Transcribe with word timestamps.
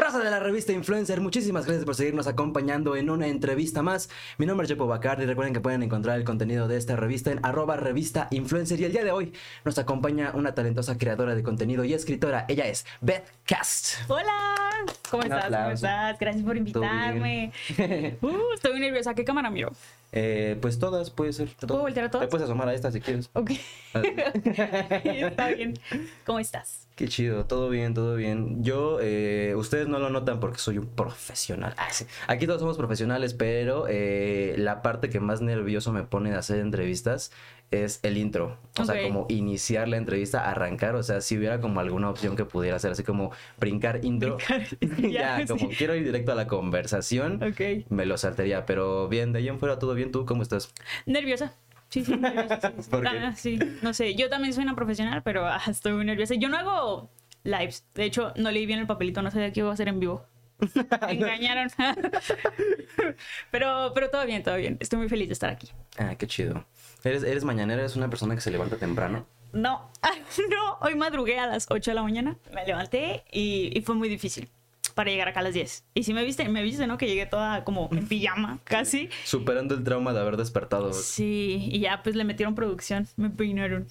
Raza 0.00 0.18
de 0.18 0.30
la 0.30 0.40
revista 0.40 0.72
Influencer, 0.72 1.20
muchísimas 1.20 1.66
gracias 1.66 1.84
por 1.84 1.94
seguirnos 1.94 2.26
acompañando 2.26 2.96
en 2.96 3.10
una 3.10 3.26
entrevista 3.26 3.82
más. 3.82 4.08
Mi 4.38 4.46
nombre 4.46 4.64
es 4.64 4.70
Jepo 4.70 4.86
Bacardi, 4.86 5.26
recuerden 5.26 5.52
que 5.52 5.60
pueden 5.60 5.82
encontrar 5.82 6.16
el 6.16 6.24
contenido 6.24 6.68
de 6.68 6.78
esta 6.78 6.96
revista 6.96 7.30
en 7.32 7.44
arroba 7.44 7.76
revista 7.76 8.26
y 8.30 8.38
el 8.38 8.92
día 8.92 9.04
de 9.04 9.12
hoy 9.12 9.34
nos 9.62 9.76
acompaña 9.76 10.32
una 10.34 10.54
talentosa 10.54 10.96
creadora 10.96 11.34
de 11.34 11.42
contenido 11.42 11.84
y 11.84 11.92
escritora. 11.92 12.46
Ella 12.48 12.64
es 12.64 12.86
Beth 13.02 13.30
Cast. 13.44 13.96
Hola, 14.08 14.69
¿cómo 15.10 15.22
estás? 15.22 15.44
¿Cómo 15.46 15.70
estás? 15.70 16.18
Gracias 16.18 16.44
por 16.44 16.56
invitarme. 16.56 17.52
Uh, 18.20 18.52
estoy 18.54 18.72
muy 18.72 18.80
nerviosa. 18.80 19.14
¿Qué 19.14 19.24
cámara 19.24 19.50
miro? 19.50 19.72
Eh, 20.12 20.58
pues 20.60 20.78
todas, 20.78 21.10
puede 21.10 21.32
ser. 21.32 21.48
¿Te 21.50 21.66
puedo 21.66 21.80
voltear 21.82 22.06
a 22.06 22.10
todas? 22.10 22.26
Te 22.26 22.30
puedes 22.30 22.44
asomar 22.44 22.68
a 22.68 22.74
esta 22.74 22.90
si 22.90 23.00
quieres. 23.00 23.30
Ok. 23.32 23.52
Está 23.94 25.48
bien. 25.48 25.78
¿Cómo 26.26 26.38
estás? 26.38 26.88
Qué 26.96 27.08
chido, 27.08 27.46
todo 27.46 27.70
bien, 27.70 27.94
todo 27.94 28.16
bien. 28.16 28.62
Yo, 28.62 28.98
eh, 29.00 29.54
ustedes 29.56 29.88
no 29.88 29.98
lo 29.98 30.10
notan 30.10 30.38
porque 30.38 30.58
soy 30.58 30.78
un 30.78 30.86
profesional. 30.86 31.74
Ah. 31.78 31.88
Aquí 32.26 32.46
todos 32.46 32.60
somos 32.60 32.76
profesionales, 32.76 33.32
pero 33.32 33.86
eh, 33.88 34.54
la 34.58 34.82
parte 34.82 35.08
que 35.08 35.20
más 35.20 35.40
nervioso 35.40 35.92
me 35.92 36.02
pone 36.02 36.30
de 36.30 36.36
hacer 36.36 36.58
entrevistas 36.58 37.32
es 37.70 38.00
el 38.02 38.16
intro. 38.16 38.58
O 38.78 38.84
sea, 38.84 39.02
como 39.02 39.26
iniciar 39.28 39.86
la 39.88 39.96
entrevista, 39.96 40.48
arrancar. 40.50 40.94
O 40.96 41.02
sea, 41.02 41.20
si 41.20 41.36
hubiera 41.38 41.60
como 41.60 41.80
alguna 41.80 42.10
opción 42.10 42.34
que 42.36 42.44
pudiera 42.44 42.76
hacer, 42.76 42.90
así 42.92 43.02
como 43.04 43.30
brincar 43.58 44.04
intro. 44.04 44.38
ya, 44.98 45.38
Ya, 45.40 45.46
como 45.46 45.68
sí. 45.70 45.76
quiero 45.76 45.94
ir 45.94 46.04
directo 46.04 46.32
a 46.32 46.34
la 46.34 46.46
conversación, 46.46 47.42
Ok. 47.42 47.86
me 47.90 48.06
lo 48.06 48.16
saltaría. 48.18 48.66
Pero 48.66 49.08
bien, 49.08 49.32
de 49.32 49.38
ahí 49.40 49.48
en 49.48 49.58
fuera 49.58 49.78
todo 49.78 49.94
bien. 49.94 50.10
¿Tú 50.12 50.24
cómo 50.26 50.42
estás? 50.42 50.72
Nerviosa. 51.06 51.54
Sí, 51.88 52.04
sí, 52.04 52.16
nerviosa. 52.16 52.60
Sí, 52.60 52.82
sí. 52.82 52.90
¿Por 52.90 53.02
qué? 53.02 53.18
Ah, 53.18 53.34
sí, 53.36 53.58
no 53.82 53.94
sé. 53.94 54.14
Yo 54.14 54.28
también 54.28 54.52
soy 54.54 54.64
una 54.64 54.74
profesional, 54.76 55.22
pero 55.22 55.46
ah, 55.46 55.60
estoy 55.68 55.92
muy 55.92 56.04
nerviosa. 56.04 56.34
Yo 56.36 56.48
no 56.48 56.56
hago 56.56 57.10
lives. 57.44 57.84
De 57.94 58.04
hecho, 58.04 58.32
no 58.36 58.50
leí 58.50 58.66
bien 58.66 58.78
el 58.80 58.86
papelito. 58.86 59.22
No 59.22 59.30
sabía 59.30 59.52
que 59.52 59.60
iba 59.60 59.70
a 59.70 59.74
hacer 59.74 59.88
en 59.88 60.00
vivo. 60.00 60.24
Me 61.06 61.12
engañaron. 61.12 61.70
pero, 63.50 63.92
pero 63.94 64.10
todo 64.10 64.26
bien, 64.26 64.42
todo 64.42 64.56
bien. 64.56 64.76
Estoy 64.80 64.98
muy 64.98 65.08
feliz 65.08 65.28
de 65.28 65.32
estar 65.32 65.50
aquí. 65.50 65.68
Ah, 65.98 66.14
qué 66.16 66.26
chido. 66.26 66.64
¿Eres, 67.04 67.22
eres 67.22 67.44
mañanera? 67.44 67.80
¿Eres 67.80 67.96
una 67.96 68.08
persona 68.10 68.34
que 68.34 68.40
se 68.40 68.50
levanta 68.50 68.76
temprano? 68.76 69.26
No, 69.52 69.90
no, 70.50 70.78
hoy 70.80 70.94
madrugué 70.94 71.38
a 71.38 71.46
las 71.46 71.66
8 71.70 71.90
de 71.90 71.94
la 71.94 72.02
mañana, 72.02 72.36
me 72.54 72.64
levanté 72.64 73.24
y, 73.32 73.76
y 73.76 73.82
fue 73.82 73.96
muy 73.96 74.08
difícil 74.08 74.48
para 74.94 75.10
llegar 75.10 75.28
acá 75.28 75.40
a 75.40 75.42
las 75.42 75.54
10. 75.54 75.84
Y 75.94 76.02
si 76.04 76.14
me 76.14 76.24
viste, 76.24 76.48
me 76.48 76.62
viste, 76.62 76.86
¿no? 76.86 76.98
Que 76.98 77.06
llegué 77.06 77.26
toda 77.26 77.64
como 77.64 77.88
en 77.92 78.06
pijama, 78.06 78.58
casi. 78.64 79.08
Superando 79.24 79.74
el 79.74 79.84
trauma 79.84 80.12
de 80.12 80.20
haber 80.20 80.36
despertado. 80.36 80.92
Sí, 80.92 81.68
y 81.72 81.80
ya 81.80 82.02
pues 82.02 82.16
le 82.16 82.24
metieron 82.24 82.54
producción, 82.54 83.08
me 83.16 83.30
peinaron. 83.30 83.88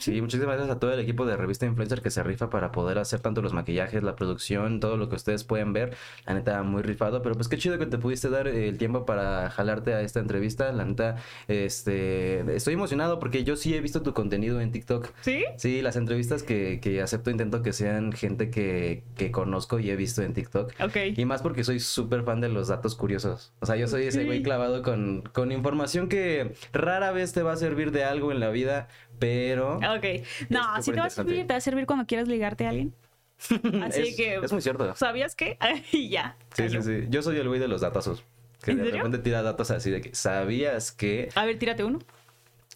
Sí, 0.00 0.20
muchísimas 0.20 0.56
gracias 0.56 0.76
a 0.76 0.80
todo 0.80 0.92
el 0.92 1.00
equipo 1.00 1.26
de 1.26 1.36
Revista 1.36 1.66
Influencer 1.66 2.02
que 2.02 2.10
se 2.10 2.22
rifa 2.22 2.50
para 2.50 2.72
poder 2.72 2.98
hacer 2.98 3.20
tanto 3.20 3.42
los 3.42 3.52
maquillajes, 3.52 4.02
la 4.02 4.16
producción, 4.16 4.80
todo 4.80 4.96
lo 4.96 5.08
que 5.08 5.16
ustedes 5.16 5.44
pueden 5.44 5.72
ver. 5.72 5.96
La 6.26 6.34
neta, 6.34 6.62
muy 6.62 6.82
rifado, 6.82 7.22
pero 7.22 7.34
pues 7.34 7.48
qué 7.48 7.58
chido 7.58 7.78
que 7.78 7.86
te 7.86 7.98
pudiste 7.98 8.28
dar 8.28 8.48
el 8.48 8.78
tiempo 8.78 9.06
para 9.06 9.50
jalarte 9.50 9.94
a 9.94 10.00
esta 10.00 10.20
entrevista. 10.20 10.72
La 10.72 10.84
neta, 10.84 11.16
este, 11.46 12.56
estoy 12.56 12.74
emocionado 12.74 13.18
porque 13.18 13.44
yo 13.44 13.56
sí 13.56 13.74
he 13.74 13.80
visto 13.80 14.02
tu 14.02 14.14
contenido 14.14 14.60
en 14.60 14.72
TikTok. 14.72 15.08
¿Sí? 15.20 15.44
Sí, 15.56 15.82
las 15.82 15.96
entrevistas 15.96 16.42
que, 16.42 16.80
que 16.80 17.00
acepto 17.00 17.30
intento 17.30 17.62
que 17.62 17.72
sean 17.72 18.12
gente 18.12 18.50
que, 18.50 19.04
que 19.16 19.30
conozco 19.30 19.78
y 19.78 19.90
he 19.90 19.96
visto 19.96 20.22
en 20.22 20.34
TikTok. 20.34 20.72
Ok. 20.80 20.96
Y 21.16 21.24
más 21.24 21.42
porque 21.42 21.64
soy 21.64 21.80
súper 21.80 22.24
fan 22.24 22.40
de 22.40 22.48
los 22.48 22.68
datos 22.68 22.94
curiosos. 22.94 23.52
O 23.60 23.66
sea, 23.66 23.76
yo 23.76 23.88
soy 23.88 24.04
ese 24.04 24.24
güey 24.24 24.42
clavado 24.42 24.82
con, 24.82 25.22
con 25.32 25.52
información 25.52 26.08
que 26.08 26.54
rara 26.72 27.12
vez 27.12 27.32
te 27.32 27.42
va 27.42 27.52
a 27.52 27.56
servir 27.56 27.92
de 27.92 28.04
algo 28.04 28.32
en 28.32 28.40
la 28.40 28.50
vida, 28.50 28.88
pero... 29.18 29.76
Ok. 29.76 30.24
No, 30.48 30.80
si 30.82 30.92
te 30.92 31.00
va 31.00 31.06
a 31.06 31.10
servir, 31.10 31.46
te 31.46 31.52
va 31.54 31.56
a 31.58 31.60
servir 31.60 31.86
cuando 31.86 32.06
quieras 32.06 32.28
ligarte 32.28 32.66
a 32.66 32.70
alguien. 32.70 32.94
Así 33.84 34.00
es, 34.02 34.16
que, 34.16 34.34
es 34.36 34.52
muy 34.52 34.60
cierto. 34.62 34.94
¿sabías 34.96 35.34
qué? 35.36 35.58
y 35.92 36.08
ya. 36.08 36.36
Sí, 36.54 36.68
sí, 36.68 36.76
cayó. 36.78 36.82
sí. 36.82 37.06
Yo 37.08 37.22
soy 37.22 37.36
el 37.38 37.48
güey 37.48 37.60
de 37.60 37.68
los 37.68 37.80
datazos. 37.80 38.24
Que 38.62 38.72
¿En 38.72 38.78
de 38.78 38.84
serio? 38.84 38.96
repente 38.98 39.18
tira 39.18 39.42
datos 39.42 39.70
así 39.70 39.90
de 39.90 40.00
que 40.00 40.14
sabías 40.14 40.90
que... 40.90 41.28
A 41.36 41.44
ver, 41.46 41.58
tírate 41.58 41.84
uno. 41.84 42.00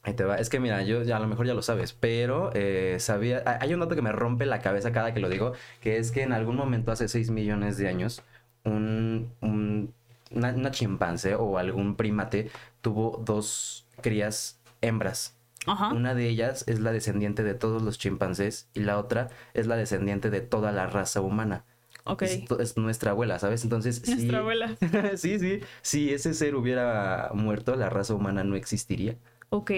Ahí 0.04 0.14
te 0.14 0.22
va. 0.24 0.36
Es 0.36 0.48
que 0.48 0.60
mira, 0.60 0.82
yo 0.82 1.02
ya 1.02 1.16
a 1.16 1.20
lo 1.20 1.26
mejor 1.26 1.46
ya 1.46 1.54
lo 1.54 1.62
sabes, 1.62 1.92
pero 1.92 2.50
eh, 2.54 2.96
sabía... 3.00 3.42
hay- 3.46 3.56
Hay 3.62 3.74
un 3.74 3.80
dato 3.80 3.96
que 3.96 4.02
me 4.02 4.12
rompe 4.12 4.46
la 4.46 4.60
cabeza 4.60 4.92
cada 4.92 5.12
que 5.14 5.18
lo 5.20 5.28
digo, 5.28 5.52
que 5.80 5.96
es 5.96 6.12
que 6.12 6.22
en 6.22 6.32
algún 6.32 6.54
momento 6.56 6.92
hace 6.92 7.08
6 7.08 7.30
millones 7.30 7.76
de 7.78 7.88
años, 7.88 8.22
un, 8.64 9.32
un- 9.40 9.92
una, 10.30 10.50
una 10.50 10.70
chimpancé 10.70 11.34
o 11.34 11.58
algún 11.58 11.96
primate 11.96 12.50
tuvo 12.80 13.20
dos 13.24 13.86
crías 14.00 14.60
hembras. 14.80 15.36
Ajá. 15.66 15.92
Una 15.92 16.14
de 16.14 16.28
ellas 16.28 16.64
es 16.66 16.80
la 16.80 16.92
descendiente 16.92 17.42
de 17.44 17.54
todos 17.54 17.82
los 17.82 17.98
chimpancés 17.98 18.68
y 18.74 18.80
la 18.80 18.98
otra 18.98 19.28
es 19.54 19.66
la 19.66 19.76
descendiente 19.76 20.30
de 20.30 20.40
toda 20.40 20.72
la 20.72 20.86
raza 20.86 21.20
humana. 21.20 21.64
Ok. 22.04 22.22
Es, 22.22 22.42
es 22.58 22.76
nuestra 22.76 23.12
abuela, 23.12 23.38
¿sabes? 23.38 23.62
Entonces, 23.62 24.02
sí, 24.04 24.12
Nuestra 24.14 24.38
abuela. 24.38 24.76
sí, 25.16 25.38
sí. 25.38 25.60
Si 25.82 26.12
ese 26.12 26.34
ser 26.34 26.56
hubiera 26.56 27.30
muerto, 27.34 27.76
la 27.76 27.90
raza 27.90 28.14
humana 28.14 28.42
no 28.44 28.56
existiría. 28.56 29.18
Ok, 29.50 29.70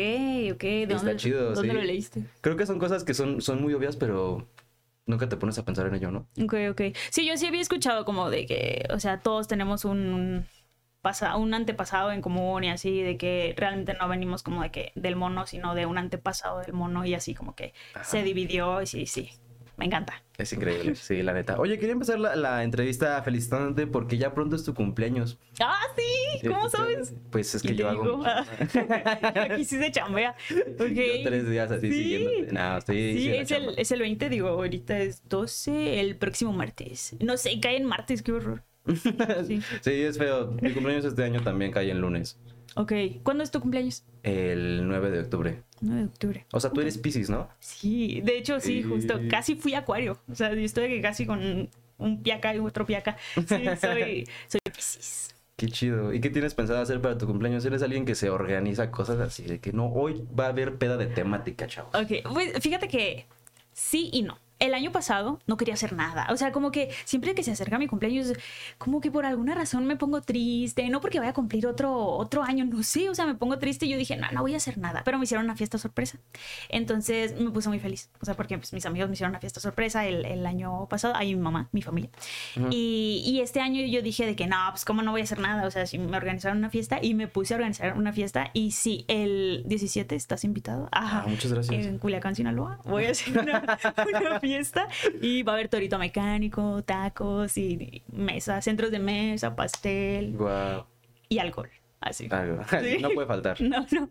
ok. 0.52 0.62
¿De 0.62 0.94
Está 0.94 0.96
dónde, 0.96 1.16
chido, 1.16 1.52
¿dónde 1.52 1.72
sí. 1.72 1.76
lo 1.78 1.82
leíste? 1.82 2.24
Creo 2.40 2.56
que 2.56 2.64
son 2.64 2.78
cosas 2.78 3.04
que 3.04 3.12
son, 3.12 3.42
son 3.42 3.60
muy 3.60 3.74
obvias, 3.74 3.96
pero 3.96 4.48
nunca 5.06 5.28
te 5.28 5.36
pones 5.36 5.58
a 5.58 5.64
pensar 5.64 5.86
en 5.86 5.94
ello, 5.96 6.10
¿no? 6.10 6.28
Ok, 6.42 6.54
ok. 6.70 6.82
Sí, 7.10 7.26
yo 7.26 7.36
sí 7.36 7.46
había 7.46 7.60
escuchado 7.60 8.04
como 8.04 8.30
de 8.30 8.46
que, 8.46 8.86
o 8.90 9.00
sea, 9.00 9.20
todos 9.20 9.48
tenemos 9.48 9.84
un, 9.84 10.46
pasa- 11.04 11.36
un 11.36 11.54
antepasado 11.54 12.10
en 12.10 12.20
común 12.20 12.64
y 12.64 12.70
así, 12.70 13.00
de 13.02 13.16
que 13.16 13.54
realmente 13.56 13.94
no 13.94 14.08
venimos 14.08 14.42
como 14.42 14.62
de 14.62 14.70
que 14.72 14.90
del 14.96 15.14
mono, 15.14 15.46
sino 15.46 15.76
de 15.76 15.86
un 15.86 15.98
antepasado 15.98 16.58
del 16.58 16.72
mono 16.72 17.04
y 17.04 17.14
así 17.14 17.34
como 17.34 17.54
que 17.54 17.72
se 18.02 18.24
dividió 18.24 18.82
y 18.82 18.86
sí, 18.86 19.06
sí. 19.06 19.30
Me 19.76 19.86
encanta. 19.86 20.22
Es 20.38 20.52
increíble, 20.52 20.94
sí, 20.94 21.20
la 21.24 21.32
neta. 21.32 21.58
Oye, 21.58 21.78
quería 21.80 21.94
empezar 21.94 22.20
la, 22.20 22.36
la 22.36 22.62
entrevista 22.62 23.20
felicitándote 23.24 23.88
porque 23.88 24.16
ya 24.18 24.32
pronto 24.32 24.54
es 24.54 24.62
tu 24.62 24.72
cumpleaños. 24.72 25.36
¡Ah, 25.60 25.80
sí! 25.96 26.46
¿Cómo 26.46 26.68
sabes? 26.68 27.12
Pues 27.32 27.56
es 27.56 27.62
que 27.62 27.68
¿Quién 27.74 27.78
yo 27.78 27.88
hago... 27.88 28.22
Aquí 29.34 29.64
sí 29.64 29.76
se 29.78 29.90
chambea. 29.90 30.36
Ok. 30.78 30.88
Yo 30.90 31.24
tres 31.24 31.48
días 31.50 31.70
así 31.72 31.90
Sí. 31.90 32.02
siguiéndote. 32.02 32.52
No, 32.52 32.78
estoy 32.78 33.18
Sí, 33.18 33.28
es 33.34 33.50
el, 33.50 33.74
es 33.78 33.90
el 33.90 33.98
20, 34.00 34.28
digo, 34.28 34.48
ahorita 34.48 34.96
es 34.98 35.28
12, 35.28 35.98
el 36.00 36.16
próximo 36.16 36.52
martes. 36.52 37.16
No 37.20 37.36
sé, 37.36 37.58
cae 37.60 37.76
en 37.76 37.84
martes, 37.86 38.22
qué 38.22 38.30
horror. 38.32 38.62
Sí. 38.86 39.60
Sí, 39.80 39.90
es 39.90 40.18
feo. 40.18 40.52
Mi 40.60 40.72
cumpleaños 40.72 41.04
este 41.04 41.24
año 41.24 41.42
también 41.42 41.72
cae 41.72 41.90
en 41.90 42.00
lunes. 42.00 42.38
Ok, 42.76 42.92
¿cuándo 43.22 43.44
es 43.44 43.50
tu 43.50 43.60
cumpleaños? 43.60 44.04
El 44.22 44.86
9 44.88 45.10
de 45.10 45.20
octubre. 45.20 45.62
9 45.80 46.00
de 46.00 46.06
octubre. 46.06 46.46
O 46.52 46.60
sea, 46.60 46.70
tú 46.70 46.80
eres 46.80 46.98
Pisces, 46.98 47.30
¿no? 47.30 47.48
Sí, 47.60 48.20
de 48.22 48.38
hecho 48.38 48.58
sí, 48.58 48.82
justo, 48.82 49.20
casi 49.30 49.54
fui 49.54 49.74
acuario. 49.74 50.18
O 50.30 50.34
sea, 50.34 50.52
yo 50.52 50.60
estoy 50.60 51.00
casi 51.00 51.24
con 51.24 51.68
un 51.98 52.22
piaca 52.22 52.54
y 52.54 52.58
otro 52.58 52.84
piaca. 52.84 53.16
Sí, 53.34 53.42
soy, 53.80 54.28
soy 54.48 54.60
Piscis. 54.74 55.34
Qué 55.56 55.68
chido. 55.68 56.12
¿Y 56.12 56.20
qué 56.20 56.30
tienes 56.30 56.52
pensado 56.54 56.80
hacer 56.80 57.00
para 57.00 57.16
tu 57.16 57.26
cumpleaños? 57.26 57.64
¿Eres 57.64 57.82
alguien 57.82 58.04
que 58.04 58.16
se 58.16 58.28
organiza 58.28 58.90
cosas 58.90 59.20
así? 59.20 59.44
De 59.44 59.60
que 59.60 59.72
no, 59.72 59.86
hoy 59.86 60.26
va 60.38 60.46
a 60.46 60.48
haber 60.48 60.76
peda 60.76 60.96
de 60.96 61.06
temática, 61.06 61.68
chavos. 61.68 61.94
Ok, 61.94 62.28
pues 62.32 62.52
fíjate 62.60 62.88
que 62.88 63.26
sí 63.72 64.10
y 64.12 64.22
no. 64.22 64.38
El 64.64 64.74
año 64.74 64.92
pasado 64.92 65.40
no 65.46 65.56
quería 65.56 65.74
hacer 65.74 65.92
nada. 65.92 66.26
O 66.30 66.36
sea, 66.36 66.52
como 66.52 66.70
que 66.70 66.90
siempre 67.04 67.34
que 67.34 67.42
se 67.42 67.50
acerca 67.50 67.78
mi 67.78 67.86
cumpleaños, 67.86 68.32
como 68.78 69.00
que 69.00 69.10
por 69.10 69.26
alguna 69.26 69.54
razón 69.54 69.86
me 69.86 69.96
pongo 69.96 70.22
triste. 70.22 70.88
No 70.88 71.00
porque 71.00 71.18
vaya 71.18 71.30
a 71.30 71.34
cumplir 71.34 71.66
otro, 71.66 71.94
otro 71.94 72.42
año, 72.42 72.64
no 72.64 72.82
sé. 72.82 73.08
O 73.10 73.14
sea, 73.14 73.26
me 73.26 73.34
pongo 73.34 73.58
triste 73.58 73.86
y 73.86 73.90
yo 73.90 73.98
dije, 73.98 74.16
no, 74.16 74.26
no 74.32 74.42
voy 74.42 74.54
a 74.54 74.56
hacer 74.58 74.78
nada. 74.78 75.02
Pero 75.04 75.18
me 75.18 75.24
hicieron 75.24 75.44
una 75.44 75.56
fiesta 75.56 75.78
sorpresa. 75.78 76.18
Entonces 76.68 77.38
me 77.38 77.50
puse 77.50 77.68
muy 77.68 77.78
feliz. 77.78 78.10
O 78.20 78.24
sea, 78.24 78.34
porque 78.34 78.58
pues, 78.58 78.72
mis 78.72 78.86
amigos 78.86 79.08
me 79.08 79.14
hicieron 79.14 79.30
una 79.30 79.40
fiesta 79.40 79.60
sorpresa 79.60 80.06
el, 80.06 80.24
el 80.24 80.46
año 80.46 80.86
pasado. 80.88 81.14
Ahí 81.16 81.34
mi 81.34 81.40
mamá, 81.40 81.68
mi 81.72 81.82
familia. 81.82 82.10
Ujú. 82.56 82.68
y, 82.70 83.22
y 83.26 83.40
este 83.40 83.60
año 83.60 83.84
yo 83.86 84.02
dije 84.02 84.26
de 84.26 84.36
que 84.36 84.46
no, 84.46 84.56
pues 84.70 84.84
cómo 84.84 85.02
no 85.02 85.10
voy 85.12 85.20
a 85.20 85.24
hacer 85.24 85.38
nada. 85.38 85.66
O 85.66 85.70
sea, 85.70 85.86
si 85.86 85.98
me 85.98 86.16
organizaron 86.16 86.58
una 86.58 86.70
fiesta 86.70 86.98
y 87.02 87.14
me 87.14 87.28
puse 87.28 87.54
a 87.54 87.56
organizar 87.56 87.96
una 87.96 88.12
fiesta. 88.12 88.50
Y 88.52 88.72
sí, 88.72 89.04
el 89.08 89.62
17 89.66 90.14
estás 90.14 90.44
invitado. 90.44 90.88
Ajá 90.92 91.14
Ah, 91.14 91.26
muchas 91.28 91.52
gracias. 91.52 91.86
en 91.86 91.98
Culiacán, 91.98 92.34
Sinaloa. 92.34 92.80
Voy 92.84 93.04
a 93.04 93.10
hacer 93.10 93.38
una, 93.38 93.60
una 94.18 94.40
fiesta 94.40 94.53
y 95.20 95.42
va 95.42 95.52
a 95.52 95.54
haber 95.56 95.68
torito 95.68 95.98
mecánico, 95.98 96.82
tacos 96.84 97.56
y 97.58 98.02
mesa, 98.12 98.60
centros 98.62 98.90
de 98.90 98.98
mesa, 98.98 99.54
pastel 99.56 100.32
Guau. 100.36 100.84
y 101.28 101.38
alcohol. 101.38 101.70
Así. 102.00 102.28
Algo. 102.30 102.62
Sí. 102.82 102.98
No 103.00 103.10
puede 103.10 103.26
faltar. 103.26 103.60
No, 103.62 103.86
no. 103.90 104.08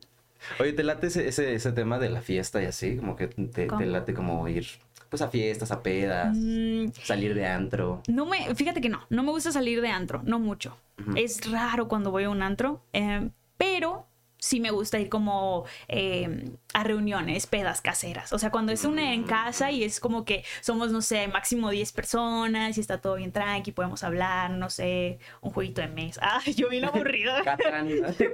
Oye, 0.59 0.73
¿te 0.73 0.83
late 0.83 1.07
ese, 1.07 1.27
ese, 1.27 1.53
ese 1.53 1.71
tema 1.71 2.00
de 2.00 2.09
la 2.09 2.21
fiesta 2.21 2.62
y 2.62 2.65
así? 2.65 2.97
Como 2.97 3.15
que 3.15 3.27
te, 3.27 3.68
late 3.85 4.13
como 4.13 4.45
ir 4.50 4.65
pues 5.09 5.21
a 5.21 5.29
fiestas, 5.29 5.71
a 5.71 5.81
pedas, 5.83 6.35
Mm, 6.35 6.88
salir 7.03 7.33
de 7.35 7.45
antro. 7.45 8.01
no 8.07 8.25
me, 8.25 8.53
fíjate 8.56 8.81
que 8.81 8.89
no, 8.89 9.00
no 9.09 9.21
me 9.23 9.29
gusta 9.31 9.51
salir 9.51 9.79
de 9.79 9.89
antro, 9.89 10.21
no 10.25 10.39
mucho. 10.39 10.75
Es 11.15 11.50
raro 11.51 11.88
cuando 11.88 12.09
voy 12.12 12.23
a 12.23 12.29
un 12.31 12.41
antro, 12.41 12.81
eh, 12.94 13.29
pero 13.57 14.07
sí 14.44 14.60
me 14.60 14.72
gusta 14.72 15.00
ir 15.00 15.07
como 15.07 15.63
eh, 15.88 16.50
a 16.74 16.84
reuniones, 16.84 17.48
pedas 17.48 17.80
caseras. 17.80 18.34
O 18.34 18.40
sea, 18.40 18.51
cuando 18.51 18.74
es 18.74 18.84
una 18.84 19.13
en 19.13 19.24
casa 19.24 19.72
y 19.72 19.86
es 19.86 20.01
como 20.01 20.25
que 20.25 20.44
somos, 20.60 20.92
no 20.92 21.01
sé, 21.01 21.30
máximo 21.30 21.69
10 21.69 21.94
personas 21.94 22.78
y 22.78 22.81
está 22.81 23.00
todo 23.00 23.16
bien 23.16 23.31
tranqui, 23.31 23.72
podemos 23.72 24.04
hablar, 24.04 24.51
no 24.51 24.69
sé, 24.69 25.18
un 25.42 25.51
jueguito 25.51 25.80
de 25.80 25.88
mesa. 25.88 26.22
Ay, 26.45 26.54
yo 26.56 26.68
bien 26.68 26.84
aburrida. 26.84 27.42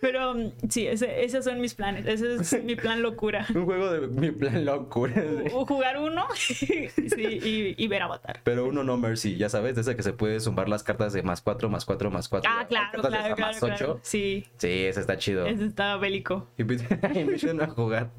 Pero 0.00 0.34
mm, 0.34 0.52
sí, 0.68 0.86
ese- 0.86 1.24
esos 1.24 1.44
son 1.44 1.60
mis 1.60 1.74
planes. 1.74 2.06
Ese 2.06 2.34
es 2.34 2.64
mi 2.64 2.74
plan 2.74 3.00
locura. 3.02 3.46
Un 3.54 3.64
juego 3.64 3.90
de 3.92 4.08
mi 4.08 4.30
plan 4.32 4.64
locura. 4.64 5.14
O 5.52 5.64
jugar 5.66 5.98
uno 5.98 6.26
sí, 6.34 6.88
y, 7.16 7.82
y 7.82 7.88
ver 7.88 8.02
Avatar. 8.02 8.40
Pero 8.42 8.66
uno 8.66 8.82
no 8.82 8.96
mercy, 8.96 9.36
ya 9.36 9.48
sabes, 9.48 9.74
de 9.76 9.82
ese 9.82 9.94
que 9.96 10.02
se 10.02 10.12
puede 10.12 10.40
zumbar 10.40 10.68
las 10.68 10.82
cartas 10.82 11.12
de 11.12 11.22
más 11.22 11.42
4, 11.42 11.68
más 11.68 11.84
4, 11.84 12.10
más 12.10 12.28
4. 12.28 12.50
Ah, 12.52 12.66
claro, 12.66 13.02
claro, 13.02 13.34
claro, 13.36 13.58
claro. 13.60 14.00
Sí, 14.02 14.31
Sí, 14.58 14.68
ese 14.84 15.00
está 15.00 15.16
chido. 15.18 15.46
ese 15.46 15.64
está 15.66 15.96
bélico. 15.96 16.48
Inviten 16.58 16.98
inviten 17.16 17.60
a 17.62 17.66
jugar. 17.68 18.10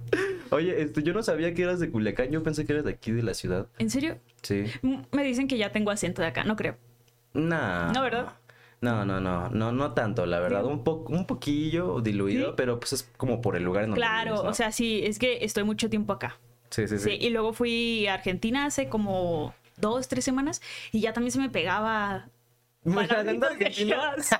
Oye, 0.51 0.81
este, 0.81 1.01
yo 1.03 1.13
no 1.13 1.23
sabía 1.23 1.53
que 1.53 1.63
eras 1.63 1.79
de 1.79 1.89
Culiacán, 1.89 2.29
yo 2.31 2.43
pensé 2.43 2.65
que 2.65 2.73
eras 2.73 2.85
de 2.85 2.91
aquí 2.91 3.11
de 3.11 3.23
la 3.23 3.33
ciudad. 3.33 3.67
¿En 3.79 3.89
serio? 3.89 4.19
Sí. 4.43 4.65
Me 5.11 5.23
dicen 5.23 5.47
que 5.47 5.57
ya 5.57 5.71
tengo 5.71 5.89
acento 5.91 6.21
de 6.21 6.27
acá, 6.29 6.43
no 6.43 6.55
creo. 6.55 6.77
Nah. 7.33 7.91
No, 7.91 8.01
¿verdad? 8.03 8.33
No, 8.81 9.05
no, 9.05 9.19
no, 9.21 9.49
no, 9.49 9.71
no 9.71 9.93
tanto, 9.93 10.25
la 10.25 10.39
verdad. 10.39 10.65
Un, 10.65 10.83
po 10.83 11.05
un 11.07 11.25
poquillo 11.25 12.01
diluido, 12.01 12.49
Sí. 12.49 12.53
pero 12.57 12.79
pues 12.79 12.93
es 12.93 13.09
como 13.17 13.41
por 13.41 13.55
el 13.55 13.63
lugar 13.63 13.85
en 13.85 13.91
donde 13.91 14.01
Claro, 14.01 14.31
vives, 14.31 14.43
¿no? 14.43 14.49
o 14.49 14.53
sea, 14.53 14.71
sí, 14.73 15.01
es 15.05 15.17
que 15.19 15.43
estoy 15.45 15.63
mucho 15.63 15.89
tiempo 15.89 16.11
acá. 16.13 16.37
Sí, 16.69 16.87
sí, 16.87 16.97
Sí. 16.97 17.03
sí. 17.11 17.17
y 17.19 17.29
luego 17.29 17.53
fui 17.53 18.07
a 18.07 18.15
Argentina 18.15 18.65
hace 18.65 18.89
como 18.89 19.53
dos, 19.77 20.07
tres 20.09 20.25
semanas 20.25 20.61
y 20.91 20.99
ya 20.99 21.13
también 21.13 21.31
se 21.31 21.39
me 21.39 21.49
pegaba. 21.49 22.27
De 22.83 23.47
argentino. 23.47 23.95
sí. 24.19 24.35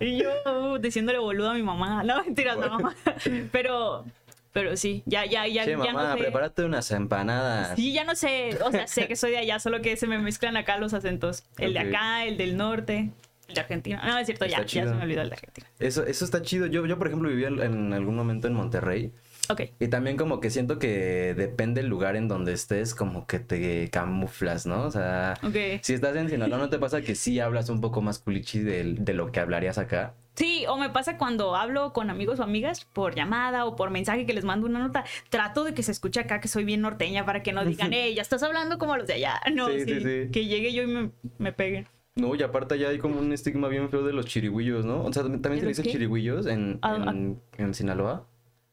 Y 0.00 0.22
yo 0.22 0.30
uh, 0.46 0.78
diciéndole 0.78 1.18
boludo 1.18 1.50
a 1.50 1.54
mi 1.54 1.62
mamá. 1.62 2.02
No, 2.04 2.22
mentiras, 2.24 2.56
no, 2.56 2.68
mamá. 2.68 2.94
Pero, 3.52 4.04
pero 4.52 4.76
sí, 4.76 5.02
ya, 5.06 5.24
ya, 5.24 5.46
ya, 5.46 5.64
Che, 5.64 5.70
ya 5.72 5.76
mamá, 5.76 6.02
no 6.10 6.12
sé. 6.14 6.18
prepárate 6.20 6.64
unas 6.64 6.90
empanadas. 6.90 7.76
Sí, 7.76 7.92
ya 7.92 8.04
no 8.04 8.14
sé, 8.16 8.58
o 8.64 8.70
sea, 8.70 8.86
sé 8.86 9.06
que 9.06 9.14
soy 9.14 9.32
de 9.32 9.38
allá, 9.38 9.60
solo 9.60 9.82
que 9.82 9.96
se 9.96 10.06
me 10.06 10.18
mezclan 10.18 10.56
acá 10.56 10.78
los 10.78 10.94
acentos. 10.94 11.44
El 11.58 11.74
de 11.74 11.80
acá, 11.80 12.24
el 12.24 12.36
del 12.38 12.56
norte, 12.56 13.10
el 13.48 13.54
de 13.54 13.60
Argentina. 13.60 14.02
No, 14.04 14.18
es 14.18 14.26
cierto, 14.26 14.46
ya, 14.46 14.64
ya 14.64 14.84
se 14.84 14.94
me 14.94 15.02
olvidó 15.02 15.22
el 15.22 15.28
de 15.28 15.34
Argentina. 15.34 15.66
Eso, 15.78 16.04
eso 16.04 16.24
está 16.24 16.42
chido. 16.42 16.66
Yo, 16.66 16.86
yo, 16.86 16.98
por 16.98 17.06
ejemplo, 17.08 17.28
vivía 17.28 17.48
en, 17.48 17.60
en 17.60 17.92
algún 17.92 18.16
momento 18.16 18.48
en 18.48 18.54
Monterrey. 18.54 19.12
Ok. 19.50 19.62
Y 19.80 19.88
también 19.88 20.16
como 20.16 20.40
que 20.40 20.50
siento 20.50 20.78
que 20.78 21.34
depende 21.36 21.80
el 21.80 21.86
lugar 21.88 22.16
en 22.16 22.28
donde 22.28 22.52
estés, 22.52 22.94
como 22.94 23.26
que 23.26 23.38
te 23.38 23.88
camuflas, 23.90 24.66
¿no? 24.66 24.82
O 24.84 24.90
sea, 24.90 25.34
si 25.82 25.94
estás 25.94 26.16
en 26.16 26.28
Sinaloa, 26.28 26.58
¿no 26.58 26.68
te 26.68 26.78
pasa 26.78 27.00
que 27.02 27.14
sí 27.14 27.40
hablas 27.40 27.68
un 27.68 27.80
poco 27.80 28.00
más 28.02 28.18
culichi 28.18 28.60
de, 28.60 28.94
de 28.98 29.14
lo 29.14 29.32
que 29.32 29.40
hablarías 29.40 29.78
acá? 29.78 30.14
Sí, 30.34 30.64
o 30.68 30.76
me 30.76 30.88
pasa 30.90 31.16
cuando 31.18 31.56
hablo 31.56 31.92
con 31.92 32.10
amigos 32.10 32.38
o 32.38 32.44
amigas 32.44 32.84
por 32.84 33.16
llamada 33.16 33.64
o 33.64 33.74
por 33.74 33.90
mensaje 33.90 34.24
que 34.24 34.32
les 34.34 34.44
mando 34.44 34.66
una 34.68 34.78
nota, 34.78 35.04
trato 35.30 35.64
de 35.64 35.74
que 35.74 35.82
se 35.82 35.90
escuche 35.90 36.20
acá 36.20 36.40
que 36.40 36.46
soy 36.46 36.62
bien 36.62 36.80
norteña 36.80 37.24
para 37.26 37.42
que 37.42 37.52
no 37.52 37.64
digan, 37.64 37.92
eh, 37.92 38.14
ya 38.14 38.22
estás 38.22 38.42
hablando 38.44 38.78
como 38.78 38.96
los 38.96 39.06
de 39.08 39.14
allá. 39.14 39.40
No, 39.52 39.68
Sí, 39.68 39.80
sí, 39.84 40.30
que 40.30 40.46
llegue 40.46 40.72
yo 40.72 40.84
y 40.84 40.86
me, 40.86 41.10
me 41.38 41.52
peguen. 41.52 41.88
No, 42.14 42.34
y 42.34 42.42
aparte 42.42 42.78
ya 42.78 42.88
hay 42.88 42.98
como 42.98 43.18
un 43.18 43.32
estigma 43.32 43.68
bien 43.68 43.90
feo 43.90 44.02
de 44.04 44.12
los 44.12 44.26
chirigüillos, 44.26 44.84
¿no? 44.84 45.02
O 45.04 45.12
sea, 45.12 45.22
también 45.22 45.42
¿De 45.42 45.48
se 45.58 45.62
le 45.62 45.68
dice 45.68 45.82
qué? 45.84 45.90
chirigüillos 45.90 46.46
en, 46.46 46.78
Ah, 46.82 46.98
ah. 47.06 47.14
en 47.58 47.74
Sinaloa. 47.74 48.26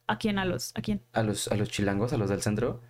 ¿A 0.07 0.17
quién? 0.17 0.37
¿A 0.39 0.45
los? 0.45 0.71
¿A 0.75 0.81
quién? 0.81 1.01
A 1.13 1.23
los, 1.23 1.47
a 1.47 1.55
los 1.55 1.69
chilangos, 1.69 2.13
a 2.13 2.17
los 2.17 2.29
del 2.29 2.41
centro. 2.41 2.81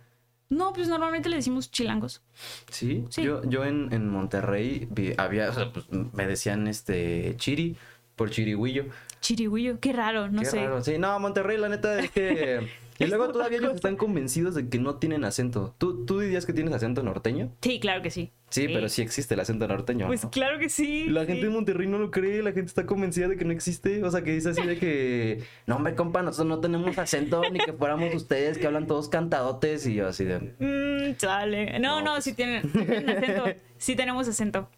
No, 0.48 0.72
pues 0.72 0.86
normalmente 0.88 1.28
le 1.28 1.36
decimos 1.36 1.70
chilangos. 1.70 2.22
Sí, 2.70 3.04
Sí. 3.10 3.22
yo, 3.22 3.42
yo 3.44 3.64
en, 3.64 3.92
en 3.92 4.08
Monterrey 4.08 4.86
vi- 4.90 5.14
había, 5.16 5.50
o 5.50 5.52
sea, 5.52 5.72
pues, 5.72 5.86
me 5.90 6.26
decían 6.26 6.68
este 6.68 7.34
chiri 7.36 7.76
por 8.14 8.30
chirigüillo. 8.30 8.84
Chirigüillo, 9.20 9.80
qué 9.80 9.92
raro, 9.92 10.28
no 10.30 10.40
Qué 10.40 10.46
sé. 10.46 10.60
raro. 10.64 10.82
Sí, 10.84 10.98
no, 10.98 11.18
Monterrey, 11.18 11.56
la 11.58 11.68
neta 11.68 11.98
es 11.98 12.10
que. 12.10 12.68
Y 12.98 13.06
luego 13.06 13.28
todavía 13.30 13.58
ellos 13.58 13.74
están 13.74 13.96
convencidos 13.96 14.54
de 14.54 14.68
que 14.68 14.78
no 14.78 14.96
tienen 14.96 15.24
acento. 15.24 15.74
¿Tú, 15.78 16.06
¿Tú 16.06 16.20
dirías 16.20 16.46
que 16.46 16.52
tienes 16.52 16.72
acento 16.72 17.02
norteño? 17.02 17.52
Sí, 17.60 17.78
claro 17.80 18.00
que 18.02 18.10
sí. 18.10 18.32
Sí, 18.48 18.68
pero 18.68 18.88
sí 18.88 19.02
existe 19.02 19.34
el 19.34 19.40
acento 19.40 19.66
norteño. 19.68 20.06
Pues 20.06 20.24
¿no? 20.24 20.30
claro 20.30 20.58
que 20.58 20.68
sí. 20.68 21.06
La 21.08 21.22
sí. 21.22 21.26
gente 21.28 21.46
de 21.46 21.52
Monterrey 21.52 21.86
no 21.88 21.98
lo 21.98 22.10
cree, 22.10 22.42
la 22.42 22.52
gente 22.52 22.66
está 22.68 22.86
convencida 22.86 23.28
de 23.28 23.36
que 23.36 23.44
no 23.44 23.52
existe. 23.52 24.02
O 24.04 24.10
sea, 24.10 24.22
que 24.22 24.32
dice 24.32 24.50
así 24.50 24.62
de 24.62 24.78
que, 24.78 25.42
no, 25.66 25.76
hombre, 25.76 25.94
compa, 25.94 26.22
nosotros 26.22 26.46
no 26.46 26.60
tenemos 26.60 26.96
acento, 26.96 27.42
ni 27.50 27.58
que 27.58 27.72
fuéramos 27.72 28.14
ustedes 28.14 28.56
que 28.56 28.66
hablan 28.66 28.86
todos 28.86 29.08
cantadotes. 29.08 29.86
Y 29.86 29.94
yo 29.94 30.08
así 30.08 30.24
de, 30.24 30.38
Mm, 30.58 31.16
sale. 31.18 31.78
No, 31.80 31.96
No, 31.96 32.02
no, 32.02 32.12
pues- 32.14 32.24
sí 32.24 32.32
tienen, 32.34 32.62
sí 32.62 32.78
tienen 32.84 33.10
acento. 33.10 33.44
Sí 33.78 33.96
tenemos 33.96 34.28
acento. 34.28 34.68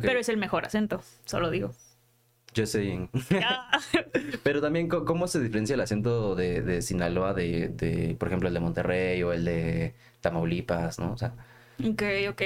Pero 0.00 0.18
es 0.18 0.28
el 0.30 0.38
mejor 0.38 0.64
acento, 0.64 1.02
solo 1.26 1.50
digo. 1.50 1.72
Yo 2.54 2.66
sé. 2.66 3.08
Ah, 3.44 3.80
Pero 4.42 4.60
también, 4.60 4.88
¿cómo 4.88 5.26
se 5.26 5.40
diferencia 5.40 5.74
el 5.74 5.80
acento 5.80 6.34
de, 6.34 6.62
de 6.62 6.82
Sinaloa 6.82 7.34
de, 7.34 7.68
de, 7.68 8.16
por 8.18 8.28
ejemplo, 8.28 8.48
el 8.48 8.54
de 8.54 8.60
Monterrey 8.60 9.22
o 9.22 9.32
el 9.32 9.44
de 9.44 9.94
Tamaulipas, 10.20 10.98
¿no? 10.98 11.12
O 11.12 11.16
sea, 11.16 11.34
ok, 11.84 12.02
ok. 12.30 12.42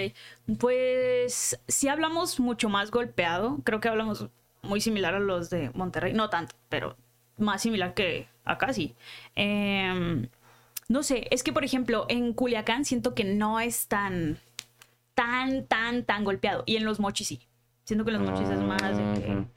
Pues 0.59 1.61
sí 1.67 1.89
hablamos 1.89 2.41
mucho 2.41 2.69
más 2.69 2.91
golpeado. 2.91 3.59
Creo 3.65 3.81
que 3.81 3.89
hablamos 3.89 4.29
muy 4.63 4.81
similar 4.81 5.15
a 5.15 5.21
los 5.21 5.51
de 5.51 5.71
Monterrey. 5.75 6.13
No 6.13 6.31
tanto, 6.31 6.55
pero 6.69 6.97
más 7.39 7.63
similar 7.63 7.95
que 7.95 8.29
acá 8.45 8.73
sí. 8.73 8.95
Em, 9.35 10.29
no 10.89 11.03
sé, 11.03 11.27
es 11.31 11.43
que 11.43 11.53
por 11.53 11.65
ejemplo 11.65 12.07
en 12.09 12.33
Culiacán 12.33 12.85
siento 12.85 13.15
que 13.15 13.25
no 13.25 13.61
es 13.61 13.89
tan, 13.89 14.39
tan, 15.15 15.67
tan, 15.67 16.05
tan 16.05 16.25
golpeado. 16.25 16.63
Y 16.67 16.77
en 16.77 16.85
los 16.85 17.01
mochis 17.01 17.29
sí. 17.29 17.41
Siento 17.85 18.05
que 18.05 18.11
en 18.13 18.19
los 18.19 18.31
mochis 18.31 18.49
es 18.49 18.61
más 18.61 18.97
de 18.97 19.21
que... 19.21 19.56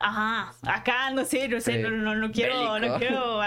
Ajá, 0.00 0.54
acá 0.62 1.10
no 1.10 1.24
sé, 1.24 1.46
no 1.48 1.60
sé, 1.60 1.74
Sí. 1.74 1.78
no, 1.82 1.90
no, 1.90 2.14
no 2.14 2.32
quiero, 2.32 2.72
Bélico. 2.74 2.88
no 2.88 2.98
quiero 2.98 3.38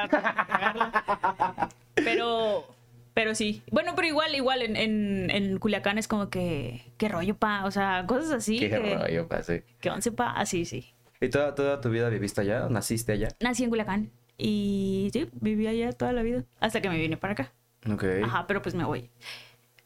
cagarla. 0.48 1.70
Pero, 1.96 2.66
pero 3.14 3.36
sí. 3.36 3.64
Bueno, 3.72 3.94
pero 3.96 4.08
igual, 4.08 4.36
igual 4.36 4.62
en, 4.62 4.76
en, 4.76 5.30
en 5.32 5.58
Culiacán 5.60 5.98
es 5.98 6.08
como 6.08 6.30
que, 6.30 6.86
qué 6.98 7.10
rollo, 7.10 7.36
pa, 7.36 7.66
o 7.66 7.72
sea, 7.72 8.06
cosas 8.08 8.32
así. 8.32 8.60
Qué 8.60 8.70
que, 8.70 8.78
rollo, 8.96 9.28
pa, 9.28 9.42
sí. 9.44 9.62
que 9.82 9.90
once, 9.90 10.12
pa, 10.12 10.32
así, 10.32 10.66
sí. 10.66 10.94
¿Y 11.22 11.30
toda, 11.30 11.56
toda 11.56 11.82
tu 11.82 11.90
vida 11.90 12.10
viviste 12.10 12.42
allá? 12.42 12.68
¿Naciste 12.70 13.14
allá? 13.14 13.30
Nací 13.40 13.64
en 13.64 13.70
Culiacán 13.70 14.12
y 14.38 15.10
sí, 15.14 15.30
viví 15.34 15.68
allá 15.68 15.92
toda 15.94 16.12
la 16.14 16.22
vida, 16.22 16.44
hasta 16.60 16.82
que 16.82 16.90
me 16.90 16.98
vine 16.98 17.18
para 17.18 17.34
acá. 17.34 17.52
Ok. 17.92 18.04
Ajá, 18.24 18.46
pero 18.48 18.62
pues 18.62 18.76
me 18.76 18.84
voy 18.84 19.10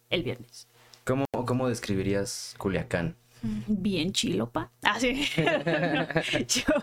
el 0.10 0.24
viernes. 0.24 0.68
¿Cómo, 1.06 1.25
¿Cómo 1.46 1.69
describirías 1.69 2.56
Culiacán? 2.58 3.16
Bien 3.42 4.12
chilo, 4.12 4.50
pa. 4.50 4.72
Ah, 4.84 5.00
sí. 5.00 5.25
Yo, 6.48 6.74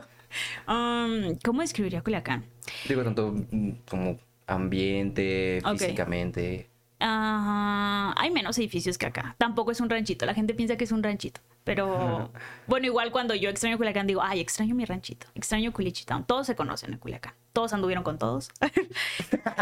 um, 0.73 1.37
¿Cómo 1.45 1.61
describiría 1.63 2.03
Culiacán? 2.03 2.45
Digo, 2.89 3.03
tanto 3.03 3.35
mm, 3.51 3.71
como 3.89 4.19
ambiente, 4.47 5.61
físicamente. 5.73 6.69
Hay 7.01 8.31
menos 8.31 8.57
edificios 8.59 8.97
que 8.97 9.07
acá. 9.07 9.35
Tampoco 9.39 9.73
es 9.73 9.81
un 9.81 9.91
ranchito. 9.91 10.25
La 10.27 10.35
gente 10.35 10.55
piensa 10.55 10.77
que 10.77 10.85
es 10.85 10.93
un 10.93 11.03
ranchito. 11.03 11.41
Pero 11.65 12.31
bueno, 12.67 12.87
igual 12.87 13.11
cuando 13.11 13.35
yo 13.35 13.51
extraño 13.51 13.77
Culiacán 13.77 14.07
digo, 14.07 14.23
ay, 14.23 14.41
extraño 14.41 14.75
mi 14.75 14.85
ranchito. 14.85 15.27
Extraño 15.35 15.73
Culichitown. 15.73 16.25
Todos 16.25 16.47
se 16.47 16.57
conocen 16.57 16.93
en 16.93 16.99
Culiacán. 16.99 17.35
Todos 17.53 17.73
anduvieron 17.73 18.05
con 18.05 18.19
todos. 18.19 18.51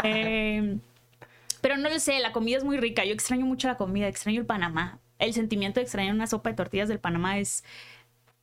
Eh, 0.03 0.77
pero 1.61 1.77
no 1.77 1.89
lo 1.89 1.99
sé, 1.99 2.19
la 2.19 2.33
comida 2.33 2.57
es 2.57 2.63
muy 2.63 2.77
rica. 2.77 3.05
Yo 3.05 3.13
extraño 3.13 3.45
mucho 3.45 3.67
la 3.67 3.77
comida. 3.77 4.07
Extraño 4.07 4.41
el 4.41 4.45
Panamá. 4.45 4.99
El 5.23 5.33
sentimiento 5.33 5.79
de 5.79 5.83
extrañar 5.83 6.13
una 6.13 6.27
sopa 6.27 6.49
de 6.49 6.55
tortillas 6.55 6.89
del 6.89 6.99
Panamá 6.99 7.39
es, 7.39 7.63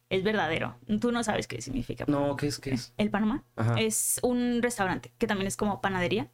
es 0.08 0.22
verdadero. 0.24 0.76
Tú 1.00 1.12
no 1.12 1.22
sabes 1.22 1.46
qué 1.46 1.60
significa. 1.60 2.04
No, 2.08 2.36
¿qué 2.36 2.46
es? 2.46 2.58
¿Qué 2.58 2.70
es? 2.70 2.94
El 2.96 3.10
Panamá 3.10 3.44
Ajá. 3.56 3.74
es 3.78 4.18
un 4.22 4.60
restaurante 4.62 5.12
que 5.18 5.26
también 5.26 5.46
es 5.46 5.56
como 5.56 5.80
panadería. 5.80 6.28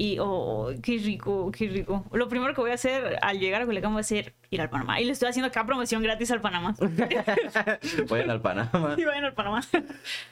Y, 0.00 0.18
oh, 0.20 0.70
qué 0.80 0.96
rico, 0.98 1.50
qué 1.50 1.66
rico. 1.68 2.04
Lo 2.12 2.28
primero 2.28 2.54
que 2.54 2.60
voy 2.60 2.70
a 2.70 2.74
hacer 2.74 3.18
al 3.20 3.40
llegar 3.40 3.62
a 3.62 3.66
Culiacán 3.66 3.96
va 3.96 3.98
a 3.98 4.04
ser 4.04 4.36
ir 4.48 4.60
al 4.60 4.70
Panamá. 4.70 5.00
Y 5.00 5.04
le 5.04 5.10
estoy 5.10 5.28
haciendo 5.28 5.48
acá 5.48 5.66
promoción 5.66 6.04
gratis 6.04 6.30
al 6.30 6.40
Panamá. 6.40 6.76
Vayan 8.08 8.30
al 8.30 8.40
Panamá. 8.40 8.94
y 8.96 9.04
vayan 9.04 9.24
al 9.24 9.34
Panamá. 9.34 9.60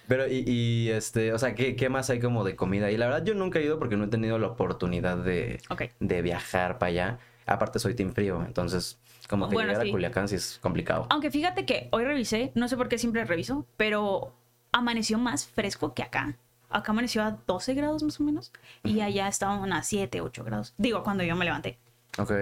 Pero, 0.06 0.28
y, 0.28 0.44
y, 0.46 0.90
este, 0.90 1.32
o 1.32 1.38
sea, 1.38 1.56
¿qué, 1.56 1.74
¿qué 1.74 1.88
más 1.88 2.08
hay 2.10 2.20
como 2.20 2.44
de 2.44 2.54
comida? 2.54 2.92
Y 2.92 2.96
la 2.96 3.06
verdad, 3.06 3.24
yo 3.24 3.34
nunca 3.34 3.58
he 3.58 3.64
ido 3.64 3.80
porque 3.80 3.96
no 3.96 4.04
he 4.04 4.08
tenido 4.08 4.38
la 4.38 4.46
oportunidad 4.46 5.16
de, 5.18 5.60
de 5.98 6.22
viajar 6.22 6.78
para 6.78 6.90
allá. 6.90 7.18
Aparte, 7.44 7.80
soy 7.80 7.94
team 7.94 8.12
frío, 8.12 8.44
entonces, 8.46 9.00
como 9.28 9.48
que 9.48 9.54
Bueno, 9.54 9.70
llegar 9.70 9.84
sí. 9.84 9.90
a 9.90 9.92
Culiacán 9.92 10.28
sí 10.28 10.34
es 10.36 10.58
complicado. 10.62 11.06
Aunque 11.10 11.30
fíjate 11.30 11.64
que 11.66 11.88
hoy 11.92 12.04
revisé, 12.04 12.52
no 12.54 12.68
sé 12.68 12.76
por 12.76 12.88
qué 12.88 12.98
siempre 12.98 13.24
reviso, 13.24 13.66
pero 13.76 14.34
amaneció 14.72 15.18
más 15.18 15.46
fresco 15.46 15.94
que 15.94 16.02
acá. 16.02 16.36
Acá 16.68 16.92
amaneció 16.92 17.22
a 17.22 17.38
12 17.46 17.74
grados 17.74 18.02
más 18.02 18.20
o 18.20 18.24
menos. 18.24 18.52
Y 18.82 19.00
allá 19.00 19.28
estaban 19.28 19.72
a 19.72 19.82
7, 19.82 20.20
8 20.20 20.44
grados. 20.44 20.74
Digo, 20.78 21.02
cuando 21.02 21.22
yo 21.24 21.36
me 21.36 21.44
levanté. 21.44 21.78
Ok. 22.18 22.32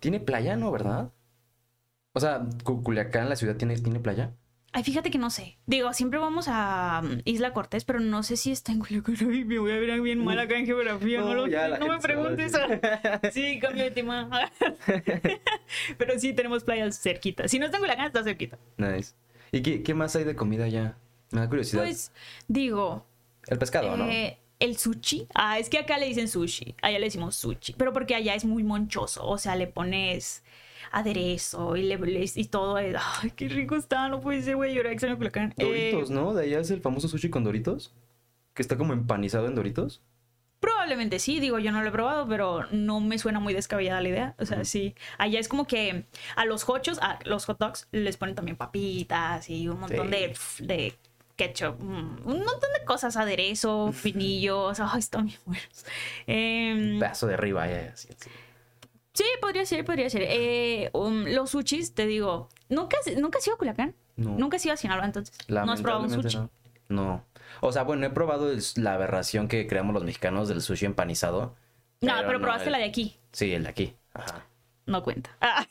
¿Tiene 0.00 0.18
playa, 0.20 0.56
no, 0.56 0.70
verdad? 0.70 1.10
O 2.12 2.20
sea, 2.20 2.42
Cu- 2.64 2.82
Culiacán, 2.82 3.28
la 3.28 3.36
ciudad, 3.36 3.56
¿tiene, 3.56 3.76
¿tiene 3.78 4.00
playa? 4.00 4.32
Ay, 4.76 4.84
fíjate 4.84 5.10
que 5.10 5.16
no 5.16 5.30
sé. 5.30 5.56
Digo, 5.64 5.94
siempre 5.94 6.18
vamos 6.18 6.48
a 6.50 7.00
um, 7.02 7.22
Isla 7.24 7.54
Cortés, 7.54 7.86
pero 7.86 7.98
no 7.98 8.22
sé 8.22 8.36
si 8.36 8.52
está 8.52 8.72
en 8.72 8.80
Culiacán. 8.80 9.16
Ay, 9.20 9.42
me 9.46 9.58
voy 9.58 9.70
a 9.72 9.76
ver 9.76 9.98
bien 10.02 10.22
mal 10.22 10.38
acá 10.38 10.58
en 10.58 10.66
geografía. 10.66 11.20
No, 11.20 11.28
No, 11.28 11.34
lo 11.34 11.46
ya 11.46 11.62
sé. 11.62 11.68
la 11.70 11.78
No 11.78 11.88
me 11.88 11.98
preguntes. 11.98 12.52
sí, 13.32 13.58
cambio 13.58 13.84
de 13.84 13.90
tema. 13.90 14.28
pero 15.96 16.18
sí, 16.18 16.34
tenemos 16.34 16.62
playas 16.62 17.00
cerquita. 17.00 17.48
Si 17.48 17.58
no 17.58 17.64
está 17.64 17.78
en 17.78 17.84
Culiacán, 17.84 18.08
está 18.08 18.22
cerquita. 18.22 18.58
Nice. 18.76 19.14
¿Y 19.50 19.62
qué, 19.62 19.82
qué 19.82 19.94
más 19.94 20.14
hay 20.14 20.24
de 20.24 20.36
comida 20.36 20.64
allá? 20.66 20.98
Me 21.30 21.40
da 21.40 21.48
curiosidad. 21.48 21.82
Pues, 21.82 22.12
digo, 22.46 23.06
el 23.46 23.58
pescado, 23.58 23.96
¿no? 23.96 24.04
eh, 24.10 24.36
el 24.60 24.76
sushi. 24.76 25.26
Ah, 25.34 25.58
es 25.58 25.70
que 25.70 25.78
acá 25.78 25.96
le 25.96 26.04
dicen 26.04 26.28
sushi. 26.28 26.74
Allá 26.82 26.98
le 26.98 27.06
decimos 27.06 27.34
sushi. 27.36 27.72
Pero 27.78 27.94
porque 27.94 28.14
allá 28.14 28.34
es 28.34 28.44
muy 28.44 28.62
monchoso. 28.62 29.26
O 29.26 29.38
sea, 29.38 29.56
le 29.56 29.68
pones 29.68 30.42
aderezo 30.92 31.76
y, 31.76 31.82
le, 31.82 31.96
le- 31.98 32.30
y 32.34 32.44
todo. 32.46 32.76
Ay, 32.76 32.94
qué 33.36 33.48
rico 33.48 33.76
está. 33.76 34.08
No 34.08 34.20
puede 34.20 34.42
ser, 34.42 34.56
güey. 34.56 34.72
Yo 34.74 34.80
ahora 34.80 34.92
extraño 34.92 35.16
Culiacán. 35.16 35.54
Eh, 35.58 35.64
Doritos, 35.92 36.10
¿no? 36.10 36.34
De 36.34 36.44
allá 36.44 36.60
es 36.60 36.70
el 36.70 36.80
famoso 36.80 37.08
sushi 37.08 37.30
con 37.30 37.44
Doritos. 37.44 37.94
Que 38.54 38.62
está 38.62 38.76
como 38.76 38.92
empanizado 38.92 39.46
en 39.46 39.54
Doritos. 39.54 40.02
Probablemente 40.60 41.18
sí, 41.18 41.38
digo, 41.38 41.58
yo 41.58 41.70
no 41.70 41.82
lo 41.82 41.88
he 41.88 41.92
probado, 41.92 42.26
pero 42.26 42.64
no 42.72 43.00
me 43.00 43.18
suena 43.18 43.38
muy 43.40 43.52
descabellada 43.52 44.00
la 44.00 44.08
idea. 44.08 44.34
O 44.38 44.46
sea, 44.46 44.64
sí, 44.64 44.94
allá 45.18 45.38
es 45.38 45.48
como 45.48 45.66
que 45.66 46.06
a 46.34 46.44
los 46.46 46.66
hochos, 46.68 46.98
a 47.02 47.18
los 47.26 47.44
hot 47.44 47.58
dogs, 47.58 47.86
les 47.92 48.16
ponen 48.16 48.34
también 48.34 48.56
papitas 48.56 49.50
y 49.50 49.68
un 49.68 49.78
montón 49.80 50.06
Sí. 50.10 50.12
de, 50.12 50.34
de 50.66 50.94
ketchup, 51.36 51.78
mm, 51.82 52.20
un 52.24 52.38
montón 52.38 52.70
de 52.78 52.84
cosas, 52.86 53.18
aderezo, 53.18 53.92
pinillos, 54.02 54.80
ay, 54.80 54.98
están 54.98 55.26
bien 55.26 55.38
buenos. 55.44 55.84
Un 56.26 56.98
pedazo 57.00 57.26
de 57.26 57.34
arriba, 57.34 57.70
eh, 57.70 57.90
así, 57.92 58.08
así. 58.18 58.30
Sí, 59.16 59.24
podría 59.40 59.64
ser, 59.66 59.84
podría 59.84 60.08
ser. 60.10 60.22
Eh, 60.24 60.90
um, 60.92 61.24
los 61.26 61.50
sushis, 61.50 61.94
te 61.94 62.06
digo, 62.06 62.48
¿nunca, 62.68 62.96
¿nunca 63.18 63.38
has 63.38 63.46
ido 63.46 63.54
a 63.54 63.58
Culiacán? 63.58 63.94
No. 64.16 64.30
¿Nunca 64.38 64.56
has 64.56 64.64
ido 64.64 64.74
a 64.74 64.76
Sinaloa 64.76 65.04
entonces? 65.04 65.36
¿No 65.48 65.72
has 65.72 65.82
probado 65.82 66.04
un 66.04 66.10
sushi? 66.10 66.36
No. 66.38 66.50
No. 66.88 67.24
O 67.60 67.72
sea, 67.72 67.82
bueno, 67.82 68.06
he 68.06 68.10
probado 68.10 68.50
el- 68.50 68.62
la 68.76 68.94
aberración 68.94 69.48
que 69.48 69.66
creamos 69.66 69.94
los 69.94 70.04
mexicanos 70.04 70.48
del 70.48 70.60
sushi 70.62 70.86
empanizado. 70.86 71.54
No, 72.00 72.12
pero, 72.18 72.32
no 72.32 72.40
probaste 72.40 72.66
el- 72.66 72.72
la 72.72 72.78
de 72.78 72.84
aquí. 72.84 73.16
Sí, 73.32 73.52
el 73.52 73.64
de 73.64 73.68
aquí. 73.68 73.94
Ajá. 74.14 74.46
No 74.86 75.02
cuenta. 75.02 75.30
Ah, 75.40 75.66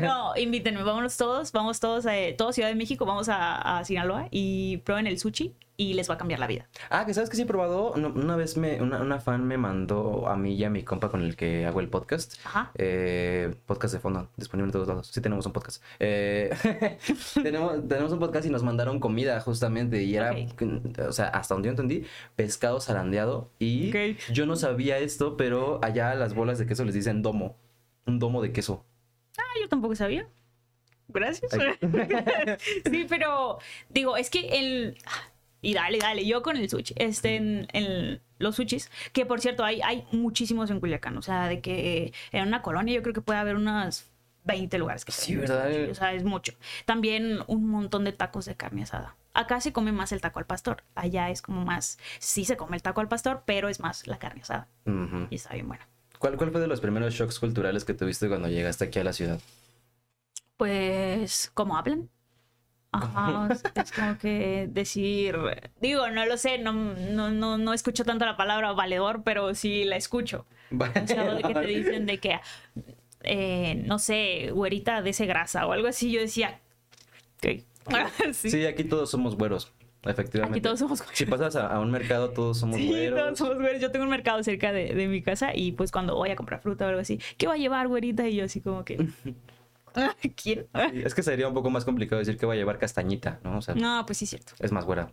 no, 0.00 0.36
invítenme, 0.36 0.82
vámonos 0.82 1.16
todos, 1.16 1.52
vamos 1.52 1.80
todos, 1.80 2.06
a 2.06 2.12
toda 2.36 2.52
Ciudad 2.52 2.68
de 2.68 2.74
México, 2.74 3.04
vamos 3.04 3.28
a, 3.28 3.78
a 3.78 3.84
Sinaloa 3.84 4.28
y 4.30 4.78
prueben 4.78 5.06
el 5.06 5.18
sushi 5.18 5.54
y 5.80 5.94
les 5.94 6.10
va 6.10 6.14
a 6.14 6.18
cambiar 6.18 6.38
la 6.40 6.46
vida. 6.46 6.68
Ah, 6.90 7.06
que 7.06 7.14
sabes 7.14 7.30
que 7.30 7.36
sí 7.36 7.42
he 7.42 7.46
probado. 7.46 7.92
Una 7.92 8.36
vez 8.36 8.58
me, 8.58 8.82
una, 8.82 9.00
una 9.00 9.18
fan 9.18 9.46
me 9.46 9.56
mandó 9.56 10.28
a 10.28 10.36
mí 10.36 10.54
y 10.54 10.64
a 10.64 10.68
mi 10.68 10.82
compa 10.82 11.08
con 11.08 11.22
el 11.22 11.36
que 11.36 11.64
hago 11.64 11.80
el 11.80 11.88
podcast. 11.88 12.34
Ajá. 12.44 12.70
Eh, 12.74 13.54
podcast 13.64 13.94
de 13.94 14.00
fondo, 14.00 14.28
disponible 14.36 14.68
en 14.68 14.72
todos 14.72 14.88
lados. 14.88 15.06
Sí 15.06 15.22
tenemos 15.22 15.46
un 15.46 15.54
podcast. 15.54 15.82
Eh, 15.98 16.50
tenemos, 17.42 17.88
tenemos 17.88 18.12
un 18.12 18.18
podcast 18.18 18.44
y 18.46 18.50
nos 18.50 18.62
mandaron 18.62 19.00
comida 19.00 19.40
justamente. 19.40 20.02
Y 20.02 20.16
era, 20.16 20.34
o 21.08 21.12
sea, 21.12 21.28
hasta 21.28 21.54
donde 21.54 21.68
yo 21.68 21.70
entendí, 21.70 22.04
pescado 22.36 22.78
zarandeado. 22.82 23.48
Y 23.58 23.90
yo 24.34 24.44
no 24.44 24.56
sabía 24.56 24.98
esto, 24.98 25.38
pero 25.38 25.80
allá 25.82 26.14
las 26.14 26.34
bolas 26.34 26.58
de 26.58 26.66
queso 26.66 26.84
les 26.84 26.94
dicen 26.94 27.22
domo. 27.22 27.56
Un 28.06 28.18
domo 28.18 28.42
de 28.42 28.52
queso. 28.52 28.84
Ah, 29.38 29.58
yo 29.60 29.68
tampoco 29.68 29.94
sabía. 29.94 30.28
Gracias. 31.08 31.50
Sí, 32.90 33.06
pero 33.08 33.58
digo, 33.88 34.16
es 34.16 34.30
que 34.30 34.48
el... 34.58 34.98
Y 35.62 35.74
dale, 35.74 35.98
dale, 35.98 36.24
yo 36.26 36.42
con 36.42 36.56
el 36.56 36.70
sushi, 36.70 36.94
este, 36.96 37.36
en, 37.36 37.68
en 37.74 38.22
los 38.38 38.56
sushis, 38.56 38.90
que 39.12 39.26
por 39.26 39.42
cierto, 39.42 39.62
hay, 39.62 39.82
hay 39.82 40.06
muchísimos 40.10 40.70
en 40.70 40.80
Culiacán, 40.80 41.18
o 41.18 41.22
sea, 41.22 41.48
de 41.48 41.60
que 41.60 42.14
en 42.32 42.48
una 42.48 42.62
colonia 42.62 42.94
yo 42.94 43.02
creo 43.02 43.12
que 43.12 43.20
puede 43.20 43.40
haber 43.40 43.56
unas 43.56 44.10
20 44.44 44.78
lugares 44.78 45.04
que 45.04 45.12
Sí, 45.12 45.36
¿verdad? 45.36 45.70
sushi, 45.70 45.90
o 45.90 45.94
sea, 45.94 46.14
es 46.14 46.24
mucho. 46.24 46.54
También 46.86 47.40
un 47.46 47.68
montón 47.68 48.04
de 48.04 48.12
tacos 48.12 48.46
de 48.46 48.56
carne 48.56 48.84
asada. 48.84 49.16
Acá 49.34 49.60
se 49.60 49.74
come 49.74 49.92
más 49.92 50.12
el 50.12 50.22
taco 50.22 50.38
al 50.38 50.46
pastor, 50.46 50.82
allá 50.94 51.28
es 51.28 51.42
como 51.42 51.62
más, 51.62 51.98
sí 52.20 52.46
se 52.46 52.56
come 52.56 52.76
el 52.76 52.82
taco 52.82 53.02
al 53.02 53.08
pastor, 53.08 53.42
pero 53.44 53.68
es 53.68 53.80
más 53.80 54.06
la 54.06 54.18
carne 54.18 54.40
asada 54.40 54.66
y 55.28 55.34
está 55.34 55.52
bien 55.52 55.68
buena. 55.68 55.86
¿Cuál, 56.20 56.36
¿Cuál 56.36 56.50
fue 56.50 56.60
de 56.60 56.66
los 56.66 56.82
primeros 56.82 57.14
shocks 57.14 57.40
culturales 57.40 57.86
que 57.86 57.94
tuviste 57.94 58.28
cuando 58.28 58.48
llegaste 58.48 58.84
aquí 58.84 58.98
a 58.98 59.04
la 59.04 59.14
ciudad? 59.14 59.40
Pues, 60.58 61.50
¿cómo 61.54 61.78
hablan? 61.78 62.10
Ajá, 62.92 63.48
es 63.74 63.90
como 63.90 64.18
que 64.18 64.68
decir, 64.70 65.38
digo, 65.80 66.10
no 66.10 66.26
lo 66.26 66.36
sé, 66.36 66.58
no, 66.58 66.74
no, 66.74 67.30
no, 67.30 67.56
no 67.56 67.72
escucho 67.72 68.04
tanto 68.04 68.26
la 68.26 68.36
palabra 68.36 68.72
valedor, 68.72 69.22
pero 69.24 69.54
sí 69.54 69.84
la 69.84 69.96
escucho. 69.96 70.44
O 70.78 71.06
sea, 71.06 71.32
de 71.32 71.42
que 71.42 71.54
te 71.54 71.66
dicen 71.66 72.04
de 72.04 72.18
que, 72.18 72.38
eh, 73.22 73.82
no 73.86 73.98
sé, 73.98 74.50
güerita 74.52 75.00
de 75.00 75.10
ese 75.10 75.24
grasa 75.24 75.66
o 75.66 75.72
algo 75.72 75.88
así, 75.88 76.12
yo 76.12 76.20
decía, 76.20 76.60
ok. 77.36 77.62
sí, 78.34 78.50
Sí, 78.50 78.66
aquí 78.66 78.84
todos 78.84 79.10
somos 79.10 79.36
güeros, 79.36 79.72
efectivamente. 80.04 80.58
aquí 80.58 80.62
todos 80.62 80.78
somos 80.78 80.98
güeros. 81.00 81.16
Si 81.18 81.26
pasas 81.26 81.56
a, 81.56 81.66
a 81.68 81.80
un 81.80 81.90
mercado, 81.90 82.30
todos 82.30 82.58
somos 82.58 82.76
Sí, 82.76 82.86
güeros. 82.88 83.18
todos 83.20 83.38
somos 83.38 83.56
güeros. 83.56 83.80
Yo 83.80 83.90
tengo 83.90 84.04
un 84.04 84.10
mercado 84.10 84.42
cerca 84.42 84.72
de, 84.72 84.94
de 84.94 85.08
mi 85.08 85.22
casa 85.22 85.54
y 85.54 85.72
pues 85.72 85.90
cuando 85.92 86.14
voy 86.16 86.30
a 86.30 86.36
comprar 86.36 86.60
fruta 86.60 86.86
o 86.86 86.88
algo 86.88 87.00
así, 87.00 87.18
¿qué 87.38 87.46
va 87.46 87.54
a 87.54 87.58
llevar, 87.58 87.88
güerita? 87.88 88.26
Y 88.28 88.36
yo 88.36 88.44
así 88.44 88.60
como 88.60 88.84
que, 88.84 88.96
¿quién? 90.36 90.66
Sí, 90.92 91.02
es 91.04 91.14
que 91.14 91.22
sería 91.22 91.48
un 91.48 91.54
poco 91.54 91.70
más 91.70 91.84
complicado 91.84 92.18
decir 92.20 92.36
que 92.36 92.46
va 92.46 92.52
a 92.54 92.56
llevar 92.56 92.78
castañita, 92.78 93.40
¿no? 93.44 93.58
O 93.58 93.62
sea, 93.62 93.74
No, 93.74 94.04
pues 94.06 94.18
sí, 94.18 94.26
cierto. 94.26 94.52
es 94.60 94.72
más 94.72 94.84
güera. 94.84 95.12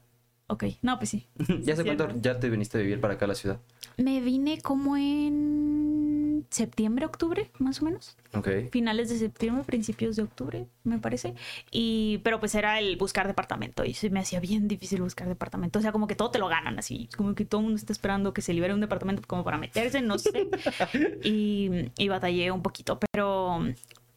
Ok, 0.49 0.63
no, 0.81 0.97
pues 0.97 1.09
sí. 1.09 1.27
¿Ya 1.63 1.73
hace 1.73 1.83
cuánto 1.83 2.07
ya 2.21 2.39
te 2.39 2.49
viniste 2.49 2.77
a 2.77 2.81
vivir 2.81 3.01
para 3.01 3.15
acá 3.15 3.25
a 3.25 3.27
la 3.27 3.35
ciudad? 3.35 3.59
Me 3.97 4.21
vine 4.21 4.61
como 4.61 4.95
en 4.95 6.06
septiembre, 6.49 7.05
octubre, 7.05 7.51
más 7.59 7.81
o 7.81 7.85
menos. 7.85 8.17
Ok. 8.33 8.49
Finales 8.71 9.09
de 9.09 9.17
septiembre, 9.17 9.63
principios 9.63 10.15
de 10.15 10.23
octubre, 10.23 10.67
me 10.83 10.99
parece. 10.99 11.35
Y, 11.71 12.19
pero 12.23 12.39
pues 12.39 12.55
era 12.55 12.79
el 12.79 12.97
buscar 12.97 13.27
departamento 13.27 13.85
y 13.85 13.93
se 13.93 14.09
me 14.09 14.19
hacía 14.19 14.39
bien 14.39 14.67
difícil 14.67 15.01
buscar 15.01 15.27
departamento. 15.27 15.79
O 15.79 15.81
sea, 15.81 15.91
como 15.91 16.07
que 16.07 16.15
todo 16.15 16.31
te 16.31 16.39
lo 16.39 16.47
ganan 16.47 16.77
así. 16.79 17.09
Como 17.15 17.35
que 17.35 17.45
todo 17.45 17.61
el 17.61 17.65
mundo 17.65 17.77
está 17.77 17.93
esperando 17.93 18.33
que 18.33 18.41
se 18.41 18.53
libere 18.53 18.73
un 18.73 18.81
departamento 18.81 19.21
como 19.25 19.43
para 19.43 19.57
meterse, 19.57 20.01
no 20.01 20.17
sé. 20.17 20.49
y, 21.23 21.91
y 21.97 22.07
batallé 22.07 22.51
un 22.51 22.61
poquito, 22.61 22.99
pero, 22.99 23.61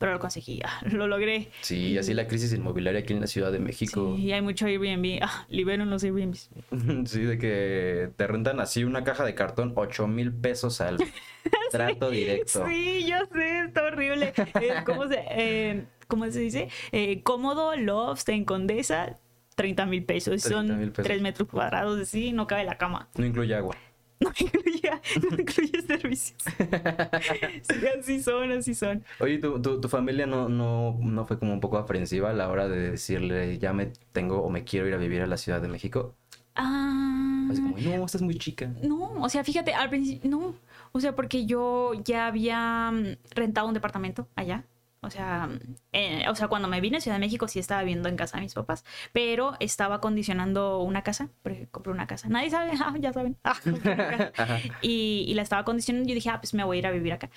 pero 0.00 0.14
lo 0.14 0.18
conseguí, 0.18 0.60
ah, 0.64 0.80
lo 0.90 1.06
logré. 1.06 1.48
Sí, 1.60 1.98
así 1.98 2.14
la 2.14 2.26
crisis 2.26 2.54
inmobiliaria 2.54 3.00
aquí 3.02 3.12
en 3.12 3.20
la 3.20 3.26
Ciudad 3.26 3.52
de 3.52 3.58
México. 3.58 4.14
Sí, 4.16 4.32
hay 4.32 4.40
mucho 4.40 4.64
Airbnb. 4.64 5.18
Ah, 5.20 5.44
liberen 5.50 5.90
los 5.90 6.02
Airbnbs. 6.02 6.48
Sí, 7.04 7.20
de 7.20 7.36
que 7.38 8.08
te 8.16 8.26
rentan 8.26 8.60
así 8.60 8.82
una 8.82 9.04
caja 9.04 9.24
de 9.24 9.34
cartón, 9.34 9.74
8 9.76 10.06
mil 10.08 10.32
pesos 10.32 10.80
al 10.80 10.96
trato 11.70 12.08
directo. 12.08 12.66
Sí, 12.66 13.06
yo 13.06 13.16
sé, 13.30 13.60
está 13.66 13.84
horrible. 13.84 14.32
Eh, 14.60 14.74
¿cómo, 14.86 15.06
se, 15.06 15.22
eh, 15.28 15.84
cómo 16.08 16.30
se 16.30 16.40
dice? 16.40 16.68
Eh, 16.92 17.22
cómodo, 17.22 17.76
loft 17.76 18.26
en 18.30 18.46
Condesa, 18.46 19.18
30 19.56 19.84
mil 19.84 20.04
pesos. 20.04 20.42
30,000 20.42 20.50
Son 20.78 20.90
pesos. 20.92 21.04
3 21.04 21.20
metros 21.20 21.46
cuadrados, 21.46 22.00
así, 22.00 22.32
no 22.32 22.46
cabe 22.46 22.64
la 22.64 22.78
cama. 22.78 23.10
No 23.16 23.26
incluye 23.26 23.54
agua. 23.54 23.76
No 24.24 24.30
incluye, 24.38 24.90
no 25.30 25.36
incluye 25.38 25.82
servicios. 25.82 26.42
Sí, 27.62 27.86
así 27.98 28.22
son, 28.22 28.52
así 28.52 28.74
son. 28.74 29.04
Oye, 29.18 29.38
¿tu, 29.38 29.60
tu, 29.62 29.80
tu 29.80 29.88
familia 29.88 30.26
no, 30.26 30.48
no, 30.48 30.98
no 31.00 31.26
fue 31.26 31.38
como 31.38 31.52
un 31.54 31.60
poco 31.60 31.78
aprensiva 31.78 32.30
a 32.30 32.32
la 32.34 32.48
hora 32.50 32.68
de 32.68 32.90
decirle 32.92 33.58
ya 33.58 33.72
me 33.72 33.86
tengo 34.12 34.42
o 34.42 34.50
me 34.50 34.64
quiero 34.64 34.88
ir 34.88 34.94
a 34.94 34.98
vivir 34.98 35.22
a 35.22 35.26
la 35.26 35.36
Ciudad 35.36 35.60
de 35.62 35.68
México? 35.68 36.16
Ah, 36.54 37.48
Así 37.50 37.62
como, 37.62 37.78
no, 37.78 38.04
estás 38.04 38.22
muy 38.22 38.36
chica. 38.36 38.66
no, 38.82 39.12
o 39.22 39.28
sea, 39.28 39.44
fíjate, 39.44 39.74
al 39.74 39.88
principio, 39.90 40.30
no. 40.30 40.54
O 40.92 41.00
sea, 41.00 41.14
porque 41.14 41.46
yo 41.46 41.92
ya 42.04 42.26
había 42.26 42.90
mm, 42.92 43.16
rentado 43.34 43.68
un 43.68 43.74
departamento 43.74 44.28
allá. 44.36 44.64
O 45.02 45.08
sea, 45.10 45.48
eh, 45.92 46.24
o 46.28 46.34
sea, 46.34 46.48
cuando 46.48 46.68
me 46.68 46.80
vine 46.82 46.98
a 46.98 47.00
Ciudad 47.00 47.16
de 47.16 47.20
México 47.20 47.48
sí 47.48 47.58
estaba 47.58 47.80
viviendo 47.82 48.08
en 48.10 48.16
casa 48.16 48.36
de 48.36 48.42
mis 48.42 48.52
papás, 48.54 48.84
pero 49.12 49.54
estaba 49.58 49.96
acondicionando 49.96 50.80
una 50.80 51.02
casa, 51.02 51.30
porque 51.42 51.68
compré 51.70 51.92
una 51.92 52.06
casa. 52.06 52.28
Nadie 52.28 52.50
sabe, 52.50 52.72
ah, 52.84 52.94
ya 52.98 53.12
saben. 53.12 53.38
Ah, 53.44 53.56
y, 54.82 55.24
y 55.26 55.34
la 55.34 55.42
estaba 55.42 55.62
acondicionando 55.62 56.06
y 56.06 56.10
yo 56.10 56.14
dije, 56.14 56.28
ah, 56.30 56.40
pues 56.40 56.52
me 56.54 56.64
voy 56.64 56.76
a 56.76 56.80
ir 56.80 56.86
a 56.86 56.90
vivir 56.90 57.12
acá. 57.14 57.30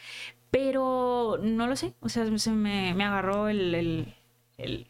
Pero 0.51 1.39
no 1.41 1.67
lo 1.67 1.75
sé, 1.75 1.96
o 2.01 2.10
sea, 2.10 2.25
se 2.38 2.51
me, 2.51 2.93
me 2.93 3.03
agarró 3.05 3.48
el, 3.50 3.74
el, 3.75 4.15
el, 4.58 4.88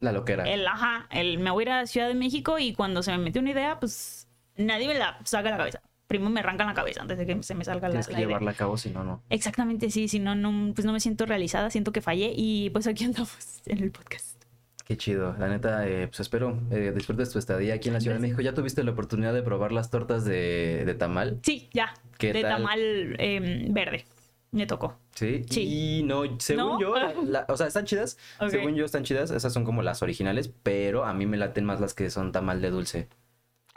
La 0.00 0.12
loquera. 0.12 0.44
el, 0.44 0.66
ajá, 0.66 1.06
el 1.10 1.38
me 1.38 1.50
voy 1.50 1.64
a 1.64 1.66
ir 1.66 1.70
a 1.72 1.86
Ciudad 1.86 2.08
de 2.08 2.14
México 2.14 2.58
y 2.58 2.74
cuando 2.74 3.02
se 3.02 3.10
me 3.12 3.18
metió 3.18 3.40
una 3.40 3.50
idea, 3.50 3.80
pues 3.80 4.28
nadie 4.56 4.88
me 4.88 4.94
la 4.94 5.18
saca 5.24 5.44
de 5.44 5.50
la 5.50 5.56
cabeza. 5.58 5.82
Primero 6.08 6.30
me 6.30 6.40
arrancan 6.40 6.66
la 6.66 6.74
cabeza 6.74 7.02
antes 7.02 7.18
de 7.18 7.26
que 7.26 7.42
se 7.42 7.54
me 7.54 7.64
salga 7.64 7.88
la, 7.88 7.92
Tienes 7.92 8.08
que 8.08 8.14
llevarla 8.16 8.50
a 8.52 8.54
cabo, 8.54 8.78
si 8.78 8.88
no, 8.90 9.04
no. 9.04 9.22
Exactamente, 9.28 9.90
sí, 9.90 10.08
si 10.08 10.18
no, 10.18 10.34
no, 10.34 10.72
pues 10.74 10.86
no 10.86 10.92
me 10.94 11.00
siento 11.00 11.26
realizada, 11.26 11.68
siento 11.70 11.92
que 11.92 12.00
fallé 12.00 12.32
y 12.34 12.70
pues 12.70 12.86
aquí 12.86 13.04
andamos 13.04 13.36
en 13.66 13.82
el 13.82 13.90
podcast. 13.90 14.42
Qué 14.86 14.96
chido. 14.96 15.36
La 15.38 15.48
neta, 15.48 15.86
eh, 15.86 16.06
pues 16.08 16.20
espero 16.20 16.58
eh, 16.70 16.92
disfrutes 16.96 17.30
tu 17.30 17.38
estadía 17.38 17.74
aquí 17.74 17.88
en 17.88 17.94
la 17.94 18.00
Ciudad 18.00 18.16
de 18.16 18.22
México. 18.22 18.40
¿Ya 18.40 18.54
tuviste 18.54 18.82
la 18.84 18.92
oportunidad 18.92 19.34
de 19.34 19.42
probar 19.42 19.70
las 19.70 19.90
tortas 19.90 20.24
de, 20.24 20.84
de 20.86 20.94
tamal? 20.94 21.38
Sí, 21.42 21.68
ya, 21.74 21.92
¿Qué 22.16 22.32
de 22.32 22.40
tal? 22.40 22.52
tamal 22.56 22.80
em, 23.18 23.74
verde, 23.74 24.06
me 24.50 24.64
tocó. 24.66 24.96
Sí. 25.14 25.44
Sí. 25.50 25.98
Y 25.98 26.02
no, 26.04 26.22
según 26.40 26.64
¿No? 26.64 26.80
yo, 26.80 26.94
la- 26.96 27.44
o 27.50 27.56
sea, 27.58 27.66
están 27.66 27.84
chidas. 27.84 28.16
Según 28.48 28.76
yo, 28.76 28.86
están 28.86 29.04
chidas. 29.04 29.30
Esas 29.30 29.52
son 29.52 29.64
como 29.66 29.82
las 29.82 30.02
originales, 30.02 30.50
pero 30.62 31.04
a 31.04 31.12
mí 31.12 31.26
me 31.26 31.36
laten 31.36 31.66
más 31.66 31.82
las 31.82 31.92
que 31.92 32.08
son 32.08 32.32
tamal 32.32 32.62
de 32.62 32.70
dulce. 32.70 33.08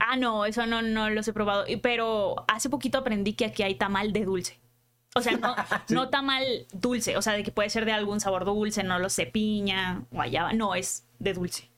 Ah, 0.03 0.15
no, 0.15 0.45
eso 0.45 0.65
no, 0.65 0.81
no 0.81 1.09
los 1.11 1.27
he 1.27 1.33
probado. 1.33 1.65
Pero 1.81 2.43
hace 2.47 2.69
poquito 2.69 2.97
aprendí 2.97 3.33
que 3.33 3.45
aquí 3.45 3.61
hay 3.61 3.75
tamal 3.75 4.11
de 4.11 4.25
dulce. 4.25 4.59
O 5.13 5.21
sea, 5.21 5.33
no, 5.37 5.55
no 5.89 6.09
tamal 6.09 6.43
dulce, 6.73 7.17
o 7.17 7.21
sea, 7.21 7.33
de 7.33 7.43
que 7.43 7.51
puede 7.51 7.69
ser 7.69 7.85
de 7.85 7.91
algún 7.91 8.19
sabor 8.19 8.45
dulce, 8.45 8.83
no 8.83 8.97
lo 8.97 9.09
sé, 9.09 9.25
piña, 9.25 10.03
guayaba, 10.09 10.53
no, 10.53 10.73
es 10.73 11.05
de 11.19 11.33
dulce. 11.33 11.69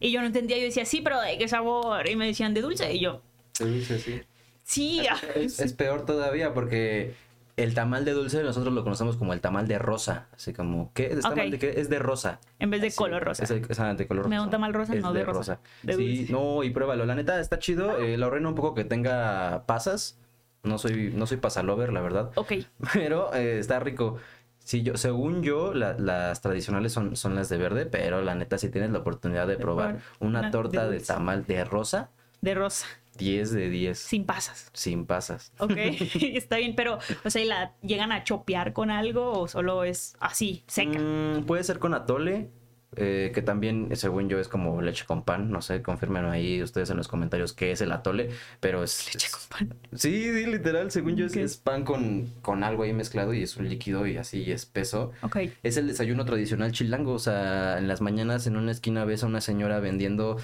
Y 0.00 0.12
yo 0.12 0.20
no 0.20 0.28
entendía, 0.28 0.56
yo 0.56 0.64
decía, 0.64 0.84
sí, 0.84 1.00
pero 1.02 1.20
¿de 1.20 1.36
qué 1.36 1.48
sabor? 1.48 2.08
Y 2.08 2.16
me 2.16 2.26
decían, 2.26 2.54
de 2.54 2.62
dulce. 2.62 2.94
Y 2.94 3.00
yo, 3.00 3.20
De 3.58 3.66
dulce, 3.66 3.98
sí. 3.98 4.20
sí. 4.64 5.06
Es, 5.34 5.60
es 5.60 5.72
peor 5.74 6.06
todavía 6.06 6.54
porque 6.54 7.14
el 7.62 7.74
tamal 7.74 8.04
de 8.04 8.12
dulce 8.12 8.42
nosotros 8.42 8.72
lo 8.72 8.82
conocemos 8.84 9.16
como 9.16 9.32
el 9.32 9.40
tamal 9.40 9.68
de 9.68 9.78
rosa. 9.78 10.26
Así 10.32 10.52
como, 10.52 10.92
¿qué? 10.94 11.06
¿Es 11.12 11.20
tamal 11.20 11.46
Ok. 11.46 11.50
de 11.52 11.58
qué? 11.58 11.80
Es 11.80 11.88
de 11.90 11.98
rosa. 11.98 12.40
En 12.58 12.70
vez 12.70 12.80
de 12.80 12.92
color 12.92 13.22
rosa. 13.24 13.42
Es, 13.44 13.48
de 13.50 13.60
color 14.06 14.24
rosa. 14.24 14.28
Me 14.28 14.36
da 14.36 14.42
un 14.42 14.50
tamal 14.50 14.72
rosa, 14.74 14.94
Es 14.94 15.02
no 15.02 15.12
de 15.12 15.24
rosa, 15.24 15.60
de 15.82 15.94
sí, 15.94 16.16
dulce. 16.18 16.32
no, 16.32 16.62
y 16.64 16.70
pruébalo. 16.70 17.04
La 17.06 17.14
neta 17.14 17.38
está 17.40 17.58
chido. 17.58 17.98
Eh, 17.98 18.16
lo 18.16 18.30
reino 18.30 18.48
un 18.48 18.54
poco 18.54 18.74
que 18.74 18.84
tenga 18.84 19.64
pasas. 19.66 20.18
No 20.64 20.76
soy, 20.78 21.12
no 21.14 21.26
soy 21.26 21.36
pasalover, 21.36 21.92
la 21.92 22.00
verdad. 22.00 22.30
Ok. 22.34 22.52
Pero 22.94 23.32
eh, 23.34 23.58
está 23.58 23.78
rico. 23.80 24.16
Sí, 24.58 24.82
yo, 24.82 24.96
según 24.98 25.42
yo, 25.42 25.72
la- 25.72 25.94
las 25.98 26.42
tradicionales 26.42 26.92
son, 26.92 27.16
son 27.16 27.34
las 27.34 27.48
de 27.48 27.56
verde, 27.56 27.86
pero 27.86 28.20
la 28.20 28.34
neta, 28.34 28.58
si 28.58 28.68
tienes 28.68 28.90
la 28.90 28.98
oportunidad 28.98 29.46
de 29.46 29.56
probar 29.56 30.00
una 30.20 30.50
torta 30.50 30.90
de, 30.90 31.00
tamal 31.00 31.46
de 31.46 31.64
rosa, 31.64 32.10
De 32.42 32.54
rosa. 32.54 32.84
10 33.18 33.50
de 33.52 33.68
10. 33.68 33.98
Sin 33.98 34.24
pasas. 34.24 34.70
Sin 34.72 35.04
pasas. 35.04 35.52
Ok. 35.58 35.72
Está 35.76 36.56
bien, 36.56 36.74
pero, 36.74 36.98
o 37.24 37.30
sea, 37.30 37.42
¿y 37.42 37.46
¿la 37.46 37.74
llegan 37.82 38.12
a 38.12 38.24
chopear 38.24 38.72
con 38.72 38.90
algo 38.90 39.32
o 39.32 39.48
solo 39.48 39.84
es 39.84 40.16
así, 40.20 40.64
seca? 40.66 40.98
Mm, 40.98 41.44
puede 41.44 41.62
ser 41.64 41.78
con 41.78 41.92
atole, 41.94 42.48
eh, 42.96 43.32
que 43.34 43.42
también, 43.42 43.90
según 43.96 44.28
yo, 44.30 44.38
es 44.40 44.48
como 44.48 44.80
leche 44.80 45.04
con 45.04 45.22
pan. 45.24 45.50
No 45.50 45.60
sé, 45.60 45.82
confirmen 45.82 46.24
ahí 46.24 46.62
ustedes 46.62 46.88
en 46.90 46.96
los 46.96 47.06
comentarios 47.08 47.52
qué 47.52 47.70
es 47.72 47.80
el 47.82 47.92
atole, 47.92 48.30
pero 48.60 48.82
es... 48.82 49.12
Leche 49.12 49.28
con 49.30 49.40
pan. 49.68 49.74
Sí, 49.94 50.32
sí, 50.32 50.46
literal, 50.46 50.90
según 50.90 51.16
yo, 51.16 51.26
es- 51.26 51.36
es, 51.36 51.56
pan 51.58 51.84
con, 51.84 52.32
con 52.40 52.64
algo 52.64 52.84
ahí 52.84 52.92
mezclado 52.94 53.34
y 53.34 53.42
es 53.42 53.56
un 53.58 53.68
líquido 53.68 54.06
y 54.06 54.16
así 54.16 54.50
espeso. 54.50 55.12
Ok. 55.22 55.36
Es 55.62 55.76
el 55.76 55.88
desayuno 55.88 56.24
tradicional 56.24 56.72
chilango, 56.72 57.12
o 57.12 57.18
sea, 57.18 57.78
en 57.78 57.88
las 57.88 58.00
mañanas 58.00 58.46
en 58.46 58.56
una 58.56 58.70
esquina 58.72 59.04
ves 59.04 59.22
a 59.22 59.26
una 59.26 59.40
señora 59.42 59.80
vendiendo 59.80 60.38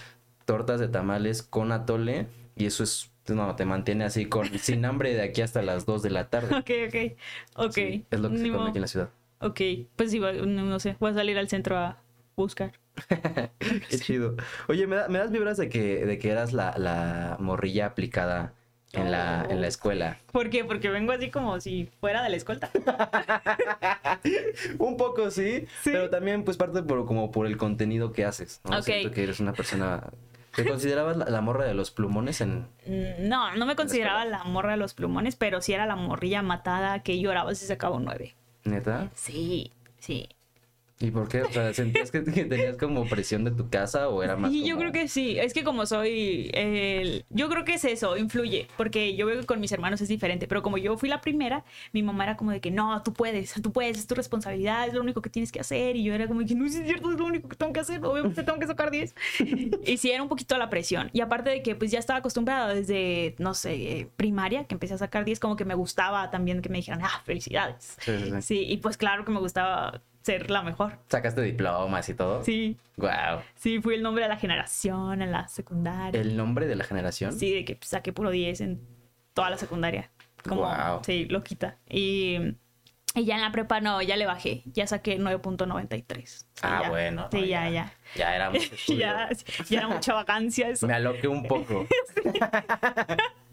tortas 0.45 0.79
de 0.81 0.89
tamales 0.89 1.43
con 1.43 1.73
atole 1.73 2.27
y 2.57 2.67
eso 2.67 2.85
es, 2.85 3.11
no, 3.29 3.55
te 3.57 3.65
mantiene 3.65 4.05
así 4.05 4.27
con 4.27 4.47
sin 4.59 4.85
hambre 4.85 5.15
de 5.15 5.23
aquí 5.23 5.43
hasta 5.43 5.63
las 5.63 5.87
2 5.87 6.03
de 6.03 6.11
la 6.11 6.29
tarde. 6.29 6.55
Ok, 6.57 6.71
ok. 6.89 7.13
Ok. 7.67 7.73
Sí, 7.73 8.05
es 8.11 8.21
lo 8.21 8.31
que 8.31 8.39
se 8.39 8.51
come 8.51 8.69
aquí 8.71 8.79
en 8.79 8.83
la 8.83 8.89
ciudad. 8.89 9.09
Ok. 9.41 9.61
Pues 9.97 10.11
sí, 10.11 10.19
va- 10.19 10.33
no, 10.33 10.79
sé. 10.81 10.97
Voy 11.01 11.11
a 11.11 11.15
salir 11.15 11.37
al 11.39 11.49
centro 11.49 11.77
a 11.77 11.99
buscar. 12.37 12.73
Qué 13.59 13.99
chido. 13.99 14.37
Oye, 14.69 14.87
¿me, 14.87 14.97
da- 14.97 15.09
me 15.09 15.19
das 15.19 15.31
vibras 15.33 15.57
de 15.57 15.69
que, 15.69 16.07
de 16.07 16.19
que 16.19 16.31
eras 16.31 16.53
la, 16.53 16.75
la 16.79 17.37
morrilla 17.41 17.87
aplicada 17.87 18.55
en 18.93 19.11
la, 19.11 19.45
en 19.51 19.61
la 19.61 19.67
escuela? 19.67 20.21
¿Por 20.31 20.51
qué? 20.51 20.65
Porque 20.65 20.89
vengo 20.89 21.11
así 21.13 21.31
como 21.31 21.61
si 21.61 21.91
fuera 22.01 22.23
de 22.23 22.31
la 22.31 22.37
escolta. 22.37 22.71
Un 24.79 24.97
poco 24.97 25.31
sí, 25.31 25.67
Sí. 25.83 25.91
pero 25.93 26.11
también 26.11 26.45
pues 26.45 26.57
parte 26.57 26.83
por, 26.83 27.07
como 27.07 27.31
por 27.31 27.47
el 27.47 27.57
contenido 27.57 28.13
que 28.13 28.25
haces, 28.25 28.61
¿no? 28.65 28.81
Siento 28.83 29.11
que 29.11 29.23
eres 29.25 29.41
una 29.41 29.53
persona... 29.53 30.03
¿Te 30.57 30.67
considerabas 30.69 31.17
la, 31.17 31.25
la 31.27 31.41
morra 31.41 31.65
de 31.65 31.75
los 31.75 31.91
plumones 31.91 32.41
en...? 32.41 32.69
Mm, 32.87 33.29
No, 33.29 33.55
no 33.57 33.67
me 33.67 33.77
consideraba 33.77 34.25
la 34.25 34.45
morra 34.45 34.73
de 34.73 34.77
los 34.77 34.95
plumones, 34.95 35.37
pero 35.37 35.61
sí 35.61 35.73
era 35.73 35.87
la 35.87 35.97
morrilla 35.97 36.43
matada 36.43 37.03
que 37.03 37.19
lloraba 37.21 37.55
si 37.55 37.67
sacaba 37.67 37.97
un 37.97 38.05
9. 38.05 38.35
¿Neta? 38.65 39.11
Sí, 39.15 39.73
sí. 39.99 40.29
¿Y 41.01 41.11
por 41.11 41.29
qué? 41.29 41.43
O 41.43 41.51
sea, 41.53 41.75
¿sentías 41.75 42.11
que, 42.13 42.23
que 42.23 42.45
tenías 42.45 42.77
como 42.77 43.05
presión 43.07 43.43
de 43.45 43.51
tu 43.51 43.69
casa 43.69 44.09
o 44.09 44.23
era 44.23 44.37
más 44.37 44.53
Y 44.53 44.61
yo 44.61 44.77
como- 44.77 44.91
creo 44.91 44.93
que 44.93 45.09
sí, 45.09 45.37
es 45.39 45.53
que 45.53 45.65
como 45.65 45.87
soy, 45.87 46.51
el- 46.55 47.25
yo 47.31 47.49
creo 47.49 47.65
que 47.65 47.75
es 47.75 47.85
eso, 47.85 48.17
influye, 48.17 48.69
porque 48.77 49.17
yo 49.17 49.27
veo 49.27 49.41
que 49.41 49.47
con 49.47 49.59
mis 49.61 49.73
hermanos 49.73 50.01
es 50.01 50.09
diferente, 50.09 50.47
pero 50.47 50.63
como 50.63 50.79
yo 50.79 50.97
fui 50.97 51.09
la 51.09 51.21
primera, 51.21 51.65
mi 51.93 52.03
mamá 52.05 52.23
era 52.25 52.37
como 52.37 52.53
de 52.53 52.61
que 52.61 52.71
no, 52.71 53.03
tú 53.03 53.13
puedes, 53.13 53.53
tú 53.61 53.73
puedes, 53.73 53.99
es 53.99 54.07
tu 54.07 54.15
responsabilidad, 54.15 54.87
es 54.87 54.95
lo 54.95 55.01
único 55.01 55.21
que 55.21 55.31
tienes 55.31 55.51
que 55.51 55.59
hacer, 55.61 55.97
y 55.97 56.05
yo 56.05 56.15
era 56.15 56.29
como 56.29 56.41
de 56.41 56.47
que 56.47 56.55
no, 56.55 56.65
es 56.65 56.75
cierto, 56.75 57.11
es 57.11 57.19
lo 57.19 57.25
único 57.27 57.49
que 57.49 57.57
tengo 57.57 57.73
que 57.73 57.81
hacer, 57.81 58.05
obviamente 58.05 58.45
tengo 58.45 58.59
que 58.61 58.67
sacar 58.69 58.93
10. 58.93 59.15
y 59.85 59.97
sí, 59.97 60.13
era 60.13 60.23
un 60.23 60.29
poquito 60.29 60.57
la 60.59 60.71
presión, 60.71 61.11
y 61.13 61.21
aparte 61.23 61.51
de 61.51 61.63
que 61.63 61.75
pues 61.75 61.91
ya 61.91 61.99
estaba 61.99 62.21
acostumbrada 62.21 62.73
desde, 62.73 63.35
no 63.39 63.55
sé, 63.55 63.75
eh, 63.75 64.09
primaria, 64.17 64.65
que 64.65 64.75
empecé 64.77 64.95
a 64.95 64.99
sacar 64.99 65.25
10, 65.25 65.41
como 65.41 65.57
que 65.57 65.65
me 65.65 65.75
gustaba 65.75 66.31
también 66.31 66.63
que 66.63 66.69
me 66.69 66.79
dijeran, 66.79 67.01
ah, 67.03 67.21
felicidades. 67.25 67.97
Sí, 68.01 68.13
sí, 68.17 68.31
sí. 68.31 68.43
Sí, 68.43 68.65
y 68.69 68.77
pues 68.77 68.97
claro 68.97 69.25
que 69.25 69.33
me 69.33 69.41
gustaba 69.41 70.01
ser 70.25 70.51
la 70.51 70.63
mejor. 70.63 70.99
¿Sacaste 71.09 71.43
diplomas 71.43 72.09
y 72.09 72.15
todo? 72.15 72.43
Sí, 72.45 72.79
Wow. 72.97 73.41
sí, 73.57 73.81
fui 73.81 73.95
el 73.97 74.03
nombre 74.03 74.23
de 74.25 74.29
la 74.31 74.37
generación 74.37 75.21
en 75.21 75.31
la 75.33 75.49
secundaria. 75.49 76.19
¿El 76.21 76.37
nombre 76.37 76.67
de 76.67 76.77
la 76.77 76.85
generación? 76.85 77.33
Sí, 77.33 77.53
de 77.53 77.65
que 77.65 77.79
saqué 77.83 78.13
puro 78.13 78.31
10 78.31 78.61
en 78.63 78.81
toda 79.35 79.51
la 79.51 79.59
secundaria. 79.59 80.11
Como, 80.49 80.63
Guau. 80.63 81.01
sí, 81.05 81.27
loquita. 81.27 81.77
Y, 81.91 82.39
y 83.15 83.25
ya 83.25 83.35
en 83.35 83.41
la 83.43 83.53
prepa 83.53 83.81
no, 83.81 84.01
ya 84.03 84.17
le 84.17 84.25
bajé. 84.27 84.63
Ya 84.67 84.87
saqué 84.87 85.19
9.93. 85.19 86.25
Sí, 86.27 86.45
Ah, 86.63 86.81
ya. 86.85 86.89
bueno. 86.91 87.29
Sí, 87.31 87.41
no, 87.41 87.45
ya, 87.47 87.69
ya. 87.69 87.93
Ya 88.17 88.35
era 88.37 88.51
mucho. 88.51 88.95
Ya, 88.95 89.29
ya 89.69 89.79
era 89.79 89.89
mucha 89.89 90.15
vacancia 90.15 90.69
eso. 90.71 90.87
Me 90.87 90.95
aloqué 90.95 91.29
un 91.29 91.43
poco. 91.47 91.87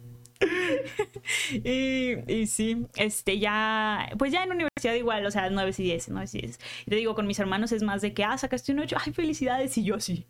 Y, 1.52 2.16
y 2.28 2.48
sí, 2.48 2.88
este, 2.96 3.40
ya, 3.40 4.10
pues 4.18 4.32
ya 4.32 4.44
en 4.44 4.52
universidad 4.52 4.94
igual, 4.96 5.26
o 5.26 5.32
sea, 5.32 5.50
9 5.50 5.72
y 5.78 5.84
10, 5.84 6.10
9 6.10 6.30
y 6.34 6.42
10. 6.42 6.60
Y 6.86 6.90
te 6.90 6.96
digo, 6.96 7.16
con 7.16 7.28
mis 7.28 7.40
hermanos 7.40 7.72
es 7.72 7.84
más 7.84 8.02
de 8.02 8.14
que, 8.14 8.24
ah, 8.24 8.38
sacaste 8.38 8.72
un 8.72 8.80
8, 8.80 8.98
ay, 9.06 9.14
felicidades, 9.14 9.78
y 9.78 9.84
yo 9.84 10.00
sí. 10.00 10.26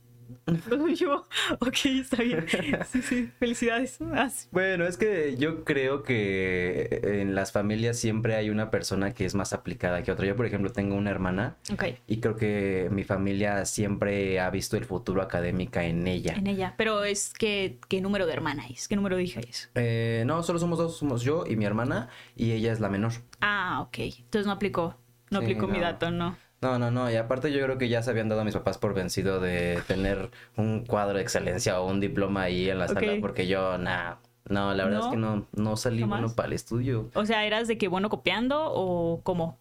Yo, 0.96 1.26
ok, 1.60 1.86
está 1.86 2.24
bien. 2.24 2.46
Sí, 2.92 3.02
sí, 3.02 3.32
felicidades. 3.40 4.00
Ah, 4.14 4.30
sí. 4.30 4.48
Bueno, 4.52 4.86
es 4.86 4.98
que 4.98 5.36
yo 5.38 5.64
creo 5.64 6.04
que 6.04 7.02
en 7.04 7.36
las 7.36 7.52
familias 7.52 7.98
siempre 7.98 8.36
hay 8.36 8.50
una 8.50 8.70
persona 8.72 9.14
que 9.14 9.26
es 9.26 9.36
más 9.36 9.54
aplicada 9.54 10.04
que 10.04 10.12
otra. 10.12 10.26
Yo, 10.26 10.36
por 10.36 10.46
ejemplo, 10.46 10.72
tengo 10.72 10.96
una 10.96 11.10
hermana 11.12 11.58
Ok, 11.72 11.84
y 12.08 12.20
creo 12.20 12.36
que 12.36 12.90
mi 12.92 13.04
familia 13.04 13.66
siempre 13.66 14.40
ha 14.40 14.50
visto 14.50 14.78
el 14.78 14.86
futuro 14.86 15.22
académica 15.22 15.84
en 15.86 16.08
ella. 16.08 16.34
en 16.34 16.48
ella. 16.48 16.74
Pero 16.78 17.04
es 17.04 17.34
que, 17.34 17.78
¿qué 17.88 18.02
número 18.02 18.26
de 18.26 18.34
hermana 18.34 18.66
es? 18.68 18.88
¿Qué 18.88 18.96
número 18.96 19.18
de 19.18 19.24
hija 19.24 19.40
es? 19.42 19.70
Eh, 19.76 20.24
no, 20.26 20.44
solo 20.44 20.60
somos 20.60 20.78
dos, 20.78 20.98
somos 20.98 21.22
yo 21.24 21.46
y 21.48 21.56
mi 21.56 21.66
hermana 21.66 22.10
y 22.36 22.52
ella 22.52 22.72
es 22.72 22.80
la 22.80 22.90
menor. 22.90 23.12
Ah, 23.42 23.82
ok. 23.82 23.98
Entonces 24.00 24.46
no 24.46 24.52
aplicó. 24.54 24.98
No 25.30 25.40
Sí, 25.40 25.46
aplicó 25.46 25.68
mi 25.68 25.80
dato, 25.80 26.12
no. 26.12 26.38
No, 26.62 26.78
no, 26.78 26.92
no, 26.92 27.10
y 27.10 27.16
aparte 27.16 27.52
yo 27.52 27.60
creo 27.64 27.78
que 27.80 27.90
ya 27.90 28.04
se 28.04 28.12
habían 28.12 28.30
dado 28.30 28.42
a 28.42 28.44
mis 28.44 28.54
papás 28.54 28.78
por 28.78 28.94
vencido 28.94 29.40
de 29.40 29.82
tener 29.88 30.30
un 30.58 30.86
cuadro 30.86 31.16
de 31.18 31.24
excelencia 31.24 31.82
o 31.82 31.88
un 31.90 32.00
diploma 32.00 32.44
ahí 32.44 32.70
en 32.70 32.78
la 32.78 32.86
Ok. 32.86 32.94
sala, 32.94 33.14
porque 33.20 33.48
yo, 33.48 33.80
nah, 33.80 34.16
no, 34.48 34.74
la 34.76 34.84
verdad 34.84 35.00
¿No? 35.00 35.06
es 35.06 35.12
que 35.12 35.18
no, 35.18 35.48
no 35.54 35.76
salí 35.76 36.04
bueno 36.04 36.32
para 36.36 36.48
el 36.48 36.54
estudio. 36.54 37.10
O 37.16 37.26
sea, 37.26 37.46
¿eras 37.46 37.68
de 37.68 37.80
que 37.80 37.88
bueno 37.88 38.10
copiando 38.10 38.62
o 38.64 39.22
cómo? 39.24 39.58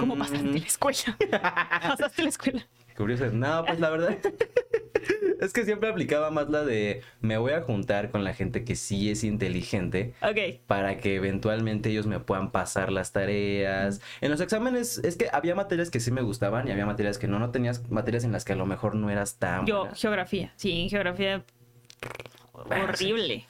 ¿Cómo 0.00 0.14
Mm, 0.14 0.18
pasaste 0.18 0.58
la 0.58 0.66
escuela? 0.66 1.16
¿Pasaste 1.82 2.22
la 2.22 2.28
escuela? 2.28 2.66
Curioso. 2.96 3.26
No, 3.32 3.64
pues 3.64 3.78
la 3.78 3.90
verdad 3.90 4.16
es 5.40 5.52
que 5.52 5.64
siempre 5.64 5.88
aplicaba 5.88 6.30
más 6.30 6.48
la 6.50 6.64
de 6.64 7.02
me 7.20 7.36
voy 7.38 7.52
a 7.52 7.62
juntar 7.62 8.10
con 8.10 8.24
la 8.24 8.34
gente 8.34 8.64
que 8.64 8.76
sí 8.76 9.10
es 9.10 9.24
inteligente 9.24 10.14
Ok. 10.22 10.60
para 10.66 10.98
que 10.98 11.16
eventualmente 11.16 11.90
ellos 11.90 12.06
me 12.06 12.20
puedan 12.20 12.50
pasar 12.52 12.90
las 12.92 13.12
tareas. 13.12 14.00
En 14.20 14.30
los 14.30 14.40
exámenes 14.40 14.98
es 14.98 15.16
que 15.16 15.28
había 15.32 15.54
materias 15.54 15.90
que 15.90 16.00
sí 16.00 16.10
me 16.10 16.22
gustaban 16.22 16.68
y 16.68 16.70
había 16.72 16.86
materias 16.86 17.18
que 17.18 17.28
no, 17.28 17.38
no 17.38 17.50
tenías 17.50 17.88
materias 17.90 18.24
en 18.24 18.32
las 18.32 18.44
que 18.44 18.52
a 18.52 18.56
lo 18.56 18.66
mejor 18.66 18.94
no 18.94 19.10
eras 19.10 19.38
tan 19.38 19.66
Yo, 19.66 19.80
buena. 19.80 19.94
geografía. 19.94 20.52
Sí, 20.56 20.88
geografía. 20.88 21.44
Bueno, 22.68 22.86
sí. 22.94 23.12
Horrible. 23.12 23.46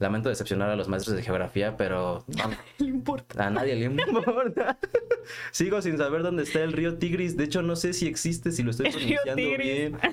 Lamento 0.00 0.28
decepcionar 0.28 0.70
a 0.70 0.76
los 0.76 0.86
maestros 0.86 1.16
de 1.16 1.22
geografía, 1.24 1.76
pero 1.76 2.24
no, 2.36 2.50
No 2.78 2.86
importa. 2.86 3.46
a 3.46 3.50
nadie 3.50 3.74
le 3.74 3.86
importa. 3.86 4.78
Sigo 5.50 5.82
sin 5.82 5.98
saber 5.98 6.22
dónde 6.22 6.44
está 6.44 6.60
el 6.62 6.72
río 6.72 6.98
Tigris. 6.98 7.36
De 7.36 7.44
hecho, 7.44 7.62
no 7.62 7.74
sé 7.74 7.92
si 7.92 8.06
existe, 8.06 8.52
si 8.52 8.62
lo 8.62 8.70
estoy 8.70 8.90
pronunciando 8.90 9.34
bien. 9.58 9.96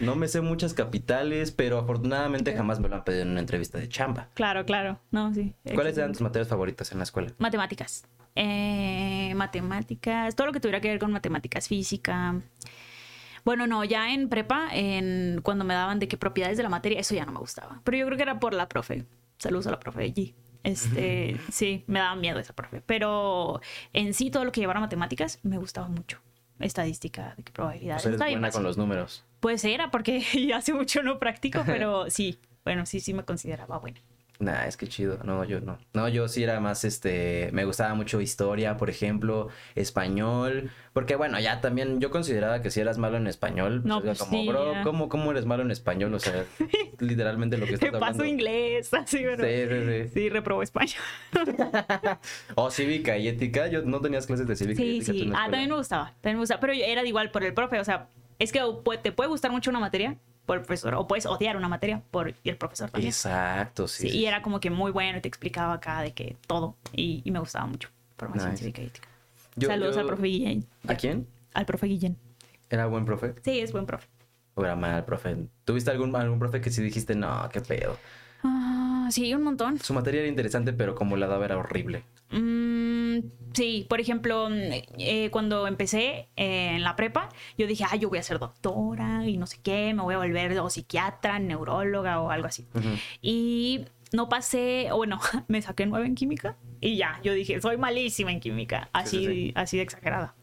No 0.00 0.14
me 0.14 0.28
sé 0.28 0.40
muchas 0.40 0.74
capitales, 0.74 1.50
pero 1.50 1.78
afortunadamente 1.78 2.54
jamás 2.54 2.78
me 2.80 2.88
lo 2.88 2.96
han 2.96 3.04
pedido 3.04 3.22
en 3.22 3.30
una 3.30 3.40
entrevista 3.40 3.78
de 3.78 3.88
chamba. 3.88 4.28
Claro, 4.34 4.64
claro. 4.64 5.00
No, 5.10 5.34
sí. 5.34 5.54
¿Cuáles 5.74 5.98
eran 5.98 6.12
tus 6.12 6.20
materias 6.20 6.48
favoritas 6.48 6.92
en 6.92 6.98
la 6.98 7.04
escuela? 7.04 7.32
Matemáticas. 7.38 8.04
Eh, 8.36 9.32
matemáticas. 9.34 10.36
Todo 10.36 10.48
lo 10.48 10.52
que 10.52 10.60
tuviera 10.60 10.80
que 10.80 10.88
ver 10.88 10.98
con 11.00 11.10
matemáticas, 11.10 11.66
física. 11.66 12.40
Bueno, 13.44 13.66
no, 13.66 13.82
ya 13.82 14.12
en 14.12 14.28
prepa, 14.28 14.68
en, 14.72 15.40
cuando 15.42 15.64
me 15.64 15.74
daban 15.74 15.98
de 15.98 16.06
qué 16.06 16.16
propiedades 16.16 16.56
de 16.56 16.62
la 16.62 16.68
materia, 16.68 17.00
eso 17.00 17.14
ya 17.14 17.24
no 17.24 17.32
me 17.32 17.38
gustaba. 17.38 17.80
Pero 17.82 17.96
yo 17.96 18.06
creo 18.06 18.16
que 18.16 18.22
era 18.22 18.38
por 18.38 18.54
la 18.54 18.68
profe. 18.68 19.06
Saludos 19.38 19.66
a 19.66 19.70
la 19.72 19.80
profe 19.80 20.04
allí. 20.04 20.34
Este, 20.62 21.40
sí, 21.50 21.84
me 21.86 21.98
daba 21.98 22.14
miedo 22.14 22.38
esa 22.38 22.52
profe. 22.52 22.82
Pero 22.84 23.60
en 23.92 24.14
sí, 24.14 24.30
todo 24.30 24.44
lo 24.44 24.52
que 24.52 24.60
llevara 24.60 24.80
matemáticas 24.80 25.40
me 25.42 25.58
gustaba 25.58 25.88
mucho. 25.88 26.20
Estadística, 26.60 27.34
de 27.36 27.42
qué 27.44 27.50
O 27.50 27.54
probabilidades. 27.54 28.02
sea, 28.02 28.08
eres 28.10 28.20
buena 28.20 28.50
con 28.50 28.62
los 28.62 28.76
números. 28.76 29.24
Pues 29.40 29.64
era, 29.64 29.90
porque 29.90 30.20
ya 30.48 30.58
hace 30.58 30.72
mucho 30.72 31.02
no 31.02 31.18
practico, 31.18 31.62
pero 31.66 32.10
sí. 32.10 32.38
Bueno, 32.64 32.84
sí, 32.86 33.00
sí 33.00 33.14
me 33.14 33.24
consideraba 33.24 33.78
buena. 33.78 34.00
Nah, 34.40 34.66
es 34.66 34.76
que 34.76 34.86
chido. 34.86 35.18
No, 35.24 35.42
yo 35.44 35.60
no. 35.60 35.78
No, 35.94 36.08
yo 36.08 36.28
sí 36.28 36.44
era 36.44 36.60
más, 36.60 36.84
este, 36.84 37.50
me 37.52 37.64
gustaba 37.64 37.94
mucho 37.94 38.20
historia, 38.20 38.76
por 38.76 38.88
ejemplo, 38.88 39.48
español, 39.74 40.70
porque 40.92 41.16
bueno, 41.16 41.40
ya 41.40 41.60
también 41.60 41.98
yo 42.00 42.10
consideraba 42.12 42.62
que 42.62 42.70
si 42.70 42.80
eras 42.80 42.98
malo 42.98 43.16
en 43.16 43.26
español, 43.26 43.82
No, 43.84 43.96
era 43.98 44.06
pues 44.06 44.18
como, 44.20 44.30
sí, 44.40 44.48
bro. 44.48 44.74
¿cómo, 44.84 45.08
¿cómo 45.08 45.32
eres 45.32 45.44
malo 45.44 45.64
en 45.64 45.72
español? 45.72 46.14
O 46.14 46.20
sea, 46.20 46.44
literalmente 47.00 47.58
lo 47.58 47.66
que 47.66 47.78
Te 47.78 47.86
estás 47.86 47.90
paso 48.00 48.04
hablando. 48.22 48.24
inglés, 48.26 48.94
así, 48.94 49.18
pero... 49.24 49.44
Sí, 49.44 49.66
sí, 49.68 50.04
sí. 50.04 50.08
Sí, 50.14 50.28
reprobó 50.28 50.62
español. 50.62 50.94
O 52.54 52.70
cívica 52.70 53.16
y 53.18 53.28
ética, 53.28 53.66
yo 53.68 53.82
no 53.82 54.00
tenías 54.00 54.26
clases 54.26 54.46
de 54.46 54.56
cívica 54.56 54.82
y 54.82 55.02
Sí, 55.02 55.12
ética. 55.12 55.12
tú 55.12 55.18
en 55.24 55.28
sí. 55.30 55.34
Ah, 55.36 55.42
también 55.50 55.68
me 55.70 55.76
gustaba. 55.76 56.06
También 56.20 56.36
me 56.36 56.40
gustaba. 56.40 56.60
Pero 56.60 56.72
era 56.72 57.04
igual 57.06 57.30
por 57.30 57.44
el 57.44 57.54
profe. 57.54 57.78
O 57.80 57.84
sea, 57.84 58.08
es 58.38 58.52
que 58.52 58.60
pu- 58.62 59.00
te 59.02 59.12
puede 59.12 59.28
gustar 59.28 59.50
mucho 59.50 59.70
una 59.70 59.80
materia, 59.80 60.16
por 60.48 60.56
el 60.56 60.62
profesor, 60.64 60.94
o 60.94 61.06
puedes 61.06 61.26
odiar 61.26 61.56
una 61.58 61.68
materia 61.68 62.00
por 62.10 62.32
el 62.42 62.56
profesor 62.56 62.90
también. 62.90 63.10
Exacto, 63.10 63.86
sí. 63.86 64.04
Sí, 64.04 64.08
sí, 64.10 64.18
y 64.20 64.24
era 64.26 64.40
como 64.40 64.60
que 64.60 64.70
muy 64.70 64.90
bueno 64.90 65.18
y 65.18 65.20
te 65.20 65.28
explicaba 65.28 65.74
acá 65.74 66.00
de 66.00 66.12
que 66.14 66.36
todo, 66.46 66.74
y, 66.94 67.20
y 67.22 67.30
me 67.30 67.38
gustaba 67.38 67.66
mucho. 67.66 67.90
Formación 68.16 68.52
Nice. 68.52 68.62
cívica 68.64 68.80
y 68.82 68.86
ética. 68.86 69.08
Yo- 69.56 69.68
Saludos 69.68 69.94
yo- 69.96 70.00
al 70.00 70.06
profe 70.06 70.22
Guillén. 70.22 70.64
¿A 70.88 70.94
quién? 70.94 71.26
Al 71.52 71.66
profe 71.66 71.86
Guillén. 71.86 72.16
¿Era 72.70 72.86
buen 72.86 73.04
profe? 73.04 73.34
Sí, 73.44 73.60
es 73.60 73.72
buen 73.72 73.84
profe. 73.84 74.08
¿O 74.54 74.64
era 74.64 74.74
mal 74.74 75.04
profe? 75.04 75.36
¿Tuviste 75.66 75.90
algún, 75.90 76.16
algún 76.16 76.38
profe 76.38 76.60
que 76.62 76.70
sí 76.70 76.82
dijiste, 76.82 77.14
no, 77.14 77.46
qué 77.52 77.60
pedo? 77.60 77.96
Ah, 78.42 79.08
sí, 79.10 79.34
un 79.34 79.42
montón. 79.42 79.78
Su 79.80 79.92
materia 79.92 80.20
era 80.20 80.28
interesante, 80.28 80.72
pero 80.72 80.94
como 80.94 81.16
la 81.18 81.26
daba 81.26 81.44
era 81.44 81.58
horrible. 81.58 82.02
Mm, 82.30 83.18
sí, 83.54 83.86
por 83.88 84.00
ejemplo, 84.00 84.48
mm, 84.50 84.54
eh, 84.98 85.28
cuando 85.30 85.66
empecé 85.66 86.28
eh, 86.36 86.74
en 86.76 86.82
la 86.82 86.96
prepa, 86.96 87.28
yo 87.56 87.66
dije, 87.66 87.84
ah, 87.90 87.96
yo 87.96 88.08
voy 88.08 88.18
a 88.18 88.22
ser 88.22 88.38
doctora 88.38 89.24
y 89.26 89.36
no 89.36 89.46
sé 89.46 89.58
qué, 89.62 89.94
me 89.94 90.02
voy 90.02 90.14
a 90.14 90.18
volver 90.18 90.58
o 90.58 90.68
psiquiatra, 90.70 91.38
neuróloga 91.38 92.20
o 92.20 92.30
algo 92.30 92.46
así. 92.46 92.66
Ujú. 92.74 92.88
Y 93.22 93.84
no 94.12 94.28
pasé, 94.28 94.88
o 94.92 94.96
bueno, 94.96 95.20
me 95.48 95.62
saqué 95.62 95.86
nueve 95.86 96.06
en 96.06 96.14
química 96.14 96.56
y 96.80 96.96
ya, 96.96 97.20
yo 97.22 97.32
dije, 97.32 97.60
soy 97.60 97.76
malísima 97.76 98.30
en 98.30 98.40
química, 98.40 98.88
así, 98.92 99.18
Sí, 99.18 99.26
sí, 99.26 99.32
sí. 99.46 99.52
así 99.54 99.76
de 99.78 99.82
exagerada. 99.82 100.34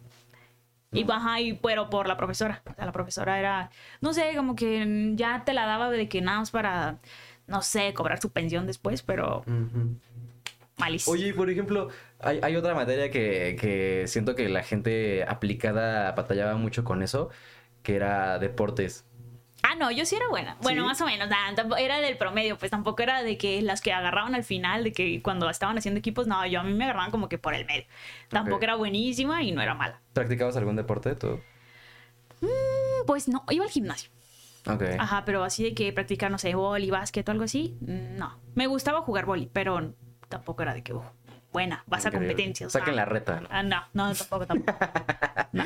Y 0.91 1.03
baja, 1.03 1.41
y 1.41 1.53
pero 1.53 1.89
por 1.89 2.07
la 2.07 2.15
profesora. 2.15 2.61
O 2.71 2.73
sea, 2.73 2.85
la 2.85 2.93
profesora 2.93 3.37
era, 3.37 3.69
no 3.99 4.13
sé, 4.13 4.31
como 4.35 4.55
que 4.55 5.11
ya 5.15 5.43
te 5.43 5.53
la 5.53 5.65
daba 5.65 5.89
de 5.91 6.07
que 6.07 6.21
nada 6.21 6.39
más 6.39 6.51
para, 6.51 6.99
no 7.47 7.61
sé, 7.61 7.93
cobrar 7.93 8.21
su 8.21 8.29
pensión 8.31 8.65
después, 8.65 9.01
pero 9.01 9.39
Ujú. 9.41 9.99
Malísimo. 10.77 11.13
Oye, 11.13 11.27
y 11.29 11.33
por 11.33 11.49
ejemplo, 11.49 11.89
hay, 12.19 12.39
hay 12.43 12.55
otra 12.55 12.73
materia 12.75 13.09
que, 13.11 13.57
que 13.59 14.05
siento 14.07 14.35
que 14.35 14.49
la 14.49 14.63
gente 14.63 15.23
aplicada 15.27 16.11
batallaba 16.13 16.55
mucho 16.55 16.83
con 16.83 17.01
eso, 17.03 17.29
que 17.83 17.95
era 17.95 18.39
deportes. 18.39 19.05
Ah, 19.63 19.73
no, 19.73 19.89
yo 19.89 20.05
sí 20.05 20.15
era 20.15 20.27
buena. 20.29 20.57
Bueno, 20.61 20.83
¿Sí? 20.83 20.87
más 20.87 21.01
o 21.01 21.05
menos. 21.07 21.27
nada, 21.27 21.79
era 21.79 21.99
del 21.99 22.17
promedio, 22.17 22.55
pues 22.55 22.69
tampoco 22.69 23.01
era 23.01 23.23
de 23.23 23.35
que 23.37 23.61
las 23.63 23.81
que 23.81 23.91
agarraban 23.93 24.35
al 24.35 24.43
final, 24.43 24.83
de 24.83 24.91
que 24.91 25.21
cuando 25.23 25.49
estaban 25.49 25.75
haciendo 25.77 25.97
equipos, 25.97 26.27
no, 26.27 26.45
yo 26.45 26.59
a 26.59 26.63
mí 26.63 26.73
me 26.73 26.83
agarraban 26.83 27.09
como 27.09 27.29
que 27.29 27.39
por 27.39 27.55
el 27.55 27.65
medio. 27.65 27.85
Tampoco 28.29 28.63
era 28.63 28.75
buenísima 28.75 29.41
y 29.41 29.51
no 29.53 29.61
era 29.63 29.73
mala. 29.73 30.01
¿Practicabas 30.13 30.55
algún 30.57 30.75
deporte 30.75 31.15
tú? 31.15 31.39
Mm, 32.41 33.05
Pues 33.07 33.27
no, 33.27 33.43
iba 33.49 33.65
al 33.65 33.71
gimnasio. 33.71 34.11
Ok. 34.67 34.83
Ajá, 34.99 35.25
pero 35.25 35.43
así 35.43 35.63
de 35.63 35.73
que 35.73 35.91
practicar, 35.93 36.29
no 36.31 36.37
sé, 36.37 36.53
boli, 36.55 36.89
básquet 36.91 37.27
o 37.27 37.31
algo 37.31 37.43
así, 37.45 37.77
mm, 37.81 38.17
no. 38.17 38.37
Me 38.55 38.67
gustaba 38.67 39.01
jugar 39.01 39.25
boli, 39.25 39.49
pero 39.51 39.93
tampoco 40.27 40.61
era 40.63 40.73
de 40.73 40.83
que, 40.83 40.93
uh, 40.93 41.01
buena, 41.55 41.85
vas 41.87 42.05
a 42.05 42.09
Increíble. 42.09 42.33
competencias. 42.33 42.73
Saquen 42.73 42.95
ah. 42.95 42.97
la 42.97 43.05
reta. 43.05 43.39
¿no? 43.39 43.47
Ah, 43.49 43.63
no, 43.63 43.81
no, 43.93 44.13
tampoco, 44.13 44.45
tampoco. 44.45 44.77
No. 45.53 45.63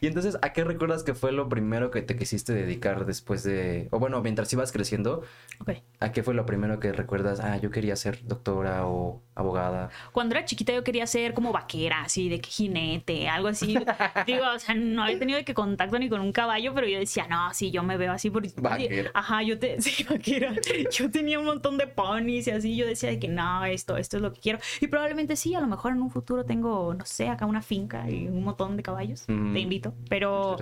Y 0.00 0.06
entonces, 0.06 0.38
¿a 0.40 0.52
qué 0.52 0.62
recuerdas 0.62 1.02
que 1.02 1.14
fue 1.14 1.32
lo 1.32 1.48
primero 1.48 1.90
que 1.90 2.00
te 2.02 2.16
quisiste 2.16 2.52
dedicar 2.52 3.06
después 3.06 3.42
de... 3.42 3.88
O 3.90 3.98
bueno, 3.98 4.20
mientras 4.22 4.52
ibas 4.52 4.70
creciendo, 4.70 5.24
Ok. 5.58 5.70
¿a 5.98 6.12
qué 6.12 6.22
fue 6.22 6.34
lo 6.34 6.46
primero 6.46 6.78
que 6.78 6.92
recuerdas? 6.92 7.40
Ah, 7.40 7.56
yo 7.56 7.70
quería 7.70 7.96
ser 7.96 8.20
doctora 8.24 8.86
o 8.86 9.22
abogada. 9.34 9.90
Cuando 10.12 10.36
era 10.36 10.44
chiquita 10.44 10.72
yo 10.72 10.84
quería 10.84 11.06
ser 11.08 11.34
como 11.34 11.50
vaquera, 11.50 12.02
así 12.02 12.28
de 12.28 12.40
que 12.40 12.50
jinete, 12.50 13.26
algo 13.28 13.48
así. 13.48 13.76
Digo, 14.26 14.44
o 14.54 14.58
sea, 14.60 14.74
no 14.76 15.02
había 15.02 15.18
tenido 15.18 15.44
que 15.44 15.54
contacto 15.54 15.98
ni 15.98 16.08
con 16.08 16.20
un 16.20 16.30
caballo, 16.30 16.72
pero 16.74 16.86
yo 16.86 16.98
decía, 16.98 17.26
no, 17.26 17.52
sí, 17.52 17.70
yo 17.70 17.82
me 17.82 17.96
veo 17.96 18.12
así. 18.12 18.30
Porque, 18.30 18.52
Vaquera. 18.56 19.10
Ajá, 19.14 19.42
yo 19.42 19.58
te, 19.58 19.80
sí, 19.80 20.04
vaquera. 20.04 20.54
Yo 20.92 21.10
tenía 21.10 21.38
un 21.38 21.46
montón 21.46 21.78
de 21.78 21.86
ponis 21.86 22.46
y 22.46 22.50
así. 22.50 22.76
Yo 22.76 22.86
decía 22.86 23.08
de 23.08 23.18
que 23.18 23.28
no, 23.28 23.64
esto, 23.64 23.96
esto 23.96 24.18
es 24.18 24.22
lo 24.22 24.32
que 24.32 24.40
quiero. 24.40 24.58
Y 24.80 24.86
probablemente 24.86 25.15
sí, 25.36 25.54
a 25.54 25.60
lo 25.60 25.66
mejor 25.66 25.92
en 25.92 26.02
un 26.02 26.10
futuro 26.10 26.44
tengo, 26.44 26.94
no 26.94 27.04
sé, 27.04 27.28
acá 27.28 27.46
una 27.46 27.62
finca 27.62 28.08
y 28.10 28.28
un 28.28 28.44
montón 28.44 28.76
de 28.76 28.82
caballos. 28.82 29.24
Mm. 29.28 29.52
Te 29.52 29.60
invito. 29.60 29.94
Pero, 30.08 30.56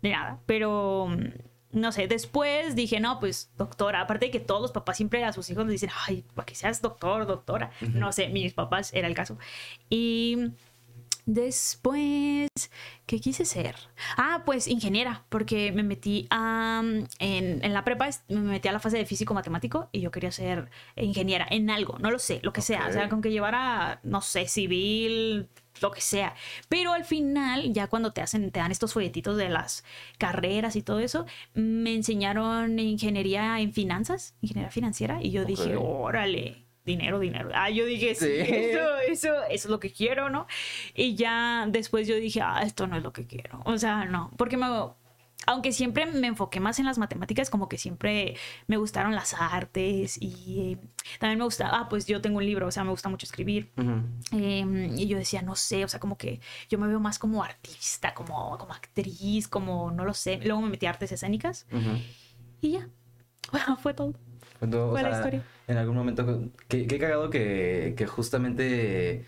de 0.00 0.10
nada. 0.10 0.38
Pero 0.46 1.08
mm, 1.08 1.78
no 1.78 1.92
sé, 1.92 2.06
después 2.06 2.74
dije, 2.76 3.00
no, 3.00 3.18
pues 3.18 3.50
doctora. 3.56 4.02
Aparte 4.02 4.26
de 4.26 4.30
que 4.30 4.40
todos 4.40 4.60
los 4.60 4.72
papás 4.72 4.96
siempre 4.96 5.24
a 5.24 5.32
sus 5.32 5.48
hijos 5.50 5.64
les 5.66 5.80
dicen, 5.80 5.90
ay, 6.06 6.24
para 6.34 6.46
que 6.46 6.54
seas 6.54 6.82
doctor, 6.82 7.26
doctora. 7.26 7.70
No 7.94 8.12
sé, 8.12 8.28
mis 8.28 8.52
papás 8.52 8.92
era 8.92 9.08
el 9.08 9.14
caso. 9.14 9.38
Y 9.88 10.52
después, 11.26 12.48
¿qué 13.06 13.20
quise 13.20 13.44
ser? 13.44 13.76
Ah, 14.16 14.42
pues 14.44 14.66
ingeniera, 14.66 15.24
porque 15.28 15.72
me 15.72 15.82
metí 15.82 16.26
a, 16.30 16.82
en, 17.18 17.64
en 17.64 17.72
la 17.72 17.84
prepa, 17.84 18.08
me 18.28 18.40
metí 18.40 18.68
a 18.68 18.72
la 18.72 18.80
fase 18.80 18.98
de 18.98 19.06
físico 19.06 19.34
matemático 19.34 19.88
y 19.92 20.00
yo 20.00 20.10
quería 20.10 20.32
ser 20.32 20.70
ingeniera 20.96 21.46
en 21.50 21.70
algo, 21.70 21.98
no 21.98 22.10
lo 22.10 22.18
sé, 22.18 22.40
lo 22.42 22.52
que 22.52 22.62
sea. 22.62 22.86
O 22.88 22.92
sea, 22.92 23.08
con 23.08 23.22
que 23.22 23.30
llevara, 23.30 24.00
no 24.02 24.20
sé, 24.20 24.46
civil, 24.46 25.48
lo 25.80 25.90
que 25.90 26.00
sea. 26.00 26.34
Pero 26.68 26.92
al 26.92 27.04
final, 27.04 27.72
ya 27.72 27.88
cuando 27.88 28.12
te 28.12 28.20
hacen, 28.20 28.50
te 28.50 28.60
dan 28.60 28.70
estos 28.70 28.92
folletitos 28.92 29.36
de 29.36 29.48
las 29.48 29.84
carreras 30.18 30.76
y 30.76 30.82
todo 30.82 31.00
eso, 31.00 31.26
me 31.54 31.94
enseñaron 31.94 32.78
ingeniería 32.78 33.60
en 33.60 33.72
finanzas, 33.72 34.34
ingeniería 34.40 34.70
financiera, 34.70 35.22
y 35.22 35.30
yo 35.30 35.44
dije, 35.44 35.76
órale. 35.76 36.64
Dinero, 36.84 37.18
dinero. 37.20 37.50
Ah, 37.54 37.70
yo 37.70 37.84
dije, 37.86 38.14
sí, 38.14 38.24
Sí. 38.26 38.40
eso, 38.40 38.96
eso, 39.08 39.34
eso 39.44 39.48
es 39.50 39.66
lo 39.66 39.78
que 39.78 39.92
quiero, 39.92 40.30
¿no? 40.30 40.46
Y 40.94 41.14
ya 41.14 41.66
después 41.68 42.08
yo 42.08 42.16
dije, 42.16 42.40
ah, 42.42 42.62
esto 42.64 42.86
no 42.88 42.96
es 42.96 43.02
lo 43.02 43.12
que 43.12 43.26
quiero. 43.26 43.60
O 43.64 43.78
sea, 43.78 44.04
no, 44.04 44.30
porque 44.36 44.56
me, 44.56 44.66
aunque 45.46 45.72
siempre 45.72 46.06
me 46.06 46.26
enfoqué 46.26 46.58
más 46.58 46.80
en 46.80 46.86
las 46.86 46.98
matemáticas, 46.98 47.50
como 47.50 47.68
que 47.68 47.78
siempre 47.78 48.36
me 48.66 48.76
gustaron 48.78 49.14
las 49.14 49.34
artes 49.34 50.18
y 50.20 50.60
eh, 50.60 50.78
también 51.20 51.38
me 51.38 51.44
gusta, 51.44 51.68
ah, 51.72 51.88
pues 51.88 52.06
yo 52.06 52.20
tengo 52.20 52.38
un 52.38 52.46
libro, 52.46 52.66
o 52.66 52.70
sea, 52.72 52.82
me 52.84 52.90
gusta 52.90 53.08
mucho 53.08 53.26
escribir. 53.26 53.70
Ujú. 53.76 54.02
Eh, 54.36 54.92
y 54.96 55.06
yo 55.06 55.18
decía, 55.18 55.42
no 55.42 55.54
sé, 55.54 55.84
o 55.84 55.88
sea, 55.88 56.00
como 56.00 56.18
que 56.18 56.40
yo 56.68 56.78
me 56.78 56.88
veo 56.88 56.98
más 56.98 57.18
como 57.20 57.44
artista, 57.44 58.12
como, 58.14 58.58
como 58.58 58.72
actriz, 58.72 59.46
como, 59.46 59.92
no 59.92 60.04
lo 60.04 60.14
sé. 60.14 60.40
Luego 60.44 60.62
me 60.62 60.68
metí 60.70 60.86
a 60.86 60.90
artes 60.90 61.12
escénicas 61.12 61.66
Ujú. 61.72 61.98
y 62.60 62.72
ya. 62.72 62.88
Bueno, 63.52 63.76
fue 63.82 63.94
todo. 63.94 64.14
Cuando, 64.62 64.86
o 64.86 64.90
Fue 64.92 65.02
la 65.02 65.08
sea, 65.08 65.18
historia. 65.18 65.42
En 65.66 65.76
algún 65.76 65.96
momento, 65.96 66.44
qué, 66.68 66.86
qué 66.86 66.98
cagado 67.00 67.30
que, 67.30 67.94
que 67.96 68.06
justamente 68.06 69.24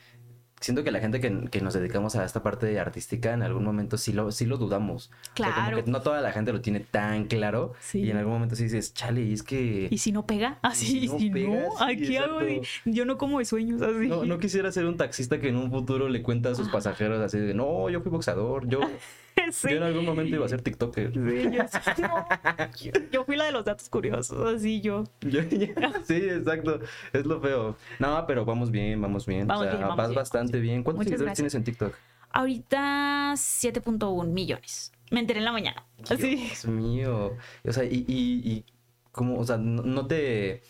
siento 0.60 0.84
que 0.84 0.92
la 0.92 1.00
gente 1.00 1.20
que, 1.20 1.50
que 1.50 1.60
nos 1.60 1.74
dedicamos 1.74 2.14
a 2.14 2.24
esta 2.24 2.44
parte 2.44 2.78
artística 2.78 3.32
en 3.34 3.42
algún 3.42 3.64
momento 3.64 3.98
sí 3.98 4.12
lo, 4.12 4.30
sí 4.30 4.46
lo 4.46 4.58
dudamos. 4.58 5.06
O 5.06 5.36
sea, 5.36 5.46
como 5.52 5.54
Claro. 5.66 5.84
que 5.84 5.90
no 5.90 6.00
toda 6.02 6.20
la 6.20 6.30
gente 6.30 6.52
lo 6.52 6.60
tiene 6.60 6.78
tan 6.78 7.24
claro. 7.24 7.72
Sí. 7.80 7.98
Y 8.02 8.10
en 8.12 8.16
algún 8.16 8.34
momento 8.34 8.54
sí 8.54 8.62
dices, 8.62 8.94
chale, 8.94 9.22
y 9.22 9.32
es 9.32 9.42
que 9.42 9.88
Y 9.90 9.98
si 9.98 10.12
no 10.12 10.24
pega, 10.24 10.60
así, 10.62 10.86
si 11.00 11.06
no 11.08 11.18
si 11.18 11.28
no, 11.30 11.34
pega, 11.34 11.68
sí, 11.78 11.84
aquí 12.04 12.16
hago. 12.16 12.38
Yo 12.84 13.04
no 13.06 13.18
como 13.18 13.40
de 13.40 13.44
sueños, 13.44 13.82
así. 13.82 14.06
no, 14.06 14.24
no 14.24 14.38
quisiera 14.38 14.70
ser 14.70 14.86
un 14.86 14.96
taxista 14.96 15.40
que 15.40 15.48
en 15.48 15.56
un 15.56 15.68
futuro 15.70 16.08
le 16.08 16.22
cuenta 16.22 16.50
a 16.50 16.54
sus 16.54 16.68
pasajeros 16.68 17.20
así 17.20 17.38
de, 17.38 17.54
no, 17.54 17.90
yo 17.90 18.00
fui 18.00 18.10
boxeador, 18.12 18.68
yo, 18.68 18.78
Sí. 19.52 19.68
yo 19.70 19.76
en 19.76 19.82
algún 19.82 20.04
momento 20.04 20.34
iba 20.34 20.44
a 20.46 20.48
ser 20.48 20.62
TikToker. 20.62 21.12
Sí, 21.12 21.50
yo, 21.50 21.62
no, 22.08 22.26
yo- 22.80 22.92
yo 23.12 23.24
fui 23.24 23.36
la 23.36 23.44
de 23.44 23.52
los 23.52 23.64
datos 23.64 23.88
curiosos, 23.88 24.54
así 24.54 24.80
yo. 24.80 25.04
Yo- 25.20 25.40
sí, 26.04 26.14
exacto. 26.16 26.80
Es 27.12 27.24
lo 27.26 27.40
feo. 27.40 27.76
No, 27.98 28.24
pero 28.26 28.44
vamos 28.44 28.70
bien, 28.70 29.00
vamos 29.00 29.26
bien. 29.26 29.46
Vamos 29.46 29.62
o 29.62 29.64
sea, 29.64 29.72
bien, 29.72 29.82
vamos 29.82 29.96
vas 29.96 30.08
bien, 30.08 30.16
bastante 30.16 30.60
bien. 30.60 30.82
¿Cuántos 30.82 31.04
seguidores 31.04 31.34
tienes 31.34 31.54
en 31.54 31.64
TikTok? 31.64 31.94
Ahorita 32.30 33.32
7.1 33.36 34.26
millones. 34.28 34.92
Me 35.10 35.20
enteré 35.20 35.38
en 35.38 35.44
la 35.44 35.52
mañana. 35.52 35.84
Así. 36.08 36.36
Dios 36.36 36.66
mío. 36.66 37.36
O 37.64 37.72
sea, 37.72 37.84
y, 37.84 38.04
y, 38.08 38.42
y 38.52 38.64
¿cómo? 39.12 39.38
O 39.38 39.44
sea, 39.44 39.56
no, 39.56 39.82
no 39.82 40.06
te, 40.06 40.62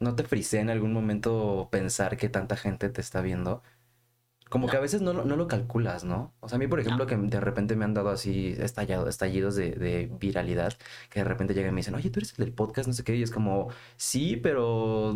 no 0.00 0.14
te 0.14 0.24
frisé 0.24 0.60
en 0.60 0.70
algún 0.70 0.92
momento 0.92 1.68
pensar 1.70 2.16
que 2.16 2.28
tanta 2.28 2.56
gente 2.56 2.88
te 2.88 3.00
está 3.00 3.20
viendo. 3.20 3.62
Como 4.52 4.68
que 4.68 4.76
a 4.76 4.80
veces 4.80 5.00
no, 5.00 5.14
lo- 5.14 5.24
no 5.24 5.34
lo 5.36 5.48
calculas, 5.48 6.04
¿no? 6.04 6.34
O 6.40 6.48
sea, 6.48 6.56
a 6.56 6.58
mí, 6.58 6.66
por 6.68 6.78
ejemplo, 6.78 7.06
que 7.06 7.16
de 7.16 7.40
repente 7.40 7.74
me 7.74 7.84
han 7.86 7.94
dado 7.94 8.10
así 8.10 8.54
estallado, 8.58 9.08
estallidos 9.08 9.56
de, 9.56 9.70
de 9.70 10.10
viralidad, 10.20 10.74
que 11.08 11.20
de 11.20 11.24
repente 11.24 11.54
llegan 11.54 11.70
y 11.70 11.74
me 11.74 11.78
dicen, 11.80 11.94
oye, 11.94 12.10
tú 12.10 12.20
eres 12.20 12.32
el 12.38 12.44
del 12.44 12.52
podcast, 12.54 12.86
no 12.86 12.92
sé 12.92 13.02
qué, 13.02 13.16
y 13.16 13.22
es 13.22 13.30
como, 13.30 13.68
sí, 13.96 14.36
pero 14.36 15.14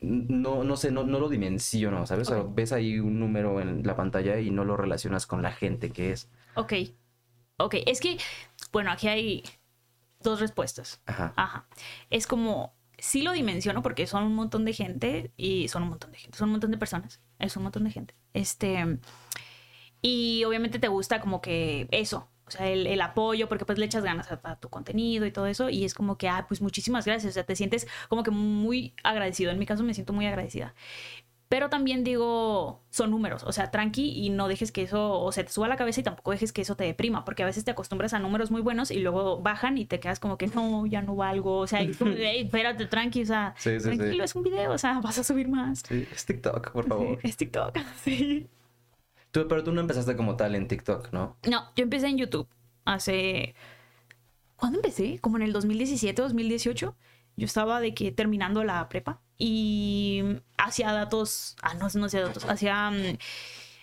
no, 0.00 0.62
no 0.62 0.76
sé, 0.76 0.92
no, 0.92 1.02
no 1.02 1.18
lo 1.18 1.28
dimensiono, 1.28 2.06
¿sabes? 2.06 2.28
O 2.30 2.34
sea, 2.34 2.44
ves 2.48 2.70
ahí 2.72 3.00
un 3.00 3.18
número 3.18 3.60
en 3.60 3.84
la 3.84 3.96
pantalla 3.96 4.38
y 4.38 4.50
no 4.52 4.64
lo 4.64 4.76
relacionas 4.76 5.26
con 5.26 5.42
la 5.42 5.50
gente 5.50 5.90
que 5.90 6.12
es. 6.12 6.28
Ok. 6.54 6.72
Ok. 7.56 7.74
Es 7.84 8.00
que, 8.00 8.16
bueno, 8.72 8.92
aquí 8.92 9.08
hay 9.08 9.42
dos 10.22 10.38
respuestas. 10.40 11.00
Ajá. 11.06 11.32
Ajá. 11.34 11.66
Es 12.10 12.28
como, 12.28 12.74
sí 12.98 13.22
lo 13.22 13.32
dimensiono 13.32 13.82
porque 13.82 14.06
son 14.06 14.24
un 14.24 14.34
montón 14.34 14.64
de 14.64 14.72
gente 14.72 15.32
y 15.36 15.68
son 15.68 15.84
un 15.84 15.90
montón 15.90 16.12
de 16.12 16.18
gente, 16.18 16.36
son 16.36 16.48
un 16.48 16.52
montón 16.52 16.70
de 16.70 16.78
personas, 16.78 17.20
es 17.38 17.56
un 17.56 17.62
montón 17.62 17.84
de 17.84 17.90
gente. 17.90 18.14
Este, 18.34 18.98
y 20.02 20.44
obviamente 20.44 20.78
te 20.78 20.88
gusta 20.88 21.20
como 21.20 21.40
que 21.40 21.88
eso, 21.90 22.30
o 22.46 22.50
sea, 22.50 22.68
el, 22.68 22.86
el 22.86 23.00
apoyo, 23.00 23.48
porque 23.48 23.64
pues 23.64 23.78
le 23.78 23.86
echas 23.86 24.04
ganas 24.04 24.30
a, 24.32 24.40
a 24.42 24.56
tu 24.60 24.68
contenido 24.70 25.26
y 25.26 25.32
todo 25.32 25.46
eso, 25.46 25.68
y 25.70 25.84
es 25.84 25.94
como 25.94 26.18
que, 26.18 26.28
ah, 26.28 26.46
pues 26.48 26.60
muchísimas 26.60 27.04
gracias, 27.04 27.32
o 27.32 27.34
sea, 27.34 27.44
te 27.44 27.56
sientes 27.56 27.86
como 28.08 28.22
que 28.22 28.30
muy 28.30 28.94
agradecido, 29.04 29.50
en 29.50 29.58
mi 29.58 29.66
caso 29.66 29.82
me 29.82 29.94
siento 29.94 30.12
muy 30.12 30.26
agradecida. 30.26 30.74
Pero 31.48 31.70
también 31.70 32.04
digo, 32.04 32.82
son 32.90 33.10
números, 33.10 33.42
o 33.44 33.52
sea, 33.52 33.70
tranqui 33.70 34.10
y 34.10 34.28
no 34.28 34.48
dejes 34.48 34.70
que 34.70 34.82
eso 34.82 35.18
o 35.18 35.32
se 35.32 35.44
te 35.44 35.50
suba 35.50 35.64
a 35.64 35.68
la 35.70 35.76
cabeza 35.76 36.00
y 36.00 36.02
tampoco 36.04 36.30
dejes 36.32 36.52
que 36.52 36.60
eso 36.60 36.76
te 36.76 36.84
deprima, 36.84 37.24
porque 37.24 37.42
a 37.42 37.46
veces 37.46 37.64
te 37.64 37.70
acostumbras 37.70 38.12
a 38.12 38.18
números 38.18 38.50
muy 38.50 38.60
buenos 38.60 38.90
y 38.90 38.98
luego 38.98 39.40
bajan 39.40 39.78
y 39.78 39.86
te 39.86 39.98
quedas 39.98 40.20
como 40.20 40.36
que 40.36 40.48
no, 40.48 40.84
ya 40.84 41.00
no 41.00 41.16
valgo, 41.16 41.58
o 41.58 41.66
sea, 41.66 41.82
y 41.82 41.90
es 41.92 41.96
como, 41.96 42.10
"Ey, 42.12 42.42
espérate, 42.42 42.84
tranqui, 42.84 43.22
o 43.22 43.26
sea, 43.26 43.54
Sí, 43.56 43.70
sí, 43.80 43.90
sí. 43.90 43.96
tranquilo, 43.96 44.24
es 44.24 44.34
un 44.34 44.42
video, 44.42 44.72
o 44.72 44.78
sea, 44.78 45.00
vas 45.00 45.16
a 45.18 45.24
subir 45.24 45.48
más. 45.48 45.84
Sí, 45.88 46.06
es 46.12 46.26
TikTok, 46.26 46.70
por 46.72 46.86
favor. 46.86 47.18
Es 47.24 47.36
TikTok, 47.38 47.78
sí. 48.04 48.46
Tú, 49.30 49.46
pero 49.48 49.64
tú 49.64 49.72
no 49.72 49.80
empezaste 49.80 50.16
como 50.16 50.36
tal 50.36 50.54
en 50.54 50.68
TikTok, 50.68 51.12
¿no? 51.12 51.36
No, 51.48 51.70
yo 51.76 51.82
empecé 51.84 52.08
en 52.08 52.18
YouTube 52.18 52.48
hace 52.84 53.54
¿Cuándo 54.56 54.78
empecé? 54.78 55.18
Como 55.20 55.36
en 55.36 55.44
el 55.44 55.52
2017, 55.52 56.20
2018. 56.20 56.96
Yo 57.36 57.44
estaba 57.44 57.80
de 57.80 57.94
que 57.94 58.10
terminando 58.10 58.64
la 58.64 58.88
prepa 58.88 59.20
y 59.38 60.22
hacía 60.56 60.92
datos, 60.92 61.56
ah, 61.62 61.74
no, 61.74 61.88
no 61.94 62.06
hacía 62.06 62.22
datos, 62.22 62.44
hacía 62.44 62.90
mm, 62.90 63.16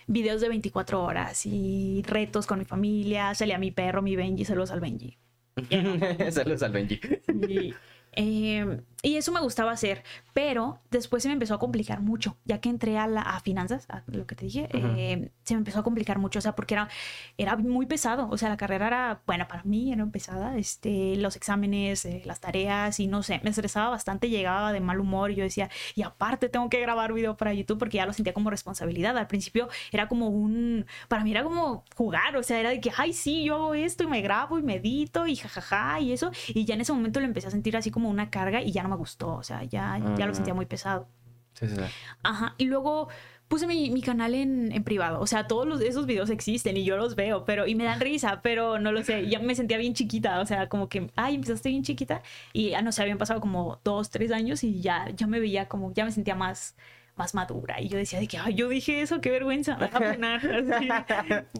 videos 0.06 0.40
de 0.40 0.48
24 0.48 1.02
horas 1.02 1.46
y 1.46 2.02
retos 2.06 2.46
con 2.46 2.58
mi 2.58 2.64
familia, 2.64 3.34
salía 3.34 3.58
mi 3.58 3.70
perro, 3.70 4.02
mi 4.02 4.16
Benji, 4.16 4.44
saludos 4.44 4.70
al 4.70 4.80
Benji. 4.80 5.18
saludos 6.30 6.62
al 6.62 6.72
Benji. 6.72 7.00
Y, 7.48 7.74
eh, 8.12 8.80
y 9.02 9.16
eso 9.16 9.32
me 9.32 9.40
gustaba 9.40 9.72
hacer, 9.72 10.04
pero 10.36 10.80
después 10.90 11.22
se 11.22 11.30
me 11.30 11.32
empezó 11.32 11.54
a 11.54 11.58
complicar 11.58 12.02
mucho, 12.02 12.36
ya 12.44 12.60
que 12.60 12.68
entré 12.68 12.98
a, 12.98 13.06
la, 13.06 13.22
a 13.22 13.40
finanzas, 13.40 13.86
a 13.88 14.02
lo 14.08 14.26
que 14.26 14.34
te 14.34 14.44
dije, 14.44 14.68
eh, 14.70 15.30
se 15.44 15.54
me 15.54 15.60
empezó 15.60 15.78
a 15.78 15.82
complicar 15.82 16.18
mucho, 16.18 16.40
o 16.40 16.42
sea, 16.42 16.54
porque 16.54 16.74
era, 16.74 16.90
era 17.38 17.56
muy 17.56 17.86
pesado, 17.86 18.28
o 18.28 18.36
sea, 18.36 18.50
la 18.50 18.58
carrera 18.58 18.86
era, 18.86 19.22
bueno, 19.26 19.48
para 19.48 19.62
mí 19.62 19.90
era 19.90 20.04
pesada, 20.08 20.58
este, 20.58 21.16
los 21.16 21.36
exámenes, 21.36 22.04
eh, 22.04 22.20
las 22.26 22.40
tareas, 22.40 23.00
y 23.00 23.06
no 23.06 23.22
sé, 23.22 23.40
me 23.44 23.48
estresaba 23.48 23.88
bastante, 23.88 24.28
llegaba 24.28 24.74
de 24.74 24.80
mal 24.80 25.00
humor, 25.00 25.30
y 25.30 25.36
yo 25.36 25.42
decía, 25.42 25.70
y 25.94 26.02
aparte 26.02 26.50
tengo 26.50 26.68
que 26.68 26.82
grabar 26.82 27.14
video 27.14 27.34
para 27.38 27.54
YouTube 27.54 27.78
porque 27.78 27.96
ya 27.96 28.04
lo 28.04 28.12
sentía 28.12 28.34
como 28.34 28.50
responsabilidad, 28.50 29.16
al 29.16 29.28
principio 29.28 29.70
era 29.90 30.06
como 30.06 30.28
un, 30.28 30.84
para 31.08 31.24
mí 31.24 31.30
era 31.30 31.44
como 31.44 31.82
jugar, 31.94 32.36
o 32.36 32.42
sea, 32.42 32.60
era 32.60 32.68
de 32.68 32.80
que, 32.82 32.92
ay, 32.94 33.14
sí, 33.14 33.44
yo 33.44 33.54
hago 33.54 33.74
esto, 33.74 34.04
y 34.04 34.06
me 34.06 34.20
grabo, 34.20 34.58
y 34.58 34.62
medito, 34.62 35.26
y 35.26 35.36
jajaja, 35.36 35.98
y 36.00 36.12
eso, 36.12 36.30
y 36.48 36.66
ya 36.66 36.74
en 36.74 36.82
ese 36.82 36.92
momento 36.92 37.20
lo 37.20 37.26
empecé 37.26 37.48
a 37.48 37.50
sentir 37.50 37.74
así 37.74 37.90
como 37.90 38.10
una 38.10 38.28
carga, 38.28 38.60
y 38.60 38.70
ya 38.70 38.82
no 38.82 38.90
me 38.90 38.96
gustó, 38.96 39.34
o 39.34 39.42
sea, 39.42 39.64
ya, 39.64 39.98
ya 40.18 40.25
lo 40.26 40.34
sentía 40.34 40.54
muy 40.54 40.66
pesado. 40.66 41.08
Sí, 41.54 41.68
sí, 41.68 41.76
sí. 41.76 41.82
Ajá, 42.22 42.54
y 42.58 42.66
luego 42.66 43.08
puse 43.48 43.66
mi, 43.66 43.90
mi 43.90 44.02
canal 44.02 44.34
en, 44.34 44.72
en, 44.72 44.82
privado, 44.82 45.20
o 45.20 45.26
sea, 45.26 45.46
todos 45.46 45.66
los, 45.66 45.80
esos 45.80 46.06
videos 46.06 46.30
existen 46.30 46.76
y 46.76 46.84
yo 46.84 46.96
los 46.96 47.14
veo, 47.14 47.44
pero, 47.44 47.66
y 47.66 47.74
me 47.74 47.84
dan 47.84 48.00
risa, 48.00 48.40
pero 48.42 48.78
no 48.78 48.92
lo 48.92 49.02
sé, 49.04 49.28
ya 49.28 49.38
me 49.38 49.54
sentía 49.54 49.78
bien 49.78 49.94
chiquita, 49.94 50.40
o 50.40 50.46
sea, 50.46 50.68
como 50.68 50.88
que, 50.88 51.10
ay, 51.14 51.36
empezaste 51.36 51.68
bien 51.68 51.82
chiquita, 51.82 52.22
y 52.52 52.70
ya 52.70 52.82
no 52.82 52.90
sé, 52.92 53.02
habían 53.02 53.18
pasado 53.18 53.40
como 53.40 53.80
dos, 53.84 54.10
tres 54.10 54.32
años 54.32 54.64
y 54.64 54.80
ya, 54.80 55.08
ya 55.14 55.26
me 55.26 55.38
veía 55.38 55.68
como, 55.68 55.92
ya 55.92 56.04
me 56.04 56.12
sentía 56.12 56.34
más 56.34 56.76
más 57.16 57.34
madura 57.34 57.80
y 57.80 57.88
yo 57.88 57.96
decía 57.96 58.20
de 58.20 58.28
que 58.28 58.36
ay 58.36 58.52
yo 58.52 58.68
dije 58.68 59.00
eso 59.00 59.22
qué 59.22 59.30
vergüenza 59.30 59.72
así, 59.80 60.88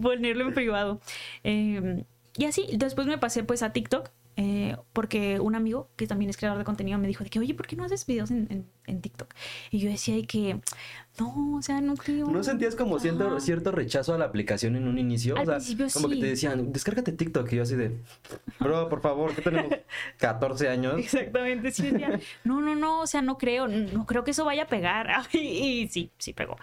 ponerlo 0.02 0.48
en 0.48 0.52
privado 0.52 1.00
eh, 1.44 2.04
y 2.36 2.44
así 2.44 2.68
después 2.74 3.06
me 3.06 3.16
pasé 3.16 3.42
pues 3.42 3.62
a 3.62 3.72
TikTok 3.72 4.10
eh, 4.36 4.76
porque 4.92 5.40
un 5.40 5.54
amigo 5.54 5.88
que 5.96 6.06
también 6.06 6.30
es 6.30 6.36
creador 6.36 6.58
de 6.58 6.64
contenido 6.64 6.98
me 6.98 7.08
dijo 7.08 7.24
de 7.24 7.30
que, 7.30 7.38
oye, 7.38 7.54
¿por 7.54 7.66
qué 7.66 7.76
no 7.76 7.84
haces 7.84 8.04
videos 8.06 8.30
en, 8.30 8.66
TikTok? 9.00 9.34
Y 9.70 9.78
yo 9.78 9.90
decía 9.90 10.14
de 10.14 10.26
que, 10.26 10.60
no, 11.18 11.56
o 11.56 11.62
sea, 11.62 11.80
no 11.80 11.94
creo. 11.94 12.26
¿No 12.28 12.42
sentías 12.42 12.74
como 12.74 12.98
cierto, 12.98 13.40
cierto 13.40 13.72
rechazo 13.72 14.14
a 14.14 14.18
la 14.18 14.26
aplicación 14.26 14.76
en 14.76 14.86
un 14.86 14.98
inicio? 14.98 15.36
Al 15.36 15.42
o 15.42 15.46
sea, 15.46 15.54
principio 15.56 15.86
como 15.92 16.08
sí. 16.08 16.14
que 16.14 16.20
te 16.20 16.26
decían, 16.26 16.72
descárgate 16.72 17.12
TikTok. 17.12 17.52
Y 17.52 17.56
yo 17.56 17.62
así 17.62 17.74
de, 17.74 17.98
bro, 18.60 18.88
por 18.88 19.00
favor, 19.00 19.34
que 19.34 19.42
tenemos 19.42 19.72
14 20.18 20.68
años. 20.68 20.98
Exactamente, 20.98 21.70
sí. 21.70 21.90
Decía, 21.90 22.20
no, 22.44 22.60
no, 22.60 22.74
no, 22.74 23.00
o 23.00 23.06
sea, 23.06 23.22
no 23.22 23.38
creo, 23.38 23.68
no 23.68 24.06
creo 24.06 24.24
que 24.24 24.32
eso 24.32 24.44
vaya 24.44 24.64
a 24.64 24.66
pegar. 24.66 25.08
y, 25.32 25.38
y 25.38 25.88
sí, 25.88 26.10
sí 26.18 26.32
pegó. 26.32 26.56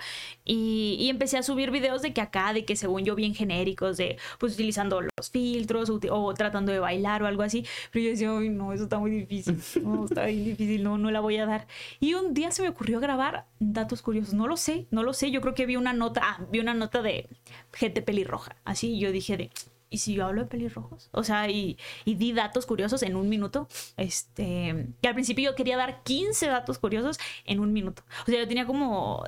Y, 0.45 0.97
y, 0.99 1.09
empecé 1.09 1.37
a 1.37 1.43
subir 1.43 1.71
videos 1.71 2.01
de 2.01 2.13
que 2.13 2.21
acá, 2.21 2.53
de 2.53 2.65
que 2.65 2.75
según 2.75 3.03
yo, 3.03 3.15
bien 3.15 3.33
genéricos, 3.33 3.97
de 3.97 4.17
pues 4.39 4.53
utilizando 4.53 5.01
los 5.01 5.31
filtros 5.31 5.89
o, 5.89 5.99
o 6.11 6.33
tratando 6.33 6.71
de 6.71 6.79
bailar 6.79 7.23
o 7.23 7.27
algo 7.27 7.43
así. 7.43 7.65
Pero 7.91 8.05
yo 8.05 8.11
decía, 8.11 8.37
ay, 8.37 8.49
no, 8.49 8.73
eso 8.73 8.83
está 8.83 8.99
muy 8.99 9.11
difícil. 9.11 9.59
No, 9.83 10.05
está 10.05 10.25
bien 10.25 10.43
difícil, 10.43 10.83
no, 10.83 10.97
no 10.97 11.11
la 11.11 11.19
voy 11.19 11.37
a 11.37 11.45
dar. 11.45 11.67
Y 11.99 12.13
un 12.13 12.33
día 12.33 12.51
se 12.51 12.61
me 12.61 12.69
ocurrió 12.69 12.99
grabar 12.99 13.45
datos 13.59 14.01
curiosos. 14.01 14.33
No 14.33 14.42
lo 14.47 14.57
sé, 14.57 14.87
no 14.91 15.03
lo 15.03 15.13
sé. 15.13 15.31
Yo 15.31 15.41
creo 15.41 15.53
que 15.53 15.65
vi 15.65 15.75
una 15.75 15.93
nota, 15.93 16.21
ah, 16.23 16.45
vi 16.51 16.59
una 16.59 16.73
nota 16.73 17.01
de 17.01 17.29
gente 17.71 18.01
pelirroja. 18.01 18.55
Así 18.65 18.99
yo 18.99 19.11
dije 19.11 19.37
de, 19.37 19.51
¿y 19.89 19.99
si 19.99 20.15
yo 20.15 20.25
hablo 20.25 20.41
de 20.41 20.47
pelirrojos? 20.47 21.09
O 21.11 21.23
sea, 21.23 21.49
y, 21.49 21.77
y, 22.03 22.15
di 22.15 22.33
datos 22.33 22.65
curiosos 22.65 23.03
en 23.03 23.15
un 23.15 23.29
minuto. 23.29 23.67
Este, 23.95 24.87
que 25.01 25.07
al 25.07 25.13
principio 25.13 25.51
yo 25.51 25.55
quería 25.55 25.77
dar 25.77 26.03
15 26.03 26.47
datos 26.47 26.79
curiosos 26.79 27.19
en 27.45 27.59
un 27.59 27.73
minuto. 27.73 28.03
O 28.23 28.25
sea, 28.25 28.39
yo 28.39 28.47
tenía 28.47 28.65
como, 28.65 29.23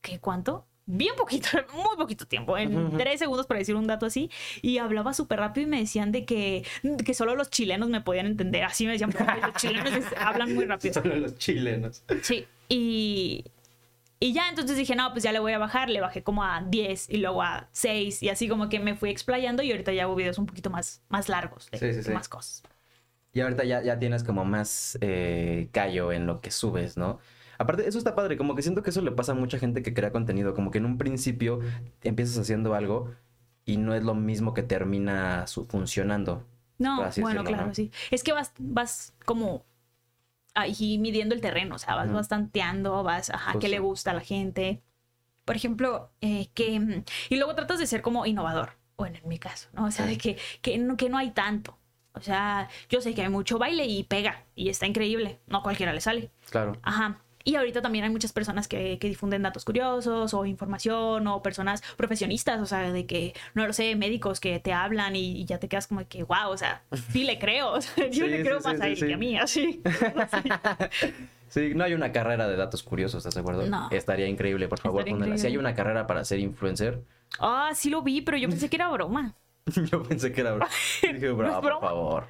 ¿qué 0.00 0.18
cuánto? 0.18 0.66
Bien 0.86 1.14
poquito, 1.16 1.48
muy 1.74 1.96
poquito 1.98 2.26
tiempo, 2.26 2.56
en 2.56 2.74
uh 2.74 2.88
-huh. 2.88 2.96
tres 2.96 3.18
segundos 3.18 3.46
para 3.46 3.58
decir 3.58 3.74
un 3.74 3.86
dato 3.86 4.06
así, 4.06 4.30
y 4.62 4.78
hablaba 4.78 5.12
súper 5.12 5.38
rápido 5.40 5.66
y 5.66 5.70
me 5.70 5.80
decían 5.80 6.12
de 6.12 6.24
que, 6.24 6.64
que 7.04 7.12
solo 7.12 7.36
los 7.36 7.50
chilenos 7.50 7.90
me 7.90 8.00
podían 8.00 8.24
entender, 8.24 8.64
así 8.64 8.86
me 8.86 8.92
decían, 8.92 9.12
porque 9.12 9.40
los 9.46 9.54
chilenos 9.56 10.04
hablan 10.18 10.54
muy 10.54 10.64
rápido. 10.64 10.94
Solo 11.02 11.16
los 11.16 11.36
chilenos. 11.36 12.02
Sí, 12.22 12.46
y, 12.70 13.44
y 14.20 14.32
ya 14.32 14.48
entonces 14.48 14.76
dije, 14.76 14.96
no, 14.96 15.12
pues 15.12 15.22
ya 15.22 15.32
le 15.32 15.38
voy 15.38 15.52
a 15.52 15.58
bajar, 15.58 15.90
le 15.90 16.00
bajé 16.00 16.22
como 16.22 16.42
a 16.42 16.62
10 16.62 17.10
y 17.10 17.18
luego 17.18 17.42
a 17.42 17.68
6 17.72 18.22
y 18.22 18.28
así 18.28 18.48
como 18.48 18.68
que 18.68 18.80
me 18.80 18.96
fui 18.96 19.10
explayando 19.10 19.62
y 19.62 19.70
ahorita 19.70 19.92
ya 19.92 20.04
hago 20.04 20.14
videos 20.14 20.38
un 20.38 20.46
poquito 20.46 20.70
más, 20.70 21.02
más 21.08 21.28
largos, 21.28 21.70
de, 21.70 21.78
sí, 21.78 21.94
sí, 21.94 22.02
sí. 22.02 22.10
más 22.10 22.28
cosas. 22.28 22.62
Y 23.32 23.40
ahorita 23.40 23.64
ya, 23.64 23.82
ya 23.82 23.98
tienes 23.98 24.24
como 24.24 24.44
más 24.44 24.98
eh, 25.00 25.68
callo 25.70 26.12
en 26.12 26.26
lo 26.26 26.40
que 26.40 26.50
subes, 26.50 26.96
¿no? 26.96 27.18
Aparte, 27.58 27.86
eso 27.86 27.98
está 27.98 28.14
padre, 28.14 28.36
como 28.36 28.54
que 28.54 28.62
siento 28.62 28.82
que 28.82 28.90
eso 28.90 29.02
le 29.02 29.10
pasa 29.10 29.32
a 29.32 29.34
mucha 29.34 29.58
gente 29.58 29.82
que 29.82 29.92
crea 29.92 30.10
contenido, 30.10 30.54
como 30.54 30.70
que 30.70 30.78
en 30.78 30.86
un 30.86 30.96
principio 30.96 31.60
empiezas 32.02 32.38
haciendo 32.38 32.74
algo 32.74 33.12
y 33.64 33.76
no 33.76 33.94
es 33.94 34.02
lo 34.02 34.14
mismo 34.14 34.54
que 34.54 34.62
termina 34.62 35.46
su, 35.46 35.64
funcionando. 35.66 36.44
No, 36.78 36.96
bueno, 36.96 37.06
decirlo, 37.06 37.44
claro, 37.44 37.66
¿no? 37.66 37.74
sí. 37.74 37.90
Es 38.10 38.22
que 38.22 38.32
vas, 38.32 38.52
vas 38.58 39.12
como 39.24 39.64
ahí 40.60 40.98
midiendo 40.98 41.34
el 41.34 41.40
terreno, 41.40 41.76
o 41.76 41.78
sea, 41.78 41.94
vas 41.94 42.08
uh 42.08 42.10
-huh. 42.10 42.14
bastanteando, 42.14 43.02
vas, 43.02 43.30
ajá, 43.30 43.52
Justo. 43.52 43.58
qué 43.60 43.68
le 43.68 43.78
gusta 43.78 44.10
a 44.10 44.14
la 44.14 44.20
gente. 44.20 44.82
Por 45.44 45.56
ejemplo, 45.56 46.10
eh, 46.20 46.48
que... 46.54 47.04
Y 47.30 47.36
luego 47.36 47.54
tratas 47.54 47.78
de 47.78 47.86
ser 47.86 48.02
como 48.02 48.26
innovador, 48.26 48.72
bueno, 48.96 49.18
en 49.22 49.28
mi 49.28 49.38
caso, 49.38 49.68
¿no? 49.72 49.86
O 49.86 49.90
sea, 49.90 50.06
de 50.06 50.18
que, 50.18 50.36
que, 50.60 50.76
no, 50.78 50.96
que 50.96 51.08
no 51.08 51.16
hay 51.18 51.30
tanto. 51.30 51.78
O 52.12 52.20
sea, 52.20 52.68
yo 52.88 53.00
sé 53.00 53.14
que 53.14 53.22
hay 53.22 53.28
mucho 53.28 53.58
baile 53.58 53.86
y 53.86 54.02
pega, 54.04 54.44
y 54.54 54.68
está 54.68 54.86
increíble, 54.86 55.40
no 55.46 55.58
a 55.58 55.62
cualquiera 55.62 55.92
le 55.92 56.00
sale. 56.00 56.30
Claro. 56.50 56.72
Ajá. 56.82 57.22
Y 57.48 57.56
ahorita 57.56 57.80
también 57.80 58.04
hay 58.04 58.10
muchas 58.10 58.34
personas 58.34 58.68
que, 58.68 58.98
que, 58.98 59.08
difunden 59.08 59.42
datos 59.42 59.64
curiosos 59.64 60.34
o 60.34 60.44
información 60.44 61.26
o 61.28 61.42
personas 61.42 61.82
profesionistas, 61.96 62.60
o 62.60 62.66
sea, 62.66 62.92
de 62.92 63.06
que, 63.06 63.32
no 63.54 63.66
lo 63.66 63.72
sé, 63.72 63.96
médicos 63.96 64.38
que 64.38 64.60
te 64.60 64.74
hablan 64.74 65.16
y, 65.16 65.40
y 65.40 65.46
ya 65.46 65.58
te 65.58 65.66
quedas 65.66 65.86
como 65.86 66.06
que, 66.06 66.24
wow, 66.24 66.50
o 66.50 66.58
sea, 66.58 66.82
sí 67.10 67.24
le 67.24 67.38
creo, 67.38 67.72
o 67.72 67.80
sea, 67.80 68.06
yo 68.08 68.26
sí, 68.26 68.30
le 68.30 68.42
creo 68.42 68.60
sí, 68.60 68.68
más 68.68 68.76
sí, 68.76 68.82
a 68.82 68.88
él 68.88 68.98
que 68.98 69.14
a 69.14 69.16
mí, 69.16 69.38
así. 69.38 69.82
Sí, 71.48 71.72
no 71.74 71.84
hay 71.84 71.94
una 71.94 72.12
carrera 72.12 72.46
de 72.46 72.56
datos 72.56 72.82
curiosos, 72.82 73.20
¿estás 73.20 73.34
de 73.34 73.40
acuerdo? 73.40 73.66
No. 73.66 73.88
Estaría 73.90 74.26
increíble, 74.26 74.68
por 74.68 74.80
favor, 74.80 75.06
Si 75.38 75.46
hay 75.46 75.56
una 75.56 75.74
carrera 75.74 76.06
para 76.06 76.22
ser 76.26 76.40
influencer. 76.40 77.02
Ah, 77.40 77.70
sí 77.74 77.88
lo 77.88 78.02
vi, 78.02 78.20
pero 78.20 78.36
yo 78.36 78.50
pensé 78.50 78.68
que 78.68 78.76
era 78.76 78.90
broma. 78.90 79.34
yo 79.90 80.02
pensé 80.02 80.32
que 80.32 80.42
era 80.42 80.52
broma. 80.52 80.68
Dije, 81.02 81.30
bravo, 81.30 81.62
por 81.62 81.80
favor. 81.80 82.26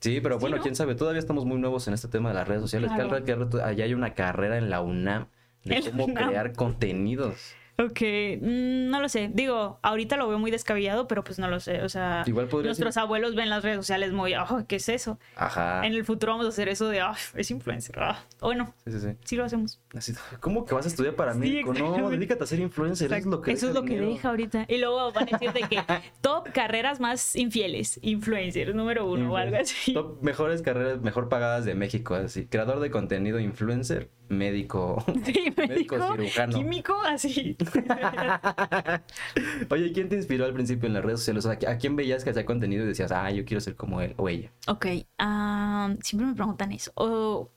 Sí, 0.00 0.20
pero 0.20 0.38
bueno, 0.38 0.56
¿Sí, 0.56 0.58
no? 0.58 0.62
quién 0.62 0.76
sabe, 0.76 0.94
todavía 0.94 1.18
estamos 1.18 1.44
muy 1.44 1.58
nuevos 1.58 1.88
en 1.88 1.94
este 1.94 2.08
tema 2.08 2.28
de 2.28 2.36
las 2.36 2.46
redes 2.46 2.62
sociales. 2.62 2.90
Claro. 2.94 3.24
Que 3.24 3.32
allá 3.62 3.84
hay 3.84 3.94
una 3.94 4.14
carrera 4.14 4.56
en 4.58 4.70
la 4.70 4.80
UNAM 4.80 5.26
de 5.64 5.82
cómo 5.90 6.04
UNAM. 6.04 6.28
crear 6.28 6.52
contenidos. 6.52 7.54
Ok, 7.80 8.00
mm, 8.40 8.90
no 8.90 9.00
lo 9.00 9.08
sé. 9.08 9.30
Digo, 9.32 9.78
ahorita 9.82 10.16
lo 10.16 10.26
veo 10.26 10.38
muy 10.40 10.50
descabellado, 10.50 11.06
pero 11.06 11.22
pues 11.22 11.38
no 11.38 11.46
lo 11.46 11.60
sé. 11.60 11.82
O 11.82 11.88
sea, 11.88 12.24
Igual 12.26 12.48
nuestros 12.64 12.94
ser... 12.94 13.02
abuelos 13.04 13.36
ven 13.36 13.48
las 13.48 13.62
redes 13.62 13.76
sociales 13.76 14.12
muy, 14.12 14.34
oh, 14.34 14.64
¿qué 14.66 14.76
es 14.76 14.88
eso? 14.88 15.20
Ajá. 15.36 15.86
En 15.86 15.92
el 15.92 16.04
futuro 16.04 16.32
vamos 16.32 16.46
a 16.46 16.48
hacer 16.48 16.68
eso 16.68 16.88
de, 16.88 17.04
oh, 17.04 17.12
es 17.36 17.50
influencer. 17.52 17.96
Oh. 18.00 18.16
Bueno, 18.40 18.74
sí, 18.84 18.90
sí, 18.90 19.00
sí. 19.00 19.16
sí 19.22 19.36
lo 19.36 19.44
hacemos. 19.44 19.80
Así, 19.94 20.12
¿Cómo 20.40 20.64
que 20.66 20.74
vas 20.74 20.86
a 20.86 20.88
estudiar 20.88 21.14
para 21.14 21.34
médico? 21.34 21.72
Sí, 21.72 21.80
no, 21.80 22.10
dedícate 22.10 22.42
a 22.42 22.46
ser 22.48 22.58
influencer. 22.58 23.12
Eso 23.12 23.16
es 23.16 23.26
lo 23.26 23.40
que, 23.40 23.52
eso 23.52 23.68
es 23.68 23.74
lo 23.74 23.84
que 23.84 24.00
deja 24.00 24.28
ahorita. 24.28 24.66
Y 24.68 24.78
luego 24.78 25.12
van 25.12 25.28
a 25.32 25.38
decir 25.38 25.52
de 25.52 25.60
que 25.68 25.80
top 26.20 26.50
carreras 26.52 26.98
más 26.98 27.36
infieles, 27.36 28.00
influencer, 28.02 28.74
número 28.74 29.06
uno 29.06 29.26
influencer. 29.26 29.32
o 29.32 29.36
algo 29.36 29.56
así. 29.56 29.94
Top 29.94 30.20
mejores 30.20 30.62
carreras, 30.62 31.00
mejor 31.00 31.28
pagadas 31.28 31.64
de 31.64 31.76
México. 31.76 32.16
Así, 32.16 32.46
creador 32.46 32.80
de 32.80 32.90
contenido, 32.90 33.38
influencer, 33.38 34.10
médico, 34.28 35.02
sí, 35.24 35.52
médico, 35.56 35.96
médico 35.96 36.12
cirujano. 36.12 36.58
Químico, 36.58 37.00
así. 37.02 37.56
Oye, 39.70 39.92
¿quién 39.92 40.08
te 40.08 40.16
inspiró 40.16 40.44
al 40.44 40.52
principio 40.52 40.86
en 40.86 40.94
las 40.94 41.04
redes 41.04 41.20
sociales? 41.20 41.44
O 41.44 41.52
sea, 41.52 41.70
¿a 41.70 41.78
quién 41.78 41.96
veías 41.96 42.24
que 42.24 42.30
hacía 42.30 42.44
contenido 42.44 42.84
y 42.84 42.88
decías, 42.88 43.12
ah, 43.12 43.30
yo 43.30 43.44
quiero 43.44 43.60
ser 43.60 43.76
como 43.76 44.00
él 44.00 44.14
o 44.16 44.28
ella? 44.28 44.50
Ok, 44.66 44.86
um, 45.20 45.96
siempre 46.00 46.26
me 46.26 46.34
preguntan 46.34 46.72
eso. 46.72 46.92
Oh, 46.94 47.50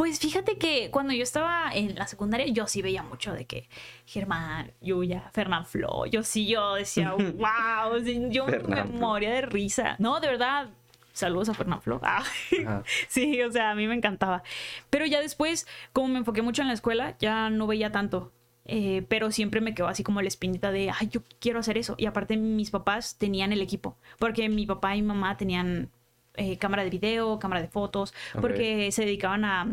pues 0.00 0.18
fíjate 0.18 0.56
que 0.56 0.90
cuando 0.90 1.12
yo 1.12 1.22
estaba 1.22 1.70
en 1.74 1.94
la 1.94 2.06
secundaria, 2.06 2.46
yo 2.46 2.66
sí 2.66 2.80
veía 2.80 3.02
mucho 3.02 3.34
de 3.34 3.44
que 3.44 3.68
Germán, 4.06 4.72
Yuya, 4.80 5.28
Fernán 5.34 5.66
Flo, 5.66 6.06
yo 6.06 6.22
sí, 6.22 6.46
yo 6.46 6.76
decía, 6.76 7.12
wow, 7.12 7.98
yo 8.30 8.46
me 8.46 8.84
moría 8.84 9.30
de 9.30 9.42
risa. 9.42 9.96
No, 9.98 10.18
de 10.18 10.28
verdad, 10.28 10.70
saludos 11.12 11.48
a 11.48 11.54
Fernán 11.54 11.82
Flo. 11.82 12.00
Ah. 12.02 12.24
sí, 13.08 13.42
o 13.42 13.50
sea, 13.50 13.70
a 13.70 13.74
mí 13.74 13.86
me 13.86 13.94
encantaba. 13.94 14.42
Pero 14.90 15.06
ya 15.06 15.20
después, 15.20 15.66
como 15.92 16.08
me 16.08 16.18
enfoqué 16.18 16.42
mucho 16.42 16.62
en 16.62 16.68
la 16.68 16.74
escuela, 16.74 17.16
ya 17.18 17.50
no 17.50 17.66
veía 17.66 17.92
tanto. 17.92 18.32
Eh, 18.66 19.04
pero 19.08 19.32
siempre 19.32 19.60
me 19.60 19.74
quedó 19.74 19.88
así 19.88 20.04
como 20.04 20.22
la 20.22 20.28
espinita 20.28 20.70
de, 20.70 20.90
ay, 20.90 21.08
yo 21.08 21.22
quiero 21.40 21.58
hacer 21.58 21.78
eso. 21.78 21.94
Y 21.98 22.06
aparte 22.06 22.36
mis 22.36 22.70
papás 22.70 23.16
tenían 23.18 23.52
el 23.52 23.62
equipo, 23.62 23.96
porque 24.18 24.48
mi 24.48 24.66
papá 24.66 24.94
y 24.96 25.02
mamá 25.02 25.36
tenían 25.36 25.90
eh, 26.34 26.56
cámara 26.58 26.84
de 26.84 26.90
video, 26.90 27.38
cámara 27.38 27.62
de 27.62 27.68
fotos, 27.68 28.14
okay. 28.30 28.40
porque 28.40 28.92
se 28.92 29.04
dedicaban 29.04 29.44
a, 29.44 29.66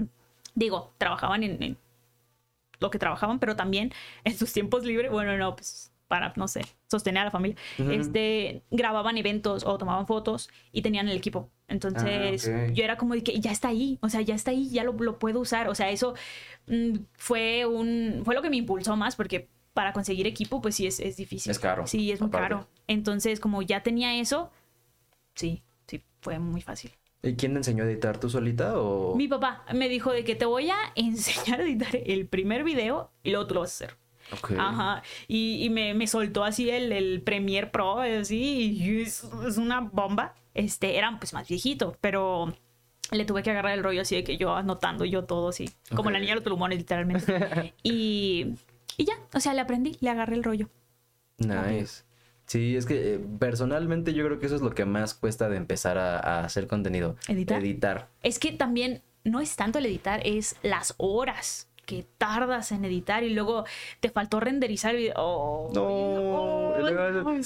digo, 0.56 0.94
trabajaban 0.98 1.44
en, 1.44 1.62
en, 1.62 1.78
lo 2.80 2.90
que 2.90 3.00
trabajaban, 3.00 3.40
pero 3.40 3.56
también 3.56 3.92
en 4.24 4.38
sus 4.38 4.54
tiempos 4.54 4.84
libres, 4.84 5.12
bueno, 5.12 5.38
no, 5.38 5.56
pues 5.56 5.92
para, 6.08 6.34
no 6.36 6.48
sé, 6.48 6.62
sostener 6.90 7.22
a 7.22 7.26
la 7.26 7.32
familia, 7.32 7.58
este, 7.92 8.64
grababan 8.72 9.18
eventos 9.18 9.66
o 9.66 9.78
tomaban 9.78 10.08
fotos 10.08 10.50
y 10.72 10.82
tenían 10.82 11.08
el 11.10 11.18
equipo. 11.18 11.50
Entonces, 11.68 12.48
Ah, 12.48 12.68
yo 12.74 12.84
era 12.84 12.96
como 12.98 13.14
de 13.14 13.24
que 13.24 13.40
ya 13.40 13.52
está 13.52 13.68
ahí, 13.68 14.00
o 14.02 14.08
sea, 14.10 14.22
ya 14.22 14.36
está 14.36 14.52
ahí, 14.52 14.70
ya 14.70 14.84
lo, 14.86 14.94
lo 14.94 15.20
puedo 15.20 15.40
usar. 15.42 15.68
O 15.68 15.76
sea, 15.76 15.90
eso 15.92 16.14
mm, 16.68 16.94
fue 17.18 17.66
un, 17.66 18.22
fue 18.24 18.36
lo 18.36 18.42
que 18.42 18.50
me 18.50 18.56
impulsó 18.58 18.96
más 18.96 19.16
porque 19.18 19.50
para 19.74 19.92
conseguir 19.94 20.26
equipo, 20.28 20.62
pues 20.62 20.76
sí 20.76 20.88
es, 20.88 21.00
es 21.00 21.18
difícil. 21.18 21.52
Es 21.52 21.60
caro, 21.60 21.86
Sí, 21.86 22.12
es 22.12 22.22
muy 22.22 22.30
aparte. 22.30 22.44
caro. 22.56 22.68
Entonces, 22.88 23.40
como 23.40 23.62
ya 23.62 23.84
tenía 23.84 24.16
eso, 24.20 24.50
sí, 25.36 25.62
sí, 25.88 26.02
fue 26.22 26.40
muy 26.40 26.62
fácil. 26.62 26.92
¿Y 27.22 27.36
quién 27.36 27.52
te 27.54 27.58
enseñó 27.58 27.84
a 27.84 27.88
editar? 27.88 28.18
¿Tú 28.20 28.30
solita 28.30 28.80
o...? 28.80 29.16
Mi 29.16 29.28
papá 29.28 29.66
me 29.74 29.90
dijo 29.90 30.12
de 30.12 30.24
que 30.24 30.36
te 30.36 30.46
voy 30.46 30.70
a 30.70 30.78
enseñar 30.96 31.60
a 31.60 31.64
editar 31.64 31.90
el 31.96 32.28
primer 32.28 32.64
video 32.64 33.12
y 33.24 33.32
luego 33.32 33.46
tú 33.48 33.56
lo 33.56 33.60
vas 33.62 33.72
a 33.82 33.86
hacer. 33.86 33.98
Ajá. 34.58 35.04
Y, 35.28 35.64
y 35.64 35.70
me, 35.70 35.94
me 35.94 36.08
soltó 36.08 36.44
así 36.44 36.70
el, 36.70 36.92
el 36.92 37.22
Premiere 37.22 37.68
Pro, 37.68 38.00
así, 38.00 38.78
y 38.78 39.02
es, 39.02 39.24
es 39.48 39.58
una 39.58 39.82
bomba. 39.82 40.36
Este, 40.54 40.98
era 40.98 41.16
pues 41.20 41.34
más 41.34 41.48
viejito, 41.48 41.96
pero 42.02 42.54
le 43.12 43.26
tuve 43.26 43.44
que 43.44 43.52
agarrar 43.52 43.78
el 43.78 43.84
rollo 43.84 44.02
así 44.02 44.16
de 44.16 44.24
que 44.24 44.38
yo 44.38 44.56
anotando 44.56 45.06
yo 45.06 45.24
todo 45.24 45.50
así, 45.50 45.70
como 45.96 46.10
la 46.10 46.20
niña 46.20 46.32
de 46.32 46.36
los 46.36 46.44
plumones, 46.44 46.80
literalmente. 46.80 47.74
y, 47.84 48.56
y 48.98 49.06
ya, 49.06 49.14
o 49.34 49.40
sea, 49.40 49.54
le 49.54 49.62
aprendí, 49.62 49.98
le 50.02 50.10
agarré 50.10 50.36
el 50.36 50.44
rollo. 50.44 50.70
Nice. 51.38 52.04
Sí, 52.48 52.76
es 52.76 52.86
que 52.86 53.16
eh, 53.16 53.20
personalmente 53.40 54.14
yo 54.14 54.26
creo 54.26 54.40
que 54.40 54.48
eso 54.48 54.56
es 54.56 54.62
lo 54.62 54.72
que 54.72 54.86
más 54.86 55.14
cuesta 55.14 55.48
de 55.50 55.58
empezar 55.58 55.98
a, 55.98 56.18
a 56.18 56.46
hacer 56.46 56.66
contenido. 56.68 57.16
¿Editar? 57.28 57.62
Editar. 57.62 58.10
Es 58.24 58.40
que 58.40 58.52
también 58.52 59.04
no 59.24 59.42
es 59.42 59.56
tanto 59.56 59.80
el 59.80 59.86
editar, 59.86 60.22
es 60.26 60.56
las 60.64 60.96
horas 60.98 61.70
que 61.88 62.06
tardas 62.18 62.72
en 62.74 62.84
editar 62.86 63.24
y 63.24 63.30
luego 63.32 63.64
te 64.02 64.10
faltó 64.10 64.40
renderizar 64.42 64.94
el 64.94 65.02
video. 65.02 65.14
Oh, 65.18 65.72
No, 65.74 66.84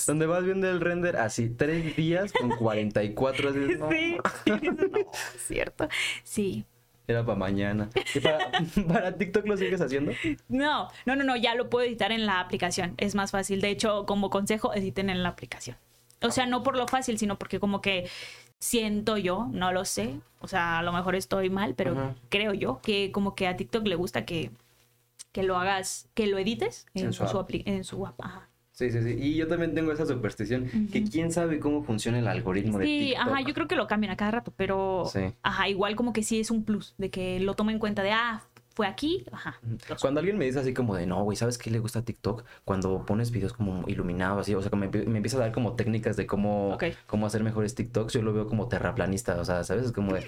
donde 0.08 0.26
vas 0.26 0.44
viendo 0.44 0.68
el 0.70 0.82
render 0.82 1.16
así, 1.16 1.48
tres 1.50 1.96
días 1.96 2.34
con 2.34 2.50
44. 2.58 3.50
Así, 3.50 3.60
no, 3.78 3.90
Sí, 3.90 4.18
no, 4.48 5.12
cierto. 5.38 5.88
Sí. 6.24 6.66
Era 7.08 7.24
para 7.26 7.38
mañana. 7.38 7.90
¿Y 8.16 8.20
para, 8.20 8.52
para 8.88 9.18
TikTok 9.18 9.46
lo 9.46 9.58
sigues 9.58 9.80
haciendo? 9.80 10.12
No, 10.50 10.90
no, 11.06 11.16
no, 11.16 11.24
no, 11.24 11.36
ya 11.36 11.56
lo 11.56 11.70
puedo 11.70 11.86
editar 11.86 12.12
en 12.12 12.26
la 12.26 12.40
aplicación. 12.40 12.96
Es 12.98 13.16
más 13.16 13.32
fácil. 13.32 13.62
De 13.62 13.70
hecho, 13.70 14.06
como 14.06 14.30
consejo, 14.30 14.74
editen 14.74 15.10
en 15.10 15.22
la 15.24 15.30
aplicación. 15.30 15.78
O 16.24 16.32
sea, 16.32 16.46
no 16.46 16.64
por 16.64 16.78
lo 16.78 16.88
fácil, 16.88 17.18
sino 17.18 17.38
porque 17.38 17.60
como 17.60 17.82
que 17.82 18.08
siento 18.62 19.18
yo, 19.18 19.50
no 19.52 19.74
lo 19.74 19.84
sé. 19.86 20.20
O 20.40 20.48
sea, 20.48 20.80
a 20.80 20.84
lo 20.84 20.94
mejor 20.94 21.16
estoy 21.16 21.50
mal, 21.50 21.74
pero 21.76 21.92
Ajá. 21.94 22.16
creo 22.30 22.54
yo 22.54 22.80
que 22.82 23.12
como 23.12 23.36
que 23.36 23.48
a 23.48 23.58
TikTok 23.58 23.86
le 23.88 23.96
gusta 23.96 24.24
que, 24.24 24.52
que 25.32 25.44
lo 25.44 25.58
hagas, 25.58 26.08
que 26.14 26.28
lo 26.28 26.38
edites 26.38 26.86
en, 26.94 27.08
En 27.08 27.14
su, 27.14 27.28
su 27.28 27.38
app. 27.40 27.50
en 27.52 27.84
su 27.84 28.06
app. 28.08 28.20
Ajá. 28.24 28.48
Sí, 28.72 28.90
sí, 28.90 29.02
sí. 29.04 29.16
Y 29.20 29.36
yo 29.36 29.48
también 29.48 29.76
tengo 29.76 29.92
esa 29.92 30.06
superstición. 30.06 30.68
Que 30.92 31.04
quién 31.04 31.32
sabe 31.32 31.60
cómo 31.60 31.84
funciona 31.84 32.18
el 32.20 32.28
algoritmo 32.28 32.80
de 32.80 32.86
Sí, 32.86 33.00
TikTok. 33.10 33.28
ajá, 33.28 33.42
yo 33.42 33.54
creo 33.54 33.68
que 33.68 33.76
lo 33.76 33.86
cambian 33.88 34.12
a 34.14 34.18
cada 34.18 34.32
rato, 34.32 34.54
pero 34.56 35.04
Sí. 35.12 35.20
ajá, 35.44 35.68
igual 35.70 35.96
como 35.96 36.14
que 36.14 36.24
sí 36.24 36.40
es 36.40 36.50
un 36.52 36.64
plus 36.64 36.96
de 36.98 37.10
que 37.12 37.40
lo 37.40 37.54
toma 37.56 37.72
en 37.74 37.80
cuenta 37.80 38.02
de, 38.02 38.12
ah, 38.12 38.44
fue 38.74 38.88
aquí, 38.88 39.26
ajá. 39.32 39.60
los- 39.90 40.02
Cuando 40.02 40.20
alguien 40.20 40.38
me 40.38 40.46
dice 40.46 40.60
así 40.60 40.74
como 40.74 40.96
de, 40.96 41.06
no, 41.06 41.24
güey, 41.24 41.36
¿sabes 41.36 41.58
qué 41.58 41.70
le 41.72 41.80
gusta 41.80 42.00
a 42.00 42.02
TikTok? 42.06 42.44
Cuando 42.66 43.06
pones 43.06 43.32
videos 43.32 43.54
como 43.54 43.84
iluminados, 43.88 44.42
así, 44.42 44.56
o 44.56 44.62
sea, 44.62 44.70
que 44.70 44.78
me, 44.78 44.88
me 44.88 45.18
empieza 45.18 45.38
a 45.38 45.42
dar 45.42 45.52
como 45.52 45.74
técnicas 45.76 46.16
de 46.18 46.26
cómo, 46.28 46.72
cómo 47.08 47.26
hacer 47.28 47.44
mejores 47.44 47.76
TikToks, 47.76 48.14
yo 48.14 48.22
lo 48.22 48.34
veo 48.34 48.48
como 48.48 48.68
terraplanista, 48.68 49.40
o 49.40 49.46
sea, 49.46 49.64
¿sabes? 49.64 49.86
Es 49.88 49.92
como 49.92 50.14
de, 50.14 50.26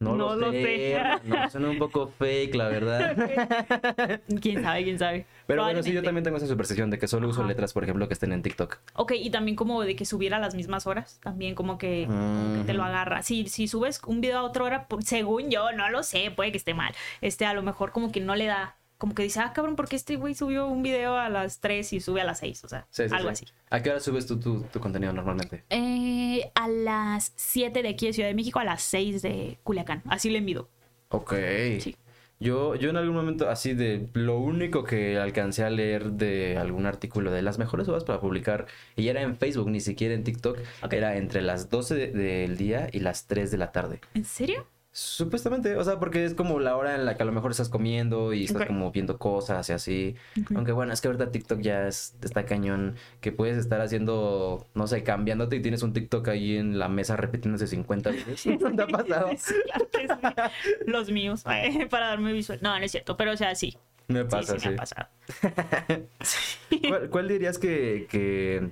no, 0.00 0.14
No 0.16 0.36
lo, 0.36 0.36
lo 0.36 0.52
sé, 0.52 0.62
sé. 0.62 1.28
no, 1.28 1.50
suena 1.50 1.70
un 1.70 1.78
poco 1.78 2.06
fake, 2.06 2.54
la 2.54 2.68
verdad. 2.68 3.16
Quién 4.40 4.62
sabe, 4.62 4.84
quién 4.84 4.98
sabe. 4.98 5.26
Pero 5.48 5.64
bueno, 5.64 5.82
sí, 5.82 5.92
yo 5.92 6.02
también 6.02 6.22
tengo 6.22 6.36
esa 6.36 6.46
superstición 6.46 6.88
de 6.90 6.98
que 6.98 7.08
solo 7.08 7.26
uso 7.28 7.40
Ajá. 7.40 7.48
letras, 7.48 7.72
por 7.72 7.82
ejemplo, 7.82 8.06
que 8.06 8.14
estén 8.14 8.32
en 8.32 8.42
TikTok. 8.42 8.78
Ok, 8.94 9.12
y 9.16 9.30
también 9.30 9.56
como 9.56 9.82
de 9.82 9.96
que 9.96 10.04
subiera 10.04 10.36
a 10.36 10.40
las 10.40 10.54
mismas 10.54 10.86
horas, 10.86 11.18
también 11.22 11.54
como 11.56 11.78
que, 11.78 12.04
como 12.06 12.52
que 12.54 12.64
te 12.64 12.74
lo 12.74 12.82
Ujú. 12.82 12.88
agarra. 12.90 13.22
Si, 13.22 13.48
si 13.48 13.66
subes 13.66 14.00
un 14.06 14.20
video 14.20 14.38
a 14.38 14.42
otra 14.44 14.62
hora, 14.64 14.86
pues, 14.88 15.06
según 15.06 15.50
yo, 15.50 15.72
no 15.72 15.88
lo 15.88 16.02
sé, 16.04 16.30
puede 16.30 16.52
que 16.52 16.58
esté 16.58 16.74
mal. 16.74 16.94
Este, 17.20 17.44
a 17.46 17.54
lo 17.54 17.62
mejor 17.62 17.90
como 17.90 18.12
que 18.12 18.20
no 18.20 18.36
le 18.36 18.46
da, 18.46 18.76
como 18.98 19.14
que 19.14 19.22
dice, 19.22 19.40
ah, 19.40 19.52
cabrón, 19.54 19.76
¿por 19.76 19.88
qué 19.88 19.96
este 19.96 20.16
güey 20.16 20.34
subió 20.34 20.66
un 20.66 20.82
video 20.82 21.16
a 21.16 21.28
las 21.28 21.60
3 21.60 21.92
y 21.92 22.00
sube 22.00 22.20
a 22.20 22.24
las 22.24 22.40
6? 22.40 22.64
O 22.64 22.68
sea, 22.68 22.86
Sí, 22.90 23.08
sí, 23.08 23.14
algo 23.14 23.28
sí. 23.34 23.44
así. 23.44 23.54
¿A 23.70 23.82
qué 23.82 23.90
hora 23.90 24.00
subes 24.00 24.26
tú 24.26 24.38
tu, 24.40 24.62
tu 24.62 24.80
contenido 24.80 25.12
normalmente? 25.12 25.64
Eh, 25.70 26.50
a 26.54 26.66
las 26.68 27.32
7 27.36 27.82
de 27.82 27.88
aquí 27.90 28.06
de 28.06 28.12
Ciudad 28.12 28.28
de 28.28 28.34
México, 28.34 28.58
a 28.58 28.64
las 28.64 28.82
6 28.82 29.22
de 29.22 29.58
Culiacán. 29.62 30.02
Así 30.08 30.30
le 30.30 30.40
mido. 30.40 30.68
Ok. 31.10 31.32
Sí. 31.80 31.96
Yo, 32.40 32.76
yo 32.76 32.90
en 32.90 32.96
algún 32.96 33.16
momento, 33.16 33.48
así 33.50 33.74
de 33.74 34.08
lo 34.12 34.38
único 34.38 34.84
que 34.84 35.18
alcancé 35.18 35.64
a 35.64 35.70
leer 35.70 36.12
de 36.12 36.56
algún 36.56 36.86
artículo 36.86 37.32
de 37.32 37.42
las 37.42 37.58
mejores 37.58 37.88
horas 37.88 38.04
para 38.04 38.20
publicar, 38.20 38.66
y 38.94 39.08
era 39.08 39.22
en 39.22 39.36
Facebook, 39.36 39.68
ni 39.70 39.80
siquiera 39.80 40.14
en 40.14 40.22
TikTok, 40.22 40.56
Ok. 40.84 40.92
era 40.92 41.16
entre 41.16 41.42
las 41.42 41.68
12 41.68 41.96
de- 41.96 42.12
del 42.12 42.56
día 42.56 42.88
y 42.92 43.00
las 43.00 43.26
3 43.26 43.50
de 43.50 43.58
la 43.58 43.72
tarde. 43.72 44.00
¿En 44.14 44.24
serio? 44.24 44.66
Supuestamente, 45.00 45.76
o 45.76 45.84
sea, 45.84 46.00
porque 46.00 46.24
es 46.24 46.34
como 46.34 46.58
la 46.58 46.76
hora 46.76 46.96
en 46.96 47.04
la 47.04 47.16
que 47.16 47.22
a 47.22 47.26
lo 47.26 47.30
mejor 47.30 47.52
estás 47.52 47.68
comiendo 47.68 48.32
y 48.32 48.46
estás 48.46 48.66
como 48.66 48.90
viendo 48.90 49.16
cosas 49.16 49.68
y 49.68 49.72
así. 49.72 50.16
Aunque 50.56 50.72
bueno, 50.72 50.92
es 50.92 51.00
que 51.00 51.06
ahorita 51.06 51.30
TikTok 51.30 51.60
ya 51.60 51.86
es, 51.86 52.16
está 52.20 52.44
cañón, 52.44 52.96
que 53.20 53.30
puedes 53.30 53.58
estar 53.58 53.80
haciendo, 53.80 54.66
no 54.74 54.88
sé, 54.88 55.04
cambiándote 55.04 55.54
y 55.54 55.62
tienes 55.62 55.84
un 55.84 55.92
TikTok 55.92 56.26
ahí 56.26 56.56
en 56.56 56.80
la 56.80 56.88
mesa 56.88 57.16
repitiéndose 57.16 57.68
50 57.68 58.10
veces. 58.10 58.60
¿No 58.60 58.74
te 58.74 58.82
ha 58.82 58.86
pasado? 58.88 59.30
Sí, 59.38 59.54
claro 59.66 59.88
que 59.92 60.08
sí. 60.08 60.72
Los 60.86 61.12
míos, 61.12 61.44
eh, 61.48 61.86
para 61.90 62.08
darme 62.08 62.32
visual. 62.32 62.58
No, 62.60 62.76
no 62.76 62.84
es 62.84 62.90
cierto, 62.90 63.16
pero 63.16 63.30
o 63.30 63.36
sea, 63.36 63.54
sí. 63.54 63.78
Me 64.08 64.24
pasa, 64.24 64.54
sí, 64.54 64.60
sí. 64.60 64.68
me 64.68 64.74
ha 64.74 64.78
pasado. 64.78 65.08
¿Cuál, 66.88 67.10
cuál 67.10 67.28
dirías 67.28 67.58
que, 67.58 68.08
que, 68.10 68.70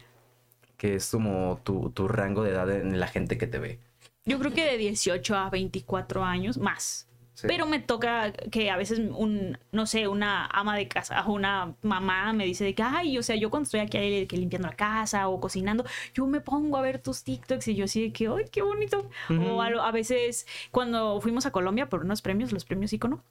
que 0.77 0.97
es 0.97 1.09
como 1.09 1.61
tu, 1.63 1.91
tu 1.91 2.09
rango 2.09 2.43
de 2.43 2.51
edad 2.51 2.69
en 2.69 2.99
la 2.99 3.07
gente 3.07 3.39
que 3.39 3.47
te 3.47 3.61
ve? 3.61 3.79
Yo 4.27 4.39
creo 4.39 4.53
que 4.53 4.65
de 4.65 4.77
18 4.77 5.35
a 5.37 5.49
24 5.51 6.25
años 6.25 6.59
más. 6.59 7.09
Sí. 7.35 7.47
Pero 7.49 7.67
me 7.67 7.81
toca 7.81 8.33
que 8.33 8.71
a 8.71 8.79
veces 8.79 8.99
un, 8.99 9.59
no 9.71 9.85
sé, 9.85 10.09
una 10.09 10.47
ama 10.47 10.75
de 10.75 10.89
casa 10.89 11.23
o 11.27 11.35
una 11.35 11.75
mamá 11.83 12.33
me 12.33 12.47
dice 12.47 12.65
de 12.65 12.75
que, 12.75 12.83
ay, 12.83 13.19
o 13.19 13.23
sea, 13.23 13.37
yo 13.37 13.51
cuando 13.51 13.65
estoy 13.65 13.81
aquí 13.81 13.99
eh, 13.99 14.27
que 14.27 14.39
limpiando 14.39 14.69
la 14.69 14.75
casa 14.75 15.29
o 15.29 15.39
cocinando, 15.39 15.85
yo 16.15 16.27
me 16.27 16.41
pongo 16.41 16.79
a 16.79 16.81
ver 16.81 16.99
tus 16.99 17.25
TikToks 17.25 17.69
y 17.69 17.75
yo 17.75 17.85
así 17.85 18.05
de 18.05 18.13
que, 18.13 18.27
ay, 18.29 18.47
qué 18.51 18.63
bonito. 18.63 19.11
O 19.51 19.61
a, 19.61 19.69
lo- 19.69 19.83
a 19.83 19.93
veces 19.93 20.47
cuando 20.71 21.21
fuimos 21.21 21.45
a 21.45 21.51
Colombia 21.51 21.91
por 21.91 22.01
unos 22.05 22.23
premios, 22.23 22.53
los 22.53 22.65
premios 22.65 22.95
ícono, 22.95 23.23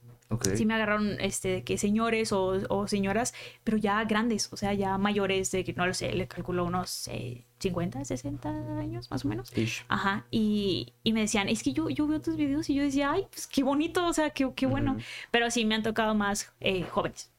Sí 0.55 0.65
me 0.65 0.73
agarraron 0.73 1.19
este 1.21 1.49
de 1.49 1.63
que 1.63 1.77
señores 1.77 2.31
o, 2.31 2.57
o 2.69 2.87
señoras, 2.87 3.33
pero 3.63 3.77
ya 3.77 4.03
grandes, 4.05 4.51
o 4.51 4.57
sea, 4.57 4.73
ya 4.73 4.97
mayores 4.97 5.51
de 5.51 5.63
que 5.63 5.73
no 5.73 5.85
lo 5.85 5.93
sé, 5.93 6.11
le 6.13 6.27
calculo 6.27 6.65
unos 6.65 7.07
eh, 7.09 7.45
50, 7.59 8.03
60 8.03 8.49
años 8.79 9.09
más 9.11 9.23
o 9.23 9.27
menos. 9.27 9.55
Ish. 9.55 9.85
Ajá, 9.87 10.25
y, 10.31 10.93
y 11.03 11.13
me 11.13 11.21
decían, 11.21 11.47
es 11.47 11.63
que 11.63 11.73
yo, 11.73 11.89
yo 11.89 12.07
veo 12.07 12.21
tus 12.21 12.35
videos 12.35 12.69
y 12.69 12.75
yo 12.75 12.83
decía, 12.83 13.11
ay, 13.11 13.27
pues 13.29 13.47
qué 13.47 13.63
bonito, 13.63 14.05
o 14.05 14.13
sea, 14.13 14.31
qué, 14.31 14.51
qué 14.55 14.65
bueno. 14.65 14.97
Pero 15.31 15.49
sí 15.51 15.63
me 15.65 15.75
han 15.75 15.83
tocado 15.83 16.15
más 16.15 16.51
eh, 16.59 16.83
jóvenes. 16.83 17.31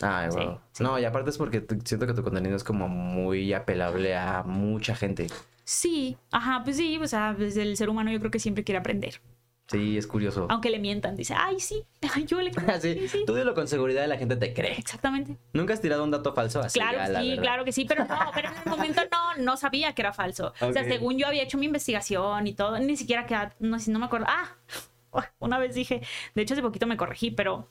Ay, 0.00 0.30
Sí, 0.30 0.38
wow. 0.38 0.58
sí. 0.72 0.82
No, 0.82 0.98
y 0.98 1.04
aparte 1.04 1.30
es 1.30 1.38
porque 1.38 1.64
siento 1.84 2.06
que 2.06 2.14
tu 2.14 2.22
contenido 2.22 2.56
es 2.56 2.64
como 2.64 2.88
muy 2.88 3.52
apelable 3.52 4.16
a 4.16 4.42
mucha 4.42 4.94
gente. 4.94 5.28
Sí, 5.64 6.18
ajá, 6.30 6.62
pues 6.62 6.76
sí, 6.76 6.98
o 6.98 7.06
sea, 7.06 7.32
desde 7.32 7.62
el 7.62 7.76
ser 7.76 7.88
humano 7.88 8.10
yo 8.12 8.18
creo 8.18 8.30
que 8.30 8.38
siempre 8.38 8.64
quiere 8.64 8.78
aprender. 8.78 9.20
Sí, 9.66 9.96
es 9.96 10.06
curioso. 10.06 10.46
Aunque 10.50 10.68
le 10.68 10.78
mientan, 10.78 11.16
dice, 11.16 11.34
ay, 11.36 11.58
sí, 11.58 11.84
yo 12.26 12.40
le 12.40 12.50
creo. 12.50 12.64
Ah, 12.74 12.80
sí. 12.80 13.08
Tú 13.26 13.34
dilo 13.34 13.54
con 13.54 13.68
seguridad 13.68 14.04
y 14.04 14.08
la 14.08 14.16
gente 14.16 14.36
te 14.36 14.52
cree. 14.52 14.78
Exactamente. 14.78 15.38
¿Nunca 15.52 15.74
has 15.74 15.80
tirado 15.80 16.04
un 16.04 16.10
dato 16.10 16.34
falso 16.34 16.60
así? 16.60 16.78
Claro 16.78 16.98
que 16.98 17.06
sí, 17.06 17.28
verdad? 17.30 17.42
claro 17.42 17.64
que 17.64 17.72
sí, 17.72 17.84
pero 17.84 18.04
no, 18.04 18.18
pero 18.34 18.48
en 18.48 18.54
el 18.56 18.64
momento 18.66 19.02
no, 19.10 19.42
no 19.42 19.56
sabía 19.56 19.94
que 19.94 20.02
era 20.02 20.12
falso. 20.12 20.52
O 20.60 20.72
sea, 20.72 20.84
según 20.84 21.18
yo 21.18 21.26
había 21.26 21.42
hecho 21.42 21.58
mi 21.58 21.66
investigación 21.66 22.46
y 22.46 22.54
todo, 22.54 22.78
ni 22.78 22.96
siquiera 22.96 23.26
que, 23.26 23.36
no, 23.60 23.78
sé, 23.78 23.90
no 23.90 23.98
me 23.98 24.06
acuerdo. 24.06 24.26
Ah, 24.28 24.56
una 25.38 25.58
vez 25.58 25.74
dije, 25.74 26.02
de 26.34 26.42
hecho 26.42 26.54
hace 26.54 26.62
poquito 26.62 26.86
me 26.86 26.96
corregí, 26.96 27.30
pero 27.30 27.68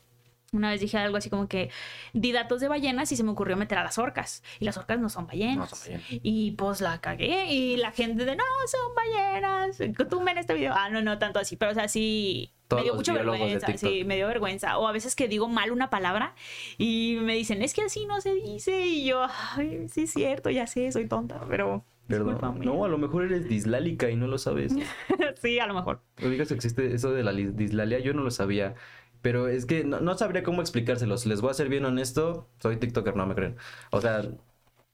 una 0.53 0.69
vez 0.69 0.79
dije 0.79 0.97
algo 0.97 1.17
así 1.17 1.29
como 1.29 1.47
que 1.47 1.69
di 2.13 2.31
datos 2.31 2.61
de 2.61 2.67
ballenas 2.67 3.11
y 3.11 3.15
se 3.15 3.23
me 3.23 3.31
ocurrió 3.31 3.57
meter 3.57 3.77
a 3.77 3.83
las 3.83 3.97
orcas. 3.97 4.43
Y 4.59 4.65
las 4.65 4.77
orcas 4.77 4.99
no 4.99 5.09
son 5.09 5.27
ballenas. 5.27 5.57
No 5.57 5.65
son 5.75 5.79
ballenas. 5.79 6.05
Y 6.09 6.51
pues 6.51 6.81
la 6.81 7.01
cagué 7.01 7.51
y 7.51 7.77
la 7.77 7.91
gente 7.91 8.25
de, 8.25 8.35
no, 8.35 8.43
son 8.67 8.95
ballenas. 8.95 9.79
Tumben 10.09 10.37
este 10.37 10.53
video. 10.53 10.73
Ah, 10.75 10.89
no, 10.89 11.01
no 11.01 11.17
tanto 11.19 11.39
así, 11.39 11.55
pero 11.55 11.71
o 11.71 11.75
sea, 11.75 11.87
sí... 11.87 12.53
Me 12.73 12.81
dio 12.81 12.95
mucha 12.95 13.13
vergüenza, 13.13 13.77
sí, 13.77 14.03
me 14.03 14.15
dio 14.15 14.25
vergüenza. 14.27 14.79
O 14.79 14.87
a 14.87 14.91
veces 14.91 15.15
que 15.15 15.27
digo 15.27 15.47
mal 15.47 15.71
una 15.71 15.91
palabra 15.91 16.33
y 16.79 17.19
me 17.21 17.35
dicen, 17.35 17.61
es 17.61 17.73
que 17.73 17.83
así 17.83 18.07
no 18.07 18.19
se 18.19 18.33
dice. 18.33 18.87
Y 18.87 19.05
yo, 19.05 19.27
ay, 19.55 19.87
sí 19.89 20.03
es 20.03 20.13
cierto, 20.13 20.49
ya 20.49 20.65
sé, 20.65 20.91
soy 20.91 21.07
tonta, 21.07 21.41
pero... 21.47 21.85
Perdón. 22.07 22.59
No, 22.59 22.83
a 22.83 22.89
lo 22.89 22.97
mejor 22.97 23.23
eres 23.23 23.47
dislálica 23.47 24.09
y 24.09 24.15
no 24.15 24.27
lo 24.27 24.37
sabes. 24.37 24.75
sí, 25.41 25.59
a 25.59 25.67
lo 25.67 25.73
mejor. 25.73 26.01
Ubicas 26.21 26.49
que 26.49 26.55
existe 26.55 26.93
eso 26.93 27.11
de 27.11 27.23
la 27.23 27.31
dislalia, 27.31 27.99
yo 27.99 28.13
no 28.13 28.23
lo 28.23 28.31
sabía. 28.31 28.75
Pero 29.23 29.47
es 29.47 29.65
que 29.65 29.83
no, 29.83 29.99
no 29.99 30.15
sabría 30.15 30.43
cómo 30.43 30.61
explicárselos. 30.61 31.25
Les 31.25 31.41
voy 31.41 31.49
a 31.49 31.53
ser 31.55 31.69
bien 31.69 31.85
honesto, 31.85 32.47
soy 32.59 32.75
TikToker, 32.77 33.15
no 33.15 33.25
me 33.25 33.33
creen. 33.33 33.55
O 33.91 33.99
sea, 34.01 34.21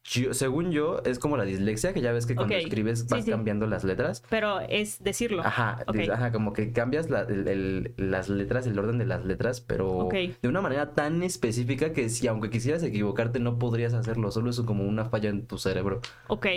yo- 0.06 0.34
según 0.34 0.72
yo, 0.72 1.02
es 1.04 1.20
como 1.20 1.36
la 1.36 1.44
dislexia, 1.44 1.94
que 1.94 2.02
ya 2.02 2.12
ves 2.12 2.26
que 2.26 2.36
cuando 2.36 2.56
escribes 2.56 3.08
vas 3.08 3.26
sí. 3.26 3.32
cambiando 3.32 3.68
las 3.68 3.84
letras. 3.84 4.24
Pero 4.30 4.60
es 4.62 5.04
decirlo. 5.04 5.42
Ajá, 5.44 5.84
ajá, 6.12 6.32
como 6.32 6.54
que 6.54 6.72
cambias 6.72 7.10
la- 7.10 7.22
el- 7.24 7.48
el- 7.48 7.94
las 7.98 8.30
letras, 8.30 8.66
el 8.66 8.80
orden 8.80 8.98
de 8.98 9.06
las 9.06 9.26
letras, 9.26 9.62
pero 9.62 10.08
de 10.12 10.48
una 10.48 10.62
manera 10.62 10.94
tan 10.94 11.22
específica 11.22 11.92
que 11.92 12.10
si 12.10 12.28
aunque 12.28 12.50
quisieras 12.50 12.82
equivocarte 12.84 13.40
no 13.40 13.60
podrías 13.60 13.94
hacerlo, 13.94 14.32
solo 14.32 14.52
es 14.52 14.62
como 14.62 14.84
una 14.88 15.06
falla 15.06 15.30
en 15.30 15.46
tu 15.48 15.58
cerebro. 15.58 16.02
Ok. 16.28 16.48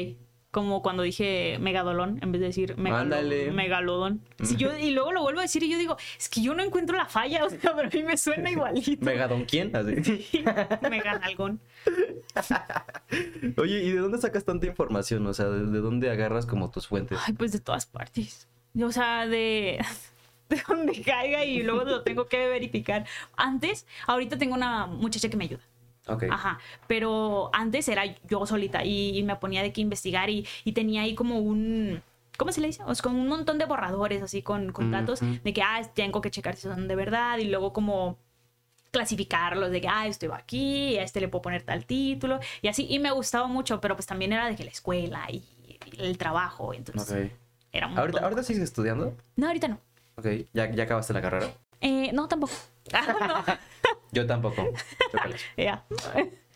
Como 0.53 0.83
cuando 0.83 1.03
dije 1.03 1.57
megadolón 1.61 2.19
en 2.23 2.31
vez 2.31 2.43
de 2.43 2.49
decir 2.49 2.77
megalodón. 2.77 4.21
Si 4.43 4.57
yo, 4.57 4.77
y 4.77 4.91
luego 4.91 5.11
lo 5.11 5.23
vuelvo 5.23 5.41
a 5.41 5.43
decir 5.43 5.63
y 5.63 5.71
yo 5.71 5.79
digo, 5.79 5.97
es 6.19 6.29
que 6.29 6.43
yo 6.43 6.55
no 6.55 6.63
encuentro 6.63 6.95
la 6.95 7.07
falla, 7.07 7.47
o 7.47 7.49
sea, 7.49 7.59
pero 7.75 7.89
a 7.89 7.91
mí 7.91 8.03
me 8.03 8.19
suena 8.19 8.51
igualito. 8.51 9.03
¿Megadon 9.03 9.47
quién? 9.47 9.75
Así. 9.75 10.45
Meganalgón. 10.91 11.59
Oye, 13.57 13.83
¿y 13.83 13.93
de 13.93 13.99
dónde 13.99 14.19
sacas 14.19 14.45
tanta 14.45 14.67
información? 14.67 15.27
O 15.27 15.33
sea, 15.33 15.47
¿de, 15.47 15.65
de 15.67 15.79
dónde 15.81 16.11
agarras 16.11 16.45
como 16.45 16.71
tus 16.71 16.87
fuentes? 16.87 17.19
Ay, 17.27 17.33
pues 17.33 17.53
de 17.53 17.61
todas 17.61 17.87
partes. 17.87 18.47
O 18.79 18.93
sea, 18.93 19.27
de, 19.27 19.83
de 20.51 20.63
donde 20.69 21.01
caiga 21.03 21.47
y 21.47 21.63
luego 21.63 21.85
lo 21.85 22.03
tengo 22.03 22.27
que 22.27 22.47
verificar. 22.49 23.07
Antes, 23.37 23.87
ahorita 24.07 24.37
tengo 24.37 24.55
una 24.55 24.87
muchacha 24.87 25.31
que 25.31 25.37
me 25.39 25.45
ayuda. 25.45 25.63
Ok. 26.09 26.25
Ajá, 26.31 26.59
pero 26.89 27.51
antes 27.53 27.89
era 27.89 28.03
yo 28.29 28.45
solita 28.47 28.85
y, 28.85 29.17
y 29.19 29.23
me 29.23 29.37
ponía 29.37 29.63
de 29.63 29.73
que 29.73 29.81
investigar 29.81 30.31
y, 30.31 30.47
y 30.65 30.73
tenía 30.73 31.03
ahí 31.03 31.15
como 31.15 31.39
un, 31.39 32.03
¿cómo 32.37 32.51
se 32.51 32.61
le 32.61 32.67
dice? 32.69 32.83
O 32.85 32.95
sea, 32.95 33.03
con 33.05 33.15
un 33.15 33.29
montón 33.29 33.59
de 33.59 33.67
borradores 33.67 34.21
así 34.23 34.43
con, 34.43 34.73
con 34.73 34.91
datos 34.91 35.21
de 35.21 35.53
que, 35.53 35.63
ah, 35.63 35.81
tengo 35.95 36.21
que 36.21 36.31
checar 36.31 36.57
si 36.57 36.63
son 36.63 36.89
de 36.89 36.97
verdad 36.97 37.39
y 37.39 37.45
luego 37.45 37.73
como 37.73 38.19
clasificarlos 38.91 39.71
de 39.71 39.81
que, 39.81 39.89
ah, 39.89 40.07
esto 40.07 40.29
va 40.29 40.37
aquí, 40.37 40.99
a 40.99 41.03
este 41.03 41.21
le 41.21 41.29
puedo 41.29 41.43
poner 41.43 41.63
tal 41.63 41.87
título 41.87 42.41
y 42.61 42.69
así. 42.69 42.87
Y 42.91 42.99
me 42.99 43.11
gustaba 43.11 43.47
mucho, 43.47 43.81
pero 43.81 43.95
pues 43.97 44.07
también 44.07 44.33
era 44.33 44.49
de 44.49 44.57
que 44.57 44.65
la 44.65 44.71
escuela 44.71 45.27
y, 45.31 45.37
y 45.93 46.01
el 46.01 46.19
trabajo, 46.19 46.75
entonces 46.75 47.31
Ok. 47.33 47.39
era 47.73 47.87
un 47.87 47.99
¿Ahorita. 47.99 48.21
¿Ahorita 48.23 48.43
sigues 48.43 48.63
estudiando? 48.63 49.17
No, 49.37 49.47
ahorita 49.47 49.69
no. 49.69 49.79
Ok, 50.17 50.27
¿ya, 50.53 50.71
ya 50.71 50.83
acabaste 50.85 51.13
la 51.15 51.23
carrera? 51.23 51.47
Eh, 51.81 52.11
no, 52.13 52.29
tampoco. 52.29 52.53
Ah, 52.93 53.59
Yo 54.13 54.27
tampoco. 54.27 54.63
Ya. 55.57 55.85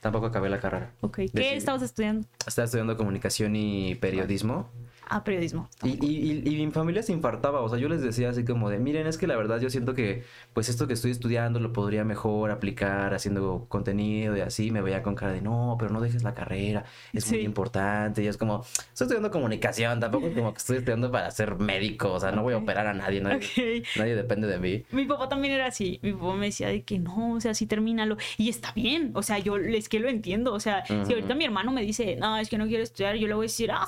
Tampoco 0.00 0.26
acabé 0.26 0.48
la 0.48 0.60
carrera. 0.60 0.92
Ok. 1.00 1.16
¿Qué 1.16 1.22
Decidí. 1.32 1.56
estabas 1.56 1.82
estudiando? 1.82 2.28
Estaba 2.46 2.66
estudiando 2.66 2.96
comunicación 2.96 3.56
y 3.56 3.94
periodismo. 3.96 4.70
Ah, 5.08 5.24
periodismo. 5.24 5.68
Y, 5.82 6.04
y, 6.04 6.42
y, 6.44 6.54
y 6.60 6.66
mi 6.66 6.72
familia 6.72 7.02
se 7.02 7.12
infartaba, 7.12 7.60
o 7.60 7.68
sea, 7.68 7.78
yo 7.78 7.88
les 7.88 8.02
decía 8.02 8.30
así 8.30 8.44
como 8.44 8.70
de, 8.70 8.78
miren, 8.78 9.06
es 9.06 9.18
que 9.18 9.26
la 9.26 9.36
verdad 9.36 9.60
yo 9.60 9.70
siento 9.70 9.94
que 9.94 10.24
pues 10.52 10.68
esto 10.68 10.86
que 10.86 10.94
estoy 10.94 11.12
estudiando 11.12 11.60
lo 11.60 11.72
podría 11.72 12.04
mejor 12.04 12.50
aplicar 12.50 13.14
haciendo 13.14 13.66
contenido 13.68 14.36
y 14.36 14.40
así, 14.40 14.70
me 14.70 14.82
veía 14.82 15.02
con 15.02 15.14
cara 15.14 15.32
de, 15.32 15.42
no, 15.42 15.76
pero 15.78 15.92
no 15.92 16.00
dejes 16.00 16.22
la 16.22 16.34
carrera, 16.34 16.84
es 17.12 17.30
muy 17.30 17.40
importante, 17.40 18.22
y 18.22 18.26
es 18.26 18.36
como, 18.36 18.62
estoy 18.62 19.06
estudiando 19.06 19.30
comunicación, 19.30 20.00
tampoco 20.00 20.26
es 20.26 20.34
como 20.34 20.52
que 20.52 20.58
estoy 20.58 20.78
estudiando 20.78 21.10
para 21.10 21.30
ser 21.30 21.56
médico, 21.56 22.12
o 22.12 22.20
sea, 22.20 22.32
no 22.32 22.42
voy 22.42 22.54
a 22.54 22.58
operar 22.58 22.86
a 22.86 22.94
nadie, 22.94 23.20
nadie, 23.20 23.82
nadie 23.96 24.14
depende 24.14 24.46
de 24.46 24.58
mí. 24.58 24.84
Mi 24.90 25.04
papá 25.06 25.28
también 25.28 25.54
era 25.54 25.66
así. 25.66 25.98
Mi 26.02 26.12
papá 26.12 26.34
me 26.34 26.46
decía 26.46 26.68
de 26.68 26.82
que 26.82 26.98
no, 26.98 27.34
o 27.34 27.40
sea, 27.40 27.54
sí 27.54 27.66
termínalo. 27.66 28.16
Y 28.38 28.48
está 28.48 28.72
bien. 28.72 29.10
O 29.14 29.22
sea, 29.22 29.38
yo 29.38 29.56
es 29.56 29.88
que 29.88 30.00
lo 30.00 30.08
entiendo. 30.08 30.52
O 30.52 30.60
sea, 30.60 30.84
si 30.86 30.94
ahorita 30.94 31.34
mi 31.34 31.44
hermano 31.44 31.72
me 31.72 31.82
dice, 31.82 32.16
no, 32.16 32.36
es 32.38 32.48
que 32.48 32.58
no 32.58 32.66
quiero 32.66 32.82
estudiar, 32.82 33.16
yo 33.16 33.28
le 33.28 33.34
voy 33.34 33.44
a 33.44 33.48
decir, 33.48 33.70
ah, 33.72 33.86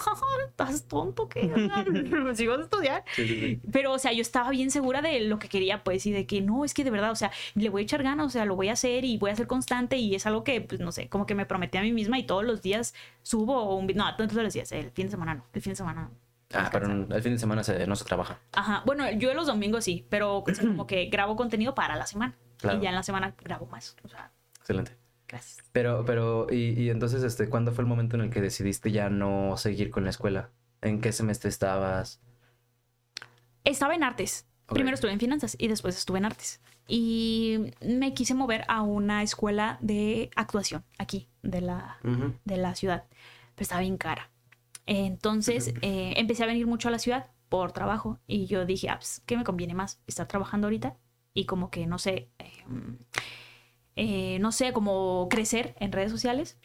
estás 0.49 0.85
tonto, 0.85 1.08
¿qué? 1.29 1.43
si 2.35 2.47
vas 2.47 2.59
a 2.59 2.63
estudiar. 2.63 3.05
Sí, 3.15 3.27
sí, 3.29 3.41
sí. 3.41 3.61
Pero, 3.73 3.93
o 3.93 3.99
sea, 3.99 4.13
yo 4.13 4.23
estaba 4.23 4.51
bien 4.51 4.71
segura 4.71 5.03
de 5.03 5.21
lo 5.21 5.39
que 5.39 5.49
quería, 5.49 5.83
pues, 5.85 6.07
y 6.07 6.13
de 6.13 6.27
que 6.27 6.41
no, 6.41 6.65
es 6.65 6.75
que 6.75 6.85
de 6.85 6.91
verdad, 6.91 7.11
o 7.11 7.17
sea, 7.17 7.31
le 7.55 7.69
voy 7.71 7.83
a 7.83 7.85
echar 7.85 8.03
ganas, 8.03 8.27
o 8.27 8.31
sea, 8.31 8.45
lo 8.45 8.57
voy 8.57 8.69
a 8.69 8.73
hacer 8.73 9.05
y 9.05 9.19
voy 9.19 9.31
a 9.31 9.37
ser 9.37 9.47
constante 9.47 9.97
y 9.97 10.15
es 10.15 10.27
algo 10.27 10.45
que, 10.45 10.61
pues, 10.61 10.81
no 10.81 10.93
sé, 10.93 11.09
como 11.09 11.27
que 11.27 11.35
me 11.35 11.47
prometí 11.47 11.79
a 11.79 11.83
mí 11.83 11.93
misma 11.93 12.19
y 12.19 12.25
todos 12.25 12.45
los 12.45 12.63
días 12.63 12.95
subo 13.23 13.77
un 13.77 13.87
video, 13.87 14.05
no, 14.05 14.17
todos 14.17 14.33
los 14.35 14.53
días, 14.53 14.71
el 14.73 14.91
fin 14.91 15.07
de 15.07 15.11
semana 15.13 15.35
no, 15.35 15.45
el 15.53 15.63
fin 15.63 15.73
de 15.73 15.77
semana 15.77 16.03
no. 16.03 16.11
Ah, 16.55 16.71
pero 16.73 16.87
el 16.91 17.23
fin 17.23 17.33
de 17.33 17.39
semana 17.39 17.63
se- 17.63 17.87
no 17.87 17.95
se 17.95 18.05
trabaja. 18.07 18.39
Ajá, 18.53 18.83
bueno, 18.87 19.11
yo 19.13 19.35
los 19.35 19.47
domingos 19.49 19.85
sí, 19.85 20.07
pero 20.09 20.39
o 20.39 20.45
sea, 20.55 20.65
como 20.67 20.87
que 20.87 21.07
grabo 21.07 21.37
contenido 21.37 21.75
para 21.75 21.95
la 21.97 22.07
semana. 22.07 22.35
Claro. 22.57 22.79
Y 22.79 22.83
ya 22.83 22.89
en 22.89 22.95
la 22.95 23.03
semana 23.03 23.35
grabo 23.45 23.67
más. 23.67 23.97
O 24.03 24.09
sea, 24.09 24.33
Excelente. 24.59 24.97
gracias. 25.29 25.63
Pero, 25.73 26.05
pero, 26.07 26.47
y, 26.51 26.71
y 26.81 26.89
entonces, 26.91 27.23
este, 27.23 27.49
¿cuándo 27.51 27.71
fue 27.73 27.83
el 27.83 27.89
momento 27.89 28.17
en 28.17 28.23
el 28.23 28.31
que 28.31 28.41
decidiste 28.41 28.91
ya 28.91 29.11
no 29.11 29.57
seguir 29.59 29.91
con 29.91 30.05
la 30.05 30.11
escuela? 30.11 30.49
¿En 30.83 31.01
qué 31.01 31.12
semestre 31.12 31.49
estabas? 31.49 32.20
Estaba 33.64 33.95
en 33.95 34.05
artes. 34.05 34.47
Primero 34.66 34.95
estuve 34.95 35.12
en 35.12 35.20
finanzas 35.20 35.57
y 35.59 35.68
después 35.68 35.97
estuve 35.97 36.18
en 36.18 36.26
artes. 36.26 36.61
Y 36.87 37.72
me 37.81 38.14
quise 38.14 38.35
mover 38.35 38.64
a 38.68 38.83
una 38.83 39.22
escuela 39.22 39.79
de 39.81 40.31
actuación 40.37 40.85
aquí, 40.99 41.29
de 41.43 41.61
la, 41.61 41.99
de 42.45 42.57
la 42.57 42.74
ciudad. 42.74 43.05
Pero 43.55 43.62
estaba 43.62 43.81
bien 43.81 43.99
cara. 43.99 44.31
Entonces 44.87 45.74
eh, 45.83 46.14
empecé 46.16 46.45
a 46.45 46.47
venir 46.47 46.66
mucho 46.66 46.89
a 46.89 46.91
la 46.91 46.99
ciudad 46.99 47.31
por 47.49 47.72
trabajo 47.72 48.18
y 48.26 48.47
yo 48.47 48.64
dije, 48.64 48.89
ah, 48.89 48.97
pues, 48.97 49.22
¿qué 49.26 49.37
me 49.37 49.45
conviene 49.45 49.74
más? 49.74 50.01
Estar 50.07 50.26
trabajando 50.26 50.66
ahorita 50.66 50.97
y 51.35 51.45
como 51.45 51.70
que, 51.70 51.87
no 51.87 51.99
sé, 51.99 52.31
eh, 52.39 52.64
eh, 53.97 54.39
no 54.41 54.53
sé, 54.53 54.72
como 54.72 55.29
crecer 55.29 55.74
en 55.79 55.93
redes 55.93 56.11
sociales, 56.11 56.59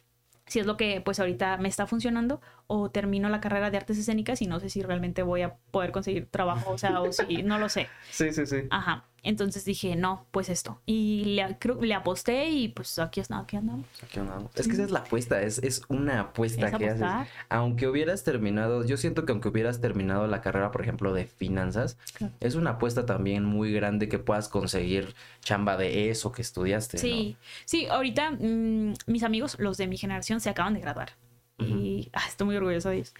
si 0.45 0.59
es 0.59 0.65
lo 0.65 0.77
que 0.77 1.01
pues 1.01 1.19
ahorita 1.19 1.57
me 1.57 1.69
está 1.69 1.87
funcionando, 1.87 2.41
o 2.67 2.89
termino 2.91 3.29
la 3.29 3.41
carrera 3.41 3.71
de 3.71 3.77
artes 3.77 3.97
escénicas 3.97 4.41
y 4.41 4.47
no 4.47 4.59
sé 4.59 4.69
si 4.69 4.81
realmente 4.81 5.23
voy 5.23 5.41
a 5.41 5.55
poder 5.71 5.91
conseguir 5.91 6.27
trabajo, 6.27 6.71
o 6.71 6.77
sea, 6.77 7.01
o 7.01 7.11
si, 7.11 7.43
no 7.43 7.59
lo 7.59 7.69
sé. 7.69 7.87
Sí, 8.11 8.31
sí, 8.33 8.45
sí. 8.45 8.63
Ajá. 8.69 9.05
Entonces 9.25 9.63
dije, 9.63 9.95
no, 9.95 10.25
pues 10.31 10.49
esto. 10.49 10.81
Y 10.85 11.23
le, 11.35 11.57
creo- 11.57 11.81
le 11.81 11.93
aposté 11.93 12.49
y 12.49 12.67
pues 12.67 12.99
aquí, 12.99 13.21
está- 13.21 13.39
aquí 13.39 13.55
andamos. 13.55 13.85
Aquí 14.03 14.19
andamos. 14.19 14.51
Es 14.55 14.67
que 14.67 14.73
esa 14.73 14.83
es 14.83 14.91
la 14.91 14.99
apuesta, 14.99 15.41
es, 15.41 15.59
es 15.59 15.81
una 15.87 16.19
apuesta 16.19 16.67
Es 16.67 16.75
que 16.77 16.89
haces. 16.89 17.27
Aunque 17.49 17.87
hubieras 17.87 18.23
terminado, 18.25 18.85
yo 18.85 18.97
siento 18.97 19.25
que 19.25 19.31
aunque 19.31 19.47
hubieras 19.47 19.79
terminado 19.79 20.27
la 20.27 20.41
carrera, 20.41 20.71
por 20.71 20.81
ejemplo, 20.81 21.13
de 21.13 21.25
finanzas, 21.25 21.97
Claro. 22.15 22.33
es 22.41 22.55
una 22.55 22.71
apuesta 22.71 23.05
también 23.05 23.45
muy 23.45 23.71
grande 23.71 24.09
que 24.09 24.19
puedas 24.19 24.49
conseguir 24.49 25.15
chamba 25.41 25.77
de 25.77 26.09
eso 26.09 26.33
que 26.33 26.41
estudiaste. 26.41 26.97
Sí, 26.97 27.37
sí, 27.63 27.87
ahorita 27.87 28.31
mm, 28.31 28.93
mis 29.07 29.23
amigos, 29.23 29.55
los 29.57 29.77
de 29.77 29.87
mi 29.87 29.97
generación, 29.97 30.41
se 30.41 30.49
acaban 30.49 30.73
de 30.73 30.81
graduar. 30.81 31.11
Y 31.59 32.09
ah, 32.11 32.23
estoy 32.27 32.47
muy 32.47 32.57
orgullosa 32.57 32.89
de 32.89 32.97
ellos. 32.97 33.13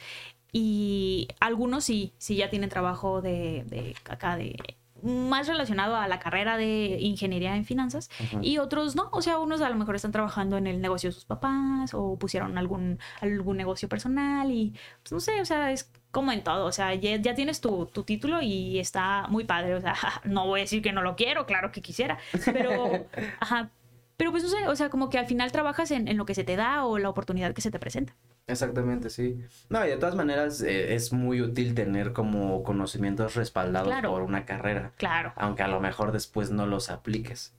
Y 0.51 1.29
algunos 1.39 1.85
sí, 1.85 2.13
sí 2.17 2.35
ya 2.35 2.49
tienen 2.49 2.69
trabajo 2.69 3.21
de, 3.21 3.63
de 3.67 3.95
acá, 4.09 4.35
de 4.35 4.55
más 5.03 5.47
relacionado 5.47 5.95
a 5.95 6.07
la 6.07 6.19
carrera 6.19 6.57
de 6.57 6.97
ingeniería 6.99 7.55
en 7.55 7.65
finanzas 7.65 8.09
y 8.41 8.57
otros 8.57 8.95
no, 8.95 9.09
o 9.11 9.21
sea, 9.21 9.37
unos 9.37 9.61
a 9.61 9.69
lo 9.69 9.75
mejor 9.75 9.95
están 9.95 10.11
trabajando 10.11 10.57
en 10.57 10.65
el 10.65 10.81
negocio 10.81 11.09
de 11.09 11.13
sus 11.13 11.25
papás 11.25 11.93
o 11.93 12.17
pusieron 12.17 12.57
algún, 12.57 12.99
algún 13.21 13.57
negocio 13.57 13.89
personal 13.89 14.49
y 14.51 14.73
pues 15.01 15.11
no 15.11 15.19
sé, 15.19 15.41
o 15.41 15.45
sea, 15.45 15.71
es 15.71 15.91
como 16.11 16.31
en 16.31 16.43
todo, 16.43 16.65
o 16.65 16.71
sea, 16.71 16.95
ya, 16.95 17.17
ya 17.17 17.35
tienes 17.35 17.59
tu, 17.59 17.85
tu 17.87 18.03
título 18.03 18.41
y 18.41 18.79
está 18.79 19.27
muy 19.27 19.43
padre, 19.43 19.75
o 19.75 19.81
sea, 19.81 19.95
no 20.23 20.47
voy 20.47 20.61
a 20.61 20.63
decir 20.63 20.81
que 20.81 20.93
no 20.93 21.01
lo 21.01 21.15
quiero, 21.15 21.45
claro 21.45 21.71
que 21.71 21.81
quisiera, 21.81 22.17
pero, 22.45 23.07
ajá, 23.39 23.71
pero 24.15 24.31
pues 24.31 24.43
no 24.43 24.49
sé, 24.49 24.67
o 24.67 24.75
sea, 24.75 24.89
como 24.89 25.09
que 25.09 25.17
al 25.17 25.25
final 25.25 25.51
trabajas 25.51 25.91
en, 25.91 26.07
en 26.07 26.17
lo 26.17 26.25
que 26.25 26.35
se 26.35 26.43
te 26.43 26.55
da 26.55 26.85
o 26.85 26.97
la 26.97 27.09
oportunidad 27.09 27.53
que 27.53 27.61
se 27.61 27.71
te 27.71 27.79
presenta. 27.79 28.15
Exactamente, 28.47 29.09
sí. 29.09 29.41
No, 29.69 29.85
y 29.85 29.89
de 29.89 29.97
todas 29.97 30.15
maneras 30.15 30.61
eh, 30.61 30.95
es 30.95 31.13
muy 31.13 31.41
útil 31.41 31.73
tener 31.75 32.11
como 32.11 32.61
conocimientos 32.63 33.35
respaldados 33.35 33.87
Claro. 33.87 34.11
por 34.11 34.21
una 34.21 34.45
carrera, 34.45 34.91
Claro, 34.97 35.31
aunque 35.37 35.63
a 35.63 35.67
lo 35.67 35.79
mejor 35.79 36.11
después 36.11 36.51
no 36.51 36.65
los 36.67 36.89
apliques. 36.89 37.53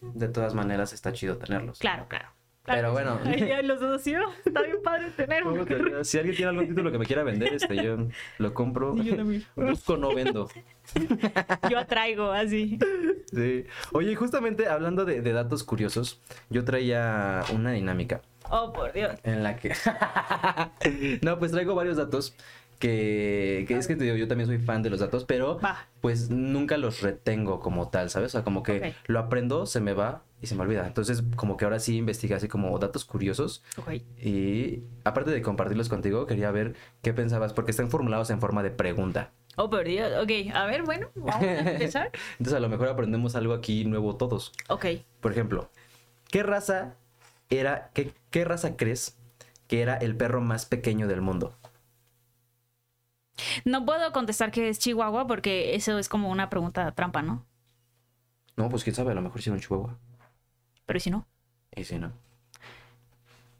De 0.00 0.28
todas 0.28 0.54
maneras 0.54 0.92
está 0.92 1.12
chido 1.12 1.36
tenerlos. 1.38 1.78
claro, 1.78 2.06
claro. 2.08 2.28
Pero 2.64 2.92
bueno. 2.92 3.18
Ay, 3.24 3.46
ya 3.48 3.62
los 3.62 3.80
dos, 3.80 4.02
¿sí? 4.02 4.12
Está 4.44 4.60
bien 4.60 4.76
padre 4.84 5.10
tener 5.16 5.46
un 5.46 6.04
Si 6.04 6.18
alguien 6.18 6.36
tiene 6.36 6.50
algún 6.50 6.68
título 6.68 6.92
que 6.92 6.98
me 6.98 7.06
quiera 7.06 7.22
vender, 7.22 7.54
este, 7.54 7.82
yo 7.82 7.96
lo 8.36 8.52
compro. 8.52 8.94
Yo 8.96 9.16
también. 9.16 9.42
Busco, 9.56 9.96
no 9.96 10.14
vendo. 10.14 10.50
Yo 11.70 11.78
atraigo 11.78 12.30
así. 12.30 12.78
Sí. 13.32 13.64
Oye, 13.92 14.12
y 14.12 14.14
justamente 14.16 14.68
hablando 14.68 15.06
de, 15.06 15.22
de 15.22 15.32
datos 15.32 15.64
curiosos, 15.64 16.20
yo 16.50 16.62
traía 16.66 17.42
una 17.54 17.72
dinámica 17.72 18.20
Oh, 18.50 18.72
por 18.72 18.92
Dios. 18.92 19.18
en 19.24 19.42
la 19.42 19.56
que... 19.56 19.74
no, 21.22 21.38
pues 21.38 21.52
traigo 21.52 21.74
varios 21.74 21.96
datos 21.96 22.34
que, 22.78 23.64
que 23.66 23.76
es 23.76 23.86
que 23.88 23.96
te 23.96 24.04
digo, 24.04 24.16
yo 24.16 24.28
también 24.28 24.46
soy 24.46 24.58
fan 24.58 24.82
de 24.82 24.90
los 24.90 25.00
datos, 25.00 25.24
pero 25.24 25.58
Va. 25.58 25.88
pues 26.00 26.30
nunca 26.30 26.76
los 26.76 27.00
retengo 27.00 27.60
como 27.60 27.88
tal, 27.88 28.08
¿sabes? 28.10 28.28
O 28.28 28.32
sea, 28.32 28.44
como 28.44 28.62
que 28.62 28.94
lo 29.06 29.18
aprendo, 29.18 29.66
se 29.66 29.80
me 29.80 29.92
va 29.94 30.22
y 30.40 30.46
se 30.46 30.54
me 30.54 30.62
olvida. 30.62 30.86
Entonces, 30.86 31.24
como 31.36 31.56
que 31.56 31.64
ahora 31.64 31.80
sí 31.80 31.96
investigué 31.96 32.34
así 32.34 32.46
como 32.46 32.78
datos 32.78 33.04
curiosos 33.04 33.64
y 34.22 34.84
aparte 35.04 35.30
de 35.32 35.42
compartirlos 35.42 35.88
contigo, 35.88 36.26
quería 36.26 36.50
ver 36.52 36.74
qué 37.02 37.12
pensabas, 37.12 37.52
porque 37.52 37.72
están 37.72 37.90
formulados 37.90 38.30
en 38.30 38.40
forma 38.40 38.62
de 38.62 38.70
pregunta. 38.70 39.32
Oh, 39.56 39.68
por 39.68 39.84
Dios. 39.84 40.12
Ok, 40.22 40.54
a 40.54 40.66
ver, 40.66 40.84
bueno, 40.84 41.08
vamos 41.16 41.42
a 41.42 41.70
empezar. 41.70 42.12
Entonces, 42.38 42.54
a 42.54 42.60
lo 42.60 42.68
mejor 42.68 42.86
aprendemos 42.88 43.34
algo 43.34 43.54
aquí 43.54 43.84
nuevo 43.84 44.14
todos. 44.14 44.52
Ok. 44.68 44.86
Por 45.20 45.32
ejemplo, 45.32 45.68
¿qué 46.30 46.44
raza 46.44 46.94
era, 47.50 47.90
qué, 47.94 48.12
qué 48.30 48.44
raza 48.44 48.76
crees 48.76 49.16
que 49.66 49.82
era 49.82 49.96
el 49.96 50.16
perro 50.16 50.40
más 50.40 50.66
pequeño 50.66 51.06
del 51.08 51.20
mundo? 51.20 51.54
No 53.64 53.84
puedo 53.84 54.12
contestar 54.12 54.50
que 54.50 54.68
es 54.68 54.78
Chihuahua 54.78 55.26
porque 55.26 55.74
eso 55.74 55.98
es 55.98 56.08
como 56.08 56.30
una 56.30 56.50
pregunta 56.50 56.90
trampa, 56.92 57.22
¿no? 57.22 57.46
No, 58.56 58.68
pues 58.68 58.82
quién 58.82 58.96
sabe, 58.96 59.12
a 59.12 59.14
lo 59.14 59.22
mejor 59.22 59.40
sí 59.40 59.50
era 59.50 59.54
un 59.54 59.60
chihuahua. 59.60 59.96
Pero 60.84 60.98
si 61.00 61.10
no. 61.10 61.26
Y 61.76 61.84
sí, 61.84 61.98
¿no? 61.98 62.12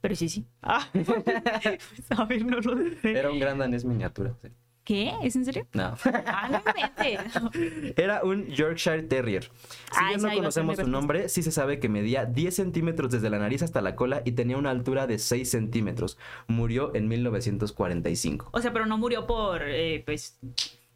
Pero 0.01 0.17
sí, 0.17 0.29
sí. 0.29 0.47
Ah. 0.63 0.89
a 2.11 2.25
ver, 2.25 2.45
no 2.45 2.61
lo 2.61 2.77
sé. 3.01 3.19
Era 3.19 3.31
un 3.31 3.39
gran 3.39 3.59
danés 3.59 3.85
miniatura. 3.85 4.35
sí. 4.43 4.49
¿Qué? 4.89 5.13
¿Es 5.23 5.37
en 5.37 5.45
serio? 5.45 5.67
No. 5.75 5.95
Ah, 6.25 6.49
no. 6.51 7.51
Era 7.97 8.23
un 8.25 8.47
Yorkshire 8.47 9.03
Terrier. 9.03 9.43
Si 9.45 9.51
Ah, 9.93 10.09
bien 10.09 10.23
no 10.23 10.33
conocemos 10.33 10.79
su 10.79 10.89
nombre, 10.89 11.29
sí 11.29 11.43
se 11.43 11.53
sabe 11.53 11.79
que 11.79 11.91
medía 11.91 12.25
10 12.25 12.55
centímetros 12.55 13.11
desde 13.11 13.29
la 13.29 13.39
nariz 13.39 13.63
hasta 13.63 13.83
la 13.83 13.95
cola 13.95 14.23
y 14.25 14.33
tenía 14.33 14.57
una 14.57 14.71
altura 14.71 15.07
de 15.07 15.19
6 15.19 15.51
centímetros. 15.51 16.17
Murió 16.47 16.95
en 16.95 17.07
1945. 17.07 18.49
O 18.51 18.63
sea, 18.63 18.73
pero 18.73 18.87
no 18.87 18.97
murió 18.97 19.27
por, 19.27 19.61
eh, 19.63 20.03
pues, 20.07 20.39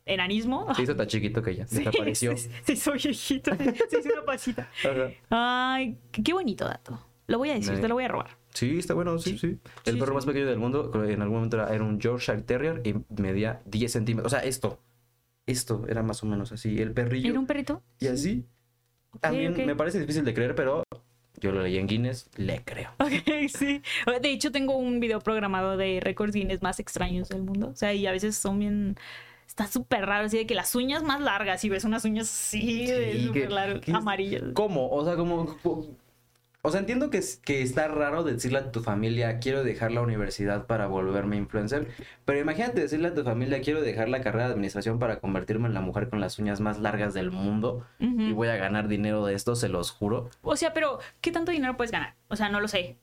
enanismo. 0.07 0.74
Se 0.74 0.84
hizo 0.84 0.97
tan 0.97 1.07
chiquito 1.07 1.43
que 1.43 1.55
ya 1.55 1.66
Sí, 1.66 1.80
desapareció. 1.80 2.34
Se, 2.38 2.49
se 2.64 2.72
hizo 2.72 2.93
viejito, 2.93 3.55
se, 3.55 3.99
hizo 3.99 4.09
una 4.11 4.24
pasita. 4.24 4.70
Ajá. 4.84 5.11
Ay, 5.74 5.99
qué, 6.11 6.32
bonito 6.32 6.64
dato. 6.64 6.99
Lo 7.26 7.36
voy 7.36 7.51
a 7.51 7.55
decir, 7.57 7.78
te 7.78 7.88
lo 7.88 7.95
voy 7.95 8.05
a 8.05 8.09
robar. 8.09 8.41
Sí, 8.55 8.78
está 8.78 8.94
bueno, 8.94 9.18
sí, 9.18 9.38
sí. 9.38 9.59
El 9.86 9.94
Sí, 9.94 9.98
perro 10.00 10.12
sí. 10.12 10.14
más 10.14 10.26
pequeño 10.26 10.46
del 10.46 10.59
mundo 10.59 10.90
en 11.05 11.22
algún 11.22 11.36
momento 11.36 11.57
era, 11.57 11.74
era 11.74 11.82
un 11.84 11.98
Yorkshire 11.98 12.42
Terrier 12.42 12.82
y 12.84 12.94
medía 13.20 13.62
10 13.66 13.92
centímetros. 13.92 14.32
O 14.32 14.36
sea, 14.36 14.44
esto. 14.46 14.78
Esto 15.46 15.84
era 15.88 16.03
más 16.03 16.22
o 16.22 16.26
menos 16.26 16.53
así. 16.53 16.80
El 16.80 16.92
perrillo. 16.92 17.30
¿Era 17.30 17.40
un 17.40 17.46
perrito? 17.46 17.82
Y 17.98 18.07
así. 18.07 18.44
También 19.20 19.53
ok. 19.53 19.59
me 19.66 19.74
parece 19.76 19.98
difícil 20.00 20.24
de 20.24 20.32
creer, 20.34 20.55
pero 20.55 20.84
yo 21.40 21.50
lo 21.53 21.62
leí 21.62 21.76
en 21.78 21.86
Guinness, 21.86 22.30
le 22.36 22.62
creo. 22.64 22.90
Ok, 23.00 23.48
sí. 23.48 23.82
De 24.22 24.30
hecho, 24.30 24.53
tengo 24.53 24.76
un 24.76 25.00
video 25.00 25.18
programado 25.20 25.76
de 25.76 25.98
récords 26.00 26.34
Guinness 26.34 26.62
más 26.62 26.78
extraños 26.78 27.28
del 27.30 27.42
mundo. 27.42 27.70
O 27.70 27.76
sea, 27.76 27.92
y 27.92 28.07
a 28.07 28.12
veces 28.12 28.36
son 28.36 28.59
bien. 28.61 28.96
Está 29.46 29.66
súper 29.66 30.07
raro, 30.07 30.26
así 30.26 30.38
de 30.38 30.46
que 30.46 30.55
las 30.55 30.74
uñas 30.74 31.03
más 31.03 31.20
largas, 31.20 31.62
y 31.64 31.68
ves 31.68 31.84
unas 31.84 32.05
uñas 32.07 32.30
así, 32.32 32.86
de 32.86 33.12
Sí, 33.12 33.26
súper 33.26 33.42
que- 33.48 33.55
largas, 33.55 33.88
amarillas. 33.88 34.42
¿Cómo? 34.55 34.88
O 34.90 35.05
sea, 35.05 35.16
como... 35.16 35.59
O 36.65 36.71
sea, 36.71 36.79
entiendo 36.79 37.11
que, 37.11 37.19
es- 37.19 37.39
que 37.39 37.61
está 37.61 37.89
raro 37.89 38.23
decirle 38.23 38.59
a 38.59 38.71
tu 38.71 38.83
familia, 38.83 39.41
quiero 39.41 39.65
dejar 39.65 39.91
la 39.91 40.01
universidad 40.01 40.67
para 40.67 40.87
volverme 40.87 41.37
influencer, 41.37 41.89
pero 42.25 42.39
imagínate 42.39 42.81
decirle 42.81 43.09
a 43.09 43.15
tu 43.15 43.25
familia, 43.25 43.61
quiero 43.63 43.81
dejar 43.83 44.09
la 44.09 44.21
carrera 44.21 44.47
de 44.47 44.53
administración 44.53 45.01
para 45.01 45.19
convertirme 45.19 45.67
en 45.67 45.75
la 45.75 45.81
mujer 45.81 46.09
con 46.09 46.21
las 46.21 46.39
uñas 46.39 46.61
más 46.61 46.79
largas 46.79 47.15
del 47.15 47.33
mundo 47.33 47.85
y 47.99 48.31
voy 48.33 48.47
a 48.47 48.55
ganar 48.57 48.87
dinero 48.87 49.27
de 49.27 49.35
esto, 49.35 49.57
se 49.57 49.69
los 49.69 49.91
juro. 49.91 50.31
O 50.43 50.55
sea, 50.55 50.73
pero 50.73 51.01
¿qué 51.21 51.33
tanto 51.33 51.51
dinero 51.51 51.77
puedes 51.77 51.91
ganar? 51.91 52.15
O 52.29 52.37
sea, 52.37 52.49
no 52.49 52.61
lo 52.61 52.69
sé. 52.69 52.97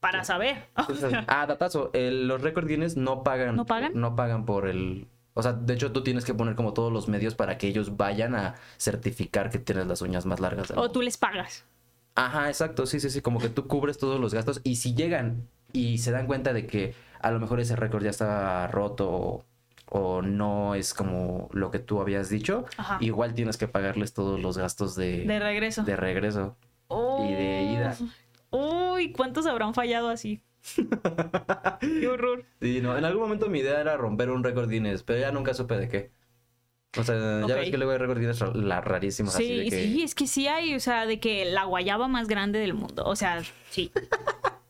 Para 0.00 0.24
saber. 0.24 0.64
Ah, 1.28 1.46
datazo, 1.46 1.90
el- 1.92 2.26
los 2.26 2.40
récord 2.40 2.66
Guinness 2.66 2.96
no 2.96 3.22
pagan. 3.22 3.54
¿No 3.56 3.66
pagan? 3.66 3.92
No 3.94 4.16
pagan 4.16 4.46
por 4.46 4.66
el... 4.66 5.08
O 5.34 5.42
sea, 5.42 5.52
de 5.52 5.74
hecho 5.74 5.92
tú 5.92 6.02
tienes 6.04 6.24
que 6.24 6.32
poner 6.32 6.54
como 6.54 6.72
todos 6.72 6.90
los 6.92 7.08
medios 7.08 7.34
para 7.34 7.58
que 7.58 7.66
ellos 7.68 7.96
vayan 7.98 8.34
a 8.34 8.54
certificar 8.78 9.50
que 9.50 9.58
tienes 9.58 9.86
las 9.88 10.00
uñas 10.00 10.24
más 10.26 10.40
largas 10.40 10.68
del 10.68 10.78
o 10.78 10.82
mundo. 10.82 10.92
tú 10.92 11.02
les 11.02 11.18
pagas. 11.18 11.66
Ajá, 12.14 12.48
exacto, 12.48 12.86
sí, 12.86 13.00
sí, 13.00 13.10
sí, 13.10 13.20
como 13.20 13.40
que 13.40 13.48
tú 13.48 13.66
cubres 13.66 13.98
todos 13.98 14.20
los 14.20 14.32
gastos 14.34 14.60
y 14.64 14.76
si 14.76 14.94
llegan 14.94 15.48
y 15.72 15.98
se 15.98 16.12
dan 16.12 16.26
cuenta 16.26 16.52
de 16.52 16.66
que 16.66 16.94
a 17.20 17.30
lo 17.32 17.40
mejor 17.40 17.58
ese 17.60 17.74
récord 17.74 18.04
ya 18.04 18.10
está 18.10 18.68
roto 18.68 19.10
o, 19.10 19.44
o 19.88 20.22
no 20.22 20.74
es 20.76 20.94
como 20.94 21.48
lo 21.52 21.70
que 21.72 21.80
tú 21.80 22.00
habías 22.00 22.28
dicho, 22.28 22.66
Ajá. 22.76 22.98
igual 23.00 23.34
tienes 23.34 23.56
que 23.56 23.66
pagarles 23.66 24.12
todos 24.14 24.40
los 24.40 24.56
gastos 24.56 24.94
de, 24.94 25.24
De 25.24 25.38
regreso. 25.40 25.82
de 25.82 25.96
regreso. 25.96 26.56
y 26.90 27.32
de 27.32 27.62
ida. 27.72 27.96
Uy, 28.50 29.10
¿cuántos 29.12 29.46
habrán 29.46 29.74
fallado 29.74 30.08
así? 30.08 30.40
Qué 31.80 32.06
horror. 32.08 32.44
Sí, 32.60 32.80
no, 32.80 32.96
en 32.96 33.04
algún 33.04 33.22
momento 33.22 33.48
mi 33.48 33.58
idea 33.58 33.80
era 33.80 33.96
romper 33.96 34.30
un 34.30 34.44
récord 34.44 34.68
Guinness, 34.70 35.02
pero 35.02 35.18
ya 35.20 35.32
nunca 35.32 35.52
supe 35.54 35.76
de 35.76 35.88
qué. 35.88 36.10
O 36.96 37.02
sea, 37.04 37.46
ya 37.46 37.54
ves 37.56 37.70
que 37.70 37.78
luego 37.78 37.92
hay 37.92 38.54
la- 38.62 38.80
rarísimos 38.80 39.34
así 39.34 39.56
de 39.56 39.64
Sí, 39.64 39.70
que... 39.70 39.82
sí, 39.84 40.02
es 40.02 40.14
que 40.14 40.26
sí 40.26 40.46
hay, 40.48 40.74
o 40.74 40.80
sea, 40.80 41.06
de 41.06 41.18
que 41.20 41.44
la 41.44 41.64
guayaba 41.64 42.08
más 42.08 42.28
grande 42.28 42.58
del 42.58 42.74
mundo. 42.74 43.04
O 43.04 43.16
sea, 43.16 43.42
sí. 43.70 43.90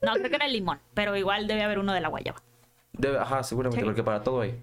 No, 0.03 0.13
creo 0.15 0.29
que 0.31 0.37
era 0.37 0.47
el 0.47 0.53
limón, 0.53 0.79
pero 0.95 1.17
igual 1.17 1.47
debe 1.47 1.63
haber 1.63 1.79
uno 1.79 1.93
de 1.93 2.01
la 2.01 2.09
guayaba. 2.09 2.43
Debe- 2.93 3.19
ajá, 3.19 3.43
seguramente, 3.43 3.81
Sí. 3.81 3.85
porque 3.85 4.03
para 4.03 4.23
todo 4.23 4.41
hay. 4.43 4.55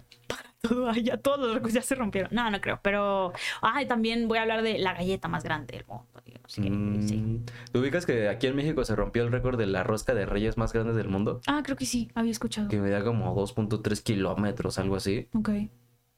Todo, 0.62 0.90
ay, 0.92 1.02
ya 1.02 1.18
todos 1.18 1.40
los 1.40 1.56
récords 1.56 1.74
ya 1.74 1.82
se 1.82 1.96
rompieron. 1.96 2.30
No, 2.32 2.50
no 2.52 2.62
creo, 2.62 2.80
pero. 2.84 3.34
Ay, 3.62 3.88
también 3.88 4.28
voy 4.28 4.38
a 4.38 4.44
hablar 4.44 4.62
de 4.62 4.78
la 4.78 4.94
galleta 4.94 5.28
más 5.28 5.44
grande 5.44 5.76
del 5.76 5.86
mundo. 5.88 6.06
no 6.14 6.22
sé 6.48 6.62
qué, 6.62 6.70
sí. 7.08 7.18
Mm, 7.18 7.46
¿Te 7.72 7.80
ubicas 7.80 8.06
que 8.06 8.30
aquí 8.30 8.46
en 8.46 8.56
México 8.56 8.84
se 8.86 8.96
rompió 8.96 9.24
el 9.24 9.32
récord 9.32 9.58
de 9.58 9.66
la 9.66 9.84
rosca 9.84 10.14
de 10.14 10.28
reyes 10.28 10.58
más 10.58 10.72
grande 10.72 10.94
del 10.94 11.08
mundo? 11.08 11.42
Ah, 11.48 11.62
creo 11.64 11.76
que 11.76 11.86
sí, 11.88 12.12
había 12.14 12.32
escuchado. 12.32 12.68
Que 12.70 12.78
medía 12.78 13.04
como 13.04 13.34
2.3 13.36 14.04
kilómetros, 14.04 14.78
algo 14.78 14.96
así. 14.98 15.28
Ok. 15.34 15.50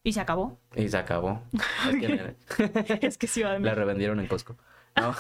¿Y 0.04 0.12
se 0.12 0.20
acabó? 0.20 0.60
Y 0.76 0.90
se 0.90 0.98
acabó. 0.98 1.42
Es 1.88 3.00
que 3.00 3.08
es 3.08 3.18
que 3.18 3.28
Ciudad 3.28 3.54
de 3.54 3.60
la 3.62 3.74
revendieron 3.74 4.20
en 4.20 4.28
Costco. 4.28 4.58
No. 4.96 5.16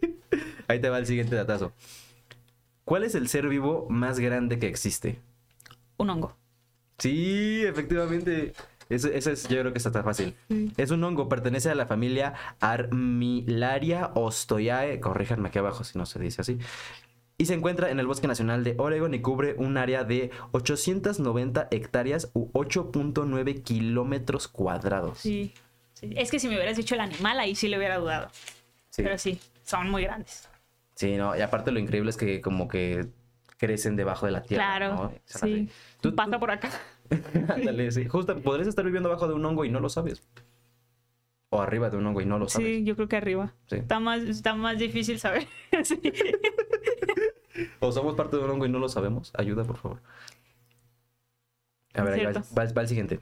Ahí 0.68 0.80
te 0.80 0.90
va 0.90 0.98
el 0.98 1.06
siguiente 1.06 1.34
datazo. 1.36 1.72
¿Cuál 2.84 3.04
es 3.04 3.14
el 3.14 3.28
ser 3.28 3.48
vivo 3.48 3.86
más 3.88 4.18
grande 4.18 4.58
que 4.58 4.66
existe? 4.66 5.20
Un 5.96 6.10
hongo. 6.10 6.36
Sí, 6.98 7.62
efectivamente. 7.64 8.52
Ese 8.88 9.16
es, 9.16 9.48
yo 9.48 9.60
creo 9.60 9.72
que 9.72 9.78
está 9.78 9.92
tan 9.92 10.04
fácil. 10.04 10.34
Es 10.78 10.90
un 10.90 11.04
hongo, 11.04 11.28
pertenece 11.28 11.70
a 11.70 11.74
la 11.74 11.86
familia 11.86 12.34
Armillaria 12.60 14.10
ostoyae. 14.14 14.98
Corríjanme 15.00 15.48
aquí 15.48 15.58
abajo 15.58 15.84
si 15.84 15.98
no 15.98 16.06
se 16.06 16.18
dice 16.18 16.40
así. 16.40 16.58
Y 17.40 17.46
se 17.46 17.54
encuentra 17.54 17.90
en 17.90 18.00
el 18.00 18.06
Bosque 18.08 18.26
Nacional 18.26 18.64
de 18.64 18.74
Oregon 18.78 19.14
y 19.14 19.20
cubre 19.20 19.54
un 19.56 19.76
área 19.76 20.02
de 20.02 20.30
890 20.50 21.68
hectáreas 21.70 22.30
u 22.34 22.50
8.9 22.52 23.62
kilómetros 23.62 24.48
cuadrados. 24.48 25.18
Sí. 25.18 25.54
sí. 25.94 26.12
Es 26.16 26.32
que 26.32 26.40
si 26.40 26.48
me 26.48 26.56
hubieras 26.56 26.76
dicho 26.76 26.96
el 26.96 27.00
animal, 27.00 27.38
ahí 27.38 27.54
sí 27.54 27.68
le 27.68 27.78
hubiera 27.78 27.98
dudado. 27.98 28.28
Sí. 28.90 29.04
Pero 29.04 29.16
sí, 29.18 29.38
son 29.62 29.88
muy 29.88 30.02
grandes. 30.02 30.48
Sí, 30.96 31.16
no, 31.16 31.36
y 31.36 31.40
aparte 31.40 31.70
lo 31.70 31.78
increíble 31.78 32.10
es 32.10 32.16
que 32.16 32.40
como 32.40 32.66
que 32.66 33.06
crecen 33.56 33.94
debajo 33.94 34.26
de 34.26 34.32
la 34.32 34.42
tierra. 34.42 34.76
claro. 34.76 35.12
Sí. 35.26 35.68
Tú- 36.00 36.16
Pasa 36.16 36.40
por 36.40 36.50
acá. 36.50 36.70
Ándale, 37.48 37.92
sí. 37.92 38.04
Justo, 38.06 38.36
podrías 38.40 38.66
estar 38.66 38.84
viviendo 38.84 39.08
abajo 39.10 39.28
de 39.28 39.34
un 39.34 39.44
hongo 39.44 39.64
y 39.64 39.70
no 39.70 39.78
lo 39.78 39.88
sabes. 39.88 40.22
O 41.50 41.62
arriba 41.62 41.88
de 41.88 41.96
un 41.96 42.04
hongo 42.06 42.20
y 42.20 42.26
no 42.26 42.38
lo 42.40 42.48
sabes. 42.48 42.66
Sí, 42.68 42.84
yo 42.84 42.96
creo 42.96 43.08
que 43.08 43.16
arriba. 43.16 43.54
Sí. 43.68 43.76
Está 43.76 44.00
más, 44.00 44.22
está 44.22 44.54
más 44.54 44.76
difícil 44.76 45.20
saber. 45.20 45.46
Sí. 45.84 46.00
O 47.80 47.92
somos 47.92 48.14
parte 48.14 48.36
de 48.36 48.44
un 48.44 48.50
hongo 48.50 48.66
y 48.66 48.68
no 48.68 48.78
lo 48.78 48.88
sabemos. 48.88 49.32
Ayuda, 49.36 49.64
por 49.64 49.76
favor. 49.76 50.02
A 51.94 52.02
ver, 52.02 52.14
ahí 52.14 52.24
va, 52.26 52.32
Cierto. 52.32 52.54
va- 52.58 52.72
va 52.72 52.82
el 52.82 52.88
siguiente. 52.88 53.20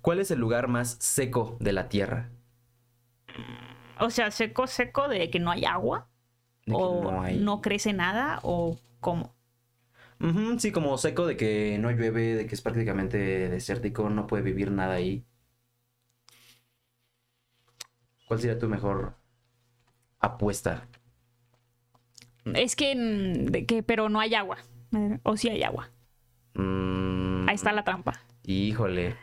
¿Cuál 0.00 0.20
es 0.20 0.30
el 0.30 0.38
lugar 0.38 0.68
más 0.68 0.96
seco 1.00 1.56
de 1.60 1.72
la 1.72 1.88
Tierra? 1.88 2.30
O 3.98 4.10
sea, 4.10 4.30
seco, 4.30 4.66
seco 4.66 5.08
de 5.08 5.30
que 5.30 5.38
no 5.40 5.50
hay 5.50 5.64
agua. 5.64 6.08
De 6.66 6.74
o 6.74 7.02
no 7.12 7.22
hay- 7.22 7.38
no 7.38 7.60
crece 7.60 7.92
nada. 7.92 8.40
O 8.42 8.78
cómo. 9.00 9.34
Sí, 10.58 10.70
como 10.70 10.98
seco 10.98 11.26
de 11.26 11.36
que 11.36 11.78
no 11.80 11.90
llueve, 11.90 12.34
de 12.34 12.46
que 12.46 12.54
es 12.54 12.60
prácticamente 12.60 13.16
desértico, 13.48 14.10
no 14.10 14.26
puede 14.26 14.42
vivir 14.42 14.70
nada 14.70 14.94
ahí. 14.94 15.24
¿Cuál 18.26 18.40
sería 18.40 18.58
tu 18.58 18.66
mejor 18.68 19.14
apuesta? 20.20 20.88
Es 22.44 22.76
que, 22.76 22.94
mm, 22.96 23.66
que, 23.66 23.82
pero 23.82 24.08
no 24.08 24.20
hay 24.20 24.34
agua. 24.34 24.58
O 25.22 25.36
sí 25.36 25.48
hay 25.48 25.62
agua. 25.62 25.90
Mm, 26.54 27.48
Ahí 27.48 27.54
está 27.54 27.72
la 27.72 27.84
trampa. 27.84 28.12
Híjole, 28.44 29.16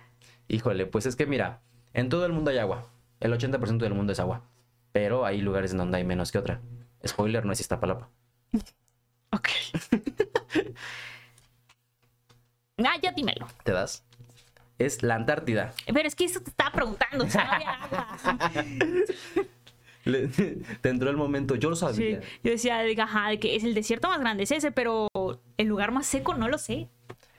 híjole, 0.48 0.86
pues 0.86 1.06
es 1.06 1.16
que 1.16 1.26
mira, 1.26 1.62
en 1.94 2.10
todo 2.10 2.26
el 2.26 2.32
mundo 2.34 2.52
hay 2.52 2.58
agua. 2.60 2.90
El 3.20 3.34
80% 3.34 3.78
del 3.80 3.94
mundo 3.94 4.14
es 4.14 4.20
agua. 4.20 4.44
Pero 4.92 5.26
hay 5.26 5.42
lugares 5.42 5.72
en 5.72 5.78
donde 5.78 5.98
hay 5.98 6.04
menos 6.04 6.32
que 6.32 6.38
otra. 6.38 6.62
Spoiler, 7.06 7.46
no 7.46 7.52
es 7.54 7.60
Iztapalapa. 7.60 8.10
Ok. 9.30 9.50
ah, 12.78 12.96
ya 13.02 13.12
dímelo. 13.12 13.46
¿Te 13.64 13.74
das? 13.74 14.06
Es 14.78 15.04
la 15.04 15.16
Antártida. 15.16 15.74
Pero 15.86 16.08
es 16.08 16.16
que 16.16 16.24
eso 16.24 16.40
te 16.42 16.50
estaba 16.50 16.72
preguntando. 16.72 17.26
no 17.26 17.40
había 17.42 17.72
agua. 17.74 18.18
Le- 20.08 20.28
Te 20.82 20.90
entró 20.90 21.10
el 21.10 21.18
momento, 21.18 21.56
yo 21.56 21.70
lo 21.70 21.76
Sí, 21.76 21.82
sabía. 21.82 22.22
yo 22.44 22.52
decía, 22.52 22.80
ajá, 23.04 23.30
de 23.30 23.40
que 23.40 23.56
es 23.56 23.64
el 23.64 23.74
desierto 23.74 24.08
más 24.08 24.20
grande, 24.20 24.44
es 24.44 24.52
ese, 24.52 24.72
pero 24.72 25.08
el 25.58 25.68
lugar 25.68 25.92
más 25.92 26.06
seco 26.08 26.34
no 26.36 26.48
lo 26.48 26.58
sé. 26.58 26.88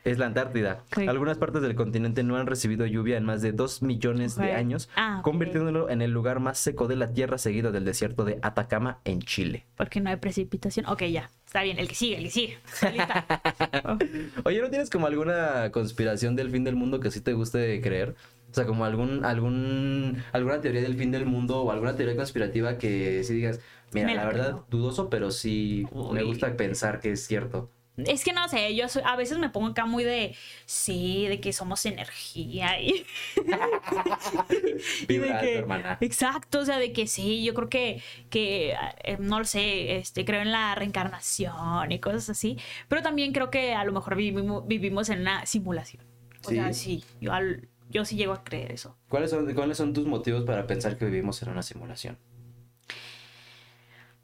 Es 0.04 0.16
la 0.16 0.24
Antártida. 0.26 0.84
Algunas 1.06 1.36
partes 1.36 1.60
del 1.60 1.74
continente 1.74 2.22
no 2.22 2.36
han 2.36 2.46
recibido 2.46 2.86
lluvia 2.86 3.18
en 3.18 3.24
más 3.24 3.42
de 3.42 3.52
2 3.52 3.82
millones 3.82 4.36
de 4.36 4.52
años, 4.52 4.88
Ah, 4.96 5.20
convirtiéndolo 5.22 5.90
en 5.90 6.00
el 6.00 6.12
lugar 6.12 6.40
más 6.40 6.56
seco 6.58 6.86
de 6.88 6.96
la 6.96 7.12
Tierra, 7.12 7.36
seguido 7.36 7.72
del 7.72 7.84
desierto 7.84 8.24
de 8.24 8.38
Atacama 8.40 9.00
en 9.04 9.20
Chile. 9.20 9.66
Porque 9.76 10.00
no 10.00 10.08
hay 10.08 10.16
precipitación. 10.16 10.86
Ok, 10.86 11.02
ya. 11.04 11.30
Está 11.44 11.62
bien, 11.62 11.78
el 11.78 11.88
que 11.88 11.94
sigue, 11.94 12.16
el 12.16 12.24
que 12.24 12.30
sigue. 12.30 12.56
Oye, 14.44 14.60
¿no 14.62 14.70
tienes 14.70 14.88
como 14.90 15.06
alguna 15.06 15.70
conspiración 15.72 16.36
del 16.36 16.50
fin 16.50 16.64
del 16.64 16.76
mundo 16.76 17.00
que 17.00 17.10
sí 17.10 17.20
te 17.20 17.32
guste 17.32 17.80
creer? 17.82 18.14
O 18.50 18.54
sea, 18.54 18.64
como 18.66 18.84
algún, 18.84 19.24
algún, 19.24 20.22
alguna 20.32 20.60
teoría 20.60 20.80
del 20.82 20.96
fin 20.96 21.10
del 21.10 21.26
mundo 21.26 21.62
o 21.62 21.70
alguna 21.70 21.94
teoría 21.96 22.16
conspirativa 22.16 22.78
que 22.78 23.22
sí 23.24 23.34
digas, 23.34 23.60
mira, 23.92 24.06
Me 24.06 24.14
la 24.14 24.22
la 24.22 24.28
verdad, 24.28 24.60
dudoso, 24.70 25.10
pero 25.10 25.30
sí 25.30 25.86
me 26.12 26.22
gusta 26.22 26.56
pensar 26.56 27.00
que 27.00 27.12
es 27.12 27.26
cierto. 27.26 27.70
Es 27.98 28.22
que 28.24 28.32
no 28.32 28.48
sé, 28.48 28.74
yo 28.76 28.88
soy- 28.88 29.02
a 29.04 29.16
veces 29.16 29.38
me 29.38 29.50
pongo 29.50 29.66
acá 29.68 29.84
muy 29.84 30.04
de, 30.04 30.34
sí, 30.66 31.26
de 31.28 31.40
que 31.40 31.52
somos 31.52 31.84
energía 31.84 32.80
y, 32.80 33.04
y 35.08 35.16
de 35.18 35.36
que, 35.40 35.54
hermana. 35.58 35.98
exacto, 36.00 36.60
o 36.60 36.64
sea, 36.64 36.78
de 36.78 36.92
que 36.92 37.06
sí, 37.06 37.42
yo 37.44 37.54
creo 37.54 37.68
que, 37.68 38.02
que 38.30 38.74
eh, 39.04 39.16
no 39.18 39.38
lo 39.40 39.44
sé, 39.44 39.96
este, 39.96 40.24
creo 40.24 40.40
en 40.42 40.52
la 40.52 40.74
reencarnación 40.74 41.90
y 41.90 41.98
cosas 41.98 42.30
así, 42.30 42.56
pero 42.88 43.02
también 43.02 43.32
creo 43.32 43.50
que 43.50 43.74
a 43.74 43.84
lo 43.84 43.92
mejor 43.92 44.16
vivimos, 44.16 44.66
vivimos 44.66 45.08
en 45.08 45.20
una 45.22 45.44
simulación. 45.46 46.02
O 46.44 46.48
sea, 46.50 46.72
Sí. 46.72 47.00
sí, 47.00 47.04
yo, 47.20 47.32
al- 47.32 47.68
yo 47.90 48.04
sí 48.04 48.16
llego 48.16 48.32
a 48.32 48.44
creer 48.44 48.72
eso. 48.72 48.96
¿Cuáles 49.08 49.30
son, 49.30 49.52
¿Cuáles 49.54 49.76
son 49.76 49.92
tus 49.92 50.06
motivos 50.06 50.44
para 50.44 50.66
pensar 50.66 50.96
que 50.98 51.04
vivimos 51.06 51.42
en 51.42 51.48
una 51.50 51.62
simulación? 51.62 52.18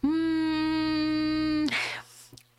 Mm, 0.03 1.67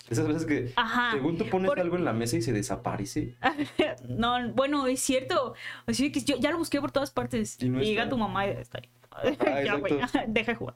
Esas 0.10 0.28
veces 0.28 0.46
que, 0.46 0.72
Ajá. 0.76 1.12
según 1.14 1.38
tú 1.38 1.48
pones 1.50 1.68
Por- 1.70 1.80
algo 1.80 1.96
en 1.96 2.06
la 2.06 2.14
mesa 2.14 2.38
y 2.38 2.42
se 2.42 2.54
desaparece. 2.54 3.36
No, 4.08 4.52
bueno, 4.54 4.86
es 4.88 5.00
cierto. 5.02 5.56
Así 5.88 6.12
que 6.12 6.22
yo 6.22 6.36
ya 6.38 6.52
lo 6.52 6.58
busqué 6.60 6.80
por 6.80 6.92
todas 6.92 7.10
partes. 7.12 7.58
Y 7.62 7.70
llega 7.70 8.08
tu 8.08 8.18
mamá 8.18 8.46
y 8.48 8.52
está 8.52 8.80
ahí. 8.80 8.90
Ajá, 9.12 9.64
ya, 9.64 9.76
güey, 9.76 9.94
deja 10.28 10.52
de 10.52 10.56
jugar. 10.56 10.76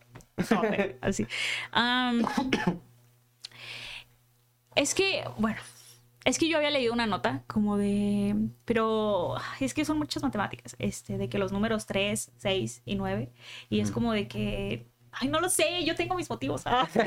No, 0.49 0.61
así. 1.01 1.27
Es 4.75 4.93
que, 4.95 5.23
bueno, 5.37 5.59
es 6.25 6.37
que 6.37 6.49
yo 6.49 6.57
había 6.57 6.69
leído 6.69 6.93
una 6.93 7.07
nota 7.07 7.43
como 7.47 7.77
de, 7.77 8.35
pero 8.65 9.35
es 9.59 9.73
que 9.73 9.85
son 9.85 9.97
muchas 9.97 10.21
matemáticas, 10.23 10.75
este, 10.79 11.17
de 11.17 11.29
que 11.29 11.37
los 11.39 11.51
números 11.51 11.85
3, 11.85 12.31
6 12.37 12.81
y 12.85 12.95
9, 12.95 13.31
y 13.69 13.79
es 13.79 13.89
Ujú. 13.89 13.95
como 13.95 14.13
de 14.13 14.27
que, 14.27 14.87
ay, 15.11 15.27
no 15.27 15.39
lo 15.39 15.49
sé, 15.49 15.83
yo 15.85 15.95
tengo 15.95 16.15
mis 16.15 16.29
motivos. 16.29 16.61
Ah. 16.65 16.87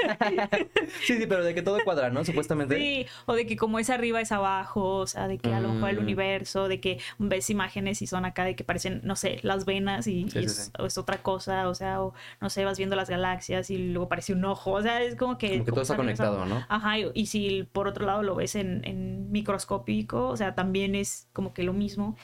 Sí, 1.05 1.17
sí, 1.19 1.27
pero 1.27 1.45
de 1.45 1.55
que 1.55 1.63
todo 1.63 1.79
cuadra, 1.85 2.11
¿no? 2.11 2.25
Supuestamente. 2.25 2.77
Sí, 2.77 3.07
o 3.27 3.35
de 3.35 3.47
que 3.47 3.57
como 3.57 3.79
es 3.79 3.91
arriba 3.91 4.21
es 4.21 4.31
abajo, 4.33 4.97
o 4.99 5.07
sea, 5.07 5.27
de 5.29 5.39
que 5.39 5.53
a 5.53 5.61
lo 5.61 5.73
mejor 5.73 5.91
el 5.91 5.97
Mm. 5.97 6.03
universo, 6.03 6.69
de 6.69 6.81
que 6.81 6.99
ves 7.19 7.51
imágenes 7.51 8.03
y 8.03 8.07
son 8.07 8.25
acá 8.25 8.45
de 8.45 8.55
que 8.57 8.65
parecen, 8.65 9.01
no 9.05 9.17
sé, 9.17 9.41
las 9.43 9.65
venas 9.65 10.07
y, 10.07 10.23
Sí, 10.31 10.39
y 10.39 10.43
sí, 10.43 10.45
es, 10.47 10.65
sí. 10.67 10.73
o 10.79 10.87
es 10.87 10.99
otra 10.99 11.23
cosa, 11.23 11.69
o 11.69 11.75
sea, 11.75 12.03
o 12.03 12.15
no 12.41 12.51
sé, 12.51 12.65
vas 12.65 12.79
viendo 12.79 12.95
las 12.97 13.09
galaxias 13.11 13.71
y 13.71 13.79
luego 13.79 14.09
parece 14.09 14.33
un 14.33 14.45
ojo, 14.45 14.73
o 14.73 14.83
sea, 14.83 15.03
es 15.03 15.17
como 15.17 15.39
que... 15.39 15.53
Como 15.53 15.65
que 15.65 15.71
todo 15.73 15.83
está 15.83 15.97
conectado. 15.97 16.45
¿no? 16.47 16.65
Ajá, 16.69 16.99
y, 16.99 17.11
y 17.15 17.27
si 17.27 17.65
por 17.73 17.89
otro 17.89 18.07
lado 18.07 18.23
lo 18.23 18.35
ves 18.35 18.55
en, 18.55 18.83
en 18.85 19.31
microscópico, 19.33 20.29
o 20.29 20.37
sea, 20.37 20.55
también 20.55 20.95
es 20.95 21.29
como 21.33 21.53
que 21.55 21.63
lo 21.63 21.73
mismo 21.73 22.17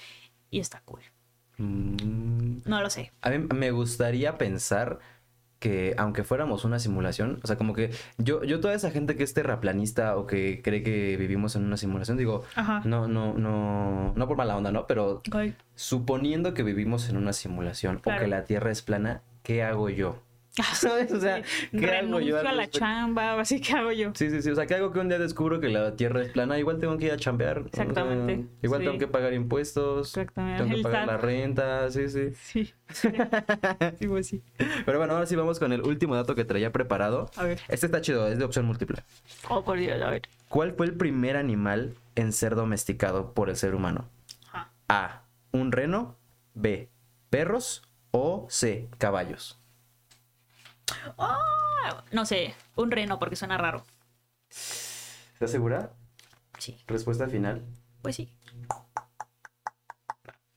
y 0.50 0.60
está 0.60 0.80
cool. 0.84 1.00
Mm, 1.58 2.58
No 2.64 2.80
lo 2.80 2.90
sé. 2.90 3.12
A 3.22 3.30
mí 3.30 3.38
me 3.54 3.70
gustaría 3.70 4.38
pensar 4.38 4.98
que 5.58 5.94
aunque 5.98 6.24
fuéramos 6.24 6.64
una 6.64 6.78
simulación, 6.78 7.40
o 7.42 7.46
sea, 7.46 7.56
como 7.56 7.74
que 7.74 7.90
yo, 8.16 8.44
yo 8.44 8.60
toda 8.60 8.74
esa 8.74 8.90
gente 8.90 9.16
que 9.16 9.24
es 9.24 9.34
terraplanista 9.34 10.16
o 10.16 10.26
que 10.26 10.60
cree 10.62 10.82
que 10.82 11.16
vivimos 11.16 11.56
en 11.56 11.64
una 11.64 11.76
simulación, 11.76 12.16
digo, 12.16 12.44
Ajá. 12.54 12.82
no, 12.84 13.08
no, 13.08 13.34
no, 13.34 14.12
no 14.14 14.28
por 14.28 14.36
mala 14.36 14.56
onda, 14.56 14.70
¿no? 14.70 14.86
Pero 14.86 15.22
suponiendo 15.74 16.54
que 16.54 16.62
vivimos 16.62 17.08
en 17.08 17.16
una 17.16 17.32
simulación 17.32 18.00
o 18.04 18.18
que 18.18 18.26
la 18.26 18.44
Tierra 18.44 18.70
es 18.70 18.82
plana, 18.82 19.22
¿qué 19.42 19.62
hago 19.62 19.88
yo? 19.88 20.22
¿Sabes? 20.74 21.12
O 21.12 21.20
sea, 21.20 21.42
¿qué 21.70 21.86
hago 21.86 22.20
yo? 22.20 22.36
Renuncio 22.36 22.48
a 22.48 22.52
la 22.52 22.68
chamba, 22.68 23.40
así 23.40 23.60
que 23.60 23.72
hago 23.72 23.92
yo. 23.92 24.12
Sí, 24.14 24.30
sí, 24.30 24.42
sí. 24.42 24.50
O 24.50 24.54
sea, 24.54 24.66
¿qué 24.66 24.74
hago 24.74 24.92
que 24.92 24.98
un 24.98 25.08
día 25.08 25.18
descubro 25.18 25.60
que 25.60 25.68
la 25.68 25.96
Tierra 25.96 26.22
es 26.22 26.30
plana? 26.30 26.58
Igual 26.58 26.78
tengo 26.78 26.96
que 26.98 27.06
ir 27.06 27.12
a 27.12 27.16
chambear. 27.16 27.58
o 27.58 27.68
sea, 27.72 27.84
Exactamente, 27.84 28.46
igual 28.62 28.80
sí. 28.80 28.86
tengo 28.86 28.98
que 28.98 29.06
pagar 29.08 29.32
impuestos. 29.32 30.08
Exactamente. 30.08 30.62
Tengo 30.64 30.76
que 30.76 30.82
pagar 30.82 31.06
la 31.06 31.16
renta, 31.16 31.90
sí, 31.90 32.08
sí. 32.08 32.32
Sí. 32.34 32.72
sí, 33.98 34.06
pues 34.06 34.26
sí. 34.26 34.42
Pero 34.84 34.98
bueno, 34.98 35.14
ahora 35.14 35.26
sí 35.26 35.36
vamos 35.36 35.58
con 35.58 35.72
el 35.72 35.82
último 35.82 36.14
dato 36.14 36.34
que 36.34 36.44
traía 36.44 36.72
preparado. 36.72 37.30
A 37.36 37.44
ver. 37.44 37.60
Este 37.68 37.86
está 37.86 38.00
chido, 38.00 38.26
es 38.28 38.38
de 38.38 38.44
opción 38.44 38.64
múltiple. 38.66 39.02
Oh, 39.48 39.62
por 39.64 39.78
Dios, 39.78 40.00
a 40.00 40.10
ver. 40.10 40.22
¿Cuál 40.48 40.72
fue 40.72 40.86
el 40.86 40.94
primer 40.94 41.36
animal 41.36 41.94
en 42.14 42.32
ser 42.32 42.54
domesticado 42.54 43.34
por 43.34 43.50
el 43.50 43.56
ser 43.56 43.74
humano? 43.74 44.08
Ajá. 44.48 44.70
A. 44.88 45.22
Un 45.52 45.72
reno. 45.72 46.16
B. 46.54 46.88
Perros. 47.30 47.82
O 48.10 48.46
C. 48.48 48.88
Caballos. 48.98 49.60
Ah, 51.18 52.04
no 52.12 52.24
sé, 52.26 52.54
un 52.76 52.90
reno 52.90 53.18
porque 53.18 53.36
suena 53.36 53.56
raro. 53.58 53.84
¿Estás 54.50 55.50
segura? 55.50 55.92
Sí, 56.58 56.76
Respuesta 56.86 57.28
final. 57.28 57.62
pues 58.02 58.16
sí. 58.16 58.32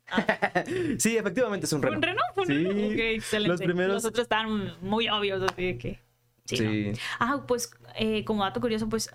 Sí, 0.98 1.18
efectivamente 1.18 1.66
es 1.66 1.74
un 1.74 1.82
reno. 1.82 1.96
¿Un 1.98 2.02
reno? 2.02 2.22
¿Un 2.36 2.46
Sí. 2.46 2.54
reno? 2.54 2.72
Excelente. 3.02 3.48
Los 3.50 3.62
primeros. 3.62 3.94
Los 3.96 4.06
otros 4.06 4.24
están 4.24 4.76
muy 4.82 5.08
obvios, 5.10 5.42
así 5.52 5.66
de 5.66 5.78
que. 5.78 6.00
Sí. 6.46 6.58
Sí. 6.58 6.92
¿no? 6.92 6.98
Ah, 7.20 7.44
pues 7.48 7.72
eh, 7.96 8.26
como 8.26 8.44
dato 8.44 8.60
curioso, 8.60 8.90
pues 8.90 9.10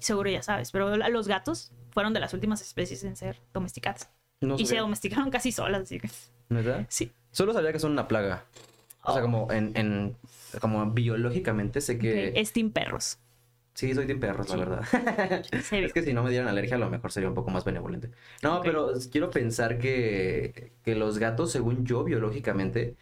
seguro 0.00 0.28
ya 0.30 0.42
sabes, 0.42 0.72
pero 0.72 0.96
los 0.96 1.28
gatos 1.28 1.72
fueron 1.90 2.12
de 2.14 2.20
las 2.20 2.34
últimas 2.34 2.60
especies 2.62 3.04
en 3.04 3.16
ser 3.16 3.40
domesticadas. 3.52 4.10
No 4.40 4.56
y 4.58 4.66
se 4.66 4.76
domesticaron 4.78 5.30
casi 5.30 5.52
solas, 5.52 5.82
así 5.82 6.00
que. 6.00 6.10
¿Verdad? 6.48 6.86
Sí. 6.88 7.12
Solo 7.30 7.52
sabía 7.52 7.72
que 7.72 7.78
son 7.78 7.92
una 7.92 8.08
plaga. 8.08 8.44
O 9.02 9.12
sea, 9.12 9.22
como 9.22 9.50
en, 9.50 9.72
en- 9.76 10.16
como 10.60 10.84
biológicamente 10.90 11.80
sé 11.80 11.98
que 11.98 12.28
Ok, 12.30 12.32
Es 12.36 12.52
team 12.52 12.70
perros. 12.70 13.18
sí 13.74 13.94
soy 13.94 14.06
team 14.06 14.20
perros, 14.20 14.48
la 14.50 14.56
verdad. 14.56 14.84
Es 15.52 15.92
que 15.92 16.02
si 16.02 16.12
no 16.12 16.22
me 16.22 16.30
dieran 16.30 16.48
alergia, 16.48 16.76
a 16.76 16.78
lo 16.78 16.90
mejor 16.90 17.10
sería 17.12 17.28
un 17.28 17.34
poco 17.34 17.50
más 17.50 17.64
benevolente. 17.64 18.10
No, 18.42 18.60
pero 18.62 18.92
quiero 19.10 19.30
pensar 19.30 19.78
que, 19.78 20.72
que 20.84 20.94
los 20.94 21.18
gatos, 21.18 21.50
según 21.52 21.86
yo, 21.86 22.04
biológicamente, 22.04 22.96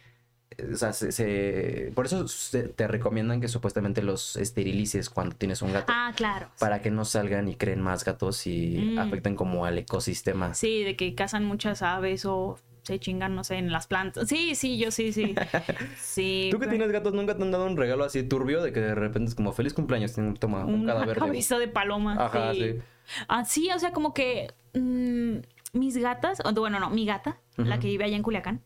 eh, 0.57 0.69
o 0.73 0.77
sea, 0.77 0.93
se, 0.93 1.11
se- 1.11 1.91
por 1.95 2.05
eso 2.05 2.27
se- 2.27 2.69
te 2.69 2.87
recomiendan 2.87 3.41
que 3.41 3.47
supuestamente 3.49 4.01
los 4.01 4.35
esterilices 4.37 5.09
cuando 5.09 5.35
tienes 5.35 5.61
un 5.61 5.73
gato. 5.73 5.91
Ah, 5.93 6.13
claro. 6.15 6.47
Para 6.59 6.81
que 6.81 6.91
no 6.91 7.03
salgan 7.03 7.47
y 7.49 7.55
creen 7.55 7.81
más 7.81 8.05
gatos 8.05 8.47
y 8.47 8.93
Mm. 8.95 8.99
afecten 8.99 9.35
como 9.35 9.65
al 9.65 9.77
ecosistema. 9.79 10.53
Sí, 10.53 10.83
de 10.83 10.95
que 10.95 11.13
cazan 11.15 11.43
muchas 11.45 11.81
aves 11.81 12.25
o 12.25 12.57
se 12.89 12.99
chingan, 12.99 13.35
no 13.35 13.43
sé, 13.43 13.55
en 13.55 13.71
las 13.71 13.87
plantas. 13.87 14.27
Sí, 14.27 14.55
sí, 14.55 14.77
yo 14.77 14.91
sí, 14.91 15.13
sí. 15.13 15.35
Sí. 15.97 16.49
¿Tú 16.51 16.59
que 16.59 16.67
tienes 16.67 16.91
gatos 16.91 17.13
nunca 17.13 17.37
te 17.37 17.43
han 17.43 17.51
dado 17.51 17.65
un 17.65 17.77
regalo 17.77 18.03
así 18.03 18.23
turbio 18.23 18.61
de 18.61 18.73
que 18.73 18.79
de 18.79 18.95
repente 18.95 19.29
es 19.29 19.35
como 19.35 19.53
feliz 19.53 19.73
cumpleaños, 19.73 20.15
toma 20.39 20.65
un 20.65 20.81
Una 20.81 20.93
cadáver 20.93 21.15
de... 21.15 21.19
cabeza 21.19 21.59
de 21.59 21.67
paloma. 21.67 22.15
Ajá, 22.19 22.53
sí. 22.53 22.73
sí. 22.73 22.79
Ah, 23.27 23.45
sí, 23.45 23.69
o 23.73 23.79
sea, 23.79 23.91
como 23.91 24.13
que 24.13 24.53
mm, 24.73 25.37
mis 25.73 25.97
gatas, 25.97 26.41
bueno, 26.55 26.79
no, 26.79 26.89
mi 26.89 27.05
gata, 27.05 27.39
la 27.57 27.79
que 27.79 27.87
vive 27.87 28.05
allá 28.05 28.15
en 28.15 28.23
Culiacán, 28.23 28.63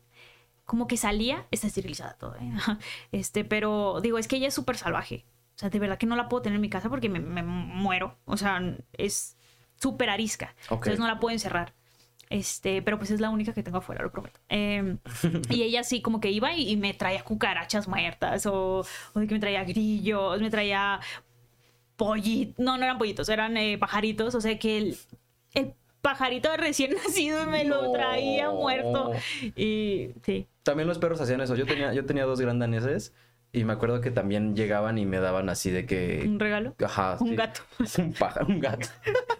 como 0.64 0.86
que 0.86 0.96
salía, 0.96 1.46
está 1.50 1.66
esterilizada 1.66 2.14
todo, 2.14 2.36
¿eh? 2.36 2.52
Este, 3.12 3.44
pero 3.44 4.00
digo, 4.00 4.18
es 4.18 4.28
que 4.28 4.36
ella 4.36 4.48
es 4.48 4.54
súper 4.54 4.76
salvaje. 4.76 5.26
O 5.56 5.58
sea, 5.58 5.70
de 5.70 5.78
verdad 5.78 5.98
que 5.98 6.06
no 6.06 6.16
la 6.16 6.28
puedo 6.28 6.42
tener 6.42 6.56
en 6.56 6.62
mi 6.62 6.70
casa 6.70 6.88
porque 6.88 7.08
me, 7.08 7.20
me 7.20 7.42
muero. 7.42 8.18
O 8.24 8.36
sea, 8.36 8.60
es 8.94 9.36
súper 9.76 10.10
arisca. 10.10 10.54
Entonces 10.70 10.98
no 10.98 11.06
la 11.06 11.20
puedo 11.20 11.32
encerrar. 11.32 11.74
Este, 12.30 12.82
pero 12.82 12.98
pues 12.98 13.10
es 13.10 13.20
la 13.20 13.30
única 13.30 13.52
que 13.52 13.62
tengo 13.62 13.78
afuera, 13.78 14.02
lo 14.02 14.10
prometo. 14.10 14.40
Eh, 14.48 14.96
y 15.50 15.62
ella 15.62 15.84
sí, 15.84 16.02
como 16.02 16.20
que 16.20 16.30
iba 16.30 16.54
y, 16.54 16.70
y 16.70 16.76
me 16.76 16.94
traía 16.94 17.22
cucarachas 17.22 17.88
muertas, 17.88 18.46
o, 18.46 18.84
o 19.12 19.20
de 19.20 19.26
que 19.26 19.34
me 19.34 19.40
traía 19.40 19.64
grillos, 19.64 20.40
me 20.40 20.50
traía 20.50 21.00
pollitos. 21.96 22.58
No, 22.58 22.76
no 22.76 22.84
eran 22.84 22.98
pollitos, 22.98 23.28
eran 23.28 23.56
eh, 23.56 23.78
pajaritos. 23.78 24.34
O 24.34 24.40
sea 24.40 24.58
que 24.58 24.78
el, 24.78 24.96
el 25.54 25.74
pajarito 26.00 26.54
recién 26.56 26.94
nacido 27.04 27.46
me 27.46 27.64
lo 27.64 27.92
traía 27.92 28.50
muerto. 28.50 29.12
Y 29.56 30.10
sí. 30.22 30.46
También 30.62 30.88
los 30.88 30.98
perros 30.98 31.20
hacían 31.20 31.40
eso. 31.40 31.56
Yo 31.56 31.66
tenía, 31.66 31.92
yo 31.92 32.04
tenía 32.06 32.24
dos 32.24 32.40
gran 32.40 32.58
daneses 32.58 33.12
y 33.52 33.64
me 33.64 33.72
acuerdo 33.72 34.00
que 34.00 34.10
también 34.10 34.56
llegaban 34.56 34.98
y 34.98 35.06
me 35.06 35.20
daban 35.20 35.48
así 35.48 35.70
de 35.70 35.86
que... 35.86 36.24
Un 36.26 36.40
regalo. 36.40 36.74
Ajá. 36.84 37.16
Un 37.20 37.28
sí. 37.28 37.36
gato. 37.36 37.60
Un 37.98 38.12
pájaro, 38.12 38.46
un 38.48 38.60
gato. 38.60 38.88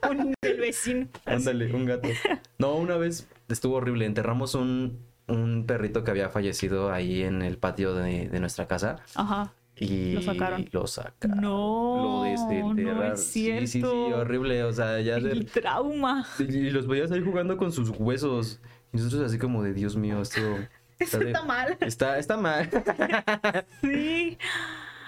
Un 0.09 0.35
vecino. 0.67 1.07
Ándale, 1.25 1.73
un 1.75 1.85
gato. 1.87 2.09
No, 2.59 2.75
una 2.77 2.97
vez 2.97 3.29
estuvo 3.49 3.77
horrible. 3.77 4.07
Enterramos 4.07 4.55
un, 4.55 4.99
un 5.27 5.65
perrito 5.67 6.05
que 6.05 6.11
había 6.11 6.29
fallecido 6.31 6.93
ahí 6.93 7.23
en 7.23 7.43
el 7.43 7.59
patio 7.59 7.95
de, 7.95 8.29
de 8.29 8.41
nuestra 8.41 8.67
casa. 8.67 8.97
Ajá. 9.15 9.53
Y 9.77 10.13
Lo 10.13 10.23
sacaron. 10.23 10.69
Lo 10.71 10.87
sacaron. 10.87 11.41
No. 11.41 12.23
Lo 12.23 12.23
desenterraron. 12.31 12.99
No 13.09 13.15
es 13.15 13.25
Sí, 13.25 13.47
sí, 13.47 13.67
sí, 13.67 13.67
cierto. 13.81 14.07
horrible. 14.19 14.63
O 14.65 14.73
sea, 14.73 15.01
ya 15.01 15.19
de- 15.19 15.33
El 15.33 15.47
trauma. 15.47 16.25
Y 16.39 16.71
los 16.71 16.87
veías 16.87 17.11
ahí 17.11 17.21
jugando 17.23 17.57
con 17.57 17.73
sus 17.73 17.91
huesos. 17.91 18.61
Y 18.93 18.99
nosotros 18.99 19.23
así 19.23 19.37
como 19.39 19.63
de, 19.65 19.73
Dios 19.75 19.97
mío, 19.97 20.21
esto... 20.23 20.41
De- 20.99 21.27
está 21.27 21.43
mal. 21.43 21.77
Está, 21.81 22.19
está 22.21 22.37
mal. 22.37 22.71
Sí. 23.83 24.39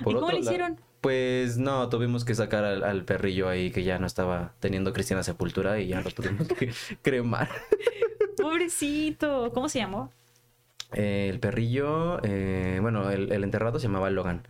Por 0.03 0.13
¿Y 0.13 0.15
cómo 0.17 0.31
le 0.33 0.41
hicieron? 0.41 0.79
Pues 1.07 1.57
no, 1.57 1.89
tuvimos 1.89 2.25
que 2.25 2.35
sacar 2.35 2.65
al, 2.65 2.83
al 2.83 3.05
perrillo 3.05 3.49
ahí 3.49 3.71
que 3.71 3.85
ya 3.85 4.01
no 4.01 4.09
estaba 4.09 4.55
teniendo 4.59 4.93
cristiana 4.93 5.23
sepultura 5.23 5.79
y 5.79 5.87
ya 5.87 6.01
lo 6.01 6.11
tuvimos 6.11 6.49
que 6.49 6.73
cremar. 7.03 7.49
Pobrecito. 8.37 9.53
¿Cómo 9.55 9.69
se 9.69 9.79
llamó? 9.79 10.11
Eh, 10.95 11.29
el 11.31 11.39
perrillo, 11.39 12.19
eh, 12.25 12.81
bueno, 12.83 13.09
el, 13.13 13.31
el 13.31 13.45
enterrado 13.45 13.79
se 13.79 13.87
llamaba 13.87 14.11
Logan. 14.11 14.49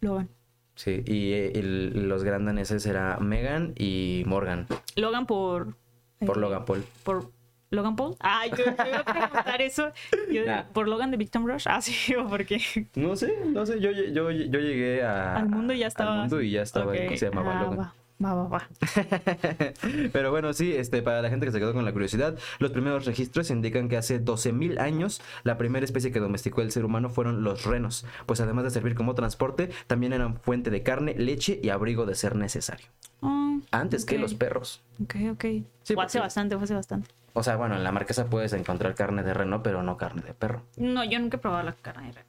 Logan. 0.00 0.30
Sí, 0.74 1.02
y 1.04 1.32
eh, 1.32 1.52
el- 1.56 2.08
los 2.08 2.24
grandaneses 2.24 2.86
era 2.86 3.18
Megan 3.18 3.74
y 3.76 4.22
Morgan, 4.24 4.68
Logan 4.96 5.26
por. 5.26 5.76
por 6.24 6.38
eh, 6.38 6.40
Logan 6.40 6.64
Paul. 6.64 6.82
Por 7.04 7.30
Logan 7.70 7.94
Paul. 7.96 8.16
Ay, 8.20 8.50
yo 8.50 8.64
te 8.74 8.88
iba 8.88 8.98
a 8.98 9.04
preguntar 9.04 9.62
eso. 9.62 9.92
Yo- 10.30 10.44
Nah. 10.44 10.64
Por 10.72 10.88
Logan 10.88 11.10
de 11.10 11.16
Victim 11.16 11.46
Rush. 11.46 11.66
Ah, 11.66 11.80
sí, 11.80 12.14
o 12.16 12.26
porque. 12.28 12.60
No 12.96 13.14
sé, 13.16 13.36
no 13.46 13.64
sé, 13.64 13.80
yo, 13.80 13.90
yo, 13.92 14.30
yo 14.30 14.58
llegué 14.60 15.02
a, 15.04 15.36
Al 15.36 15.48
mundo 15.48 15.72
ya 15.72 15.86
estaba. 15.86 16.14
Al 16.14 16.20
mundo 16.22 16.40
y 16.42 16.50
ya 16.50 16.62
estaba, 16.62 16.92
Ok. 16.92 17.16
se 17.16 17.26
llamaba 17.30 17.58
Ah, 17.58 17.62
Logan. 17.62 17.78
va. 17.78 17.94
Va, 18.22 18.34
va, 18.34 18.48
va. 18.48 18.68
Pero 20.12 20.30
bueno, 20.30 20.52
sí, 20.52 20.74
este, 20.76 21.00
para 21.00 21.22
la 21.22 21.30
gente 21.30 21.46
que 21.46 21.52
se 21.52 21.58
quedó 21.58 21.72
con 21.72 21.86
la 21.86 21.92
curiosidad, 21.92 22.36
los 22.58 22.70
primeros 22.70 23.06
registros 23.06 23.50
indican 23.50 23.88
que 23.88 23.96
hace 23.96 24.22
12.000 24.22 24.78
años 24.78 25.22
la 25.42 25.56
primera 25.56 25.84
especie 25.86 26.12
que 26.12 26.20
domesticó 26.20 26.60
el 26.60 26.70
ser 26.70 26.84
humano 26.84 27.08
fueron 27.08 27.42
los 27.42 27.64
renos, 27.64 28.04
pues 28.26 28.42
además 28.42 28.64
de 28.64 28.70
servir 28.72 28.94
como 28.94 29.14
transporte, 29.14 29.70
también 29.86 30.12
eran 30.12 30.36
fuente 30.38 30.68
de 30.68 30.82
carne, 30.82 31.14
leche 31.16 31.60
y 31.62 31.70
abrigo 31.70 32.04
de 32.04 32.14
ser 32.14 32.36
necesario. 32.36 32.88
Ah, 33.22 33.56
Antes 33.70 34.04
que 34.04 34.18
los 34.18 34.34
perros. 34.34 34.82
ok, 35.02 35.14
ok. 35.32 35.42
Sí, 35.42 35.94
fue 35.94 36.04
hace 36.04 36.18
porque- 36.18 36.18
bastante, 36.18 36.56
fue 36.56 36.64
hace 36.64 36.74
bastante. 36.74 37.08
O 37.32 37.42
sea, 37.42 37.56
bueno, 37.56 37.76
en 37.76 37.84
la 37.84 37.92
marquesa 37.92 38.26
puedes 38.26 38.52
encontrar 38.52 38.94
carne 38.94 39.22
de 39.22 39.32
reno, 39.34 39.62
pero 39.62 39.82
no 39.82 39.96
carne 39.96 40.22
de 40.22 40.34
perro. 40.34 40.62
No, 40.76 41.04
yo 41.04 41.18
nunca 41.18 41.36
he 41.36 41.40
probado 41.40 41.62
la 41.64 41.72
carne 41.74 42.08
de 42.08 42.12
reno. 42.12 42.28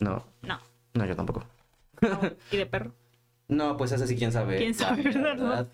No, 0.00 0.26
No. 0.42 0.60
no, 0.94 1.04
yo 1.06 1.16
tampoco. 1.16 1.44
no. 2.00 2.20
¿Y 2.52 2.56
de 2.56 2.66
perro? 2.66 2.92
No, 3.48 3.78
pues 3.78 3.92
ese 3.92 4.06
sí, 4.06 4.14
quién 4.14 4.30
sabe. 4.30 4.58
¿Quién 4.58 4.74
sabe, 4.74 5.10
La 5.14 5.20
verdad? 5.22 5.68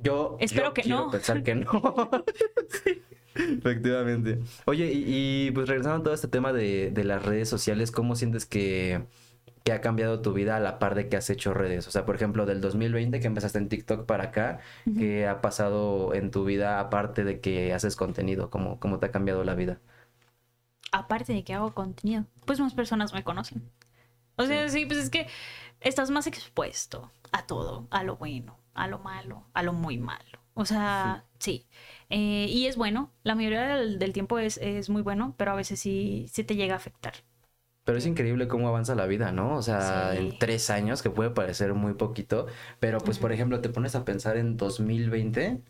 Yo 0.00 0.36
Espero 0.38 0.66
yo 0.68 0.74
que 0.74 0.82
quiero 0.82 1.06
no. 1.06 1.10
pensar 1.10 1.42
que 1.42 1.56
no. 1.56 1.70
Efectivamente. 3.34 4.38
Oye, 4.64 4.92
y, 4.92 5.46
y, 5.48 5.50
pues 5.50 5.68
regresando 5.68 5.96
a 5.98 6.02
todo 6.04 6.14
este 6.14 6.28
tema 6.28 6.52
de, 6.52 6.90
de 6.92 7.04
las 7.04 7.24
redes 7.24 7.48
sociales, 7.48 7.90
¿cómo 7.90 8.14
sientes 8.14 8.46
que, 8.46 9.02
que 9.64 9.72
ha 9.72 9.80
cambiado 9.80 10.20
tu 10.20 10.34
vida 10.34 10.56
a 10.56 10.60
la 10.60 10.78
par 10.78 10.94
de 10.94 11.08
que 11.08 11.16
has 11.16 11.30
hecho 11.30 11.54
redes? 11.54 11.88
O 11.88 11.90
sea, 11.90 12.04
por 12.04 12.14
ejemplo, 12.14 12.44
del 12.44 12.60
2020 12.60 13.18
que 13.18 13.26
empezaste 13.26 13.58
en 13.58 13.70
TikTok 13.70 14.04
para 14.04 14.24
acá, 14.24 14.60
¿qué 14.98 15.26
ha 15.26 15.40
pasado 15.40 16.14
en 16.14 16.30
tu 16.30 16.44
vida 16.44 16.80
aparte 16.80 17.24
de 17.24 17.40
que 17.40 17.72
haces 17.72 17.96
contenido? 17.96 18.50
¿Cómo, 18.50 18.78
cómo 18.78 18.98
te 18.98 19.06
ha 19.06 19.10
cambiado 19.10 19.42
la 19.42 19.54
vida? 19.54 19.80
Aparte 20.92 21.32
de 21.32 21.44
que 21.44 21.54
hago 21.54 21.72
contenido, 21.72 22.26
pues 22.44 22.60
más 22.60 22.74
personas 22.74 23.14
me 23.14 23.24
conocen. 23.24 23.70
O 24.36 24.44
sea, 24.44 24.68
sí, 24.68 24.84
pues 24.84 24.98
es 24.98 25.10
que 25.10 25.26
estás 25.80 26.10
más 26.10 26.26
expuesto 26.26 27.10
a 27.32 27.46
todo, 27.46 27.88
a 27.90 28.04
lo 28.04 28.16
bueno, 28.16 28.58
a 28.74 28.86
lo 28.86 28.98
malo, 28.98 29.46
a 29.54 29.62
lo 29.62 29.72
muy 29.72 29.96
malo. 29.96 30.40
O 30.52 30.66
sea, 30.66 31.24
sí. 31.38 31.66
Eh, 32.10 32.46
y 32.48 32.66
es 32.66 32.76
bueno, 32.76 33.10
la 33.22 33.34
mayoría 33.34 33.76
del, 33.76 33.98
del 33.98 34.12
tiempo 34.12 34.38
es, 34.38 34.58
es 34.58 34.90
muy 34.90 35.02
bueno, 35.02 35.34
pero 35.38 35.52
a 35.52 35.56
veces 35.56 35.80
sí, 35.80 36.26
sí 36.30 36.44
te 36.44 36.54
llega 36.54 36.74
a 36.74 36.76
afectar. 36.76 37.14
Pero 37.84 37.98
es 37.98 38.06
increíble 38.06 38.48
cómo 38.48 38.68
avanza 38.68 38.94
la 38.94 39.06
vida, 39.06 39.30
¿no? 39.30 39.56
O 39.56 39.62
sea, 39.62 40.12
Sí. 40.12 40.18
en 40.18 40.38
tres 40.38 40.70
años, 40.70 41.02
que 41.02 41.10
puede 41.10 41.30
parecer 41.30 41.74
muy 41.74 41.94
poquito, 41.94 42.46
pero 42.80 42.98
pues, 42.98 43.18
por 43.18 43.30
ejemplo, 43.32 43.60
te 43.60 43.68
pones 43.68 43.94
a 43.94 44.04
pensar 44.04 44.36
en 44.38 44.56
2020, 44.56 45.60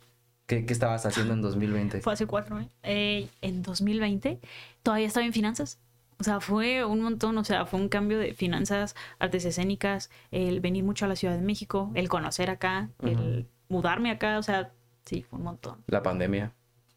¿qué, 0.47 0.65
qué 0.65 0.73
estabas 0.73 1.07
haciendo 1.07 1.35
en 1.35 1.43
2020? 1.43 2.01
Fue 2.03 2.13
hace 2.13 2.27
cuatro 2.27 2.57
años. 2.57 2.71
Eh, 2.85 3.29
en 3.43 3.63
2020 3.63 4.39
todavía 4.83 5.07
estaba 5.09 5.27
en 5.27 5.33
finanzas. 5.33 5.81
O 6.21 6.23
sea, 6.23 6.39
fue 6.41 6.85
un 6.85 7.01
montón, 7.01 7.37
o 7.39 7.43
sea, 7.45 7.67
fue 7.67 7.81
un 7.81 7.89
cambio 7.89 8.21
de 8.21 8.35
finanzas, 8.35 8.95
artes 9.19 9.45
escénicas, 9.45 10.11
el 10.31 10.61
venir 10.61 10.85
mucho 10.85 11.07
a 11.07 11.09
la 11.09 11.17
Ciudad 11.17 11.35
de 11.35 11.43
México, 11.43 11.91
el 11.95 12.09
conocer 12.09 12.51
acá, 12.51 12.91
el 13.03 13.49
mudarme 13.69 14.13
acá, 14.13 14.39
o 14.39 14.43
sea, 14.45 14.71
sí, 15.05 15.23
fue 15.29 15.41
un 15.41 15.47
montón. 15.47 15.83
La 15.89 16.05
pandemia. 16.05 16.53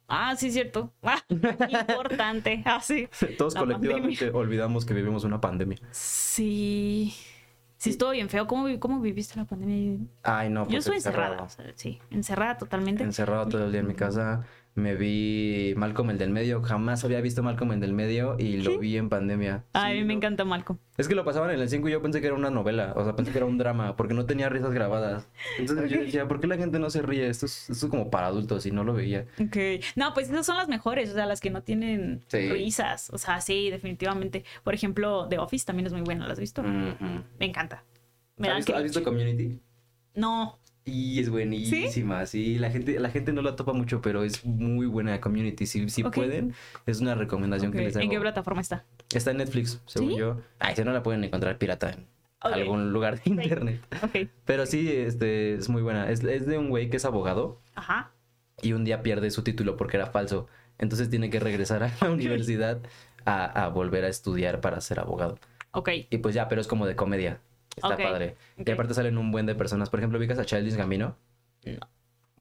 Ah, 0.08 0.36
sí, 0.38 0.52
cierto. 0.52 0.94
Ah, 1.04 1.22
importante. 1.30 2.64
Ah, 2.66 2.80
sí. 2.82 3.08
Todos 3.38 3.54
La 3.54 3.60
colectivamente 3.62 4.30
olvidamos 4.32 4.86
que 4.86 4.94
vivimos 4.94 5.24
una 5.24 5.42
pandemia. 5.42 5.78
Sí. 5.92 7.14
Sí, 7.78 7.92
estuvo 7.92 8.10
bien 8.12 8.28
feo. 8.30 8.48
¿Cómo, 8.48 8.68
cómo 8.80 9.00
viviste 9.02 9.38
la 9.38 9.46
pandemia? 9.46 10.00
Ay, 10.24 10.50
no, 10.50 10.62
Yo 10.64 10.68
pues 10.68 10.78
estuve 10.80 10.96
encerrada. 10.96 11.44
encerrado. 11.44 11.46
o 11.46 11.50
sea, 11.50 11.74
sí, 11.76 12.00
encerrada 12.10 12.58
totalmente. 12.58 13.04
Encerrado 13.04 13.48
todo 13.48 13.66
el 13.66 13.72
día 13.72 13.82
en 13.82 13.88
mi 13.88 13.94
casa. 13.94 14.46
Me 14.78 14.94
vi 14.96 15.74
Malcolm 15.76 16.12
el 16.12 16.20
del 16.20 16.30
medio. 16.30 16.62
Jamás 16.62 17.04
había 17.04 17.20
visto 17.20 17.42
Malcolm 17.42 17.72
el 17.72 17.80
del 17.80 17.94
medio 17.94 18.36
y 18.38 18.58
lo 18.58 18.78
vi 18.78 18.96
en 18.96 19.10
pandemia. 19.10 19.64
A 19.74 19.88
Sí, 19.88 19.94
mí 19.96 20.02
me 20.04 20.14
lo- 20.14 20.18
encanta 20.20 20.46
Malcolm. 20.46 20.78
Es 20.98 21.08
que 21.08 21.16
lo 21.16 21.26
pasaban 21.26 21.50
en 21.50 21.60
el 21.60 21.68
5 21.68 21.90
y 21.90 21.94
yo 21.94 22.02
pensé 22.04 22.22
que 22.22 22.28
era 22.28 22.36
una 22.36 22.52
novela. 22.52 22.94
O 22.96 23.04
sea, 23.04 23.16
pensé 23.16 23.32
que 23.32 23.40
era 23.40 23.48
un 23.48 23.58
drama 23.58 23.96
porque 23.96 24.14
no 24.14 24.28
tenía 24.28 24.50
risas 24.50 24.72
grabadas. 24.74 25.28
Entonces 25.58 25.90
yo 25.90 26.00
decía, 26.02 26.28
¿por 26.28 26.40
qué 26.40 26.46
la 26.46 26.58
gente 26.58 26.78
no 26.78 26.92
se 26.92 27.02
ríe? 27.02 27.28
Esto 27.28 27.48
es, 27.48 27.72
esto 27.72 27.88
es 27.88 27.90
como 27.90 28.12
para 28.12 28.28
adultos 28.28 28.68
y 28.68 28.72
no 28.72 28.84
lo 28.84 28.94
veía. 28.94 29.26
Ok. 29.42 29.58
No, 29.96 30.14
pues 30.14 30.30
esas 30.30 30.46
son 30.46 30.58
las 30.58 30.68
mejores, 30.68 31.10
o 31.10 31.14
sea, 31.16 31.26
las 31.26 31.42
que 31.42 31.50
no 31.50 31.64
tienen 31.64 32.22
Sí. 32.28 32.48
risas. 32.48 33.10
O 33.12 33.18
sea, 33.18 33.42
sí, 33.42 33.72
definitivamente. 33.72 34.46
Por 34.64 34.76
ejemplo, 34.76 35.28
The 35.28 35.40
Office 35.40 35.66
también 35.66 35.88
es 35.88 35.94
muy 35.94 36.04
buena, 36.04 36.28
¿la 36.28 36.34
has 36.34 36.40
visto? 36.40 36.62
Me 36.62 37.46
encanta. 37.48 37.84
Me 38.38 38.50
¿Has 38.50 38.64
visto 38.84 39.02
Community? 39.04 39.60
No. 40.14 40.60
Y 40.90 41.20
es 41.20 41.30
buenísima, 41.30 42.26
¿Sí? 42.26 42.58
la 42.58 42.72
gente, 42.72 42.98
la 42.98 43.10
gente 43.10 43.34
no 43.34 43.42
la 43.42 43.58
topa 43.58 43.74
mucho, 43.74 44.02
pero 44.02 44.24
es 44.24 44.46
muy 44.46 44.86
buena 44.86 45.20
Community. 45.20 45.66
Si, 45.66 45.90
si 45.90 46.02
Ok. 46.02 46.16
pueden, 46.16 46.54
es 46.86 47.02
una 47.02 47.14
recomendación 47.14 47.72
Ok, 47.72 47.76
que 47.78 47.84
les 47.84 47.96
hago. 47.98 48.04
¿En 48.06 48.10
qué 48.10 48.20
plataforma 48.22 48.62
está? 48.62 48.86
Está 49.14 49.32
en 49.32 49.38
Netflix, 49.38 49.82
según 49.86 50.12
¿Sí? 50.12 50.18
yo. 50.18 50.38
Ay, 50.60 50.78
si 50.78 50.86
no 50.86 50.94
la 50.94 51.04
pueden 51.04 51.26
encontrar 51.26 51.58
pirata 51.58 51.90
en 51.90 52.08
Ok. 52.42 52.54
algún 52.54 52.94
lugar 52.94 53.22
de 53.22 53.30
internet. 53.30 53.82
Pero 54.46 54.66
sí, 54.66 54.90
este, 54.90 55.56
es 55.56 55.68
muy 55.68 55.82
buena. 55.82 56.10
Es, 56.10 56.24
es 56.24 56.46
de 56.46 56.58
un 56.58 56.70
güey 56.70 56.90
que 56.90 56.96
es 56.98 57.04
abogado 57.04 57.60
Ajá. 57.76 58.12
y 58.62 58.72
un 58.72 58.86
día 58.86 59.04
pierde 59.04 59.30
su 59.30 59.44
título 59.44 59.76
porque 59.76 59.98
era 59.98 60.06
falso. 60.06 60.48
Entonces 60.78 61.10
tiene 61.10 61.30
que 61.30 61.42
regresar 61.42 61.84
a 61.84 61.92
la 62.00 62.10
universidad 62.12 62.80
a, 63.26 63.66
a 63.66 63.68
volver 63.68 64.06
a 64.06 64.08
estudiar 64.08 64.62
para 64.62 64.80
ser 64.80 65.02
abogado. 65.02 65.38
Ok. 65.72 65.90
Y 66.10 66.18
pues 66.20 66.34
ya, 66.34 66.48
pero 66.48 66.62
es 66.62 66.68
como 66.68 66.86
de 66.88 66.96
comedia. 66.96 67.42
Está 67.78 67.96
padre. 67.98 68.36
ok. 68.60 68.68
Y 68.68 68.72
aparte 68.72 68.94
salen 68.94 69.18
un 69.18 69.32
buen 69.32 69.46
de 69.46 69.56
personas. 69.56 69.90
Por 69.90 70.00
ejemplo, 70.00 70.20
¿ubicas 70.20 70.38
a 70.40 70.46
Childish 70.46 70.76
Gambino? 70.76 71.16
No. 71.66 71.80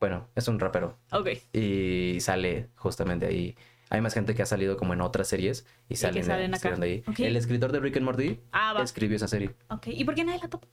Bueno, 0.01 0.29
es 0.35 0.49
un 0.49 0.59
rapero. 0.61 0.99
Ok. 1.13 1.29
Y 1.53 2.19
sale 2.21 2.69
justamente 2.77 3.27
ahí. 3.27 3.57
Hay 3.89 4.01
más 4.01 4.15
gente 4.15 4.35
que 4.35 4.43
ha 4.43 4.47
salido 4.47 4.77
como 4.77 4.93
en 4.95 5.01
otras 5.01 5.29
series 5.29 5.65
y 5.89 5.95
que 5.95 5.97
salen, 5.97 6.25
salen 6.25 6.55
acá. 6.55 6.75
ahí. 6.83 7.05
El 7.19 7.37
escritor 7.37 7.71
de 7.71 7.79
Rick 7.81 7.97
and 7.99 8.05
Morty 8.05 8.41
Ah, 8.53 8.79
escribió 8.83 9.17
esa 9.17 9.29
serie. 9.29 9.55
Ok. 9.71 9.87
¿Y 9.89 10.05
por 10.05 10.15
qué 10.17 10.25
nadie 10.25 10.41
la 10.41 10.49
topa? 10.49 10.67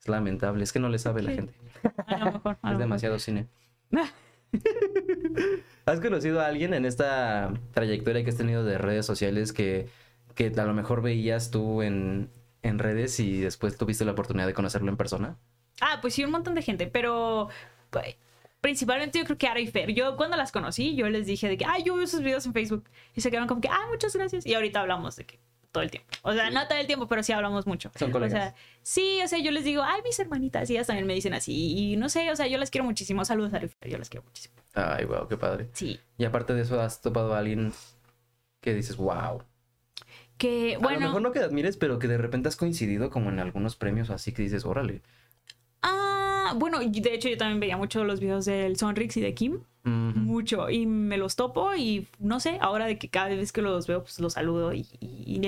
Es 0.00 0.08
lamentable, 0.08 0.64
es 0.64 0.72
que 0.72 0.78
no 0.78 0.88
le 0.88 0.98
sabe 0.98 1.22
la 1.22 1.32
gente. 1.32 1.52
A 2.06 2.16
lo 2.18 2.32
mejor. 2.32 2.56
a 2.62 2.68
lo 2.72 2.72
Es 2.72 2.78
mejor. 2.78 2.78
demasiado 2.78 3.18
cine. 3.18 3.46
¿Has 5.86 6.00
conocido 6.00 6.40
a 6.40 6.46
alguien 6.46 6.74
en 6.74 6.84
esta 6.84 7.52
trayectoria 7.72 8.22
que 8.24 8.30
has 8.30 8.36
tenido 8.36 8.64
de 8.64 8.78
redes 8.78 9.06
sociales 9.06 9.52
que, 9.52 9.88
que 10.34 10.52
a 10.56 10.64
lo 10.64 10.74
mejor 10.74 11.02
veías 11.02 11.50
tú 11.50 11.82
en, 11.82 12.30
en 12.62 12.78
redes 12.78 13.18
y 13.20 13.40
después 13.40 13.76
tuviste 13.76 14.04
la 14.04 14.12
oportunidad 14.12 14.46
de 14.46 14.54
conocerlo 14.54 14.90
en 14.90 14.96
persona? 14.96 15.36
Ah, 15.80 15.98
pues 16.00 16.14
sí, 16.14 16.24
un 16.24 16.30
montón 16.32 16.54
de 16.54 16.62
gente, 16.62 16.86
pero 16.86 17.48
pues, 17.90 18.16
principalmente 18.60 19.18
yo 19.18 19.24
creo 19.24 19.38
que 19.38 19.46
Ara 19.46 19.60
y 19.60 19.66
Fer. 19.68 19.92
Yo 19.92 20.16
cuando 20.16 20.36
las 20.36 20.50
conocí, 20.52 20.96
yo 20.96 21.08
les 21.08 21.26
dije 21.26 21.48
de 21.48 21.56
que, 21.56 21.64
ay, 21.64 21.84
yo 21.84 21.94
veo 21.94 22.06
sus 22.06 22.20
videos 22.20 22.44
en 22.46 22.52
Facebook. 22.52 22.84
Y 23.14 23.20
se 23.20 23.30
quedaron 23.30 23.48
como 23.48 23.60
que, 23.60 23.68
ah, 23.68 23.86
muchas 23.90 24.14
gracias. 24.16 24.44
Y 24.46 24.54
ahorita 24.54 24.80
hablamos 24.80 25.14
de 25.16 25.24
que 25.26 25.38
todo 25.70 25.82
el 25.84 25.90
tiempo. 25.90 26.08
O 26.22 26.32
sea, 26.32 26.50
no 26.50 26.66
todo 26.66 26.78
el 26.78 26.86
tiempo, 26.86 27.06
pero 27.06 27.22
sí 27.22 27.32
hablamos 27.32 27.66
mucho. 27.66 27.92
Son 27.94 28.10
O 28.10 28.12
colegas. 28.12 28.32
sea, 28.32 28.54
sí, 28.82 29.20
o 29.22 29.28
sea, 29.28 29.38
yo 29.38 29.50
les 29.52 29.64
digo, 29.64 29.82
ay, 29.84 30.00
mis 30.02 30.18
hermanitas, 30.18 30.68
y 30.70 30.72
ellas 30.74 30.86
también 30.88 31.06
me 31.06 31.14
dicen 31.14 31.34
así. 31.34 31.52
Y 31.92 31.96
no 31.96 32.08
sé, 32.08 32.30
o 32.32 32.36
sea, 32.36 32.46
yo 32.48 32.58
las 32.58 32.70
quiero 32.70 32.84
muchísimo. 32.84 33.24
Saludos 33.24 33.52
a 33.52 33.56
Ara 33.58 33.66
y 33.66 33.68
Fer, 33.68 33.90
yo 33.90 33.98
las 33.98 34.08
quiero 34.08 34.24
muchísimo. 34.24 34.54
Ay, 34.74 35.04
wow, 35.04 35.28
qué 35.28 35.36
padre. 35.36 35.68
Sí. 35.74 36.00
Y 36.16 36.24
aparte 36.24 36.54
de 36.54 36.62
eso, 36.62 36.80
¿has 36.80 37.00
topado 37.00 37.34
a 37.34 37.38
alguien 37.38 37.72
que 38.60 38.74
dices, 38.74 38.96
wow? 38.96 39.42
Que, 40.38 40.74
A 40.74 40.78
lo 40.78 40.80
bueno. 40.80 41.00
mejor 41.00 41.22
no 41.22 41.32
que 41.32 41.40
admires, 41.40 41.76
pero 41.76 41.98
que 41.98 42.08
de 42.08 42.16
repente 42.16 42.48
has 42.48 42.56
coincidido 42.56 43.10
como 43.10 43.28
en 43.30 43.40
algunos 43.40 43.76
premios 43.76 44.08
o 44.10 44.14
así 44.14 44.32
que 44.32 44.42
dices, 44.42 44.64
órale. 44.64 45.02
Ah, 45.82 46.54
bueno, 46.56 46.80
y 46.80 46.88
de 47.00 47.14
hecho 47.14 47.28
yo 47.28 47.36
también 47.36 47.60
veía 47.60 47.76
mucho 47.76 48.04
los 48.04 48.20
videos 48.20 48.44
del 48.44 48.76
Sonrix 48.76 49.16
y 49.16 49.20
de 49.20 49.34
Kim. 49.34 49.60
Mucho 49.84 50.68
y 50.68 50.84
me 50.84 51.16
los 51.16 51.34
topo 51.34 51.74
y 51.74 52.08
no 52.18 52.40
sé, 52.40 52.58
ahora 52.60 52.84
de 52.84 52.98
que 52.98 53.08
cada 53.08 53.28
vez 53.28 53.52
que 53.52 53.62
los 53.62 53.86
veo 53.86 54.02
pues 54.02 54.20
los 54.20 54.34
saludo 54.34 54.74
y, 54.74 54.86
y, 55.00 55.40
y 55.42 55.46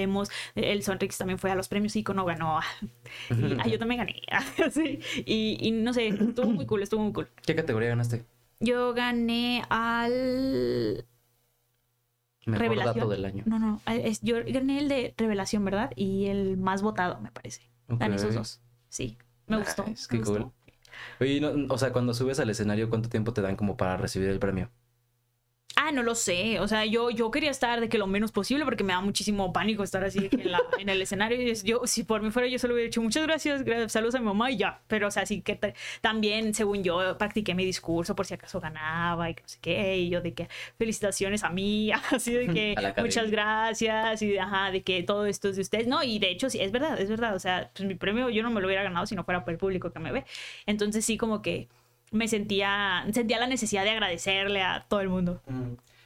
el 0.54 0.82
Sonrix 0.82 1.18
también 1.18 1.38
fue 1.38 1.50
a 1.50 1.54
los 1.54 1.68
premios 1.68 1.94
Icono, 1.94 2.24
ganó 2.24 2.58
y 3.30 3.56
ah, 3.58 3.66
yo 3.68 3.78
también 3.78 3.98
gané, 3.98 4.14
sí, 4.72 5.00
y, 5.26 5.58
y 5.60 5.72
no 5.72 5.92
sé, 5.92 6.08
estuvo 6.08 6.46
muy 6.46 6.64
cool, 6.64 6.82
estuvo 6.82 7.02
muy 7.02 7.12
cool. 7.12 7.28
¿Qué 7.44 7.54
categoría 7.54 7.90
ganaste? 7.90 8.24
Yo 8.60 8.94
gané 8.94 9.62
al 9.68 11.04
Mejor 12.50 12.68
Revelación. 12.68 12.94
dato 12.96 13.08
del 13.08 13.24
año. 13.24 13.42
No, 13.46 13.58
no, 13.58 13.80
es- 13.86 14.20
yo 14.22 14.36
gané 14.46 14.78
el 14.78 14.88
de 14.88 15.14
Revelación, 15.16 15.64
¿verdad? 15.64 15.90
Y 15.96 16.26
el 16.26 16.56
más 16.56 16.82
votado, 16.82 17.20
me 17.20 17.30
parece. 17.30 17.70
Esos 18.00 18.34
dos. 18.34 18.60
Sí, 18.88 19.18
me 19.46 19.58
gustó. 19.58 19.84
Qué 19.84 20.18
gustó. 20.18 20.32
cool. 20.32 20.52
Oye, 21.20 21.40
no- 21.40 21.72
o 21.72 21.78
sea, 21.78 21.92
cuando 21.92 22.14
subes 22.14 22.40
al 22.40 22.50
escenario, 22.50 22.88
¿cuánto 22.90 23.08
tiempo 23.08 23.32
te 23.32 23.40
dan 23.42 23.56
como 23.56 23.76
para 23.76 23.96
recibir 23.96 24.28
el 24.28 24.38
premio? 24.38 24.70
Ah, 25.82 25.92
no 25.92 26.02
lo 26.02 26.14
sé. 26.14 26.60
O 26.60 26.68
sea, 26.68 26.84
yo, 26.84 27.08
yo 27.08 27.30
quería 27.30 27.50
estar 27.50 27.80
de 27.80 27.88
que 27.88 27.96
lo 27.96 28.06
menos 28.06 28.32
posible 28.32 28.66
porque 28.66 28.84
me 28.84 28.92
da 28.92 29.00
muchísimo 29.00 29.50
pánico 29.50 29.82
estar 29.82 30.04
así 30.04 30.28
en, 30.30 30.50
la- 30.52 30.60
en 30.78 30.90
el 30.90 31.00
escenario. 31.00 31.40
Y 31.40 31.54
yo, 31.62 31.80
si 31.86 32.02
por 32.04 32.20
mí 32.20 32.30
fuera, 32.30 32.48
yo 32.48 32.58
solo 32.58 32.74
hubiera 32.74 32.88
dicho 32.88 33.00
muchas 33.00 33.22
gracias, 33.26 33.64
gra- 33.64 33.88
saludos 33.88 34.14
a 34.16 34.18
mi 34.18 34.26
mamá 34.26 34.50
y 34.50 34.58
ya. 34.58 34.82
Pero, 34.88 35.08
o 35.08 35.10
sea, 35.10 35.24
sí 35.24 35.40
que 35.40 35.56
ta- 35.56 35.72
también, 36.02 36.52
según 36.52 36.84
yo, 36.84 37.16
practiqué 37.16 37.54
mi 37.54 37.64
discurso 37.64 38.14
por 38.14 38.26
si 38.26 38.34
acaso 38.34 38.60
ganaba 38.60 39.30
y 39.30 39.34
que 39.34 39.40
no 39.42 39.48
sé 39.48 39.58
qué. 39.62 39.96
Y 39.96 40.10
yo 40.10 40.20
de 40.20 40.34
que 40.34 40.48
felicitaciones 40.76 41.44
a 41.44 41.48
mí, 41.48 41.90
así 42.10 42.32
de 42.34 42.48
que 42.48 42.74
muchas 43.00 43.30
gracias 43.30 44.20
y 44.22 44.36
ajá, 44.36 44.70
de 44.70 44.82
que 44.82 45.02
todo 45.02 45.24
esto 45.24 45.48
es 45.48 45.56
de 45.56 45.62
ustedes. 45.62 45.86
No, 45.86 46.02
y 46.02 46.18
de 46.18 46.30
hecho, 46.30 46.50
sí, 46.50 46.60
es 46.60 46.72
verdad, 46.72 47.00
es 47.00 47.08
verdad. 47.08 47.34
O 47.34 47.38
sea, 47.38 47.70
pues 47.74 47.88
mi 47.88 47.94
premio 47.94 48.28
yo 48.28 48.42
no 48.42 48.50
me 48.50 48.60
lo 48.60 48.66
hubiera 48.66 48.82
ganado 48.82 49.06
si 49.06 49.14
no 49.14 49.24
fuera 49.24 49.44
por 49.44 49.52
el 49.52 49.58
público 49.58 49.90
que 49.92 49.98
me 49.98 50.12
ve. 50.12 50.24
Entonces, 50.66 51.04
sí, 51.06 51.16
como 51.16 51.40
que 51.42 51.68
me 52.10 52.28
sentía, 52.28 53.04
sentía 53.12 53.38
la 53.38 53.46
necesidad 53.46 53.84
de 53.84 53.90
agradecerle 53.90 54.62
a 54.62 54.86
todo 54.88 55.00
el 55.00 55.08
mundo. 55.08 55.42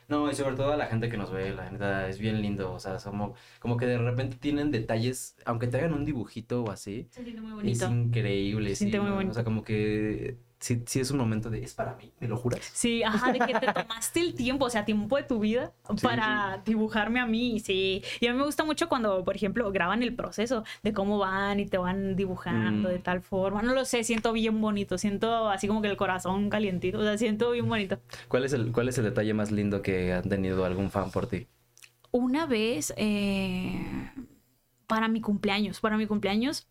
No, 0.07 0.31
y 0.31 0.35
sobre 0.35 0.55
todo 0.55 0.71
a 0.73 0.77
la 0.77 0.87
gente 0.87 1.09
que 1.09 1.17
nos 1.17 1.33
ve, 1.33 1.55
la 1.55 1.65
gente 1.65 2.11
es 2.11 2.19
bien 2.19 2.43
lindo, 2.43 2.73
o 2.73 2.79
sea, 2.79 2.99
somos 2.99 3.39
como 3.59 3.79
que 3.79 3.87
de 3.87 3.97
repente 3.97 4.37
tienen 4.37 4.71
detalles, 4.71 5.35
aunque 5.47 5.67
te 5.67 5.79
hagan 5.79 5.95
un 5.95 6.05
dibujito 6.05 6.63
o 6.65 6.71
así, 6.71 7.09
Se 7.11 7.23
siente 7.25 7.41
muy 7.41 7.51
es 7.71 7.81
bonito. 7.81 7.91
increíble, 7.91 8.71
Se 8.71 8.77
sí, 8.77 8.79
siente 8.91 9.01
muy 9.01 9.09
¿no? 9.09 9.13
O 9.15 9.17
bonito. 9.17 9.35
sea, 9.35 9.45
como 9.45 9.65
que 9.65 10.37
sí, 10.65 10.83
sí 10.87 11.01
es 11.01 11.11
un 11.11 11.19
momento 11.19 11.51
de, 11.51 11.63
es 11.63 11.75
para 11.75 11.95
mí, 11.97 12.11
¿me 12.21 12.27
lo 12.29 12.37
juras? 12.39 12.61
Sí, 12.73 13.03
ajá, 13.03 13.33
de 13.33 13.39
que 13.41 13.53
te 13.55 13.73
tomaste 13.73 14.21
el 14.21 14.35
tiempo, 14.35 14.65
o 14.65 14.71
sea, 14.71 14.85
tiempo 14.87 15.17
de 15.17 15.25
tu 15.25 15.39
vida 15.41 15.73
Sí, 15.95 16.03
para 16.07 16.63
dibujarme 16.65 17.21
a 17.21 17.27
mí, 17.27 17.61
sí. 17.61 18.03
Y 18.21 18.27
a 18.27 18.33
mí 18.33 18.39
me 18.39 18.45
gusta 18.45 18.65
mucho 18.65 18.89
cuando, 18.89 19.23
por 19.25 19.37
ejemplo, 19.37 19.71
graban 19.73 20.03
el 20.03 20.15
proceso 20.15 20.65
de 20.83 20.93
cómo 20.95 21.19
van 21.19 21.61
y 21.61 21.67
te 21.67 21.77
van 21.77 22.17
dibujando 22.17 22.89
Mm. 22.89 22.93
de 22.93 22.99
tal 22.99 23.21
forma. 23.21 23.61
No 23.63 23.75
lo 23.75 23.85
sé, 23.85 24.05
siento 24.05 24.33
bien 24.33 24.61
bonito, 24.61 24.97
siento 24.97 25.49
así 25.51 25.69
como 25.69 25.83
que 25.83 25.89
el 25.89 25.97
corazón 25.99 26.49
calientito, 26.49 26.99
o 26.99 27.03
sea, 27.03 27.19
siento 27.19 27.51
bien 27.51 27.69
bonito. 27.69 27.99
¿Cuál 28.29 28.45
es 28.45 28.53
el, 28.55 28.73
cuál 28.73 28.89
es 28.89 28.97
el 28.99 29.05
detalle 29.05 29.35
más 29.35 29.51
lindo 29.51 29.83
que 29.83 30.13
han 30.15 30.29
tenido 30.29 30.65
algún 30.65 30.91
fan 30.91 31.11
por 31.11 31.27
ti? 31.27 31.47
Una 32.13 32.47
vez, 32.47 32.95
eh, 32.97 34.11
para 34.87 35.09
mi 35.09 35.21
cumpleaños, 35.21 35.81
para 35.81 35.97
mi 35.97 36.07
cumpleaños, 36.07 36.69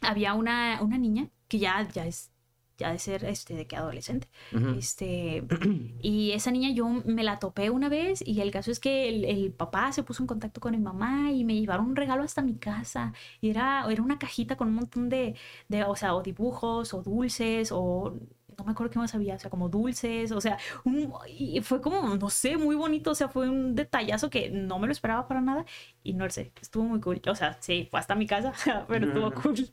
había 0.00 0.34
una, 0.34 0.80
una 0.82 0.98
niña 0.98 1.28
que 1.46 1.60
ya, 1.60 1.86
ya 1.94 2.04
es, 2.04 2.31
ya 2.78 2.92
de 2.92 2.98
ser, 2.98 3.24
este, 3.24 3.54
de 3.54 3.66
que 3.66 3.76
adolescente. 3.76 4.28
Este, 4.70 5.44
y 6.00 6.32
esa 6.32 6.50
niña 6.50 6.70
yo 6.70 6.88
me 6.88 7.22
la 7.22 7.38
topé 7.38 7.70
una 7.70 7.88
vez 7.88 8.22
y 8.26 8.40
el 8.40 8.50
caso 8.50 8.70
es 8.72 8.80
que 8.80 9.08
el, 9.08 9.24
el 9.24 9.52
papá 9.52 9.92
se 9.92 10.02
puso 10.02 10.22
en 10.22 10.26
contacto 10.26 10.60
con 10.60 10.72
mi 10.72 10.78
mamá 10.78 11.30
y 11.32 11.44
me 11.44 11.54
llevaron 11.60 11.86
un 11.86 11.96
regalo 11.96 12.22
hasta 12.24 12.42
mi 12.42 12.56
casa. 12.56 13.12
Y 13.40 13.50
era, 13.50 13.84
era 13.90 14.02
una 14.02 14.18
cajita 14.18 14.56
con 14.56 14.68
un 14.68 14.74
montón 14.74 15.08
de, 15.08 15.36
de, 15.68 15.84
o 15.84 15.94
sea, 15.96 16.14
o 16.14 16.22
dibujos 16.22 16.92
o 16.94 17.02
dulces 17.02 17.70
o 17.72 18.18
no 18.58 18.64
me 18.64 18.72
acuerdo 18.72 18.90
qué 18.92 18.98
más 18.98 19.14
había, 19.14 19.34
o 19.36 19.38
sea, 19.38 19.50
como 19.50 19.68
dulces, 19.70 20.30
o 20.32 20.40
sea, 20.40 20.58
un- 20.84 21.12
y 21.26 21.60
fue 21.62 21.80
como, 21.80 22.16
no 22.16 22.28
sé, 22.30 22.56
muy 22.58 22.76
bonito, 22.76 23.10
o 23.12 23.14
sea, 23.14 23.28
fue 23.28 23.48
un 23.48 23.74
detallazo 23.74 24.28
que 24.30 24.50
no 24.50 24.78
me 24.78 24.86
lo 24.86 24.92
esperaba 24.92 25.26
para 25.26 25.40
nada 25.40 25.64
y 26.02 26.12
no 26.14 26.28
sé, 26.30 26.52
estuvo 26.60 26.84
muy 26.84 27.00
cool. 27.00 27.20
O 27.28 27.34
sea, 27.34 27.56
sí, 27.60 27.88
fue 27.90 28.00
hasta 28.00 28.14
mi 28.14 28.26
casa, 28.26 28.52
pero 28.88 29.06
estuvo 29.06 29.32
cool. 29.32 29.70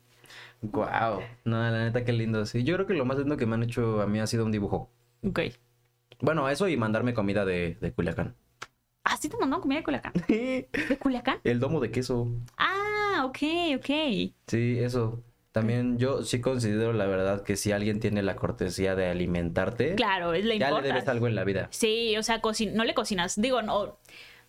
Wow. 0.61 1.21
No, 1.45 1.57
la 1.61 1.85
neta, 1.85 2.03
qué 2.03 2.13
lindo. 2.13 2.45
Sí, 2.45 2.63
yo 2.63 2.75
creo 2.75 2.87
que 2.87 2.93
lo 2.93 3.05
más 3.05 3.17
lindo 3.17 3.37
que 3.37 3.45
me 3.45 3.55
han 3.55 3.63
hecho 3.63 4.01
a 4.01 4.07
mí 4.07 4.19
ha 4.19 4.27
sido 4.27 4.45
un 4.45 4.51
dibujo. 4.51 4.89
Ok. 5.25 5.39
Bueno, 6.21 6.49
eso 6.49 6.67
y 6.67 6.75
mandarme 6.75 7.13
comida 7.13 7.45
de, 7.45 7.77
de 7.79 7.91
Culiacán. 7.93 8.35
Ah, 9.03 9.17
sí 9.17 9.29
te 9.29 9.37
mandaron 9.37 9.61
comida 9.61 9.79
de 9.79 9.83
Culiacán. 9.83 10.13
¿De 10.27 10.97
Culiacán? 11.01 11.37
El 11.43 11.59
domo 11.59 11.79
de 11.79 11.91
queso. 11.91 12.27
Ah, 12.57 13.23
ok, 13.25 13.37
ok. 13.77 14.33
Sí, 14.47 14.79
eso. 14.79 15.23
También 15.51 15.97
yo 15.97 16.21
sí 16.23 16.41
considero 16.41 16.93
la 16.93 17.07
verdad 17.07 17.43
que 17.43 17.55
si 17.55 17.71
alguien 17.71 17.99
tiene 17.99 18.21
la 18.21 18.35
cortesía 18.35 18.95
de 18.95 19.07
alimentarte, 19.09 19.95
Claro, 19.95 20.33
es 20.33 20.45
le 20.45 20.59
ya 20.59 20.71
le 20.71 20.87
debes 20.87 21.07
algo 21.07 21.27
en 21.27 21.35
la 21.35 21.43
vida. 21.43 21.67
Sí, 21.71 22.15
o 22.17 22.23
sea, 22.23 22.39
no 22.73 22.83
le 22.83 22.93
cocinas. 22.93 23.41
Digo, 23.41 23.61
no, 23.61 23.97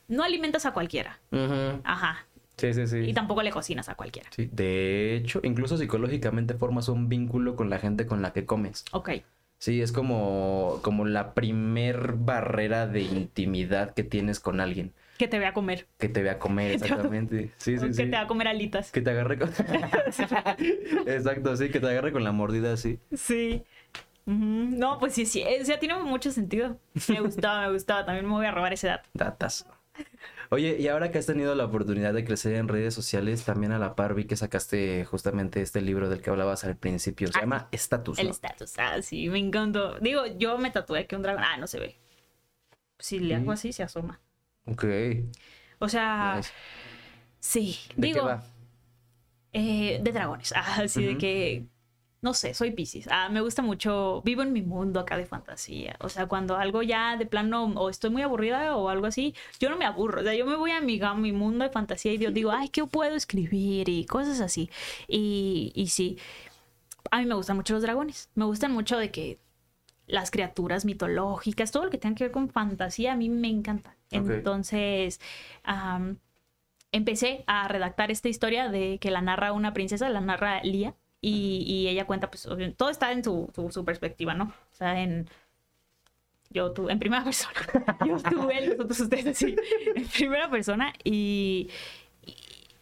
no 0.08 0.24
alimentas 0.24 0.66
a 0.66 0.72
cualquiera. 0.72 1.18
Ujú. 1.32 1.80
Ajá. 1.84 2.26
Sí, 2.60 2.74
sí, 2.74 2.86
sí. 2.86 2.98
Y 2.98 3.14
tampoco 3.14 3.42
le 3.42 3.50
cocinas 3.50 3.88
a 3.88 3.94
cualquiera. 3.94 4.28
Sí, 4.34 4.48
De 4.52 5.14
hecho, 5.16 5.40
incluso 5.42 5.76
psicológicamente 5.76 6.54
formas 6.54 6.88
un 6.88 7.08
vínculo 7.08 7.56
con 7.56 7.70
la 7.70 7.78
gente 7.78 8.06
con 8.06 8.22
la 8.22 8.32
que 8.32 8.46
comes. 8.46 8.84
Ok. 8.92 9.10
Sí, 9.58 9.82
es 9.82 9.92
como, 9.92 10.78
como 10.82 11.04
la 11.04 11.34
primer 11.34 12.14
barrera 12.14 12.86
de 12.86 13.02
intimidad 13.02 13.92
que 13.92 14.02
tienes 14.04 14.40
con 14.40 14.58
alguien 14.58 14.94
Que 15.18 15.28
te 15.28 15.38
vea 15.38 15.52
comer. 15.52 15.86
que 15.98 16.08
te 16.08 16.22
vea 16.22 16.38
comer, 16.38 16.70
exactamente. 16.76 17.50
Sí, 17.58 17.76
sí, 17.78 17.86
que 17.88 17.92
sí. 17.92 18.04
te 18.04 18.10
va 18.16 18.22
a 18.22 18.26
comer 18.26 18.48
alitas. 18.48 18.90
Que 18.90 19.02
te 19.02 19.10
agarre 19.10 19.38
con... 19.38 19.50
Exacto, 21.06 21.56
sí, 21.56 21.68
que 21.70 21.78
te 21.80 21.86
agarre 21.88 22.12
con 22.12 22.24
la 22.24 22.32
mordida 22.32 22.72
así. 22.72 22.98
Sí. 23.14 23.62
No, 24.26 24.98
pues 24.98 25.12
sí, 25.14 25.26
sí. 25.26 25.44
O 25.60 25.64
sea, 25.64 25.78
tiene 25.78 25.98
mucho 25.98 26.30
sentido. 26.30 26.78
Me 27.08 27.20
gustaba, 27.20 27.66
me 27.66 27.72
gustaba. 27.72 28.04
También 28.06 28.26
me 28.26 28.32
voy 28.32 28.46
a 28.46 28.52
robar 28.52 28.72
ese 28.72 28.86
dato. 28.86 29.08
Datas. 29.12 29.66
Oye, 30.52 30.76
y 30.80 30.88
ahora 30.88 31.12
que 31.12 31.18
has 31.18 31.26
tenido 31.26 31.54
la 31.54 31.64
oportunidad 31.64 32.12
de 32.12 32.24
crecer 32.24 32.54
en 32.56 32.66
redes 32.66 32.92
sociales, 32.92 33.44
también 33.44 33.70
a 33.70 33.78
la 33.78 33.94
par 33.94 34.14
vi 34.14 34.24
que 34.24 34.34
sacaste 34.36 35.04
justamente 35.04 35.62
este 35.62 35.80
libro 35.80 36.08
del 36.10 36.20
que 36.22 36.30
hablabas 36.30 36.64
al 36.64 36.76
principio. 36.76 37.28
Se 37.28 37.38
Ah, 37.38 37.42
llama 37.42 37.68
Estatus, 37.70 38.18
El 38.18 38.26
¿no? 38.26 38.30
estatus. 38.32 38.76
Ah, 38.78 39.00
sí, 39.00 39.28
me 39.28 39.38
encantó. 39.38 39.98
Digo, 40.00 40.26
yo 40.38 40.58
me 40.58 40.72
tatué 40.72 41.06
que 41.06 41.14
un 41.14 41.22
dragón. 41.22 41.44
Ah, 41.44 41.56
no 41.56 41.68
se 41.68 41.78
ve. 41.78 41.96
Si 42.98 43.20
le 43.20 43.36
hago 43.36 43.52
Sí. 43.52 43.68
así, 43.68 43.72
se 43.72 43.82
asoma. 43.84 44.20
Ok. 44.66 44.84
O 45.78 45.88
sea, 45.88 46.34
nice. 46.38 46.50
sí. 47.38 47.78
¿De 47.94 48.08
Digo, 48.08 48.20
qué 48.20 48.26
va? 48.26 48.42
eh, 49.52 50.00
de 50.02 50.12
dragones. 50.12 50.52
Ah, 50.56 50.80
así 50.82 51.04
de 51.04 51.16
que. 51.16 51.66
No 52.22 52.34
sé, 52.34 52.52
soy 52.52 52.72
Piscis. 52.72 53.08
Ah, 53.10 53.30
me 53.30 53.40
gusta 53.40 53.62
mucho. 53.62 54.20
Vivo 54.24 54.42
en 54.42 54.52
mi 54.52 54.60
mundo 54.60 55.00
acá 55.00 55.16
de 55.16 55.24
fantasía. 55.24 55.96
O 56.00 56.10
sea, 56.10 56.26
cuando 56.26 56.56
algo 56.56 56.82
ya 56.82 57.16
de 57.16 57.24
plano 57.24 57.64
o 57.76 57.88
estoy 57.88 58.10
muy 58.10 58.20
aburrida 58.22 58.76
o 58.76 58.90
algo 58.90 59.06
así, 59.06 59.34
yo 59.58 59.70
no 59.70 59.76
me 59.78 59.86
aburro. 59.86 60.20
O 60.20 60.24
sea, 60.24 60.34
yo 60.34 60.44
me 60.44 60.56
voy 60.56 60.70
a 60.72 60.80
mi, 60.82 61.00
a 61.00 61.14
mi 61.14 61.32
mundo 61.32 61.64
de 61.64 61.70
fantasía 61.70 62.12
y 62.12 62.18
yo 62.18 62.30
digo, 62.30 62.50
ay, 62.52 62.68
¿qué 62.68 62.84
puedo 62.84 63.14
escribir? 63.14 63.88
Y 63.88 64.04
cosas 64.04 64.40
así. 64.40 64.70
Y, 65.08 65.72
y 65.74 65.88
sí, 65.88 66.18
a 67.10 67.18
mí 67.20 67.26
me 67.26 67.34
gustan 67.34 67.56
mucho 67.56 67.74
los 67.74 67.82
dragones. 67.82 68.30
Me 68.34 68.44
gustan 68.44 68.72
mucho 68.72 68.98
de 68.98 69.10
que 69.10 69.40
las 70.06 70.30
criaturas 70.30 70.84
mitológicas, 70.84 71.70
todo 71.70 71.84
lo 71.84 71.90
que 71.90 71.98
tenga 71.98 72.16
que 72.16 72.24
ver 72.24 72.32
con 72.32 72.48
fantasía, 72.50 73.12
a 73.12 73.16
mí 73.16 73.28
me 73.28 73.48
encanta. 73.48 73.96
Entonces, 74.10 75.20
empecé 76.92 77.44
a 77.46 77.68
redactar 77.68 78.10
esta 78.10 78.28
historia 78.28 78.68
de 78.68 78.98
que 78.98 79.10
la 79.10 79.22
narra 79.22 79.52
una 79.52 79.72
princesa, 79.72 80.08
la 80.08 80.20
narra 80.20 80.62
Lía, 80.62 80.96
y, 81.20 81.64
y 81.66 81.88
ella 81.88 82.06
cuenta, 82.06 82.30
pues, 82.30 82.48
todo 82.76 82.90
está 82.90 83.12
en 83.12 83.22
su, 83.24 83.50
su, 83.54 83.70
su 83.70 83.84
perspectiva, 83.84 84.34
¿no? 84.34 84.44
O 84.44 84.74
sea, 84.74 85.00
en... 85.00 85.28
Yo 86.52 86.72
tuve, 86.72 86.92
en 86.92 86.98
primera 86.98 87.22
persona. 87.24 87.54
Yo 88.06 88.16
tuve, 88.18 88.66
nosotros 88.68 89.00
ustedes, 89.00 89.38
sí. 89.38 89.54
En 89.94 90.06
primera 90.08 90.50
persona 90.50 90.92
y... 91.04 91.68
y- 92.26 92.34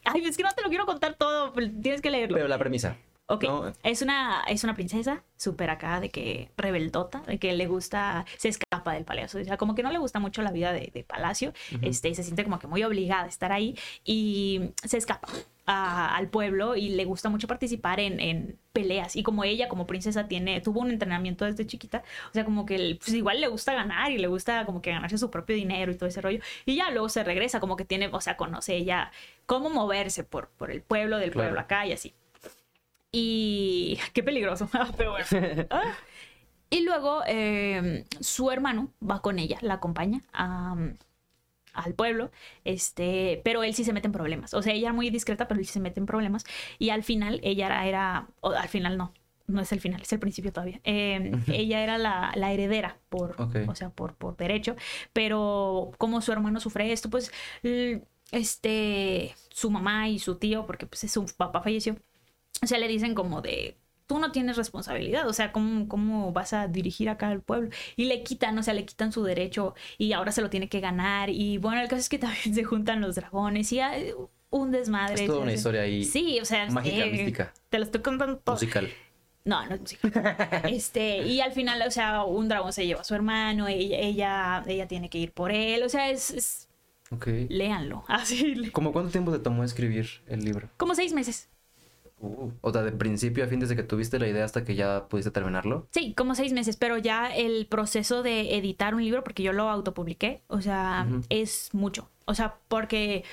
Ay, 0.04 0.24
es 0.24 0.38
que 0.38 0.42
no 0.42 0.50
te 0.52 0.62
lo 0.62 0.70
quiero 0.70 0.86
contar 0.86 1.14
todo, 1.14 1.52
tienes 1.82 2.00
que 2.00 2.08
leerlo. 2.10 2.36
Pero 2.36 2.48
la 2.48 2.56
premisa. 2.58 2.96
Ok, 3.26 3.44
¿no? 3.44 3.74
es, 3.82 4.00
una, 4.00 4.42
es 4.48 4.64
una 4.64 4.74
princesa 4.74 5.22
súper 5.36 5.68
acá 5.68 6.00
de 6.00 6.08
que 6.08 6.50
rebeldota, 6.56 7.20
de 7.26 7.38
que 7.38 7.52
le 7.52 7.66
gusta, 7.66 8.24
se 8.38 8.48
escapa 8.48 8.94
del 8.94 9.04
palacio, 9.04 9.38
o 9.38 9.44
sea, 9.44 9.58
como 9.58 9.74
que 9.74 9.82
no 9.82 9.90
le 9.92 9.98
gusta 9.98 10.18
mucho 10.18 10.40
la 10.40 10.50
vida 10.50 10.72
de, 10.72 10.90
de 10.94 11.04
palacio, 11.04 11.52
este, 11.82 12.08
y 12.08 12.14
se 12.14 12.22
siente 12.22 12.42
como 12.42 12.58
que 12.58 12.66
muy 12.68 12.82
obligada 12.84 13.24
a 13.24 13.28
estar 13.28 13.52
ahí 13.52 13.76
y 14.02 14.70
se 14.82 14.96
escapa 14.96 15.28
a- 15.70 16.16
al 16.16 16.28
pueblo 16.28 16.76
y 16.76 16.88
le 16.88 17.04
gusta 17.04 17.28
mucho 17.28 17.46
participar 17.46 18.00
en, 18.00 18.18
en 18.20 18.58
peleas 18.72 19.16
y 19.16 19.22
como 19.22 19.44
ella 19.44 19.68
como 19.68 19.86
princesa 19.86 20.26
tiene, 20.28 20.60
tuvo 20.62 20.80
un 20.80 20.90
entrenamiento 20.90 21.44
desde 21.44 21.66
chiquita, 21.66 22.02
o 22.30 22.32
sea, 22.32 22.44
como 22.44 22.64
que 22.64 22.96
pues 22.98 23.12
igual 23.12 23.40
le 23.40 23.48
gusta 23.48 23.74
ganar 23.74 24.10
y 24.10 24.16
le 24.18 24.28
gusta 24.28 24.64
como 24.64 24.80
que 24.80 24.90
ganarse 24.92 25.18
su 25.18 25.30
propio 25.30 25.54
dinero 25.56 25.92
y 25.92 25.94
todo 25.96 26.08
ese 26.08 26.20
rollo 26.22 26.40
y 26.64 26.76
ya 26.76 26.90
luego 26.90 27.08
se 27.10 27.22
regresa, 27.22 27.60
como 27.60 27.76
que 27.76 27.84
tiene, 27.84 28.08
o 28.10 28.20
sea, 28.22 28.36
conoce 28.38 28.76
ella 28.76 29.12
cómo 29.46 29.68
moverse 29.68 30.24
por, 30.24 30.48
por 30.48 30.70
el 30.70 30.80
pueblo, 30.80 31.18
del 31.18 31.30
Claro. 31.32 31.48
pueblo 31.48 31.60
acá 31.60 31.86
y 31.86 31.92
así. 31.92 32.14
Y 33.12 33.98
qué 34.14 34.22
peligroso, 34.22 34.68
pero 34.96 35.12
bueno. 35.12 35.26
Ah. 35.70 35.94
Y 36.70 36.82
luego 36.82 37.22
eh, 37.26 38.04
su 38.20 38.50
hermano 38.50 38.90
va 39.02 39.22
con 39.22 39.38
ella, 39.38 39.56
la 39.62 39.74
acompaña 39.74 40.20
a, 40.34 40.76
al 41.84 41.94
pueblo, 41.94 42.30
este, 42.64 43.40
pero 43.44 43.62
él 43.62 43.74
sí 43.74 43.84
se 43.84 43.92
mete 43.92 44.06
en 44.08 44.12
problemas. 44.12 44.54
O 44.54 44.62
sea, 44.62 44.72
ella 44.72 44.88
era 44.88 44.92
muy 44.92 45.10
discreta, 45.10 45.48
pero 45.48 45.60
él 45.60 45.66
sí 45.66 45.72
se 45.72 45.80
mete 45.80 46.00
en 46.00 46.06
problemas. 46.06 46.44
Y 46.78 46.90
al 46.90 47.02
final 47.02 47.40
ella 47.42 47.66
era, 47.66 47.86
era 47.86 48.28
o 48.40 48.50
al 48.50 48.68
final 48.68 48.96
no, 48.96 49.12
no 49.46 49.60
es 49.62 49.72
el 49.72 49.80
final, 49.80 50.02
es 50.02 50.12
el 50.12 50.18
principio 50.18 50.52
todavía. 50.52 50.80
Eh, 50.84 51.32
ella 51.48 51.82
era 51.82 51.98
la, 51.98 52.32
la 52.36 52.52
heredera 52.52 52.98
por, 53.08 53.34
o 53.40 53.74
sea, 53.74 53.90
por, 53.90 54.14
por 54.14 54.36
derecho, 54.36 54.76
pero 55.12 55.92
como 55.98 56.20
su 56.20 56.32
hermano 56.32 56.60
sufre 56.60 56.92
esto, 56.92 57.10
pues 57.10 57.32
este, 58.30 59.34
su 59.50 59.70
mamá 59.70 60.08
y 60.08 60.18
su 60.18 60.36
tío, 60.36 60.66
porque 60.66 60.86
pues 60.86 61.10
su 61.10 61.24
papá 61.36 61.62
falleció, 61.62 61.96
o 62.62 62.66
sea, 62.66 62.78
le 62.78 62.88
dicen 62.88 63.14
como 63.14 63.40
de, 63.40 63.76
tú 64.08 64.18
no 64.18 64.32
tienes 64.32 64.56
responsabilidad, 64.56 65.28
o 65.28 65.32
sea, 65.32 65.52
¿cómo, 65.52 65.86
¿cómo 65.86 66.32
vas 66.32 66.52
a 66.52 66.66
dirigir 66.66 67.08
acá 67.10 67.28
al 67.28 67.42
pueblo? 67.42 67.68
Y 67.94 68.06
le 68.06 68.24
quitan, 68.24 68.58
o 68.58 68.62
sea, 68.64 68.74
le 68.74 68.84
quitan 68.84 69.12
su 69.12 69.22
derecho 69.22 69.74
y 69.98 70.12
ahora 70.14 70.32
se 70.32 70.42
lo 70.42 70.50
tiene 70.50 70.68
que 70.68 70.80
ganar. 70.80 71.30
Y 71.30 71.58
bueno, 71.58 71.80
el 71.80 71.86
caso 71.88 72.00
es 72.00 72.08
que 72.08 72.18
también 72.26 72.54
se 72.54 72.64
juntan 72.64 73.00
los 73.00 73.14
dragones 73.14 73.70
y 73.72 73.78
hay 73.78 74.12
un 74.50 74.70
desmadre. 74.72 75.14
Es 75.22 75.26
toda 75.26 75.40
una 75.40 75.52
historia 75.52 75.82
ahí 75.82 76.04
Sí, 76.04 76.40
o 76.40 76.44
sea, 76.44 76.68
mágica, 76.70 77.04
eh, 77.04 77.12
mística. 77.12 77.52
Te 77.68 77.78
lo 77.78 77.84
estoy 77.84 78.00
contando 78.00 78.38
todo. 78.38 78.56
musical. 78.56 78.88
No, 79.44 79.64
no 79.66 79.74
es 79.74 79.80
música. 79.80 80.62
Este, 80.68 81.18
y 81.26 81.40
al 81.40 81.52
final, 81.52 81.82
o 81.86 81.90
sea, 81.90 82.24
un 82.24 82.48
dragón 82.48 82.72
se 82.72 82.86
lleva 82.86 83.02
a 83.02 83.04
su 83.04 83.14
hermano, 83.14 83.68
ella, 83.68 83.98
ella, 83.98 84.64
ella 84.66 84.88
tiene 84.88 85.08
que 85.10 85.18
ir 85.18 85.32
por 85.32 85.52
él, 85.52 85.82
o 85.82 85.88
sea, 85.88 86.10
es, 86.10 86.30
es- 86.30 86.68
Ok. 87.10 87.26
léanlo, 87.48 88.04
así, 88.08 88.70
¿Cómo 88.72 88.92
cuánto 88.92 89.10
tiempo 89.10 89.32
te 89.32 89.38
tomó 89.38 89.64
escribir 89.64 90.08
el 90.26 90.40
libro? 90.44 90.68
como 90.76 90.94
seis 90.94 91.12
meses. 91.14 91.48
Uh, 92.20 92.50
o 92.60 92.72
sea, 92.72 92.82
de 92.82 92.92
principio 92.92 93.44
a 93.44 93.46
fin, 93.46 93.60
desde 93.60 93.76
que 93.76 93.82
tuviste 93.82 94.18
la 94.18 94.28
idea 94.28 94.44
hasta 94.44 94.64
que 94.64 94.74
ya 94.74 95.06
pudiste 95.08 95.30
terminarlo. 95.30 95.86
Sí, 95.92 96.14
como 96.14 96.34
seis 96.34 96.52
meses, 96.52 96.76
pero 96.76 96.98
ya 96.98 97.34
el 97.34 97.66
proceso 97.66 98.22
de 98.22 98.56
editar 98.56 98.94
un 98.94 99.04
libro, 99.04 99.22
porque 99.22 99.42
yo 99.42 99.52
lo 99.52 99.68
autopubliqué, 99.68 100.42
o 100.48 100.60
sea, 100.60 101.06
es 101.28 101.70
mucho. 101.72 102.10
O 102.24 102.34
sea, 102.34 102.56
porque 102.68 103.24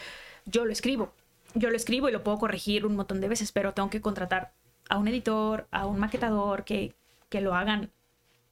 yo 0.46 0.66
lo 0.66 0.72
escribo. 0.72 1.14
Yo 1.56 1.70
lo 1.70 1.76
escribo 1.76 2.10
y 2.10 2.12
lo 2.12 2.24
puedo 2.24 2.38
corregir 2.38 2.86
un 2.86 2.96
montón 2.96 3.22
de 3.22 3.28
veces, 3.28 3.52
pero 3.52 3.74
tengo 3.74 3.90
que 3.90 4.02
contratar 4.02 4.54
a 4.90 4.98
un 4.98 5.08
editor, 5.08 5.68
a 5.72 5.88
un 5.88 6.00
maquetador 6.00 6.64
que, 6.64 6.94
que 7.30 7.42
lo 7.42 7.56
hagan 7.56 7.92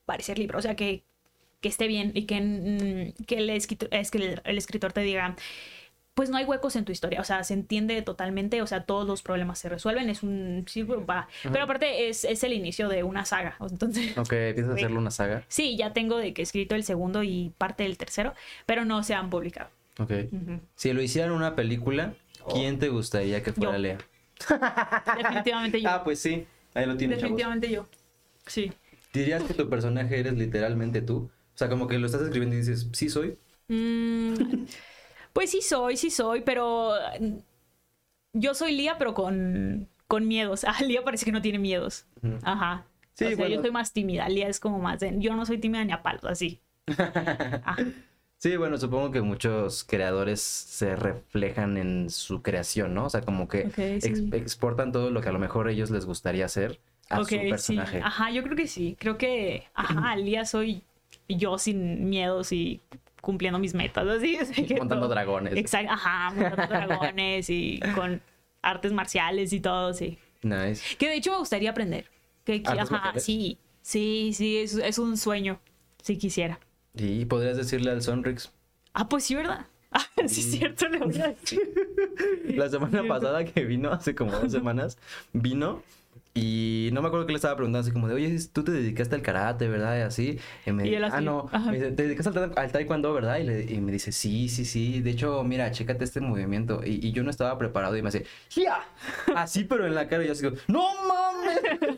parecer 0.05 0.39
libro. 0.39 0.57
O 0.57 0.61
sea, 0.61 0.75
que 0.75 1.03
que 1.63 1.69
esté 1.69 1.87
bien 1.87 2.11
y 2.13 2.25
que, 2.25 2.41
mm, 2.41 3.23
que 3.25 3.37
el, 3.37 3.49
escritor, 3.49 3.87
es 3.91 4.11
que 4.11 4.17
el, 4.19 4.41
el 4.43 4.57
escritor 4.59 4.93
te 4.93 5.01
diga, 5.01 5.35
pues 6.13 6.29
no 6.29 6.37
hay 6.37 6.45
huecos 6.45 6.75
en 6.75 6.85
tu 6.85 6.91
historia, 6.91 7.19
o 7.21 7.23
sea, 7.23 7.43
se 7.43 7.53
entiende 7.53 8.01
totalmente, 8.01 8.61
o 8.61 8.67
sea, 8.67 8.83
todos 8.83 9.07
los 9.07 9.23
problemas 9.23 9.57
se 9.59 9.69
resuelven, 9.69 10.09
es 10.09 10.21
un... 10.21 10.63
Sí, 10.67 10.83
va. 10.83 11.27
Pero 11.41 11.63
aparte 11.63 12.09
es, 12.09 12.23
es, 12.23 12.43
el 12.43 12.53
inicio 12.53 12.87
de 12.87 13.03
una 13.03 13.25
saga, 13.25 13.57
entonces... 13.59 14.17
Ok, 14.17 14.29
¿piensas 14.53 14.69
hacerle 14.75 14.97
una 14.97 15.11
saga? 15.11 15.43
Sí, 15.47 15.75
ya 15.75 15.93
tengo 15.93 16.17
de 16.17 16.33
que 16.33 16.43
escrito 16.43 16.75
el 16.75 16.83
segundo 16.83 17.23
y 17.23 17.51
parte 17.57 17.83
del 17.83 17.97
tercero, 17.97 18.33
pero 18.65 18.85
no 18.85 19.03
se 19.03 19.15
han 19.15 19.29
publicado. 19.29 19.69
Ok. 19.99 20.11
Si 20.75 20.93
lo 20.93 21.01
hicieran 21.01 21.31
una 21.31 21.55
película, 21.55 22.13
¿quién 22.51 22.79
te 22.79 22.89
gustaría 22.89 23.41
que 23.43 23.53
fuera 23.53 23.73
Yo. 23.73 23.79
Lea? 23.79 23.97
Definitivamente 25.17 25.81
yo. 25.81 25.89
Ah, 25.89 26.03
pues 26.03 26.19
sí, 26.19 26.45
ahí 26.73 26.85
lo 26.85 26.97
tienes, 26.97 27.19
chavos. 27.19 27.37
Definitivamente 27.37 27.71
yo. 27.71 27.87
Sí. 28.47 28.71
¿Dirías 29.13 29.43
que 29.43 29.53
tu 29.53 29.69
personaje 29.69 30.19
eres 30.19 30.33
literalmente 30.33 31.01
tú? 31.01 31.29
O 31.53 31.57
sea, 31.57 31.69
como 31.69 31.87
que 31.87 31.99
lo 31.99 32.07
estás 32.07 32.21
escribiendo 32.21 32.55
y 32.55 32.59
dices, 32.59 32.87
sí 32.93 33.09
soy. 33.09 33.37
Mm, 33.67 34.65
pues 35.33 35.51
sí 35.51 35.61
soy, 35.61 35.97
sí 35.97 36.09
soy, 36.09 36.41
pero 36.41 36.93
mm, 37.19 37.37
yo 38.33 38.53
soy 38.53 38.75
Lía, 38.75 38.97
pero 38.97 39.13
con, 39.13 39.89
con 40.07 40.27
miedos. 40.27 40.63
Ah, 40.67 40.81
Lía 40.83 41.03
parece 41.03 41.25
que 41.25 41.31
no 41.31 41.41
tiene 41.41 41.59
miedos. 41.59 42.05
Ajá. 42.43 42.85
Sí, 43.13 43.25
o 43.25 43.27
sea, 43.35 43.37
bueno. 43.37 43.55
yo 43.55 43.61
soy 43.61 43.71
más 43.71 43.93
tímida. 43.93 44.27
Lía 44.29 44.47
es 44.47 44.59
como 44.59 44.79
más 44.79 44.99
de, 44.99 45.13
yo 45.19 45.35
no 45.35 45.45
soy 45.45 45.57
tímida 45.59 45.83
ni 45.85 45.91
a 45.93 46.01
palos, 46.01 46.25
así. 46.25 46.61
Ajá. 46.97 47.77
Sí, 48.37 48.57
bueno, 48.57 48.77
supongo 48.77 49.11
que 49.11 49.21
muchos 49.21 49.85
creadores 49.85 50.41
se 50.41 50.97
reflejan 50.97 51.77
en 51.77 52.09
su 52.09 52.41
creación, 52.41 52.93
¿no? 52.93 53.05
O 53.05 53.09
sea, 53.09 53.21
como 53.21 53.47
que 53.47 53.71
ex- 53.77 54.03
sí. 54.03 54.29
exportan 54.33 54.91
todo 54.91 55.11
lo 55.11 55.21
que 55.21 55.29
a 55.29 55.31
lo 55.31 55.39
mejor 55.39 55.67
a 55.67 55.71
ellos 55.71 55.91
les 55.91 56.05
gustaría 56.05 56.43
hacer 56.45 56.81
a 57.09 57.23
su 57.23 57.25
sí. 57.25 57.39
personaje. 57.49 58.01
Ajá, 58.03 58.31
yo 58.31 58.43
creo 58.43 58.57
que 58.57 58.67
sí. 58.67 58.97
Creo 58.99 59.17
que, 59.17 59.67
ajá, 59.73 60.15
Lía 60.17 60.43
soy 60.43 60.83
yo 61.29 61.57
sin 61.57 62.09
miedos 62.09 62.51
y 62.51 62.81
cumpliendo 63.23 63.57
mis 63.57 63.73
metas, 63.73 64.05
así. 64.05 64.37
o 64.41 64.45
sea, 64.45 64.65
que 64.65 64.75
Montando 64.75 65.05
todo- 65.05 65.13
dragones. 65.15 65.55
Exacto, 65.55 65.93
ajá, 65.93 66.31
montando 66.35 66.67
dragones 66.67 67.49
y 67.49 67.79
con 67.95 68.21
artes 68.61 68.91
marciales 68.91 69.53
y 69.53 69.61
todo, 69.61 69.93
sí. 69.93 70.17
Nice. 70.41 70.97
Que 70.97 71.07
de 71.07 71.15
hecho 71.15 71.31
me 71.31 71.37
gustaría 71.37 71.69
aprender. 71.69 72.09
Que, 72.43 72.61
que- 72.61 72.69
¿Artes 72.69 72.83
ajá, 72.91 72.91
marciales? 72.95 73.23
sí, 73.23 73.57
sí, 73.81 74.31
sí, 74.35 74.57
es, 74.57 74.73
es 74.75 74.99
un 74.99 75.15
sueño, 75.15 75.61
si 76.01 76.17
quisiera. 76.17 76.59
Y 76.95 77.23
podrías 77.25 77.55
decirle 77.55 77.91
al 77.91 78.01
Sonrix. 78.01 78.51
Ah, 78.93 79.07
pues 79.07 79.23
sí, 79.23 79.35
¿verdad? 79.35 79.65
Ah, 79.95 80.01
sí, 80.25 80.41
es 80.41 80.51
cierto, 80.51 80.87
le 80.89 80.97
voy 80.97 81.21
a 81.21 81.27
decir. 81.39 81.61
La 82.55 82.67
semana 82.67 82.89
Cierto. 82.91 83.07
pasada 83.09 83.45
que 83.45 83.63
vino, 83.63 83.91
hace 83.91 84.15
como 84.15 84.31
dos 84.31 84.51
semanas, 84.51 84.97
vino 85.33 85.83
y 86.35 86.89
no 86.93 87.01
me 87.01 87.07
acuerdo 87.09 87.25
que 87.27 87.31
le 87.33 87.35
estaba 87.37 87.55
preguntando 87.55 87.83
así 87.83 87.91
como 87.91 88.07
de, 88.07 88.15
oye, 88.15 88.35
tú 88.51 88.63
te 88.63 88.71
dedicaste 88.71 89.13
al 89.15 89.21
karate, 89.21 89.67
¿verdad? 89.67 89.97
Y 89.97 90.01
así. 90.01 90.39
Y 90.65 90.71
me 90.71 90.87
Y 90.87 90.95
él 90.95 91.03
ah, 91.03 91.09
así, 91.13 91.23
no, 91.25 91.49
me 91.67 91.73
dice, 91.73 91.91
te 91.91 92.03
dedicas 92.03 92.25
al, 92.27 92.33
ta- 92.33 92.61
al 92.61 92.71
taekwondo, 92.71 93.13
¿verdad? 93.13 93.37
Y, 93.37 93.43
le- 93.43 93.63
y 93.71 93.79
me 93.81 93.91
dice, 93.91 94.11
sí, 94.11 94.49
sí, 94.49 94.65
sí. 94.65 95.01
De 95.01 95.11
hecho, 95.11 95.43
mira, 95.43 95.71
chécate 95.71 96.03
este 96.03 96.21
movimiento. 96.21 96.81
Y, 96.83 97.05
y 97.07 97.11
yo 97.11 97.23
no 97.23 97.29
estaba 97.29 97.57
preparado 97.57 97.95
y 97.97 98.01
me 98.01 98.09
hace, 98.09 98.25
¡ya! 98.49 98.83
Así, 99.35 99.63
pero 99.63 99.85
en 99.85 99.93
la 99.95 100.07
cara 100.07 100.23
y 100.23 100.27
yo 100.27 100.31
así 100.33 100.43
como, 100.43 100.57
¡no 100.67 100.83
mames! 101.07 101.59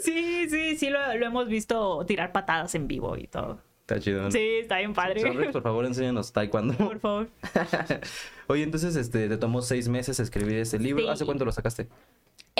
Sí, 0.00 0.46
sí, 0.48 0.76
sí, 0.76 0.88
lo, 0.88 0.98
lo 1.16 1.26
hemos 1.26 1.46
visto 1.48 2.04
tirar 2.06 2.32
patadas 2.32 2.74
en 2.74 2.88
vivo 2.88 3.16
y 3.18 3.26
todo. 3.26 3.60
Está 3.82 4.00
chido. 4.00 4.22
¿no? 4.22 4.30
Sí, 4.30 4.38
está 4.62 4.78
bien 4.78 4.94
padre. 4.94 5.50
Por 5.52 5.62
favor, 5.62 5.84
enséñanos 5.84 6.32
taekwondo. 6.32 6.74
Por 6.74 6.98
favor. 7.00 7.28
Oye, 8.46 8.62
entonces, 8.62 8.96
este, 8.96 9.28
te 9.28 9.36
tomó 9.36 9.60
seis 9.62 9.88
meses 9.88 10.18
escribir 10.20 10.58
este 10.58 10.78
libro. 10.78 11.02
Sí. 11.04 11.08
¿Hace 11.10 11.26
cuánto 11.26 11.44
lo 11.44 11.52
sacaste? 11.52 11.88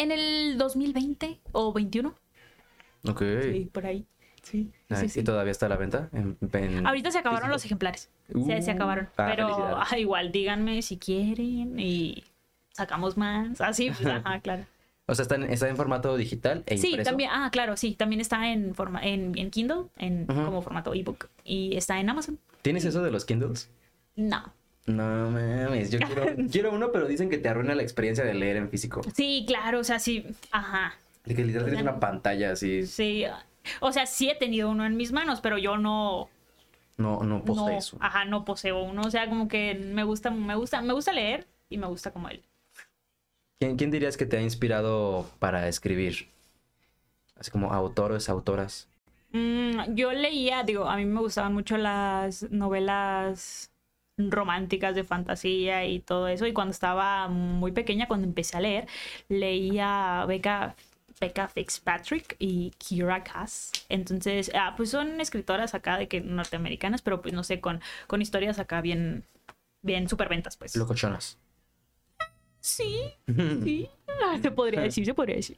En 0.01 0.13
el 0.13 0.57
2020 0.59 1.41
o 1.53 1.73
21. 1.73 2.15
Ok. 3.07 3.23
Sí, 3.43 3.69
por 3.73 3.87
ahí. 3.87 4.07
Sí, 4.43 4.71
sí, 4.91 5.09
sí. 5.11 5.21
¿Y 5.21 5.25
todavía 5.25 5.51
está 5.51 5.67
a 5.67 5.69
la 5.69 5.77
venta? 5.77 6.09
En- 6.13 6.39
en 6.53 6.87
Ahorita 6.87 7.11
se 7.11 7.19
acabaron 7.19 7.51
los 7.51 7.65
ejemplares. 7.65 8.09
se, 8.29 8.39
Uh, 8.39 8.63
se 8.63 8.71
acabaron. 8.71 9.09
ah, 9.19 9.27
Pero 9.31 9.49
ah, 9.77 9.99
igual, 9.99 10.33
díganme 10.33 10.81
si 10.83 10.97
quieren 10.97 11.79
y 11.79 12.25
sacamos 12.73 13.17
más. 13.17 13.61
Así, 13.61 13.91
pues, 13.91 14.01
ajá, 14.25 14.41
claro. 14.41 14.65
O 15.07 15.15
sea, 15.15 15.25
está 15.25 15.35
en, 15.35 15.45
está 15.45 15.69
en 15.69 15.77
formato 15.77 16.17
digital 16.17 16.63
e 16.67 16.79
Sí, 16.79 16.89
impreso. 16.91 17.11
también, 17.11 17.31
ah, 17.33 17.51
claro, 17.53 17.77
sí, 17.77 17.95
también 17.97 18.21
está 18.21 18.51
en 18.53 18.75
forma, 18.75 19.03
en, 19.03 19.37
en 19.37 19.51
Kindle, 19.51 19.87
en 19.99 20.25
como 20.27 20.63
formato 20.63 20.95
ebook. 20.95 21.29
Y 21.45 21.77
está 21.77 21.99
en 22.01 22.09
Amazon. 22.09 22.39
¿Tienes 22.63 22.85
eso 22.85 23.03
de 23.03 23.11
los 23.11 23.25
Kindles? 23.25 23.69
No. 24.17 24.53
No 24.87 25.31
mames, 25.31 25.91
yo 25.91 25.99
quiero, 25.99 26.25
quiero 26.51 26.73
uno, 26.73 26.91
pero 26.93 27.07
dicen 27.07 27.31
que 27.31 27.39
te 27.39 27.49
arruina 27.49 27.75
la 27.75 27.83
experiencia 27.83 28.25
de 28.25 28.35
leer 28.35 28.57
en 28.57 28.71
físico. 28.71 29.03
Sí, 29.15 29.45
claro, 29.47 29.81
o 29.81 29.85
sea, 29.85 29.99
sí. 29.99 30.27
Ajá. 30.51 30.95
De 31.25 31.35
que 31.35 31.45
literal 31.45 31.67
tienes 31.67 31.83
una 31.83 32.01
pantalla 32.01 32.53
así. 32.53 32.87
Sí. 32.87 33.25
O 33.81 33.93
sea, 33.93 34.07
sí 34.07 34.31
he 34.31 34.35
tenido 34.35 34.71
uno 34.71 34.87
en 34.87 34.97
mis 34.97 35.13
manos, 35.13 35.41
pero 35.41 35.59
yo 35.59 35.77
no. 35.77 36.29
No, 36.97 37.21
no 37.21 37.39
no 37.39 37.45
posees 37.45 37.95
uno. 37.95 38.05
ajá, 38.05 38.25
no 38.25 38.45
poseo 38.45 38.83
uno. 38.83 39.03
O 39.03 39.11
sea, 39.11 39.29
como 39.29 39.49
que 39.49 39.75
me 39.75 40.05
gusta, 40.05 40.31
me 40.31 40.55
gusta, 40.55 40.83
me 40.83 40.93
gusta 40.93 41.13
leer 41.13 41.47
y 41.69 41.79
me 41.79 41.87
gusta 41.87 42.11
como 42.11 42.29
él. 42.29 42.43
¿Quién, 43.59 43.77
quién 43.77 43.91
dirías 43.91 44.17
que 44.17 44.27
te 44.27 44.39
ha 44.39 44.43
inspirado 44.43 45.27
para 45.39 45.69
escribir? 45.69 46.29
Así 47.37 47.51
como 47.51 47.73
autores, 47.73 48.29
autoras. 48.29 48.89
Mm, 49.33 49.95
yo 49.95 50.13
leía, 50.13 50.63
digo, 50.63 50.89
a 50.89 50.97
mí 50.97 51.07
me 51.07 51.21
gustaban 51.21 51.55
mucho 51.55 51.77
las 51.77 52.51
novelas 52.51 53.70
románticas 54.29 54.95
de 54.95 55.05
fantasía 55.05 55.87
y 55.87 56.01
todo 56.01 56.29
eso. 56.29 56.47
Y 56.47 56.53
cuando 56.53 56.73
estaba 56.73 57.29
muy 57.29 57.73
pequeña, 57.73 58.09
cuando 58.09 58.27
empecé 58.27 58.57
a 58.57 58.61
leer, 58.61 58.87
leía 59.29 60.25
Becca, 60.27 60.75
Becca 61.21 61.49
Fitzpatrick 61.49 62.37
y 62.39 62.73
Kira 62.79 63.23
Cass. 63.25 63.73
Entonces, 63.89 64.51
ah, 64.55 64.75
pues 64.77 64.91
son 64.91 65.21
escritoras 65.21 65.75
acá 65.75 65.97
de 65.99 66.09
que 66.09 66.21
norteamericanas, 66.21 67.03
pero 67.03 67.23
pues 67.23 67.35
no 67.35 67.45
sé, 67.45 67.61
con, 67.61 67.81
con 68.07 68.23
historias 68.23 68.59
acá 68.59 68.81
bien, 68.81 69.25
bien 69.83 70.09
superventas, 70.09 70.57
pues. 70.57 70.77
Locochonas. 70.77 71.39
Sí, 72.61 73.15
sí. 73.27 73.89
Ah, 74.23 74.39
Se 74.43 74.51
podría 74.51 74.83
decir, 74.83 75.07
se 75.07 75.15
podría 75.15 75.37
decir. 75.37 75.57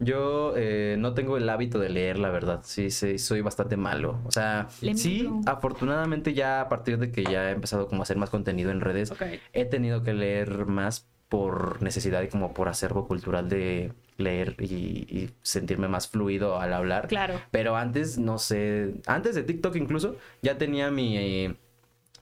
Yo 0.00 0.54
eh, 0.56 0.94
no 0.98 1.12
tengo 1.14 1.36
el 1.36 1.48
hábito 1.48 1.80
de 1.80 1.88
leer, 1.88 2.18
la 2.18 2.30
verdad. 2.30 2.60
Sí, 2.64 2.90
sí, 2.90 3.18
soy 3.18 3.40
bastante 3.40 3.76
malo. 3.76 4.20
O 4.26 4.30
sea, 4.30 4.68
sí, 4.94 5.28
afortunadamente 5.44 6.34
ya 6.34 6.60
a 6.60 6.68
partir 6.68 6.98
de 6.98 7.10
que 7.10 7.24
ya 7.24 7.48
he 7.50 7.52
empezado 7.52 7.88
como 7.88 8.02
a 8.02 8.04
hacer 8.04 8.16
más 8.16 8.30
contenido 8.30 8.70
en 8.70 8.80
redes, 8.80 9.12
he 9.52 9.64
tenido 9.64 10.04
que 10.04 10.14
leer 10.14 10.66
más 10.66 11.08
por 11.28 11.82
necesidad 11.82 12.22
y 12.22 12.28
como 12.28 12.54
por 12.54 12.68
acervo 12.68 13.06
cultural 13.08 13.48
de 13.48 13.92
leer 14.16 14.54
y, 14.60 14.64
y 14.74 15.30
sentirme 15.42 15.88
más 15.88 16.08
fluido 16.08 16.60
al 16.60 16.72
hablar. 16.74 17.08
Claro. 17.08 17.40
Pero 17.50 17.76
antes, 17.76 18.18
no 18.18 18.38
sé, 18.38 18.94
antes 19.06 19.34
de 19.34 19.42
TikTok 19.42 19.74
incluso, 19.76 20.16
ya 20.42 20.56
tenía 20.58 20.90
mi, 20.92 21.56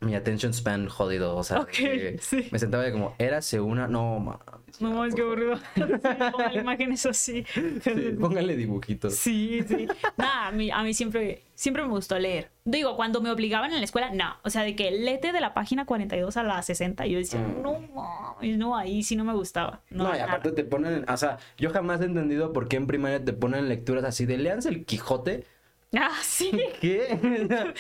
mi 0.00 0.14
attention 0.14 0.52
span 0.52 0.88
jodido. 0.88 1.36
O 1.36 1.44
sea, 1.44 1.60
Ok, 1.60 1.68
que 1.70 2.18
sí. 2.20 2.48
me 2.50 2.58
sentaba 2.58 2.84
de 2.84 2.92
como, 2.92 3.14
érase 3.18 3.60
una, 3.60 3.88
no, 3.88 4.40
No, 4.80 5.04
es 5.04 5.14
que 5.14 5.22
favor". 5.22 5.38
aburrido. 5.38 5.60
Sí, 5.76 6.32
póngale 6.32 6.60
imágenes 6.60 7.06
así. 7.06 7.44
Sí, 7.54 8.14
póngale 8.20 8.56
dibujitos. 8.56 9.14
Sí, 9.14 9.62
sí. 9.66 9.86
Nada, 10.16 10.48
a 10.48 10.52
mí, 10.52 10.70
a 10.70 10.82
mí 10.82 10.92
siempre, 10.94 11.42
siempre 11.54 11.82
me 11.82 11.88
gustó 11.90 12.18
leer. 12.18 12.50
Digo, 12.64 12.96
cuando 12.96 13.20
me 13.20 13.30
obligaban 13.30 13.70
en 13.72 13.78
la 13.78 13.84
escuela, 13.84 14.10
no. 14.12 14.36
O 14.42 14.50
sea, 14.50 14.62
de 14.62 14.74
que 14.76 14.90
lete 14.90 15.32
de 15.32 15.40
la 15.40 15.54
página 15.54 15.86
42 15.86 16.36
a 16.36 16.42
la 16.42 16.60
60, 16.62 17.06
yo 17.06 17.18
decía, 17.18 17.40
Mm. 17.40 17.62
no, 17.62 17.80
mames, 17.94 18.58
no, 18.58 18.76
ahí 18.76 19.02
sí 19.02 19.16
no 19.16 19.24
me 19.24 19.32
gustaba. 19.34 19.80
No, 19.90 20.04
No, 20.04 20.10
y 20.10 20.12
nada. 20.18 20.24
aparte 20.24 20.52
te 20.52 20.64
ponen, 20.64 21.08
o 21.08 21.16
sea, 21.16 21.38
yo 21.58 21.70
jamás 21.70 22.00
he 22.00 22.04
entendido 22.04 22.52
por 22.52 22.68
qué 22.68 22.76
en 22.76 22.86
primaria 22.86 23.24
te 23.24 23.32
ponen 23.32 23.68
lecturas 23.68 24.04
así 24.04 24.26
de 24.26 24.38
léanse 24.38 24.68
el 24.68 24.84
Quijote. 24.84 25.44
Ah, 25.96 26.10
sí, 26.20 26.50
¿Qué? 26.80 27.74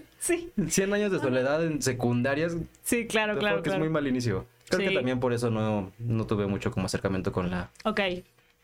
sí. 0.18 0.50
100 0.66 0.94
años 0.94 1.12
de 1.12 1.20
soledad 1.20 1.62
en 1.64 1.82
secundarias, 1.82 2.56
Sí, 2.82 3.06
claro, 3.06 3.38
claro, 3.38 3.56
que 3.62 3.68
es 3.68 3.74
claro. 3.74 3.80
muy 3.84 3.90
mal 3.92 4.06
inicio. 4.06 4.46
Creo 4.68 4.88
que 4.88 4.94
también 4.94 5.20
por 5.20 5.32
eso 5.32 5.50
no, 5.50 5.92
no 5.98 6.26
tuve 6.26 6.46
mucho 6.46 6.70
como 6.70 6.86
acercamiento 6.86 7.32
con 7.32 7.50
la... 7.50 7.70
Ok, 7.84 8.00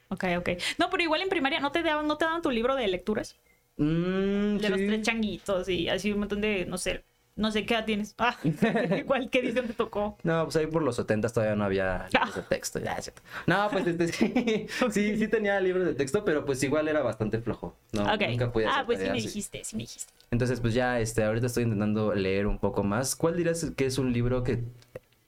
ok, 0.08 0.24
ok. 0.38 0.48
No, 0.78 0.90
pero 0.90 1.02
igual 1.02 1.22
en 1.22 1.28
primaria, 1.28 1.60
¿no 1.60 1.72
te 1.72 1.82
daban, 1.82 2.06
no 2.06 2.16
te 2.16 2.24
daban 2.24 2.42
tu 2.42 2.50
libro 2.50 2.74
de 2.74 2.88
lecturas? 2.88 3.36
Mm, 3.76 4.56
De 4.58 4.68
los 4.68 4.78
tres 4.78 5.02
changuitos 5.02 5.68
y 5.68 5.88
así 5.88 6.12
un 6.12 6.20
montón 6.20 6.40
de, 6.40 6.66
no 6.66 6.76
sé, 6.78 7.04
no 7.36 7.50
sé 7.50 7.64
qué 7.64 7.74
edad 7.74 7.84
tienes. 7.86 8.14
Ah, 8.18 8.36
igual, 8.98 9.30
¿qué 9.30 9.38
edición 9.38 9.66
te 9.66 9.72
tocó? 9.72 10.18
No, 10.22 10.44
pues 10.44 10.56
ahí 10.56 10.66
por 10.66 10.82
los 10.82 10.96
70 10.96 11.28
todavía 11.30 11.56
no 11.56 11.64
había 11.64 12.06
libros 12.12 12.34
de 12.34 12.42
texto. 12.42 12.78
ya. 12.78 12.98
No, 13.46 13.68
pues 13.70 13.86
este, 13.86 14.08
sí, 14.08 14.66
sí, 14.90 15.16
sí 15.16 15.28
tenía 15.28 15.58
libros 15.60 15.86
de 15.86 15.94
texto, 15.94 16.24
pero 16.24 16.44
pues 16.44 16.62
igual 16.62 16.88
era 16.88 17.02
bastante 17.02 17.40
flojo. 17.40 17.74
No, 17.92 18.04
nunca 18.04 18.52
pude 18.52 18.66
Ah, 18.66 18.82
pues 18.84 19.00
sí 19.00 19.06
me 19.08 19.20
dijiste, 19.20 19.64
sí 19.64 19.76
me 19.76 19.82
dijiste. 19.84 20.12
Entonces, 20.30 20.60
pues 20.60 20.74
ya, 20.74 21.00
este, 21.00 21.24
ahorita 21.24 21.46
estoy 21.46 21.62
intentando 21.64 22.14
leer 22.14 22.46
un 22.46 22.58
poco 22.58 22.82
más. 22.82 23.16
¿Cuál 23.16 23.36
dirías 23.36 23.72
que 23.76 23.86
es 23.86 23.96
un 23.98 24.12
libro 24.12 24.42
que 24.44 24.62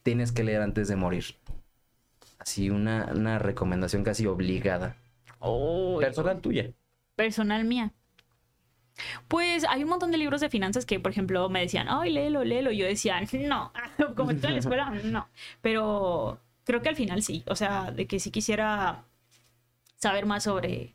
tienes 0.02 0.32
que 0.32 0.44
leer 0.44 0.62
antes 0.62 0.88
de 0.88 0.96
morir? 0.96 1.24
Así, 2.38 2.70
una, 2.70 3.10
una 3.14 3.38
recomendación 3.38 4.02
casi 4.04 4.26
obligada. 4.26 4.96
Oh, 5.38 5.98
Personal 6.00 6.40
tuya. 6.40 6.70
personal 7.16 7.64
mía. 7.64 7.92
Pues 9.28 9.64
hay 9.68 9.82
un 9.84 9.88
montón 9.88 10.10
de 10.12 10.18
libros 10.18 10.40
de 10.40 10.50
finanzas 10.50 10.84
que, 10.84 11.00
por 11.00 11.10
ejemplo, 11.12 11.48
me 11.48 11.60
decían, 11.60 11.86
ay, 11.88 12.12
léelo, 12.12 12.44
léelo. 12.44 12.70
Y 12.72 12.78
yo 12.78 12.86
decía, 12.86 13.20
no, 13.46 13.72
como 14.16 14.32
estoy 14.32 14.48
en 14.48 14.54
la 14.54 14.60
escuela, 14.60 14.90
no. 15.04 15.28
Pero 15.60 16.40
creo 16.64 16.82
que 16.82 16.88
al 16.88 16.96
final 16.96 17.22
sí. 17.22 17.42
O 17.46 17.56
sea, 17.56 17.90
de 17.90 18.06
que 18.06 18.20
sí 18.20 18.30
quisiera 18.30 19.04
saber 19.96 20.26
más 20.26 20.42
sobre, 20.44 20.94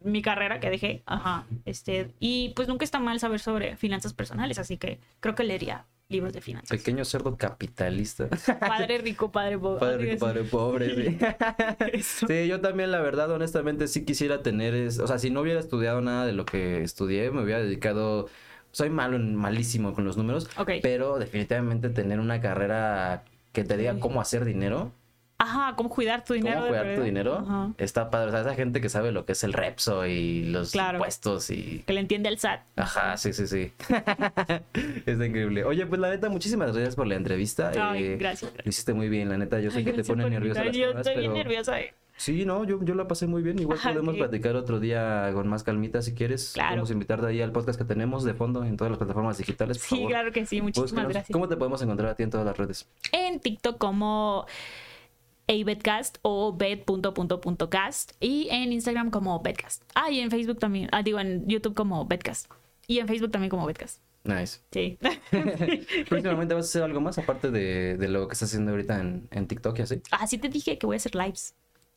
mi 0.00 0.22
carrera 0.22 0.60
que 0.60 0.70
dejé. 0.70 1.02
Ajá. 1.06 1.46
Este, 1.64 2.14
y 2.20 2.50
pues 2.56 2.68
nunca 2.68 2.84
está 2.84 2.98
mal 2.98 3.20
saber 3.20 3.40
sobre 3.40 3.76
finanzas 3.76 4.14
personales, 4.14 4.58
así 4.58 4.76
que 4.76 5.00
creo 5.20 5.34
que 5.34 5.44
leería 5.44 5.84
libros 6.10 6.32
de 6.32 6.40
finanzas. 6.40 6.70
Pequeño 6.70 7.04
cerdo 7.04 7.36
capitalista. 7.36 8.28
Padre 8.60 8.98
rico, 8.98 9.30
padre 9.30 9.58
pobre. 9.58 9.78
Padre 9.78 9.98
rico, 9.98 10.18
padre 10.18 10.44
pobre, 10.44 11.18
sí. 12.02 12.48
Yo 12.48 12.60
también, 12.62 12.90
la 12.90 13.00
verdad, 13.00 13.30
honestamente, 13.30 13.88
sí 13.88 14.06
quisiera 14.06 14.42
tener, 14.42 14.74
es, 14.74 14.98
o 15.00 15.06
sea, 15.06 15.18
si 15.18 15.28
no 15.28 15.42
hubiera 15.42 15.60
estudiado 15.60 16.00
nada 16.00 16.24
de 16.24 16.32
lo 16.32 16.46
que 16.46 16.82
estudié, 16.82 17.30
me 17.30 17.42
hubiera 17.42 17.60
dedicado, 17.60 18.28
soy 18.72 18.88
malo, 18.88 19.18
malísimo 19.18 19.92
con 19.92 20.04
los 20.04 20.16
números, 20.16 20.48
pero 20.82 21.18
definitivamente 21.18 21.90
tener 21.90 22.20
una 22.20 22.40
carrera 22.40 23.24
que 23.52 23.64
te 23.64 23.76
diga 23.76 24.00
cómo 24.00 24.22
hacer 24.22 24.46
dinero, 24.46 24.92
Ajá, 25.40 25.74
cómo 25.76 25.88
cuidar 25.88 26.24
tu 26.24 26.34
dinero. 26.34 26.56
cómo 26.56 26.68
cuidar 26.68 26.96
tu 26.96 27.02
dinero, 27.02 27.38
Ajá. 27.38 27.70
está 27.78 28.10
padre, 28.10 28.28
o 28.28 28.30
sea, 28.32 28.40
esa 28.40 28.54
gente 28.54 28.80
que 28.80 28.88
sabe 28.88 29.12
lo 29.12 29.24
que 29.24 29.32
es 29.32 29.44
el 29.44 29.52
Repso 29.52 30.04
y 30.06 30.44
los 30.46 30.72
Claro. 30.72 30.98
impuestos 30.98 31.50
y... 31.50 31.84
Que 31.86 31.92
le 31.92 32.00
entiende 32.00 32.28
el 32.28 32.38
SAT. 32.38 32.60
Ajá, 32.76 33.16
sí, 33.16 33.32
sí, 33.32 33.46
sí. 33.46 33.72
Está 35.06 35.26
increíble. 35.26 35.64
Oye, 35.64 35.86
pues 35.86 36.00
la 36.00 36.10
neta, 36.10 36.28
muchísimas 36.28 36.72
gracias 36.72 36.96
por 36.96 37.06
la 37.06 37.14
entrevista. 37.14 37.70
Ay, 37.90 38.04
Eh, 38.04 38.16
gracias. 38.16 38.52
Lo 38.56 38.68
hiciste 38.68 38.92
muy 38.94 39.08
bien, 39.08 39.28
la 39.28 39.38
neta. 39.38 39.60
Yo 39.60 39.70
sé 39.70 39.78
Ay, 39.78 39.84
que 39.84 39.92
te 39.92 40.04
pone 40.04 40.28
nerviosa 40.28 40.64
las 40.64 40.76
Yo 40.76 40.90
estoy 40.90 41.02
pero... 41.14 41.20
bien 41.20 41.32
nerviosa. 41.34 41.80
eh. 41.80 41.94
Sí, 42.16 42.44
no, 42.44 42.64
yo, 42.64 42.82
yo 42.82 42.96
la 42.96 43.06
pasé 43.06 43.28
muy 43.28 43.42
bien. 43.42 43.60
Igual 43.60 43.78
Ajá, 43.78 43.90
podemos 43.92 44.16
platicar 44.16 44.56
otro 44.56 44.80
día 44.80 45.30
con 45.34 45.46
más 45.46 45.62
calmita 45.62 46.02
si 46.02 46.14
quieres. 46.14 46.50
Claro. 46.52 46.70
Podemos 46.70 46.90
invitarte 46.90 47.26
ahí 47.28 47.40
al 47.40 47.52
podcast 47.52 47.78
que 47.78 47.84
tenemos 47.84 48.24
de 48.24 48.34
fondo 48.34 48.64
en 48.64 48.76
todas 48.76 48.90
las 48.90 48.98
plataformas 48.98 49.38
digitales. 49.38 49.78
Por 49.78 49.86
Sí, 49.86 49.94
favor. 49.94 50.10
claro 50.10 50.32
que 50.32 50.44
sí. 50.44 50.60
Muchísimas 50.60 51.04
gracias. 51.08 51.28
¿Cómo 51.32 51.46
te 51.46 51.56
podemos 51.56 51.80
encontrar 51.80 52.10
a 52.10 52.14
ti 52.16 52.24
en 52.24 52.30
todas 52.30 52.44
las 52.44 52.56
redes? 52.56 52.88
En 53.12 53.38
TikTok 53.38 53.78
como 53.78 54.46
abetcast 55.48 56.18
o 56.22 56.52
bet.cast 56.52 58.12
y 58.20 58.48
en 58.50 58.72
Instagram 58.72 59.10
como 59.10 59.40
betcast. 59.40 59.82
Ah, 59.94 60.10
y 60.10 60.20
en 60.20 60.30
Facebook 60.30 60.58
también. 60.58 60.88
Ah, 60.92 61.02
digo, 61.02 61.18
en 61.18 61.46
YouTube 61.48 61.74
como 61.74 62.04
betcast. 62.06 62.50
Y 62.86 62.98
en 62.98 63.08
Facebook 63.08 63.30
también 63.30 63.50
como 63.50 63.66
betcast. 63.66 64.00
Nice. 64.24 64.60
Sí. 64.70 64.98
Próximamente 66.08 66.54
vas 66.54 66.66
a 66.66 66.68
hacer 66.68 66.82
algo 66.82 67.00
más 67.00 67.18
aparte 67.18 67.50
de, 67.50 67.96
de 67.96 68.08
lo 68.08 68.28
que 68.28 68.32
estás 68.34 68.50
haciendo 68.50 68.72
ahorita 68.72 69.00
en, 69.00 69.28
en 69.30 69.46
TikTok 69.46 69.78
y 69.78 69.82
así. 69.82 70.02
Así 70.10 70.38
te 70.38 70.48
dije 70.48 70.78
que 70.78 70.86
voy 70.86 70.96
a 70.96 70.98
hacer 70.98 71.14
lives. 71.14 71.54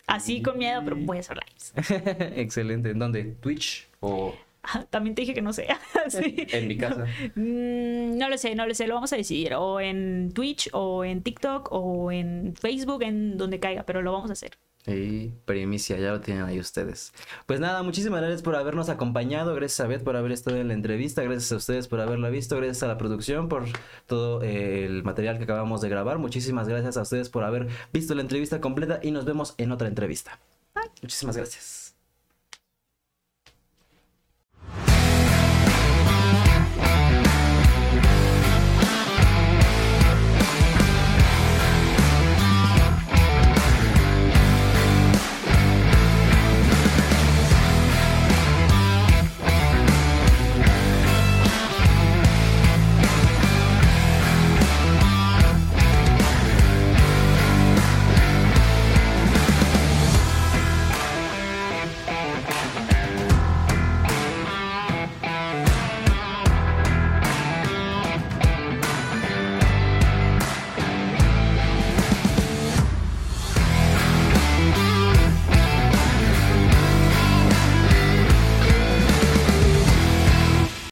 Así 0.07 0.41
con 0.41 0.57
miedo, 0.57 0.81
pero 0.83 0.95
voy 0.95 1.17
a 1.17 1.19
hacer 1.19 1.37
lives. 1.37 1.73
Excelente. 2.35 2.91
¿En 2.91 2.99
dónde? 2.99 3.23
¿Twitch 3.41 3.87
o 3.99 4.33
Ah, 4.33 4.50
También 4.89 5.15
te 5.15 5.21
dije 5.21 5.33
que 5.33 5.41
no 5.41 5.53
sé. 5.53 5.67
Sí. 6.09 6.47
en 6.51 6.67
mi 6.67 6.77
casa? 6.77 7.05
Mm, 7.35 8.17
No 8.17 8.29
lo 8.29 8.37
sé, 8.37 8.55
no 8.55 8.65
lo 8.65 8.73
sé, 8.73 8.87
lo 8.87 8.95
vamos 8.95 9.13
a 9.13 9.17
decidir. 9.17 9.53
O 9.55 9.79
en 9.79 10.31
Twitch, 10.33 10.69
o 10.73 11.03
en 11.05 11.21
TikTok, 11.21 11.69
o 11.71 12.11
en 12.11 12.55
Facebook, 12.55 13.03
en 13.03 13.37
donde 13.37 13.59
caiga, 13.59 13.83
pero 13.83 14.01
lo 14.01 14.11
vamos 14.11 14.29
a 14.29 14.33
hacer. 14.33 14.51
Y 14.87 15.27
primicia, 15.45 15.97
ya 15.99 16.09
lo 16.09 16.21
tienen 16.21 16.43
ahí 16.43 16.59
ustedes. 16.59 17.13
Pues 17.45 17.59
nada, 17.59 17.83
muchísimas 17.83 18.19
gracias 18.21 18.41
por 18.41 18.55
habernos 18.55 18.89
acompañado, 18.89 19.53
gracias 19.53 19.79
a 19.79 19.87
Beth 19.87 20.03
por 20.03 20.15
haber 20.15 20.31
estado 20.31 20.57
en 20.57 20.69
la 20.69 20.73
entrevista, 20.73 21.21
gracias 21.21 21.51
a 21.51 21.57
ustedes 21.57 21.87
por 21.87 22.01
haberla 22.01 22.29
visto, 22.29 22.57
gracias 22.57 22.81
a 22.81 22.87
la 22.87 22.97
producción 22.97 23.47
por 23.47 23.65
todo 24.07 24.41
eh, 24.41 24.85
el 24.85 25.03
material 25.03 25.37
que 25.37 25.43
acabamos 25.43 25.81
de 25.81 25.89
grabar, 25.89 26.17
muchísimas 26.17 26.67
gracias 26.67 26.97
a 26.97 27.03
ustedes 27.03 27.29
por 27.29 27.43
haber 27.43 27.67
visto 27.93 28.15
la 28.15 28.21
entrevista 28.21 28.59
completa 28.59 28.99
y 29.03 29.11
nos 29.11 29.23
vemos 29.25 29.53
en 29.59 29.71
otra 29.71 29.87
entrevista. 29.87 30.39
Muchísimas 31.03 31.37
gracias. 31.37 31.80